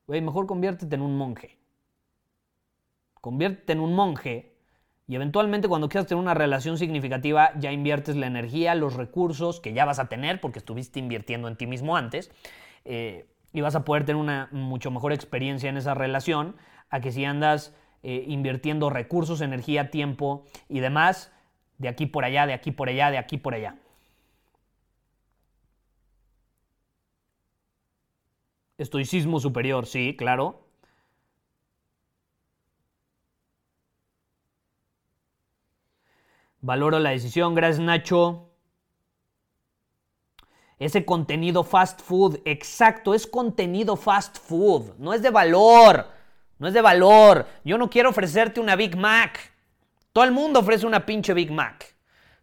güey, 0.09 0.21
mejor 0.23 0.49
conviértete 0.49 0.97
en 0.97 1.03
un 1.03 1.17
monje. 1.17 1.57
Conviértete 3.21 3.75
en 3.75 3.79
un 3.79 3.95
monje 3.95 4.58
y 5.09 5.15
eventualmente 5.15 5.69
cuando 5.69 5.89
quieras 5.89 6.07
tener 6.07 6.23
una 6.23 6.35
relación 6.35 6.77
significativa 6.77 7.51
ya 7.59 7.73
inviertes 7.73 8.15
la 8.15 8.27
energía, 8.27 8.75
los 8.75 8.95
recursos 8.95 9.59
que 9.59 9.73
ya 9.73 9.87
vas 9.87 9.99
a 9.99 10.09
tener 10.11 10.39
porque 10.41 10.59
estuviste 10.59 10.99
invirtiendo 10.99 11.49
en 11.49 11.57
ti 11.57 11.67
mismo 11.67 11.97
antes 11.97 12.31
eh, 12.85 13.27
y 13.55 13.63
vas 13.63 13.75
a 13.75 13.87
poder 13.87 14.05
tener 14.05 14.21
una 14.21 14.49
mucho 14.53 14.91
mejor 14.91 15.15
experiencia 15.15 15.71
en 15.71 15.79
esa 15.79 15.95
relación 15.95 16.57
a 16.91 17.01
que 17.01 17.11
si 17.11 17.25
andas 17.25 17.75
eh, 18.03 18.25
invirtiendo 18.29 18.91
recursos, 18.91 19.41
energía, 19.41 19.91
tiempo 19.91 20.45
y 20.69 20.81
demás 20.81 21.33
de 21.79 21.89
aquí 21.89 22.05
por 22.05 22.25
allá, 22.25 22.47
de 22.47 22.53
aquí 22.53 22.71
por 22.71 22.91
allá, 22.91 23.11
de 23.11 23.17
aquí 23.17 23.39
por 23.39 23.55
allá. 23.55 23.77
Estoicismo 28.77 29.41
superior, 29.41 29.87
sí, 29.87 30.15
claro. 30.17 30.68
Valoro 36.61 36.99
la 36.99 37.11
decisión, 37.11 37.55
gracias 37.55 37.85
Nacho. 37.85 38.51
Ese 40.79 41.05
contenido 41.05 41.65
fast 41.65 42.01
food, 42.01 42.39
exacto, 42.45 43.15
es 43.15 43.27
contenido 43.27 43.97
fast 43.97 44.39
food, 44.39 44.95
no 44.99 45.13
es 45.13 45.23
de 45.23 45.31
valor, 45.31 46.07
no 46.59 46.69
es 46.69 46.75
de 46.75 46.81
valor. 46.81 47.47
Yo 47.65 47.79
no 47.79 47.91
quiero 47.91 48.11
ofrecerte 48.11 48.61
una 48.61 48.77
Big 48.77 48.97
Mac. 48.97 49.53
Todo 50.13 50.25
el 50.25 50.33
mundo 50.33 50.61
ofrece 50.61 50.87
una 50.87 51.05
pinche 51.05 51.35
Big 51.35 51.51
Mac. 51.51 51.97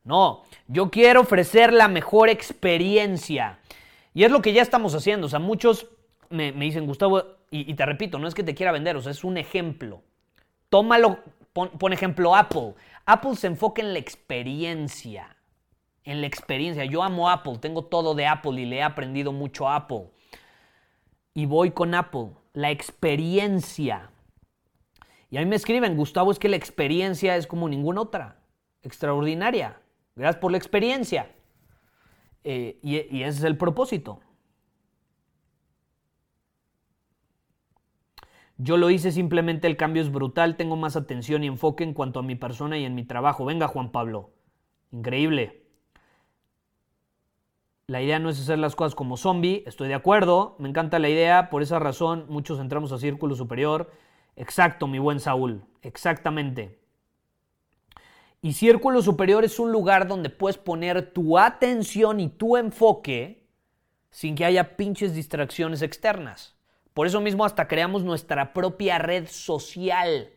No, 0.03 0.43
yo 0.67 0.89
quiero 0.91 1.21
ofrecer 1.21 1.73
la 1.73 1.87
mejor 1.87 2.29
experiencia. 2.29 3.59
Y 4.13 4.23
es 4.23 4.31
lo 4.31 4.41
que 4.41 4.53
ya 4.53 4.61
estamos 4.61 4.93
haciendo. 4.95 5.27
O 5.27 5.29
sea, 5.29 5.39
muchos 5.39 5.87
me, 6.29 6.51
dicen, 6.51 6.85
Gustavo, 6.85 7.23
y, 7.51 7.73
te 7.73 7.85
repito, 7.85 8.19
no 8.19 8.27
es 8.27 8.33
que 8.33 8.43
te 8.43 8.55
quiera 8.55 8.71
vender, 8.71 8.95
o 8.95 9.01
sea, 9.01 9.11
es 9.11 9.23
un 9.23 9.37
ejemplo. 9.37 10.01
Tómalo, 10.69 11.19
pon, 11.53 11.93
ejemplo 11.93 12.35
Apple. 12.35 12.75
Apple 13.05 13.35
se 13.35 13.47
enfoca 13.47 13.81
en 13.81 13.93
la 13.93 13.99
experiencia. 13.99 15.35
En 16.03 16.21
la 16.21 16.27
experiencia. 16.27 16.85
Yo 16.85 17.03
amo 17.03 17.29
Apple, 17.29 17.57
tengo 17.59 17.85
todo 17.85 18.15
de 18.15 18.27
Apple 18.27 18.59
y 18.61 18.65
le 18.65 18.77
he 18.77 18.83
aprendido 18.83 19.31
mucho 19.31 19.67
a 19.67 19.75
Apple. 19.75 20.09
Y 21.33 21.45
voy 21.45 21.71
con 21.71 21.93
Apple. 21.93 22.31
La 22.53 22.71
experiencia. 22.71 24.09
Y 25.29 25.37
a 25.37 25.39
mí 25.41 25.45
me 25.45 25.55
escriben, 25.55 25.97
Gustavo, 25.97 26.31
es 26.31 26.39
que 26.39 26.49
la 26.49 26.55
experiencia 26.55 27.35
es 27.35 27.47
como 27.47 27.67
ninguna 27.67 28.01
otra. 28.01 28.39
Extraordinaria. 28.81 29.79
Gracias 30.15 30.39
por 30.39 30.51
la 30.51 30.57
experiencia. 30.57 31.31
Eh, 32.43 32.79
y 32.81 33.23
ese 33.23 33.39
es 33.39 33.43
el 33.43 33.57
propósito. 33.57 34.21
Yo 38.57 38.77
lo 38.77 38.89
hice, 38.89 39.11
simplemente 39.11 39.67
el 39.67 39.75
cambio 39.75 40.01
es 40.01 40.11
brutal, 40.11 40.55
tengo 40.55 40.75
más 40.77 40.95
atención 40.95 41.43
y 41.43 41.47
enfoque 41.47 41.83
en 41.83 41.93
cuanto 41.93 42.19
a 42.19 42.23
mi 42.23 42.35
persona 42.35 42.77
y 42.77 42.85
en 42.85 42.95
mi 42.95 43.03
trabajo. 43.03 43.43
Venga, 43.45 43.67
Juan 43.67 43.91
Pablo. 43.91 44.31
Increíble. 44.91 45.63
La 47.87 48.01
idea 48.01 48.17
no 48.17 48.29
es 48.29 48.39
hacer 48.39 48.57
las 48.57 48.75
cosas 48.75 48.95
como 48.95 49.15
zombie, 49.15 49.63
estoy 49.67 49.87
de 49.89 49.93
acuerdo, 49.93 50.55
me 50.57 50.67
encanta 50.67 50.97
la 50.97 51.07
idea, 51.07 51.51
por 51.51 51.61
esa 51.61 51.77
razón 51.77 52.25
muchos 52.29 52.59
entramos 52.59 52.91
a 52.91 52.97
Círculo 52.97 53.35
Superior. 53.35 53.91
Exacto, 54.35 54.87
mi 54.87 54.97
buen 54.97 55.19
Saúl, 55.19 55.63
exactamente. 55.83 56.79
Y 58.41 58.53
Círculo 58.53 59.03
Superior 59.03 59.43
es 59.43 59.59
un 59.59 59.71
lugar 59.71 60.07
donde 60.07 60.29
puedes 60.29 60.57
poner 60.57 61.13
tu 61.13 61.37
atención 61.37 62.19
y 62.19 62.29
tu 62.29 62.57
enfoque 62.57 63.45
sin 64.09 64.33
que 64.33 64.45
haya 64.45 64.77
pinches 64.77 65.13
distracciones 65.13 65.81
externas. 65.81 66.55
Por 66.95 67.07
eso 67.07 67.19
mismo 67.19 67.43
hasta 67.43 67.67
creamos 67.67 68.05
nuestra 68.05 68.53
propia 68.53 68.97
red 68.99 69.27
social. 69.27 70.29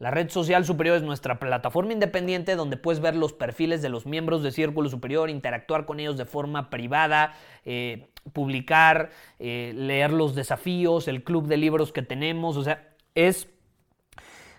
La 0.00 0.10
red 0.10 0.28
social 0.28 0.64
superior 0.64 0.96
es 0.96 1.04
nuestra 1.04 1.38
plataforma 1.38 1.92
independiente 1.92 2.56
donde 2.56 2.76
puedes 2.76 3.00
ver 3.00 3.14
los 3.14 3.32
perfiles 3.32 3.80
de 3.80 3.88
los 3.88 4.04
miembros 4.04 4.42
de 4.42 4.50
Círculo 4.50 4.88
Superior, 4.88 5.30
interactuar 5.30 5.86
con 5.86 6.00
ellos 6.00 6.16
de 6.18 6.24
forma 6.24 6.68
privada, 6.68 7.34
eh, 7.64 8.10
publicar, 8.32 9.10
eh, 9.38 9.72
leer 9.76 10.12
los 10.12 10.34
desafíos, 10.34 11.06
el 11.06 11.22
club 11.22 11.46
de 11.46 11.58
libros 11.58 11.92
que 11.92 12.02
tenemos. 12.02 12.56
O 12.56 12.64
sea, 12.64 12.96
es 13.14 13.48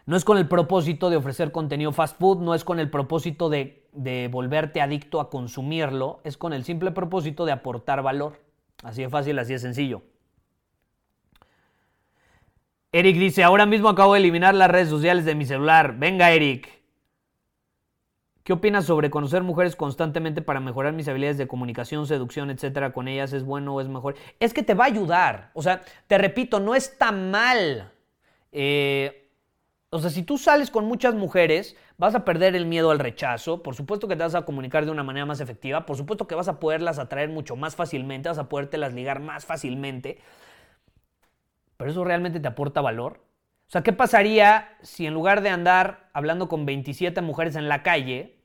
no 0.05 0.15
es 0.15 0.23
con 0.23 0.37
el 0.37 0.47
propósito 0.47 1.09
de 1.09 1.17
ofrecer 1.17 1.51
contenido 1.51 1.91
fast 1.91 2.17
food, 2.17 2.39
no 2.39 2.55
es 2.55 2.63
con 2.63 2.79
el 2.79 2.89
propósito 2.89 3.49
de, 3.49 3.89
de, 3.91 4.29
volverte 4.29 4.79
adicto 4.79 5.19
a 5.19 5.29
consumirlo, 5.29 6.21
es 6.23 6.37
con 6.37 6.53
el 6.53 6.63
simple 6.63 6.91
propósito 6.91 7.43
de 7.45 7.51
aportar 7.51 8.03
valor. 8.03 8.39
Así 8.83 9.01
de 9.01 9.09
fácil, 9.09 9.37
así 9.37 9.51
de 9.51 9.59
sencillo. 9.59 10.01
Eric 12.91 13.17
dice, 13.17 13.43
ahora 13.43 13.67
mismo 13.67 13.87
acabo 13.87 14.13
de 14.13 14.19
eliminar 14.19 14.55
las 14.55 14.71
redes 14.71 14.89
sociales 14.89 15.23
de 15.23 15.35
mi 15.35 15.45
celular. 15.45 15.95
Venga, 15.99 16.31
Eric. 16.31 16.67
¿Qué 18.43 18.53
opinas 18.53 18.85
sobre 18.85 19.11
conocer 19.11 19.43
mujeres 19.43 19.75
constantemente 19.75 20.41
para 20.41 20.59
mejorar 20.59 20.93
mis 20.93 21.07
habilidades 21.07 21.37
de 21.37 21.47
comunicación, 21.47 22.07
seducción, 22.07 22.49
etcétera? 22.49 22.91
¿Con 22.91 23.07
ellas 23.07 23.31
es 23.31 23.43
bueno 23.43 23.75
o 23.75 23.81
es 23.81 23.87
mejor? 23.87 24.15
Es 24.39 24.55
que 24.55 24.63
te 24.63 24.73
va 24.73 24.85
a 24.85 24.87
ayudar. 24.87 25.51
O 25.53 25.61
sea, 25.61 25.81
te 26.07 26.17
repito, 26.17 26.59
no 26.59 26.73
está 26.73 27.11
mal. 27.11 27.91
Eh, 28.51 29.29
o 29.91 29.99
sea, 29.99 30.09
si 30.09 30.23
tú 30.23 30.39
sales 30.39 30.71
con 30.71 30.85
muchas 30.85 31.13
mujeres, 31.13 31.75
vas 31.99 32.15
a 32.15 32.25
perder 32.25 32.55
el 32.55 32.65
miedo 32.65 32.89
al 32.89 32.97
rechazo. 32.97 33.61
Por 33.61 33.75
supuesto 33.75 34.07
que 34.07 34.15
te 34.15 34.23
vas 34.23 34.33
a 34.33 34.45
comunicar 34.45 34.85
de 34.85 34.91
una 34.91 35.03
manera 35.03 35.27
más 35.27 35.41
efectiva. 35.41 35.85
Por 35.85 35.95
supuesto 35.95 36.25
que 36.25 36.33
vas 36.33 36.47
a 36.47 36.59
poderlas 36.59 36.97
atraer 36.97 37.29
mucho 37.29 37.55
más 37.55 37.75
fácilmente. 37.75 38.29
Vas 38.29 38.39
a 38.39 38.49
podértelas 38.49 38.95
ligar 38.95 39.19
más 39.19 39.45
fácilmente 39.45 40.17
pero 41.79 41.91
eso 41.91 42.03
realmente 42.03 42.41
te 42.41 42.47
aporta 42.49 42.81
valor. 42.81 43.21
O 43.65 43.71
sea, 43.71 43.83
¿qué 43.83 43.93
pasaría 43.93 44.75
si 44.81 45.05
en 45.05 45.13
lugar 45.13 45.39
de 45.39 45.47
andar 45.47 46.09
hablando 46.11 46.49
con 46.49 46.65
27 46.65 47.21
mujeres 47.21 47.55
en 47.55 47.69
la 47.69 47.83
calle, 47.83 48.35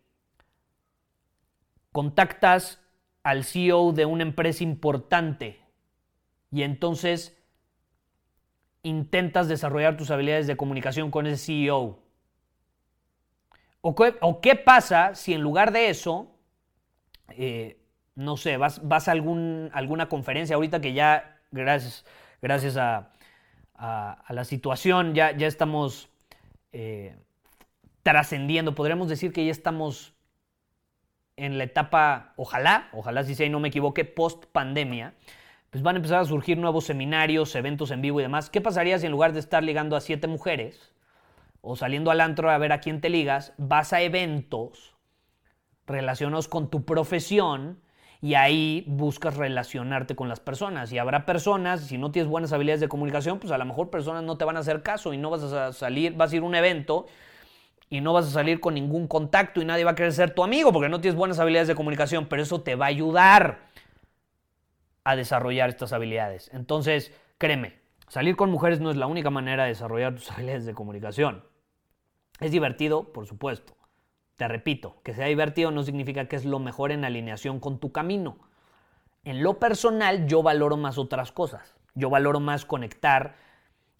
contactas 1.90 2.80
al 3.24 3.42
CEO 3.42 3.90
de 3.90 4.06
una 4.06 4.22
empresa 4.22 4.62
importante 4.62 5.58
y 6.52 6.62
entonces 6.62 7.36
intentas 8.84 9.48
desarrollar 9.48 9.96
tus 9.96 10.12
habilidades 10.12 10.46
de 10.46 10.56
comunicación 10.56 11.10
con 11.10 11.26
ese 11.26 11.44
CEO? 11.44 11.98
¿O 13.80 14.40
qué, 14.40 14.54
pasa 14.54 15.16
si 15.16 15.34
en 15.34 15.40
lugar 15.40 15.72
de 15.72 15.88
eso, 15.88 16.38
eh, 17.30 17.82
no 18.14 18.36
sé, 18.36 18.58
vas, 18.58 18.78
a 18.80 19.10
algún, 19.10 19.70
alguna 19.72 20.08
conferencia 20.08 20.54
ahorita 20.54 20.80
que 20.80 20.92
ya, 20.92 21.40
gracias, 21.50 22.04
gracias 22.40 22.76
a, 22.76 23.10
a, 23.74 24.24
la 24.30 24.44
situación, 24.44 25.14
ya, 25.14 25.36
ya 25.36 25.46
estamos 25.46 26.08
eh, 26.72 27.16
trascendiendo, 28.02 28.74
podríamos 28.74 29.08
decir 29.08 29.32
que 29.32 29.44
ya 29.44 29.50
estamos 29.50 30.14
en 31.36 31.58
la 31.58 31.64
etapa, 31.64 32.32
ojalá, 32.36 32.88
ojalá 32.92 33.24
si 33.24 33.34
sea 33.34 33.46
y 33.46 33.50
no 33.50 33.60
me 33.60 33.68
equivoque, 33.68 34.04
post 34.04 34.44
pandemia, 34.52 35.14
pues 35.70 35.82
van 35.82 35.96
a 35.96 35.98
empezar 35.98 36.20
a 36.20 36.24
surgir 36.24 36.56
nuevos 36.56 36.84
seminarios, 36.84 37.54
eventos 37.56 37.90
en 37.90 38.00
vivo 38.00 38.20
y 38.20 38.22
demás. 38.22 38.48
¿Qué 38.48 38.60
pasaría 38.60 38.98
si 38.98 39.06
en 39.06 39.12
lugar 39.12 39.32
de 39.32 39.40
estar 39.40 39.64
ligando 39.64 39.96
a 39.96 40.00
siete 40.00 40.28
mujeres 40.28 40.94
o 41.60 41.74
saliendo 41.76 42.10
al 42.10 42.20
antro 42.20 42.50
a 42.50 42.58
ver 42.58 42.72
a 42.72 42.80
quién 42.80 43.00
te 43.00 43.08
ligas, 43.08 43.54
vas 43.56 43.92
a 43.92 44.02
eventos 44.02 44.94
relacionados 45.86 46.46
con 46.46 46.70
tu 46.70 46.84
profesión 46.84 47.80
y 48.24 48.36
ahí 48.36 48.84
buscas 48.86 49.36
relacionarte 49.36 50.16
con 50.16 50.30
las 50.30 50.40
personas. 50.40 50.90
Y 50.90 50.96
habrá 50.96 51.26
personas, 51.26 51.82
si 51.82 51.98
no 51.98 52.10
tienes 52.10 52.26
buenas 52.26 52.54
habilidades 52.54 52.80
de 52.80 52.88
comunicación, 52.88 53.38
pues 53.38 53.52
a 53.52 53.58
lo 53.58 53.66
mejor 53.66 53.90
personas 53.90 54.24
no 54.24 54.38
te 54.38 54.46
van 54.46 54.56
a 54.56 54.60
hacer 54.60 54.82
caso 54.82 55.12
y 55.12 55.18
no 55.18 55.28
vas 55.28 55.42
a 55.42 55.74
salir, 55.74 56.14
vas 56.14 56.32
a 56.32 56.36
ir 56.36 56.40
a 56.40 56.46
un 56.46 56.54
evento 56.54 57.04
y 57.90 58.00
no 58.00 58.14
vas 58.14 58.26
a 58.26 58.30
salir 58.30 58.60
con 58.60 58.72
ningún 58.72 59.08
contacto 59.08 59.60
y 59.60 59.66
nadie 59.66 59.84
va 59.84 59.90
a 59.90 59.94
querer 59.94 60.14
ser 60.14 60.30
tu 60.30 60.42
amigo 60.42 60.72
porque 60.72 60.88
no 60.88 61.02
tienes 61.02 61.18
buenas 61.18 61.38
habilidades 61.38 61.68
de 61.68 61.74
comunicación, 61.74 62.24
pero 62.24 62.42
eso 62.42 62.62
te 62.62 62.76
va 62.76 62.86
a 62.86 62.88
ayudar 62.88 63.68
a 65.04 65.16
desarrollar 65.16 65.68
estas 65.68 65.92
habilidades. 65.92 66.50
Entonces, 66.54 67.12
créeme, 67.36 67.78
salir 68.08 68.36
con 68.36 68.50
mujeres 68.50 68.80
no 68.80 68.90
es 68.90 68.96
la 68.96 69.06
única 69.06 69.28
manera 69.28 69.64
de 69.64 69.68
desarrollar 69.68 70.14
tus 70.14 70.30
habilidades 70.30 70.64
de 70.64 70.72
comunicación. 70.72 71.44
Es 72.40 72.52
divertido, 72.52 73.12
por 73.12 73.26
supuesto. 73.26 73.76
Te 74.36 74.48
repito, 74.48 74.96
que 75.02 75.14
sea 75.14 75.26
divertido 75.26 75.70
no 75.70 75.82
significa 75.82 76.26
que 76.26 76.36
es 76.36 76.44
lo 76.44 76.58
mejor 76.58 76.90
en 76.90 77.04
alineación 77.04 77.60
con 77.60 77.78
tu 77.78 77.92
camino. 77.92 78.38
En 79.24 79.42
lo 79.42 79.58
personal, 79.58 80.26
yo 80.26 80.42
valoro 80.42 80.76
más 80.76 80.98
otras 80.98 81.32
cosas. 81.32 81.76
Yo 81.94 82.10
valoro 82.10 82.40
más 82.40 82.64
conectar 82.64 83.36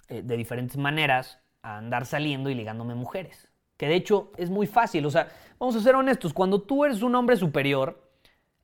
eh, 0.09 0.23
de 0.23 0.37
diferentes 0.37 0.77
maneras 0.77 1.39
andar 1.63 2.05
saliendo 2.07 2.51
y 2.51 2.55
ligándome 2.55 2.95
mujeres. 2.95 3.49
Que 3.77 3.89
de 3.89 3.97
hecho 3.97 4.31
es 4.37 4.51
muy 4.51 4.67
fácil. 4.67 5.07
O 5.07 5.11
sea, 5.11 5.29
vamos 5.59 5.77
a 5.77 5.81
ser 5.81 5.95
honestos, 5.95 6.35
cuando 6.35 6.63
tú 6.63 6.85
eres 6.85 7.03
un 7.03 7.15
hombre 7.15 7.37
superior, 7.37 8.11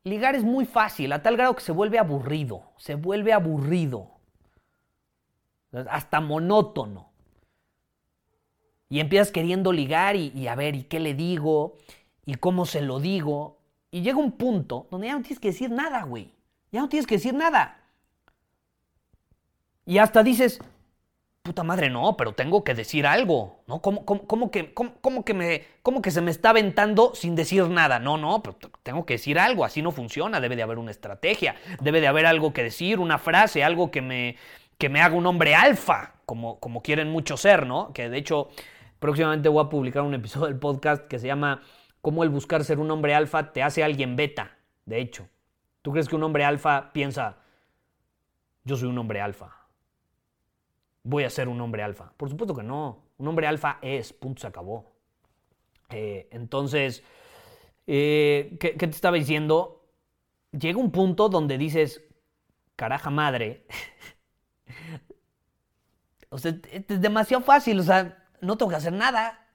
ligar 0.04 0.34
es 0.34 0.44
muy 0.44 0.66
fácil, 0.66 1.12
a 1.12 1.22
tal 1.22 1.36
grado 1.36 1.54
que 1.54 1.62
se 1.62 1.72
vuelve 1.72 1.98
aburrido. 1.98 2.72
Se 2.76 2.94
vuelve 2.94 3.32
aburrido. 3.32 4.10
Hasta 5.88 6.20
monótono. 6.20 7.09
Y 8.90 8.98
empiezas 8.98 9.30
queriendo 9.30 9.72
ligar 9.72 10.16
y, 10.16 10.48
a 10.48 10.54
ver, 10.56 10.74
¿y 10.74 10.82
qué 10.82 10.98
le 10.98 11.14
digo? 11.14 11.76
¿Y 12.26 12.34
cómo 12.34 12.66
se 12.66 12.82
lo 12.82 12.98
digo? 12.98 13.58
Y 13.92 14.02
llega 14.02 14.18
un 14.18 14.32
punto 14.32 14.88
donde 14.90 15.06
ya 15.06 15.14
no 15.14 15.22
tienes 15.22 15.38
que 15.38 15.48
decir 15.48 15.70
nada, 15.70 16.02
güey. 16.02 16.32
Ya 16.72 16.80
no 16.80 16.88
tienes 16.88 17.06
que 17.06 17.14
decir 17.14 17.32
nada. 17.32 17.78
Y 19.86 19.98
hasta 19.98 20.24
dices, 20.24 20.60
puta 21.42 21.62
madre, 21.62 21.88
no, 21.88 22.16
pero 22.16 22.32
tengo 22.32 22.64
que 22.64 22.74
decir 22.74 23.06
algo, 23.06 23.62
¿no? 23.68 23.80
¿Cómo, 23.80 24.50
que, 24.50 24.74
que, 25.24 25.34
me, 25.34 25.64
cómo 25.82 26.02
que 26.02 26.10
se 26.10 26.20
me 26.20 26.32
está 26.32 26.50
aventando 26.50 27.14
sin 27.14 27.36
decir 27.36 27.68
nada? 27.68 28.00
No, 28.00 28.16
no, 28.16 28.42
pero 28.42 28.56
tengo 28.82 29.06
que 29.06 29.14
decir 29.14 29.38
algo, 29.38 29.64
así 29.64 29.82
no 29.82 29.92
funciona, 29.92 30.40
debe 30.40 30.56
de 30.56 30.62
haber 30.62 30.78
una 30.78 30.90
estrategia, 30.90 31.54
debe 31.80 32.00
de 32.00 32.08
haber 32.08 32.26
algo 32.26 32.52
que 32.52 32.64
decir, 32.64 32.98
una 32.98 33.18
frase, 33.18 33.62
algo 33.62 33.92
que 33.92 34.02
me, 34.02 34.36
que 34.78 34.88
me 34.88 35.00
haga 35.00 35.14
un 35.14 35.26
hombre 35.26 35.54
alfa, 35.54 36.14
como, 36.26 36.58
como 36.58 36.82
quieren 36.82 37.10
muchos 37.10 37.40
ser, 37.40 37.66
¿no? 37.66 37.92
Que 37.92 38.08
de 38.08 38.18
hecho 38.18 38.50
Próximamente 39.00 39.48
voy 39.48 39.64
a 39.64 39.68
publicar 39.70 40.02
un 40.02 40.12
episodio 40.12 40.46
del 40.46 40.58
podcast 40.58 41.08
que 41.08 41.18
se 41.18 41.26
llama 41.26 41.62
Cómo 42.02 42.22
el 42.22 42.28
buscar 42.28 42.62
ser 42.64 42.78
un 42.78 42.90
hombre 42.90 43.14
alfa 43.14 43.50
te 43.50 43.62
hace 43.62 43.82
alguien 43.82 44.14
beta. 44.14 44.58
De 44.84 45.00
hecho, 45.00 45.26
¿tú 45.80 45.90
crees 45.90 46.06
que 46.06 46.16
un 46.16 46.22
hombre 46.22 46.44
alfa 46.44 46.92
piensa, 46.92 47.38
yo 48.62 48.76
soy 48.76 48.90
un 48.90 48.98
hombre 48.98 49.22
alfa? 49.22 49.56
Voy 51.02 51.24
a 51.24 51.30
ser 51.30 51.48
un 51.48 51.58
hombre 51.62 51.82
alfa. 51.82 52.12
Por 52.14 52.28
supuesto 52.28 52.54
que 52.54 52.62
no. 52.62 53.02
Un 53.16 53.26
hombre 53.26 53.46
alfa 53.46 53.78
es, 53.80 54.12
punto, 54.12 54.42
se 54.42 54.46
acabó. 54.46 54.92
Eh, 55.88 56.28
entonces, 56.30 57.02
eh, 57.86 58.58
¿qué, 58.60 58.76
¿qué 58.76 58.86
te 58.86 58.94
estaba 58.94 59.16
diciendo? 59.16 59.88
Llega 60.52 60.78
un 60.78 60.90
punto 60.90 61.30
donde 61.30 61.56
dices, 61.56 62.04
caraja 62.76 63.08
madre. 63.08 63.66
o 66.28 66.36
sea, 66.36 66.54
es 66.70 67.00
demasiado 67.00 67.42
fácil. 67.42 67.80
O 67.80 67.82
sea, 67.82 68.19
no 68.40 68.56
tengo 68.56 68.70
que 68.70 68.76
hacer 68.76 68.92
nada. 68.92 69.46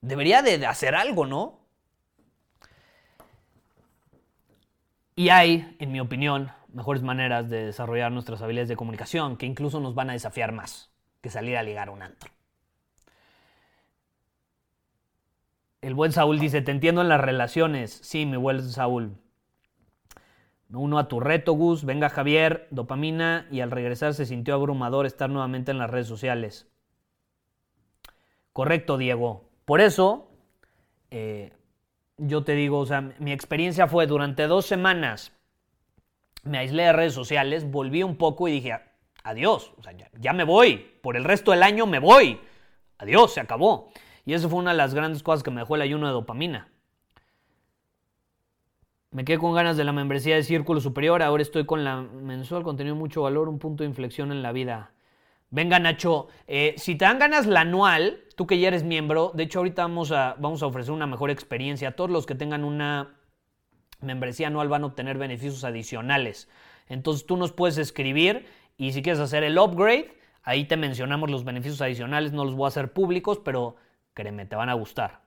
Debería 0.00 0.42
de 0.42 0.64
hacer 0.66 0.94
algo, 0.94 1.26
¿no? 1.26 1.58
Y 5.16 5.30
hay, 5.30 5.76
en 5.80 5.90
mi 5.90 5.98
opinión, 5.98 6.52
mejores 6.68 7.02
maneras 7.02 7.50
de 7.50 7.66
desarrollar 7.66 8.12
nuestras 8.12 8.40
habilidades 8.40 8.68
de 8.68 8.76
comunicación 8.76 9.36
que 9.36 9.46
incluso 9.46 9.80
nos 9.80 9.94
van 9.94 10.10
a 10.10 10.12
desafiar 10.12 10.52
más 10.52 10.92
que 11.20 11.30
salir 11.30 11.56
a 11.56 11.64
ligar 11.64 11.88
a 11.88 11.90
un 11.90 12.02
antro. 12.02 12.30
El 15.80 15.94
buen 15.94 16.12
Saúl 16.12 16.38
dice, 16.38 16.62
te 16.62 16.70
entiendo 16.70 17.00
en 17.02 17.08
las 17.08 17.20
relaciones. 17.20 17.98
Sí, 18.02 18.26
mi 18.26 18.36
buen 18.36 18.62
Saúl. 18.62 19.16
Uno 20.70 20.98
a 20.98 21.08
tu 21.08 21.20
reto, 21.20 21.52
Gus. 21.52 21.84
Venga, 21.84 22.10
Javier. 22.10 22.66
Dopamina. 22.70 23.46
Y 23.50 23.60
al 23.60 23.70
regresar 23.70 24.14
se 24.14 24.26
sintió 24.26 24.54
abrumador 24.54 25.06
estar 25.06 25.30
nuevamente 25.30 25.70
en 25.70 25.78
las 25.78 25.90
redes 25.90 26.08
sociales. 26.08 26.68
Correcto, 28.58 28.98
Diego. 28.98 29.44
Por 29.64 29.80
eso, 29.80 30.32
eh, 31.12 31.52
yo 32.16 32.42
te 32.42 32.54
digo, 32.56 32.80
o 32.80 32.86
sea, 32.86 33.02
mi 33.20 33.30
experiencia 33.30 33.86
fue 33.86 34.08
durante 34.08 34.48
dos 34.48 34.66
semanas, 34.66 35.32
me 36.42 36.58
aislé 36.58 36.82
de 36.82 36.92
redes 36.92 37.14
sociales, 37.14 37.70
volví 37.70 38.02
un 38.02 38.16
poco 38.16 38.48
y 38.48 38.50
dije, 38.50 38.80
adiós, 39.22 39.72
o 39.78 39.82
sea, 39.84 39.92
ya, 40.18 40.32
me 40.32 40.42
voy, 40.42 40.78
por 41.04 41.16
el 41.16 41.22
resto 41.22 41.52
del 41.52 41.62
año 41.62 41.86
me 41.86 42.00
voy, 42.00 42.40
adiós, 42.98 43.32
se 43.32 43.38
acabó. 43.38 43.92
Y 44.24 44.34
eso 44.34 44.48
fue 44.48 44.58
una 44.58 44.72
de 44.72 44.78
las 44.78 44.92
grandes 44.92 45.22
cosas 45.22 45.44
que 45.44 45.52
me 45.52 45.60
dejó 45.60 45.76
el 45.76 45.82
ayuno 45.82 46.08
de 46.08 46.14
dopamina. 46.14 46.68
Me 49.12 49.24
quedé 49.24 49.38
con 49.38 49.54
ganas 49.54 49.76
de 49.76 49.84
la 49.84 49.92
membresía 49.92 50.34
de 50.34 50.42
Círculo 50.42 50.80
Superior, 50.80 51.22
ahora 51.22 51.44
estoy 51.44 51.64
con 51.64 51.84
la 51.84 52.00
mensual, 52.02 52.64
contenido 52.64 52.96
mucho 52.96 53.22
valor, 53.22 53.48
un 53.48 53.60
punto 53.60 53.84
de 53.84 53.88
inflexión 53.88 54.32
en 54.32 54.42
la 54.42 54.50
vida. 54.50 54.90
Venga, 55.50 55.78
Nacho, 55.78 56.28
eh, 56.46 56.74
si 56.76 56.94
te 56.94 57.06
dan 57.06 57.18
ganas 57.18 57.46
la 57.46 57.62
anual, 57.62 58.24
tú 58.36 58.46
que 58.46 58.58
ya 58.58 58.68
eres 58.68 58.84
miembro, 58.84 59.32
de 59.34 59.44
hecho 59.44 59.60
ahorita 59.60 59.82
vamos 59.82 60.12
a, 60.12 60.36
vamos 60.38 60.62
a 60.62 60.66
ofrecer 60.66 60.92
una 60.92 61.06
mejor 61.06 61.30
experiencia. 61.30 61.96
Todos 61.96 62.10
los 62.10 62.26
que 62.26 62.34
tengan 62.34 62.64
una 62.64 63.16
membresía 64.00 64.48
anual 64.48 64.68
van 64.68 64.82
a 64.82 64.86
obtener 64.86 65.16
beneficios 65.16 65.64
adicionales. 65.64 66.50
Entonces 66.88 67.26
tú 67.26 67.36
nos 67.38 67.52
puedes 67.52 67.78
escribir 67.78 68.46
y 68.76 68.92
si 68.92 69.02
quieres 69.02 69.20
hacer 69.20 69.42
el 69.42 69.58
upgrade, 69.58 70.14
ahí 70.42 70.66
te 70.66 70.76
mencionamos 70.76 71.30
los 71.30 71.44
beneficios 71.44 71.80
adicionales, 71.80 72.32
no 72.32 72.44
los 72.44 72.54
voy 72.54 72.66
a 72.66 72.68
hacer 72.68 72.92
públicos, 72.92 73.40
pero 73.42 73.76
créeme, 74.12 74.44
te 74.44 74.54
van 74.54 74.68
a 74.68 74.74
gustar. 74.74 75.22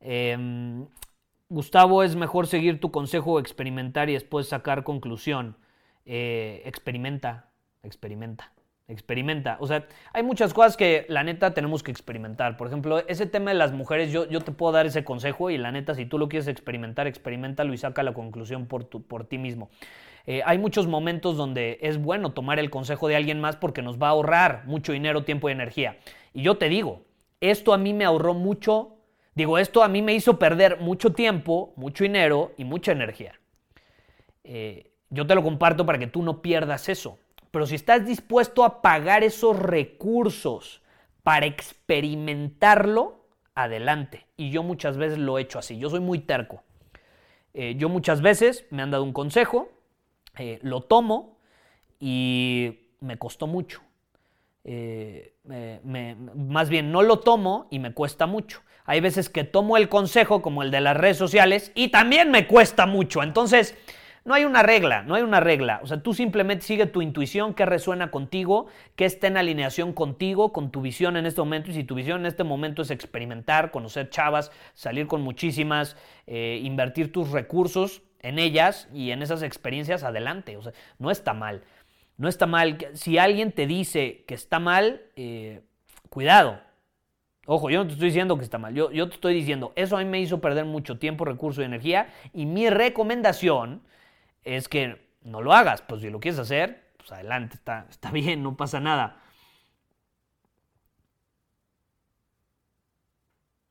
Em, 0.00 0.86
Gustavo, 1.48 2.04
es 2.04 2.14
mejor 2.14 2.46
seguir 2.46 2.78
tu 2.78 2.92
consejo, 2.92 3.40
experimentar 3.40 4.08
y 4.10 4.14
después 4.14 4.48
sacar 4.48 4.84
conclusión. 4.84 5.56
Eh, 6.06 6.62
experimenta, 6.64 7.50
experimenta 7.82 8.52
experimenta. 8.90 9.56
O 9.60 9.66
sea, 9.66 9.86
hay 10.12 10.22
muchas 10.22 10.52
cosas 10.52 10.76
que 10.76 11.06
la 11.08 11.22
neta 11.22 11.54
tenemos 11.54 11.82
que 11.82 11.90
experimentar. 11.90 12.56
Por 12.56 12.66
ejemplo, 12.66 12.98
ese 13.06 13.26
tema 13.26 13.50
de 13.50 13.56
las 13.56 13.72
mujeres, 13.72 14.12
yo, 14.12 14.28
yo 14.28 14.40
te 14.40 14.52
puedo 14.52 14.72
dar 14.72 14.86
ese 14.86 15.04
consejo 15.04 15.50
y 15.50 15.58
la 15.58 15.72
neta, 15.72 15.94
si 15.94 16.06
tú 16.06 16.18
lo 16.18 16.28
quieres 16.28 16.48
experimentar, 16.48 17.06
experimentalo 17.06 17.72
y 17.72 17.78
saca 17.78 18.02
la 18.02 18.12
conclusión 18.12 18.66
por, 18.66 18.84
tu, 18.84 19.02
por 19.02 19.24
ti 19.24 19.38
mismo. 19.38 19.70
Eh, 20.26 20.42
hay 20.44 20.58
muchos 20.58 20.86
momentos 20.86 21.36
donde 21.36 21.78
es 21.80 22.00
bueno 22.00 22.32
tomar 22.32 22.58
el 22.58 22.70
consejo 22.70 23.08
de 23.08 23.16
alguien 23.16 23.40
más 23.40 23.56
porque 23.56 23.82
nos 23.82 23.98
va 23.98 24.08
a 24.08 24.10
ahorrar 24.10 24.64
mucho 24.66 24.92
dinero, 24.92 25.24
tiempo 25.24 25.48
y 25.48 25.52
energía. 25.52 25.98
Y 26.34 26.42
yo 26.42 26.56
te 26.56 26.68
digo, 26.68 27.02
esto 27.40 27.72
a 27.72 27.78
mí 27.78 27.94
me 27.94 28.04
ahorró 28.04 28.34
mucho, 28.34 28.96
digo, 29.34 29.58
esto 29.58 29.82
a 29.82 29.88
mí 29.88 30.02
me 30.02 30.14
hizo 30.14 30.38
perder 30.38 30.78
mucho 30.80 31.12
tiempo, 31.12 31.72
mucho 31.76 32.04
dinero 32.04 32.52
y 32.56 32.64
mucha 32.64 32.92
energía. 32.92 33.40
Eh, 34.44 34.90
yo 35.08 35.26
te 35.26 35.34
lo 35.34 35.42
comparto 35.42 35.86
para 35.86 35.98
que 35.98 36.06
tú 36.06 36.22
no 36.22 36.42
pierdas 36.42 36.88
eso. 36.88 37.18
Pero 37.50 37.66
si 37.66 37.74
estás 37.74 38.06
dispuesto 38.06 38.64
a 38.64 38.82
pagar 38.82 39.24
esos 39.24 39.58
recursos 39.58 40.82
para 41.22 41.46
experimentarlo, 41.46 43.20
adelante. 43.54 44.26
Y 44.36 44.50
yo 44.50 44.62
muchas 44.62 44.96
veces 44.96 45.18
lo 45.18 45.38
he 45.38 45.42
hecho 45.42 45.58
así. 45.58 45.78
Yo 45.78 45.90
soy 45.90 46.00
muy 46.00 46.20
terco. 46.20 46.62
Eh, 47.54 47.74
yo 47.76 47.88
muchas 47.88 48.22
veces 48.22 48.64
me 48.70 48.82
han 48.82 48.90
dado 48.90 49.02
un 49.02 49.12
consejo, 49.12 49.70
eh, 50.38 50.60
lo 50.62 50.82
tomo 50.82 51.38
y 51.98 52.88
me 53.00 53.18
costó 53.18 53.46
mucho. 53.46 53.82
Eh, 54.62 55.34
más 56.34 56.68
bien 56.68 56.92
no 56.92 57.02
lo 57.02 57.20
tomo 57.20 57.66
y 57.70 57.78
me 57.78 57.92
cuesta 57.92 58.26
mucho. 58.26 58.60
Hay 58.84 59.00
veces 59.00 59.28
que 59.28 59.44
tomo 59.44 59.76
el 59.76 59.88
consejo 59.88 60.42
como 60.42 60.62
el 60.62 60.70
de 60.70 60.80
las 60.80 60.96
redes 60.96 61.16
sociales 61.16 61.72
y 61.74 61.88
también 61.88 62.30
me 62.30 62.46
cuesta 62.46 62.86
mucho. 62.86 63.22
Entonces, 63.22 63.76
no 64.24 64.34
hay 64.34 64.44
una 64.44 64.62
regla, 64.62 65.02
no 65.02 65.14
hay 65.14 65.22
una 65.22 65.40
regla. 65.40 65.80
O 65.82 65.86
sea, 65.86 66.02
tú 66.02 66.12
simplemente 66.12 66.64
sigue 66.64 66.86
tu 66.86 67.00
intuición, 67.00 67.54
que 67.54 67.64
resuena 67.64 68.10
contigo, 68.10 68.66
que 68.96 69.06
esté 69.06 69.28
en 69.28 69.36
alineación 69.36 69.92
contigo, 69.92 70.52
con 70.52 70.70
tu 70.70 70.82
visión 70.82 71.16
en 71.16 71.26
este 71.26 71.40
momento. 71.40 71.70
Y 71.70 71.74
si 71.74 71.84
tu 71.84 71.94
visión 71.94 72.20
en 72.20 72.26
este 72.26 72.44
momento 72.44 72.82
es 72.82 72.90
experimentar, 72.90 73.70
conocer 73.70 74.10
chavas, 74.10 74.52
salir 74.74 75.06
con 75.06 75.22
muchísimas, 75.22 75.96
eh, 76.26 76.60
invertir 76.62 77.12
tus 77.12 77.30
recursos 77.30 78.02
en 78.20 78.38
ellas 78.38 78.88
y 78.92 79.10
en 79.10 79.22
esas 79.22 79.42
experiencias, 79.42 80.04
adelante. 80.04 80.56
O 80.56 80.62
sea, 80.62 80.72
no 80.98 81.10
está 81.10 81.32
mal. 81.32 81.62
No 82.18 82.28
está 82.28 82.46
mal. 82.46 82.76
Si 82.92 83.16
alguien 83.16 83.52
te 83.52 83.66
dice 83.66 84.24
que 84.28 84.34
está 84.34 84.58
mal, 84.58 85.02
eh, 85.16 85.62
cuidado. 86.10 86.60
Ojo, 87.46 87.70
yo 87.70 87.78
no 87.78 87.86
te 87.86 87.94
estoy 87.94 88.08
diciendo 88.08 88.36
que 88.36 88.44
está 88.44 88.58
mal, 88.58 88.74
yo, 88.74 88.92
yo 88.92 89.08
te 89.08 89.14
estoy 89.14 89.34
diciendo, 89.34 89.72
eso 89.74 89.96
a 89.96 90.00
mí 90.00 90.04
me 90.04 90.20
hizo 90.20 90.40
perder 90.40 90.66
mucho 90.66 90.98
tiempo, 90.98 91.24
recurso 91.24 91.62
y 91.62 91.64
energía 91.64 92.08
y 92.32 92.46
mi 92.46 92.70
recomendación 92.70 93.82
es 94.44 94.68
que 94.68 95.10
no 95.22 95.42
lo 95.42 95.52
hagas, 95.52 95.82
pues 95.82 96.02
si 96.02 96.10
lo 96.10 96.20
quieres 96.20 96.38
hacer, 96.40 96.92
pues 96.96 97.12
adelante, 97.12 97.56
está, 97.56 97.86
está 97.90 98.10
bien, 98.12 98.42
no 98.42 98.56
pasa 98.56 98.80
nada. 98.80 99.20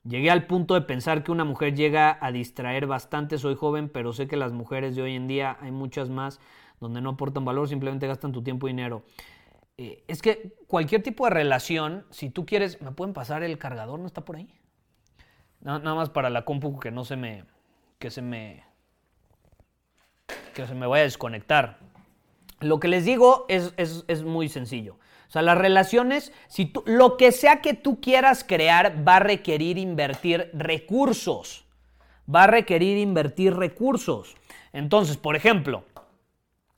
Llegué 0.04 0.32
al 0.32 0.48
punto 0.48 0.74
de 0.74 0.82
pensar 0.82 1.24
que 1.24 1.32
una 1.32 1.44
mujer 1.44 1.76
llega 1.76 2.18
a 2.22 2.32
distraer 2.32 2.88
bastante, 2.88 3.38
soy 3.38 3.56
joven, 3.56 3.90
pero 3.90 4.14
sé 4.14 4.28
que 4.28 4.38
las 4.38 4.54
mujeres 4.54 4.96
de 4.96 5.04
hoy 5.04 5.16
en 5.16 5.28
día 5.28 5.58
hay 5.62 5.72
muchas 5.72 6.10
más 6.10 6.40
donde 6.80 7.02
no 7.02 7.12
aportan 7.12 7.46
valor, 7.46 7.68
simplemente 7.68 8.08
gastan 8.08 8.32
tu 8.32 8.42
tiempo 8.42 8.68
y 8.68 8.72
dinero. 8.72 9.04
Eh, 9.78 10.04
es 10.08 10.22
que 10.22 10.56
cualquier 10.68 11.04
tipo 11.04 11.26
de 11.26 11.32
relación, 11.32 12.06
si 12.10 12.30
tú 12.30 12.46
quieres, 12.46 12.82
¿me 12.82 12.92
pueden 12.92 13.14
pasar 13.14 13.44
el 13.44 13.58
cargador? 13.58 14.00
¿No 14.00 14.08
está 14.08 14.26
por 14.26 14.38
ahí? 14.38 14.54
Nada, 15.62 15.94
más 15.94 16.10
para 16.10 16.30
la 16.30 16.46
compu 16.46 16.80
que 16.80 16.92
no 16.92 17.04
se 17.04 17.16
me, 17.16 17.44
que 18.00 18.10
se 18.10 18.22
me, 18.22 18.64
que 20.54 20.68
se 20.68 20.76
me 20.76 20.88
vaya 20.88 21.02
a 21.02 21.06
desconectar. 21.06 21.78
Lo 22.60 22.80
que 22.80 22.88
les 22.88 23.06
digo 23.06 23.46
es, 23.48 23.74
es, 23.78 24.24
muy 24.24 24.50
sencillo. 24.50 24.96
O 25.28 25.32
sea, 25.32 25.42
las 25.42 25.58
relaciones, 25.58 26.34
si 26.48 26.66
tú, 26.66 26.84
lo 26.86 27.18
que 27.18 27.32
sea 27.32 27.62
que 27.62 27.74
tú 27.74 28.02
quieras 28.02 28.44
crear 28.44 29.08
va 29.08 29.18
a 29.18 29.20
requerir 29.20 29.78
invertir 29.78 30.50
recursos. 30.54 31.66
Va 32.34 32.44
a 32.44 32.48
requerir 32.48 32.98
invertir 32.98 33.56
recursos. 33.56 34.36
Entonces, 34.74 35.18
por 35.18 35.36
ejemplo, 35.36 35.84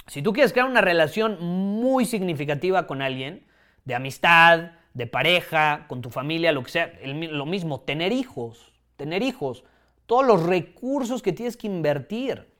si 0.07 0.21
tú 0.21 0.33
quieres 0.33 0.53
crear 0.53 0.67
una 0.67 0.81
relación 0.81 1.37
muy 1.41 2.05
significativa 2.05 2.85
con 2.87 3.01
alguien, 3.01 3.45
de 3.85 3.95
amistad, 3.95 4.71
de 4.93 5.07
pareja, 5.07 5.85
con 5.87 6.01
tu 6.01 6.09
familia, 6.09 6.51
lo 6.51 6.63
que 6.63 6.71
sea, 6.71 6.93
lo 7.03 7.45
mismo, 7.45 7.81
tener 7.81 8.11
hijos, 8.11 8.73
tener 8.97 9.23
hijos, 9.23 9.63
todos 10.05 10.25
los 10.25 10.43
recursos 10.43 11.21
que 11.21 11.33
tienes 11.33 11.57
que 11.57 11.67
invertir. 11.67 12.50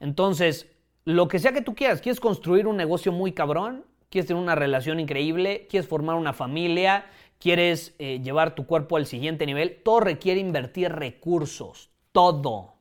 Entonces, 0.00 0.66
lo 1.04 1.28
que 1.28 1.38
sea 1.38 1.52
que 1.52 1.62
tú 1.62 1.74
quieras, 1.74 2.00
quieres 2.00 2.20
construir 2.20 2.66
un 2.66 2.76
negocio 2.76 3.12
muy 3.12 3.32
cabrón, 3.32 3.84
quieres 4.10 4.28
tener 4.28 4.42
una 4.42 4.54
relación 4.54 5.00
increíble, 5.00 5.66
quieres 5.68 5.88
formar 5.88 6.16
una 6.16 6.32
familia, 6.32 7.06
quieres 7.38 7.94
eh, 7.98 8.20
llevar 8.20 8.54
tu 8.54 8.66
cuerpo 8.66 8.96
al 8.96 9.06
siguiente 9.06 9.46
nivel, 9.46 9.80
todo 9.84 10.00
requiere 10.00 10.40
invertir 10.40 10.92
recursos, 10.92 11.90
todo. 12.12 12.74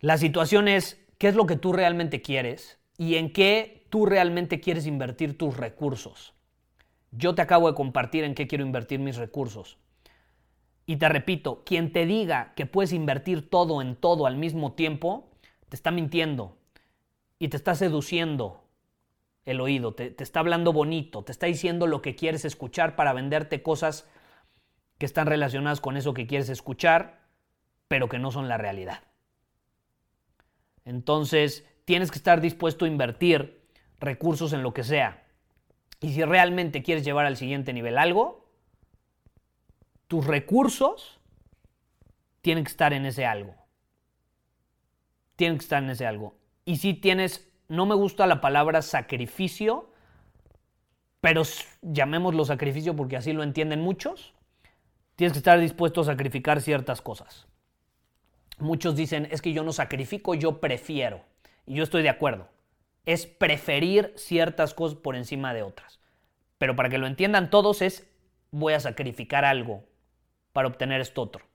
La 0.00 0.18
situación 0.18 0.68
es, 0.68 1.00
qué 1.18 1.28
es 1.28 1.34
lo 1.34 1.46
que 1.46 1.56
tú 1.56 1.72
realmente 1.72 2.22
quieres 2.22 2.78
y 2.98 3.16
en 3.16 3.32
qué 3.32 3.86
tú 3.90 4.06
realmente 4.06 4.60
quieres 4.60 4.86
invertir 4.86 5.38
tus 5.38 5.56
recursos. 5.56 6.34
Yo 7.10 7.34
te 7.34 7.42
acabo 7.42 7.68
de 7.68 7.74
compartir 7.74 8.24
en 8.24 8.34
qué 8.34 8.46
quiero 8.46 8.64
invertir 8.64 8.98
mis 8.98 9.16
recursos. 9.16 9.78
Y 10.86 10.96
te 10.96 11.08
repito, 11.08 11.62
quien 11.64 11.92
te 11.92 12.06
diga 12.06 12.54
que 12.56 12.66
puedes 12.66 12.92
invertir 12.92 13.48
todo 13.50 13.82
en 13.82 13.96
todo 13.96 14.26
al 14.26 14.36
mismo 14.36 14.72
tiempo, 14.72 15.31
te 15.72 15.76
está 15.76 15.90
mintiendo 15.90 16.58
y 17.38 17.48
te 17.48 17.56
está 17.56 17.74
seduciendo 17.74 18.62
el 19.46 19.58
oído, 19.58 19.94
te, 19.94 20.14
está 20.18 20.40
hablando 20.40 20.70
bonito, 20.74 21.24
te 21.24 21.32
está 21.32 21.46
diciendo 21.46 21.86
lo 21.86 22.02
que 22.02 22.14
quieres 22.14 22.44
escuchar 22.44 22.94
para 22.94 23.14
venderte 23.14 23.62
cosas 23.62 24.06
que 24.98 25.06
están 25.06 25.28
relacionadas 25.28 25.80
con 25.80 25.96
eso 25.96 26.12
que 26.12 26.26
quieres 26.26 26.50
escuchar, 26.50 27.22
pero 27.88 28.10
que 28.10 28.18
no 28.18 28.30
son 28.30 28.48
la 28.48 28.58
realidad. 28.58 29.02
Entonces, 30.84 31.66
tienes 31.86 32.10
que 32.10 32.18
estar 32.18 32.42
dispuesto 32.42 32.84
a 32.84 32.88
invertir 32.88 33.66
recursos 33.98 34.52
en 34.52 34.62
lo 34.62 34.74
que 34.74 34.84
sea. 34.84 35.24
Y 36.00 36.12
si 36.12 36.22
realmente 36.22 36.82
quieres 36.82 37.02
llevar 37.02 37.24
al 37.24 37.38
siguiente 37.38 37.72
nivel 37.72 37.96
algo, 37.96 38.46
tus 40.06 40.26
recursos 40.26 41.18
tienen 42.42 42.64
que 42.64 42.70
estar 42.70 42.92
en 42.92 43.06
ese 43.06 43.24
algo. 43.24 43.61
Tienen 45.42 45.58
que 45.58 45.64
estar 45.64 45.82
en 45.82 45.90
ese 45.90 46.06
algo. 46.06 46.36
Y 46.64 46.76
si 46.76 46.94
tienes, 46.94 47.50
no 47.66 47.84
me 47.84 47.96
gusta 47.96 48.28
la 48.28 48.40
palabra 48.40 48.80
sacrificio, 48.80 49.90
pero 51.20 51.42
llamémoslo 51.82 52.44
sacrificio 52.44 52.94
porque 52.94 53.16
así 53.16 53.32
lo 53.32 53.42
entienden 53.42 53.80
muchos, 53.80 54.34
tienes 55.16 55.32
que 55.32 55.38
estar 55.38 55.58
dispuesto 55.58 56.02
a 56.02 56.04
sacrificar 56.04 56.60
ciertas 56.60 57.02
cosas. 57.02 57.48
Muchos 58.60 58.94
dicen, 58.94 59.26
es 59.32 59.42
que 59.42 59.52
yo 59.52 59.64
no 59.64 59.72
sacrifico, 59.72 60.36
yo 60.36 60.60
prefiero. 60.60 61.22
Y 61.66 61.74
yo 61.74 61.82
estoy 61.82 62.04
de 62.04 62.10
acuerdo. 62.10 62.46
Es 63.04 63.26
preferir 63.26 64.12
ciertas 64.14 64.74
cosas 64.74 64.96
por 64.96 65.16
encima 65.16 65.54
de 65.54 65.64
otras. 65.64 65.98
Pero 66.58 66.76
para 66.76 66.88
que 66.88 66.98
lo 66.98 67.08
entiendan 67.08 67.50
todos 67.50 67.82
es, 67.82 68.08
voy 68.52 68.74
a 68.74 68.78
sacrificar 68.78 69.44
algo 69.44 69.82
para 70.52 70.68
obtener 70.68 71.00
esto 71.00 71.20
otro. 71.20 71.51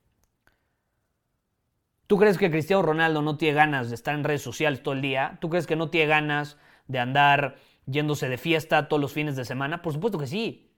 ¿Tú 2.07 2.17
crees 2.17 2.37
que 2.37 2.49
Cristiano 2.49 2.81
Ronaldo 2.81 3.21
no 3.21 3.37
tiene 3.37 3.55
ganas 3.55 3.89
de 3.89 3.95
estar 3.95 4.15
en 4.15 4.23
redes 4.23 4.41
sociales 4.41 4.81
todo 4.81 4.93
el 4.93 5.01
día? 5.01 5.37
¿Tú 5.41 5.49
crees 5.49 5.67
que 5.67 5.75
no 5.75 5.89
tiene 5.89 6.07
ganas 6.07 6.57
de 6.87 6.99
andar 6.99 7.57
yéndose 7.85 8.29
de 8.29 8.37
fiesta 8.37 8.87
todos 8.87 9.01
los 9.01 9.11
fines 9.11 9.35
de 9.35 9.43
semana? 9.43 9.81
Por 9.81 9.91
supuesto 9.91 10.17
que 10.17 10.27
sí. 10.27 10.71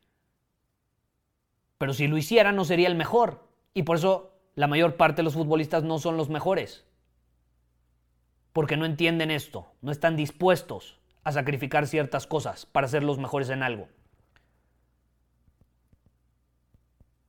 Pero 1.77 1.93
si 1.93 2.07
lo 2.07 2.17
hiciera 2.17 2.51
no 2.51 2.65
sería 2.65 2.87
el 2.87 2.95
mejor. 2.95 3.47
Y 3.75 3.83
por 3.83 3.97
eso 3.97 4.33
la 4.55 4.67
mayor 4.67 4.97
parte 4.97 5.17
de 5.17 5.23
los 5.23 5.35
futbolistas 5.35 5.83
no 5.83 5.99
son 5.99 6.17
los 6.17 6.29
mejores. 6.29 6.83
Porque 8.51 8.75
no 8.75 8.85
entienden 8.85 9.29
esto, 9.29 9.71
no 9.81 9.91
están 9.91 10.15
dispuestos 10.15 10.99
a 11.23 11.31
sacrificar 11.31 11.85
ciertas 11.85 12.25
cosas 12.25 12.65
para 12.65 12.87
ser 12.87 13.03
los 13.03 13.19
mejores 13.19 13.49
en 13.49 13.61
algo. 13.61 13.87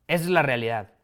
Esa 0.09 0.24
es 0.24 0.31
la 0.31 0.43
realidad. 0.43 0.94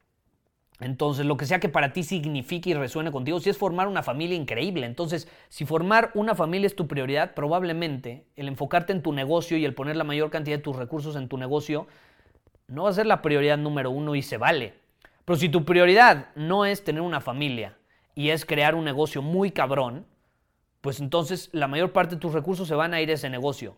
Entonces, 0.81 1.25
lo 1.25 1.37
que 1.37 1.47
sea 1.47 1.59
que 1.59 1.71
para 1.71 1.93
ti 1.93 2.03
signifique 2.03 2.71
y 2.71 2.75
resuene 2.75 3.11
contigo, 3.11 3.41
si 3.41 3.49
es 3.49 3.57
formar 3.57 3.89
una 3.89 4.03
familia 4.03 4.37
increíble. 4.37 4.87
Entonces, 4.87 5.29
si 5.49 5.65
formar 5.65 6.11
una 6.15 6.35
familia 6.35 6.67
es 6.67 6.77
tu 6.77 6.87
prioridad, 6.87 7.35
probablemente 7.35 8.27
el 8.37 8.49
enfocarte 8.49 8.93
en 8.93 9.03
tu 9.03 9.13
negocio 9.13 9.57
y 9.57 9.65
el 9.65 9.75
poner 9.75 9.97
la 9.97 10.05
mayor 10.05 10.31
cantidad 10.31 10.59
de 10.59 10.63
tus 10.63 10.77
recursos 10.77 11.17
en 11.17 11.29
tu 11.29 11.39
negocio 11.39 11.87
no 12.69 12.85
va 12.85 12.91
a 12.91 12.95
ser 12.95 13.07
la 13.07 13.23
prioridad 13.23 13.59
número 13.59 13.91
uno 13.91 14.15
y 14.15 14.23
se 14.23 14.37
vale. 14.37 14.75
Pero 15.25 15.39
si 15.39 15.49
tu 15.49 15.65
prioridad 15.65 16.29
no 16.35 16.65
es 16.65 16.85
tener 16.85 17.03
una 17.03 17.21
familia 17.21 17.77
y 18.15 18.31
es 18.31 18.45
crear 18.45 18.75
un 18.75 18.85
negocio 18.85 19.23
muy 19.23 19.51
cabrón, 19.53 20.07
pues 20.81 21.01
entonces 21.01 21.49
la 21.53 21.69
mayor 21.69 21.93
parte 21.93 22.17
de 22.17 22.21
tus 22.21 22.33
recursos 22.33 22.69
se 22.69 22.75
van 22.75 22.93
a 22.93 23.01
ir 23.01 23.11
a 23.11 23.15
ese 23.15 23.31
negocio. 23.31 23.77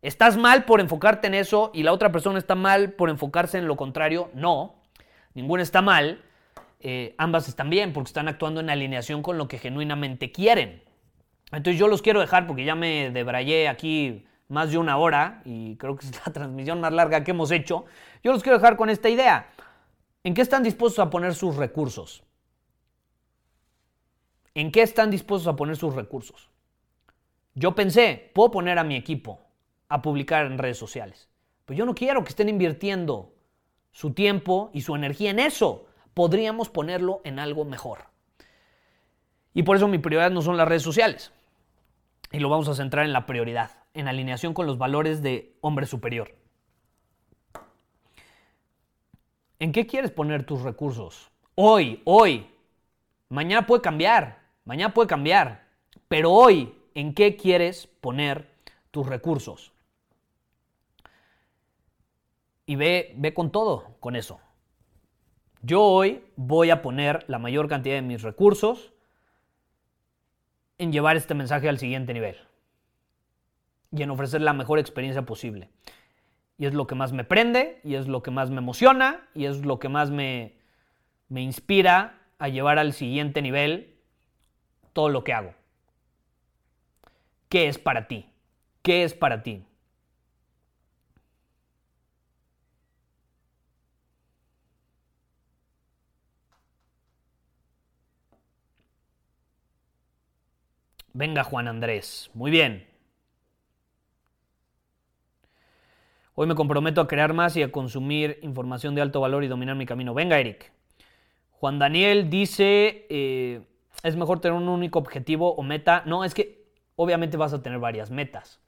¿Estás 0.00 0.36
mal 0.36 0.64
por 0.64 0.80
enfocarte 0.80 1.26
en 1.26 1.34
eso 1.34 1.70
y 1.74 1.82
la 1.82 1.92
otra 1.92 2.12
persona 2.12 2.38
está 2.38 2.54
mal 2.54 2.92
por 2.92 3.10
enfocarse 3.10 3.58
en 3.58 3.66
lo 3.66 3.76
contrario? 3.76 4.30
No, 4.32 4.76
ninguna 5.34 5.62
está 5.62 5.82
mal. 5.82 6.22
Eh, 6.80 7.14
ambas 7.18 7.48
están 7.48 7.70
bien 7.70 7.92
porque 7.92 8.08
están 8.08 8.28
actuando 8.28 8.60
en 8.60 8.70
alineación 8.70 9.22
con 9.22 9.36
lo 9.36 9.48
que 9.48 9.58
genuinamente 9.58 10.30
quieren. 10.30 10.82
Entonces 11.50 11.78
yo 11.78 11.88
los 11.88 12.02
quiero 12.02 12.20
dejar 12.20 12.46
porque 12.46 12.64
ya 12.64 12.74
me 12.74 13.10
debrayé 13.10 13.68
aquí 13.68 14.26
más 14.48 14.70
de 14.70 14.78
una 14.78 14.96
hora 14.96 15.42
y 15.44 15.76
creo 15.76 15.96
que 15.96 16.06
es 16.06 16.26
la 16.26 16.32
transmisión 16.32 16.80
más 16.80 16.92
larga 16.92 17.24
que 17.24 17.32
hemos 17.32 17.50
hecho. 17.50 17.84
Yo 18.22 18.32
los 18.32 18.42
quiero 18.42 18.58
dejar 18.58 18.76
con 18.76 18.90
esta 18.90 19.08
idea. 19.08 19.48
¿En 20.24 20.34
qué 20.34 20.42
están 20.42 20.62
dispuestos 20.62 21.04
a 21.04 21.10
poner 21.10 21.34
sus 21.34 21.56
recursos? 21.56 22.24
¿En 24.54 24.72
qué 24.72 24.82
están 24.82 25.10
dispuestos 25.10 25.52
a 25.52 25.56
poner 25.56 25.76
sus 25.76 25.94
recursos? 25.94 26.50
Yo 27.54 27.74
pensé, 27.74 28.30
puedo 28.34 28.50
poner 28.50 28.78
a 28.78 28.84
mi 28.84 28.96
equipo 28.96 29.40
a 29.88 30.02
publicar 30.02 30.46
en 30.46 30.58
redes 30.58 30.76
sociales, 30.76 31.28
pero 31.64 31.78
yo 31.78 31.86
no 31.86 31.94
quiero 31.94 32.22
que 32.22 32.30
estén 32.30 32.48
invirtiendo 32.48 33.34
su 33.90 34.12
tiempo 34.12 34.70
y 34.72 34.82
su 34.82 34.94
energía 34.94 35.30
en 35.30 35.38
eso. 35.38 35.87
Podríamos 36.18 36.68
ponerlo 36.68 37.20
en 37.22 37.38
algo 37.38 37.64
mejor. 37.64 38.06
Y 39.54 39.62
por 39.62 39.76
eso 39.76 39.86
mi 39.86 39.98
prioridad 39.98 40.32
no 40.32 40.42
son 40.42 40.56
las 40.56 40.66
redes 40.66 40.82
sociales. 40.82 41.30
Y 42.32 42.40
lo 42.40 42.48
vamos 42.48 42.66
a 42.66 42.74
centrar 42.74 43.04
en 43.04 43.12
la 43.12 43.24
prioridad, 43.24 43.84
en 43.94 44.08
alineación 44.08 44.52
con 44.52 44.66
los 44.66 44.78
valores 44.78 45.22
de 45.22 45.56
hombre 45.60 45.86
superior. 45.86 46.34
¿En 49.60 49.70
qué 49.70 49.86
quieres 49.86 50.10
poner 50.10 50.42
tus 50.42 50.62
recursos? 50.62 51.30
Hoy, 51.54 52.02
hoy. 52.04 52.50
Mañana 53.28 53.64
puede 53.64 53.82
cambiar, 53.82 54.40
mañana 54.64 54.92
puede 54.92 55.06
cambiar. 55.06 55.68
Pero 56.08 56.32
hoy, 56.32 56.74
¿en 56.94 57.14
qué 57.14 57.36
quieres 57.36 57.86
poner 57.86 58.50
tus 58.90 59.06
recursos? 59.06 59.70
Y 62.66 62.74
ve, 62.74 63.14
ve 63.16 63.32
con 63.32 63.52
todo, 63.52 63.94
con 64.00 64.16
eso. 64.16 64.40
Yo 65.68 65.82
hoy 65.82 66.24
voy 66.36 66.70
a 66.70 66.80
poner 66.80 67.26
la 67.28 67.38
mayor 67.38 67.68
cantidad 67.68 67.96
de 67.96 68.00
mis 68.00 68.22
recursos 68.22 68.94
en 70.78 70.92
llevar 70.92 71.18
este 71.18 71.34
mensaje 71.34 71.68
al 71.68 71.76
siguiente 71.76 72.14
nivel 72.14 72.38
y 73.92 74.02
en 74.02 74.08
ofrecer 74.08 74.40
la 74.40 74.54
mejor 74.54 74.78
experiencia 74.78 75.26
posible. 75.26 75.68
Y 76.56 76.64
es 76.64 76.72
lo 76.72 76.86
que 76.86 76.94
más 76.94 77.12
me 77.12 77.22
prende, 77.22 77.82
y 77.84 77.96
es 77.96 78.08
lo 78.08 78.22
que 78.22 78.30
más 78.30 78.48
me 78.48 78.56
emociona, 78.56 79.28
y 79.34 79.44
es 79.44 79.66
lo 79.66 79.78
que 79.78 79.90
más 79.90 80.10
me, 80.10 80.54
me 81.28 81.42
inspira 81.42 82.18
a 82.38 82.48
llevar 82.48 82.78
al 82.78 82.94
siguiente 82.94 83.42
nivel 83.42 83.94
todo 84.94 85.10
lo 85.10 85.22
que 85.22 85.34
hago. 85.34 85.52
¿Qué 87.50 87.68
es 87.68 87.78
para 87.78 88.08
ti? 88.08 88.24
¿Qué 88.80 89.04
es 89.04 89.12
para 89.12 89.42
ti? 89.42 89.67
Venga, 101.18 101.42
Juan 101.42 101.66
Andrés. 101.66 102.30
Muy 102.32 102.52
bien. 102.52 102.86
Hoy 106.36 106.46
me 106.46 106.54
comprometo 106.54 107.00
a 107.00 107.08
crear 107.08 107.34
más 107.34 107.56
y 107.56 107.62
a 107.64 107.72
consumir 107.72 108.38
información 108.42 108.94
de 108.94 109.00
alto 109.00 109.20
valor 109.20 109.42
y 109.42 109.48
dominar 109.48 109.74
mi 109.74 109.84
camino. 109.84 110.14
Venga, 110.14 110.38
Eric. 110.38 110.70
Juan 111.50 111.80
Daniel 111.80 112.30
dice, 112.30 113.04
eh, 113.10 113.62
es 114.04 114.14
mejor 114.14 114.38
tener 114.38 114.56
un 114.56 114.68
único 114.68 115.00
objetivo 115.00 115.56
o 115.56 115.64
meta. 115.64 116.04
No, 116.06 116.22
es 116.22 116.34
que 116.34 116.68
obviamente 116.94 117.36
vas 117.36 117.52
a 117.52 117.64
tener 117.64 117.80
varias 117.80 118.12
metas. 118.12 118.60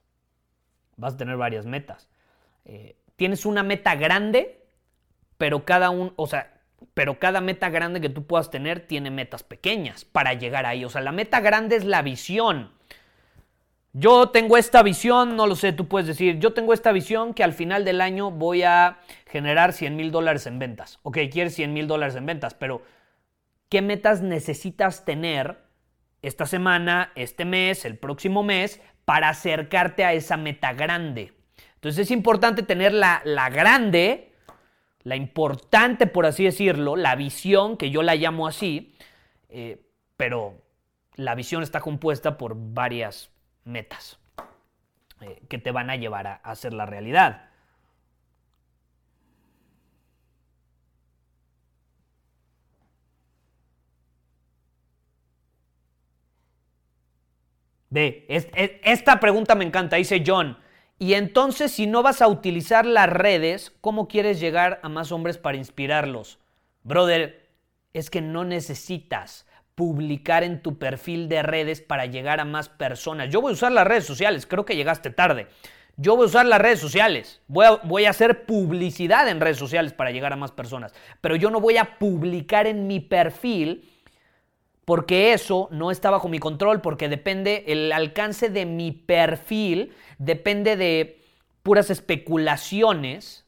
Vas 0.97 1.13
a 1.13 1.17
tener 1.17 1.37
varias 1.37 1.65
metas. 1.65 2.09
Eh, 2.65 2.97
tienes 3.15 3.45
una 3.45 3.63
meta 3.63 3.95
grande, 3.95 4.67
pero 5.37 5.63
cada 5.63 5.89
un, 5.89 6.11
o 6.17 6.27
sea, 6.27 6.60
pero 6.93 7.19
cada 7.19 7.41
meta 7.41 7.69
grande 7.69 8.01
que 8.01 8.09
tú 8.09 8.25
puedas 8.25 8.49
tener 8.49 8.81
tiene 8.81 9.11
metas 9.11 9.43
pequeñas 9.43 10.05
para 10.05 10.33
llegar 10.33 10.65
ahí. 10.65 10.85
O 10.85 10.89
sea, 10.89 11.01
la 11.01 11.11
meta 11.11 11.39
grande 11.39 11.75
es 11.75 11.85
la 11.85 12.01
visión. 12.01 12.71
Yo 13.93 14.29
tengo 14.29 14.55
esta 14.55 14.83
visión, 14.83 15.35
no 15.35 15.47
lo 15.47 15.55
sé, 15.55 15.73
tú 15.73 15.87
puedes 15.87 16.07
decir, 16.07 16.39
yo 16.39 16.53
tengo 16.53 16.73
esta 16.73 16.93
visión 16.93 17.33
que 17.33 17.43
al 17.43 17.51
final 17.51 17.83
del 17.83 17.99
año 17.99 18.31
voy 18.31 18.63
a 18.63 18.99
generar 19.25 19.73
100 19.73 19.95
mil 19.97 20.11
dólares 20.11 20.47
en 20.47 20.59
ventas. 20.59 20.99
Ok, 21.03 21.17
quieres 21.29 21.55
100 21.55 21.73
mil 21.73 21.87
dólares 21.87 22.15
en 22.15 22.25
ventas, 22.25 22.53
pero 22.53 22.83
¿qué 23.67 23.81
metas 23.81 24.21
necesitas 24.21 25.03
tener 25.03 25.57
esta 26.21 26.45
semana, 26.45 27.11
este 27.15 27.43
mes, 27.43 27.83
el 27.83 27.97
próximo 27.97 28.43
mes, 28.43 28.79
para 29.03 29.27
acercarte 29.27 30.05
a 30.05 30.13
esa 30.13 30.37
meta 30.37 30.71
grande? 30.71 31.33
Entonces 31.75 32.05
es 32.07 32.11
importante 32.11 32.63
tener 32.63 32.93
la, 32.93 33.21
la 33.25 33.49
grande, 33.49 34.30
la 35.03 35.15
importante, 35.15 36.07
por 36.07 36.25
así 36.25 36.43
decirlo, 36.43 36.95
la 36.95 37.15
visión, 37.15 37.77
que 37.77 37.89
yo 37.89 38.03
la 38.03 38.15
llamo 38.15 38.47
así, 38.47 38.95
eh, 39.49 39.81
pero 40.17 40.61
la 41.15 41.35
visión 41.35 41.63
está 41.63 41.81
compuesta 41.81 42.37
por 42.37 42.55
varias 42.55 43.31
metas 43.63 44.19
eh, 45.21 45.41
que 45.49 45.57
te 45.57 45.71
van 45.71 45.89
a 45.89 45.95
llevar 45.95 46.27
a, 46.27 46.33
hacer 46.35 46.73
la 46.73 46.85
realidad. 46.85 47.49
Ve, 57.89 58.25
esta 58.83 59.19
pregunta 59.19 59.53
me 59.53 59.65
encanta, 59.65 59.97
dice 59.97 60.23
John. 60.25 60.57
Y 61.01 61.15
entonces, 61.15 61.71
si 61.71 61.87
no 61.87 62.03
vas 62.03 62.21
a 62.21 62.27
utilizar 62.27 62.85
las 62.85 63.09
redes, 63.09 63.73
¿cómo 63.81 64.07
quieres 64.07 64.39
llegar 64.39 64.79
a 64.83 64.87
más 64.87 65.11
hombres 65.11 65.39
para 65.39 65.57
inspirarlos? 65.57 66.37
Brother, 66.83 67.49
es 67.91 68.11
que 68.11 68.21
no 68.21 68.43
necesitas 68.43 69.47
publicar 69.73 70.43
en 70.43 70.61
tu 70.61 70.77
perfil 70.77 71.27
de 71.27 71.41
redes 71.41 71.81
para 71.81 72.05
llegar 72.05 72.39
a 72.39 72.45
más 72.45 72.69
personas. 72.69 73.31
Yo 73.31 73.41
voy 73.41 73.49
a 73.49 73.53
usar 73.53 73.71
las 73.71 73.87
redes 73.87 74.05
sociales, 74.05 74.45
creo 74.45 74.63
que 74.63 74.75
llegaste 74.75 75.09
tarde. 75.09 75.47
Yo 75.97 76.15
voy 76.15 76.25
a 76.25 76.27
usar 76.27 76.45
las 76.45 76.61
redes 76.61 76.79
sociales, 76.79 77.41
voy 77.47 77.65
a, 77.65 77.71
voy 77.77 78.05
a, 78.05 78.11
hacer 78.11 78.45
publicidad 78.45 79.27
en 79.27 79.41
redes 79.41 79.57
sociales 79.57 79.93
para 79.93 80.11
llegar 80.11 80.33
a 80.33 80.35
más 80.35 80.51
personas, 80.51 80.93
pero 81.19 81.35
yo 81.35 81.49
no 81.49 81.59
voy 81.59 81.77
a 81.77 81.97
publicar 81.97 82.67
en 82.67 82.85
mi 82.85 82.99
perfil 82.99 83.90
porque 84.85 85.33
eso 85.33 85.67
no 85.71 85.91
está 85.91 86.09
bajo 86.09 86.27
mi 86.27 86.39
control, 86.39 86.81
porque 86.81 87.09
depende, 87.09 87.65
el 87.67 87.91
alcance 87.91 88.49
de 88.49 88.65
mi 88.65 88.91
perfil 88.91 89.93
depende 90.17 90.75
de 90.75 91.21
puras 91.63 91.89
especulaciones 91.89 93.45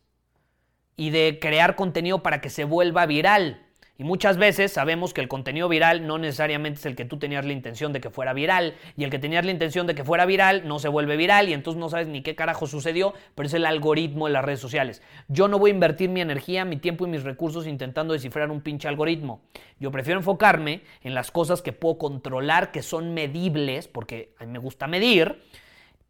y 0.95 1.10
de 1.10 1.39
crear 1.41 1.76
contenido 1.76 2.22
para 2.22 2.41
que 2.41 2.49
se 2.49 2.65
vuelva 2.65 3.05
viral. 3.05 3.65
Y 3.95 4.03
muchas 4.03 4.38
veces 4.38 4.72
sabemos 4.72 5.14
que 5.14 5.22
el 5.22 5.28
contenido 5.28 5.70
viral 5.70 6.07
no 6.07 6.18
necesariamente 6.18 6.80
es 6.80 6.86
el 6.88 6.95
que 6.95 7.06
tú 7.06 7.20
tenías 7.20 7.45
la 7.45 7.53
intención 7.53 7.94
de 7.94 8.02
que 8.02 8.10
fuera 8.10 8.34
viral. 8.34 8.74
Y 8.98 9.03
el 9.03 9.11
que 9.11 9.20
tenías 9.20 9.45
la 9.45 9.52
intención 9.52 9.86
de 9.86 9.94
que 9.94 10.03
fuera 10.03 10.26
viral 10.26 10.68
no 10.68 10.80
se 10.80 10.88
vuelve 10.88 11.15
viral 11.15 11.48
y 11.48 11.53
entonces 11.53 11.80
no 11.80 11.90
sabes 11.90 12.07
ni 12.07 12.24
qué 12.24 12.36
carajo 12.36 12.65
sucedió, 12.65 13.14
pero 13.36 13.45
es 13.45 13.53
el 13.53 13.68
algoritmo 13.68 14.26
de 14.26 14.34
las 14.34 14.44
redes 14.44 14.60
sociales. 14.60 15.03
Yo 15.28 15.48
no 15.48 15.60
voy 15.60 15.70
a 15.70 15.74
invertir 15.76 16.10
mi 16.10 16.22
energía, 16.22 16.65
mi 16.65 16.78
tiempo 16.78 17.06
y 17.06 17.10
mis 17.10 17.24
recursos 17.24 17.68
intentando 17.68 18.14
descifrar 18.14 18.49
un 18.49 18.61
pinche 18.61 18.88
algoritmo. 18.88 19.41
Yo 19.80 19.91
prefiero 19.91 20.20
enfocarme 20.20 20.82
en 21.03 21.14
las 21.14 21.30
cosas 21.30 21.61
que 21.61 21.72
puedo 21.72 21.99
controlar, 21.99 22.72
que 22.72 22.82
son 22.82 23.14
medibles, 23.14 23.88
porque 23.88 24.34
a 24.40 24.45
mí 24.45 24.52
me 24.52 24.60
gusta 24.60 24.88
medir, 24.88 25.44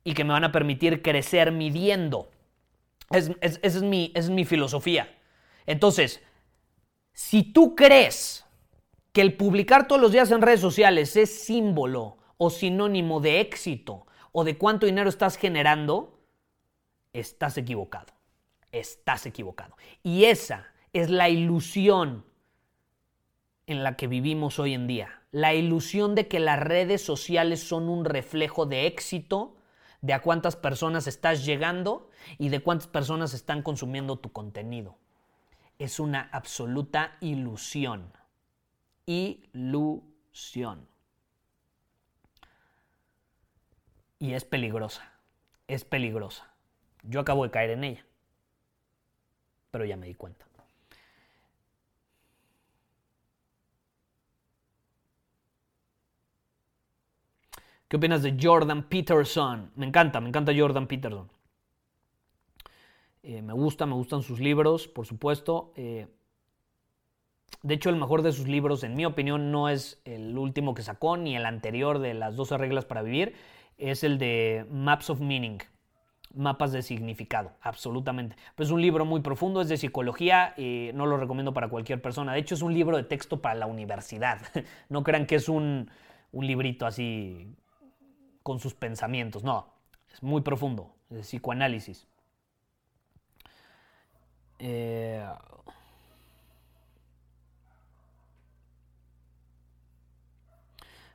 y 0.06 0.14
que 0.14 0.24
me 0.24 0.32
van 0.32 0.46
a 0.46 0.52
permitir 0.54 1.02
crecer 1.02 1.52
midiendo. 1.52 2.30
esa 3.12 3.34
es, 3.42 3.82
mi, 3.82 4.12
es 4.16 4.30
mi 4.30 4.46
filosofía. 4.46 5.14
Entonces, 5.66 6.22
si 7.14 7.44
tú 7.44 7.76
crees 7.76 8.46
que 9.12 9.22
el 9.22 9.38
publicar 9.38 9.88
todos 9.88 10.02
los 10.02 10.12
días 10.12 10.32
en 10.32 10.42
redes 10.42 10.60
sociales 10.60 11.16
es 11.16 11.44
símbolo 11.44 12.18
o 12.38 12.50
sinónimo 12.50 13.22
de 13.22 13.40
éxito 13.40 14.08
o 14.32 14.44
de 14.44 14.58
cuánto 14.58 14.88
dinero 14.88 15.08
estás 15.10 15.38
generando, 15.38 16.20
estás 17.14 17.58
equivocado. 17.58 18.12
Estás 18.72 19.28
equivocado. 19.28 19.78
Y 20.02 20.26
esa 20.26 20.66
es 20.94 21.12
la 21.12 21.30
ilusión 21.30 22.26
en 23.68 23.84
la 23.84 23.96
que 23.96 24.08
vivimos 24.08 24.58
hoy 24.58 24.74
en 24.74 24.88
día. 24.88 25.22
La 25.32 25.54
ilusión 25.54 26.16
de 26.16 26.28
que 26.28 26.40
las 26.40 26.60
redes 26.60 27.04
sociales 27.04 27.62
son 27.62 27.88
un 27.88 28.06
reflejo 28.06 28.66
de 28.66 28.88
éxito, 28.88 29.56
de 30.02 30.14
a 30.14 30.24
cuántas 30.24 30.56
personas 30.56 31.06
estás 31.06 31.46
llegando 31.46 32.10
y 32.40 32.50
de 32.50 32.62
cuántas 32.62 32.88
personas 32.88 33.36
están 33.36 33.62
consumiendo 33.62 34.18
tu 34.18 34.32
contenido 34.32 34.98
es 35.80 36.00
una 36.00 36.30
absoluta 36.32 37.18
ilusión. 37.22 38.12
Ilusión. 39.06 40.88
Y 44.20 44.34
es 44.34 44.46
peligrosa. 44.46 45.12
Es 45.68 45.84
peligrosa. 45.84 46.54
Yo 47.04 47.20
acabo 47.20 47.44
de 47.44 47.52
caer 47.52 47.72
en 47.72 47.84
ella. 47.84 48.06
Pero 49.72 49.86
ya 49.86 49.98
me 49.98 50.08
di 50.08 50.16
cuenta. 50.16 50.46
¿Qué 57.94 57.98
opinas 57.98 58.24
de 58.24 58.36
Jordan 58.42 58.90
Peterson? 58.90 59.72
Me 59.76 59.86
encanta, 59.86 60.20
me 60.20 60.28
encanta 60.28 60.52
Jordan 60.58 60.88
Peterson. 60.88 61.30
Eh, 63.24 63.42
me 63.42 63.54
gusta, 63.54 63.86
me 63.86 63.94
gustan 63.94 64.22
sus 64.22 64.40
libros, 64.42 64.90
por 64.90 65.06
supuesto. 65.06 65.72
Eh, 65.78 66.08
de 67.62 67.74
hecho, 67.74 67.90
el 67.90 67.96
mejor 67.96 68.22
de 68.22 68.34
sus 68.34 68.48
libros, 68.50 68.84
en 68.84 68.96
mi 68.96 69.06
opinión, 69.06 69.50
no 69.52 69.70
es 69.70 70.02
el 70.04 70.38
último 70.38 70.74
que 70.74 70.82
sacó 70.82 71.16
ni 71.16 71.38
el 71.38 71.46
anterior 71.46 72.00
de 72.00 72.14
las 72.14 72.36
12 72.36 72.58
reglas 72.58 72.84
para 72.84 73.02
vivir, 73.02 73.34
es 73.78 74.04
el 74.04 74.18
de 74.18 74.66
Maps 74.70 75.10
of 75.10 75.22
Meaning, 75.22 75.60
mapas 76.36 76.74
de 76.74 76.82
significado, 76.82 77.54
absolutamente. 77.62 78.36
Pues 78.56 78.68
es 78.68 78.74
un 78.74 78.82
libro 78.82 79.06
muy 79.06 79.22
profundo, 79.22 79.62
es 79.62 79.70
de 79.70 79.78
psicología, 79.78 80.54
y 80.58 80.92
no 80.94 81.06
lo 81.06 81.16
recomiendo 81.16 81.54
para 81.54 81.70
cualquier 81.70 82.02
persona. 82.02 82.34
De 82.34 82.40
hecho, 82.40 82.56
es 82.56 82.62
un 82.62 82.74
libro 82.74 82.98
de 82.98 83.04
texto 83.04 83.42
para 83.42 83.56
la 83.56 83.68
universidad. 83.68 84.42
no 84.90 85.04
crean 85.04 85.26
que 85.26 85.36
es 85.36 85.48
un, 85.48 85.90
un 86.34 86.46
librito 86.46 86.86
así 86.86 87.56
con 88.42 88.60
sus 88.60 88.74
pensamientos, 88.74 89.46
no, 89.46 89.74
es 90.12 90.22
muy 90.22 90.42
profundo, 90.42 90.94
es 91.10 91.28
psicoanálisis. 91.28 92.10
Eh, 94.66 95.22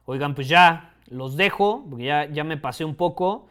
oigan, 0.05 0.35
pues 0.35 0.49
ya 0.49 0.93
los 1.07 1.35
dejo, 1.35 1.87
porque 1.89 2.05
ya, 2.05 2.27
ya 2.27 2.45
me 2.45 2.59
pasé 2.59 2.85
un 2.85 2.95
poco. 2.95 3.49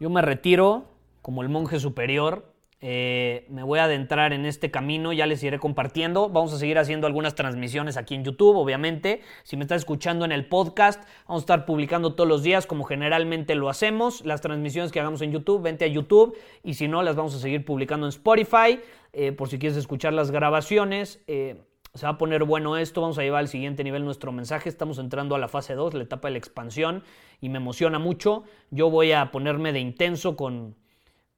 Yo 0.00 0.10
me 0.10 0.22
retiro 0.22 0.86
como 1.22 1.42
el 1.42 1.48
monje 1.48 1.78
superior. 1.78 2.51
Eh, 2.84 3.46
me 3.48 3.62
voy 3.62 3.78
a 3.78 3.84
adentrar 3.84 4.32
en 4.32 4.44
este 4.44 4.72
camino, 4.72 5.12
ya 5.12 5.26
les 5.26 5.42
iré 5.44 5.60
compartiendo. 5.60 6.28
Vamos 6.28 6.52
a 6.52 6.58
seguir 6.58 6.78
haciendo 6.78 7.06
algunas 7.06 7.36
transmisiones 7.36 7.96
aquí 7.96 8.16
en 8.16 8.24
YouTube, 8.24 8.56
obviamente. 8.56 9.22
Si 9.44 9.56
me 9.56 9.62
estás 9.62 9.82
escuchando 9.82 10.24
en 10.24 10.32
el 10.32 10.46
podcast, 10.46 11.02
vamos 11.28 11.42
a 11.42 11.44
estar 11.44 11.64
publicando 11.64 12.14
todos 12.14 12.28
los 12.28 12.42
días 12.42 12.66
como 12.66 12.82
generalmente 12.84 13.54
lo 13.54 13.70
hacemos. 13.70 14.26
Las 14.26 14.40
transmisiones 14.40 14.90
que 14.90 14.98
hagamos 14.98 15.22
en 15.22 15.30
YouTube, 15.30 15.62
vente 15.62 15.84
a 15.84 15.88
YouTube. 15.88 16.36
Y 16.64 16.74
si 16.74 16.88
no, 16.88 17.04
las 17.04 17.14
vamos 17.14 17.34
a 17.36 17.38
seguir 17.38 17.64
publicando 17.64 18.06
en 18.06 18.10
Spotify. 18.10 18.80
Eh, 19.12 19.30
por 19.30 19.48
si 19.48 19.60
quieres 19.60 19.78
escuchar 19.78 20.12
las 20.12 20.32
grabaciones. 20.32 21.22
Eh, 21.28 21.62
se 21.94 22.06
va 22.06 22.12
a 22.12 22.18
poner 22.18 22.44
bueno 22.44 22.78
esto, 22.78 23.02
vamos 23.02 23.18
a 23.18 23.22
llevar 23.22 23.40
al 23.40 23.48
siguiente 23.48 23.84
nivel 23.84 24.02
nuestro 24.02 24.32
mensaje, 24.32 24.70
estamos 24.70 24.98
entrando 24.98 25.34
a 25.34 25.38
la 25.38 25.46
fase 25.46 25.74
2, 25.74 25.92
la 25.92 26.04
etapa 26.04 26.28
de 26.28 26.32
la 26.32 26.38
expansión, 26.38 27.02
y 27.38 27.50
me 27.50 27.58
emociona 27.58 27.98
mucho. 27.98 28.44
Yo 28.70 28.88
voy 28.88 29.12
a 29.12 29.30
ponerme 29.30 29.74
de 29.74 29.80
intenso 29.80 30.34
con, 30.34 30.74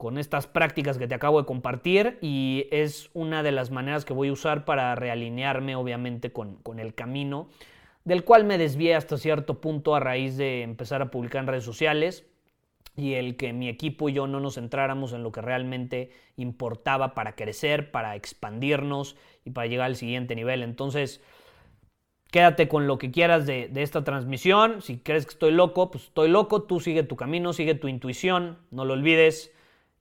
con 0.04 0.18
estas 0.18 0.46
prácticas 0.46 0.98
que 0.98 1.08
te 1.08 1.14
acabo 1.14 1.40
de 1.40 1.46
compartir 1.46 2.18
y 2.20 2.68
es 2.70 3.08
una 3.14 3.42
de 3.42 3.52
las 3.52 3.70
maneras 3.70 4.04
que 4.04 4.12
voy 4.12 4.28
a 4.28 4.32
usar 4.32 4.66
para 4.66 4.94
realinearme 4.94 5.76
obviamente 5.76 6.30
con, 6.30 6.56
con 6.56 6.78
el 6.78 6.94
camino 6.94 7.48
del 8.04 8.22
cual 8.22 8.44
me 8.44 8.58
desvié 8.58 8.96
hasta 8.96 9.16
cierto 9.16 9.62
punto 9.62 9.94
a 9.94 10.00
raíz 10.00 10.36
de 10.36 10.60
empezar 10.60 11.00
a 11.00 11.10
publicar 11.10 11.40
en 11.40 11.46
redes 11.46 11.64
sociales 11.64 12.26
y 12.94 13.14
el 13.14 13.38
que 13.38 13.54
mi 13.54 13.70
equipo 13.70 14.10
y 14.10 14.12
yo 14.12 14.26
no 14.26 14.40
nos 14.40 14.56
centráramos 14.56 15.14
en 15.14 15.22
lo 15.22 15.32
que 15.32 15.40
realmente 15.40 16.10
importaba 16.36 17.14
para 17.14 17.34
crecer, 17.34 17.90
para 17.90 18.14
expandirnos 18.14 19.16
y 19.42 19.52
para 19.52 19.68
llegar 19.68 19.86
al 19.86 19.96
siguiente 19.96 20.34
nivel. 20.34 20.62
Entonces, 20.62 21.22
Quédate 22.30 22.66
con 22.66 22.88
lo 22.88 22.98
que 22.98 23.12
quieras 23.12 23.46
de, 23.46 23.68
de, 23.68 23.84
esta 23.84 24.02
transmisión. 24.02 24.82
Si 24.82 24.98
crees 24.98 25.24
que 25.24 25.30
estoy 25.30 25.52
loco, 25.52 25.92
pues 25.92 26.06
estoy 26.06 26.28
loco. 26.28 26.64
Tú 26.64 26.80
sigue 26.80 27.04
tu 27.04 27.14
camino, 27.14 27.52
sigue 27.52 27.76
tu 27.76 27.86
intuición. 27.86 28.58
No 28.72 28.84
lo 28.84 28.94
olvides. 28.94 29.54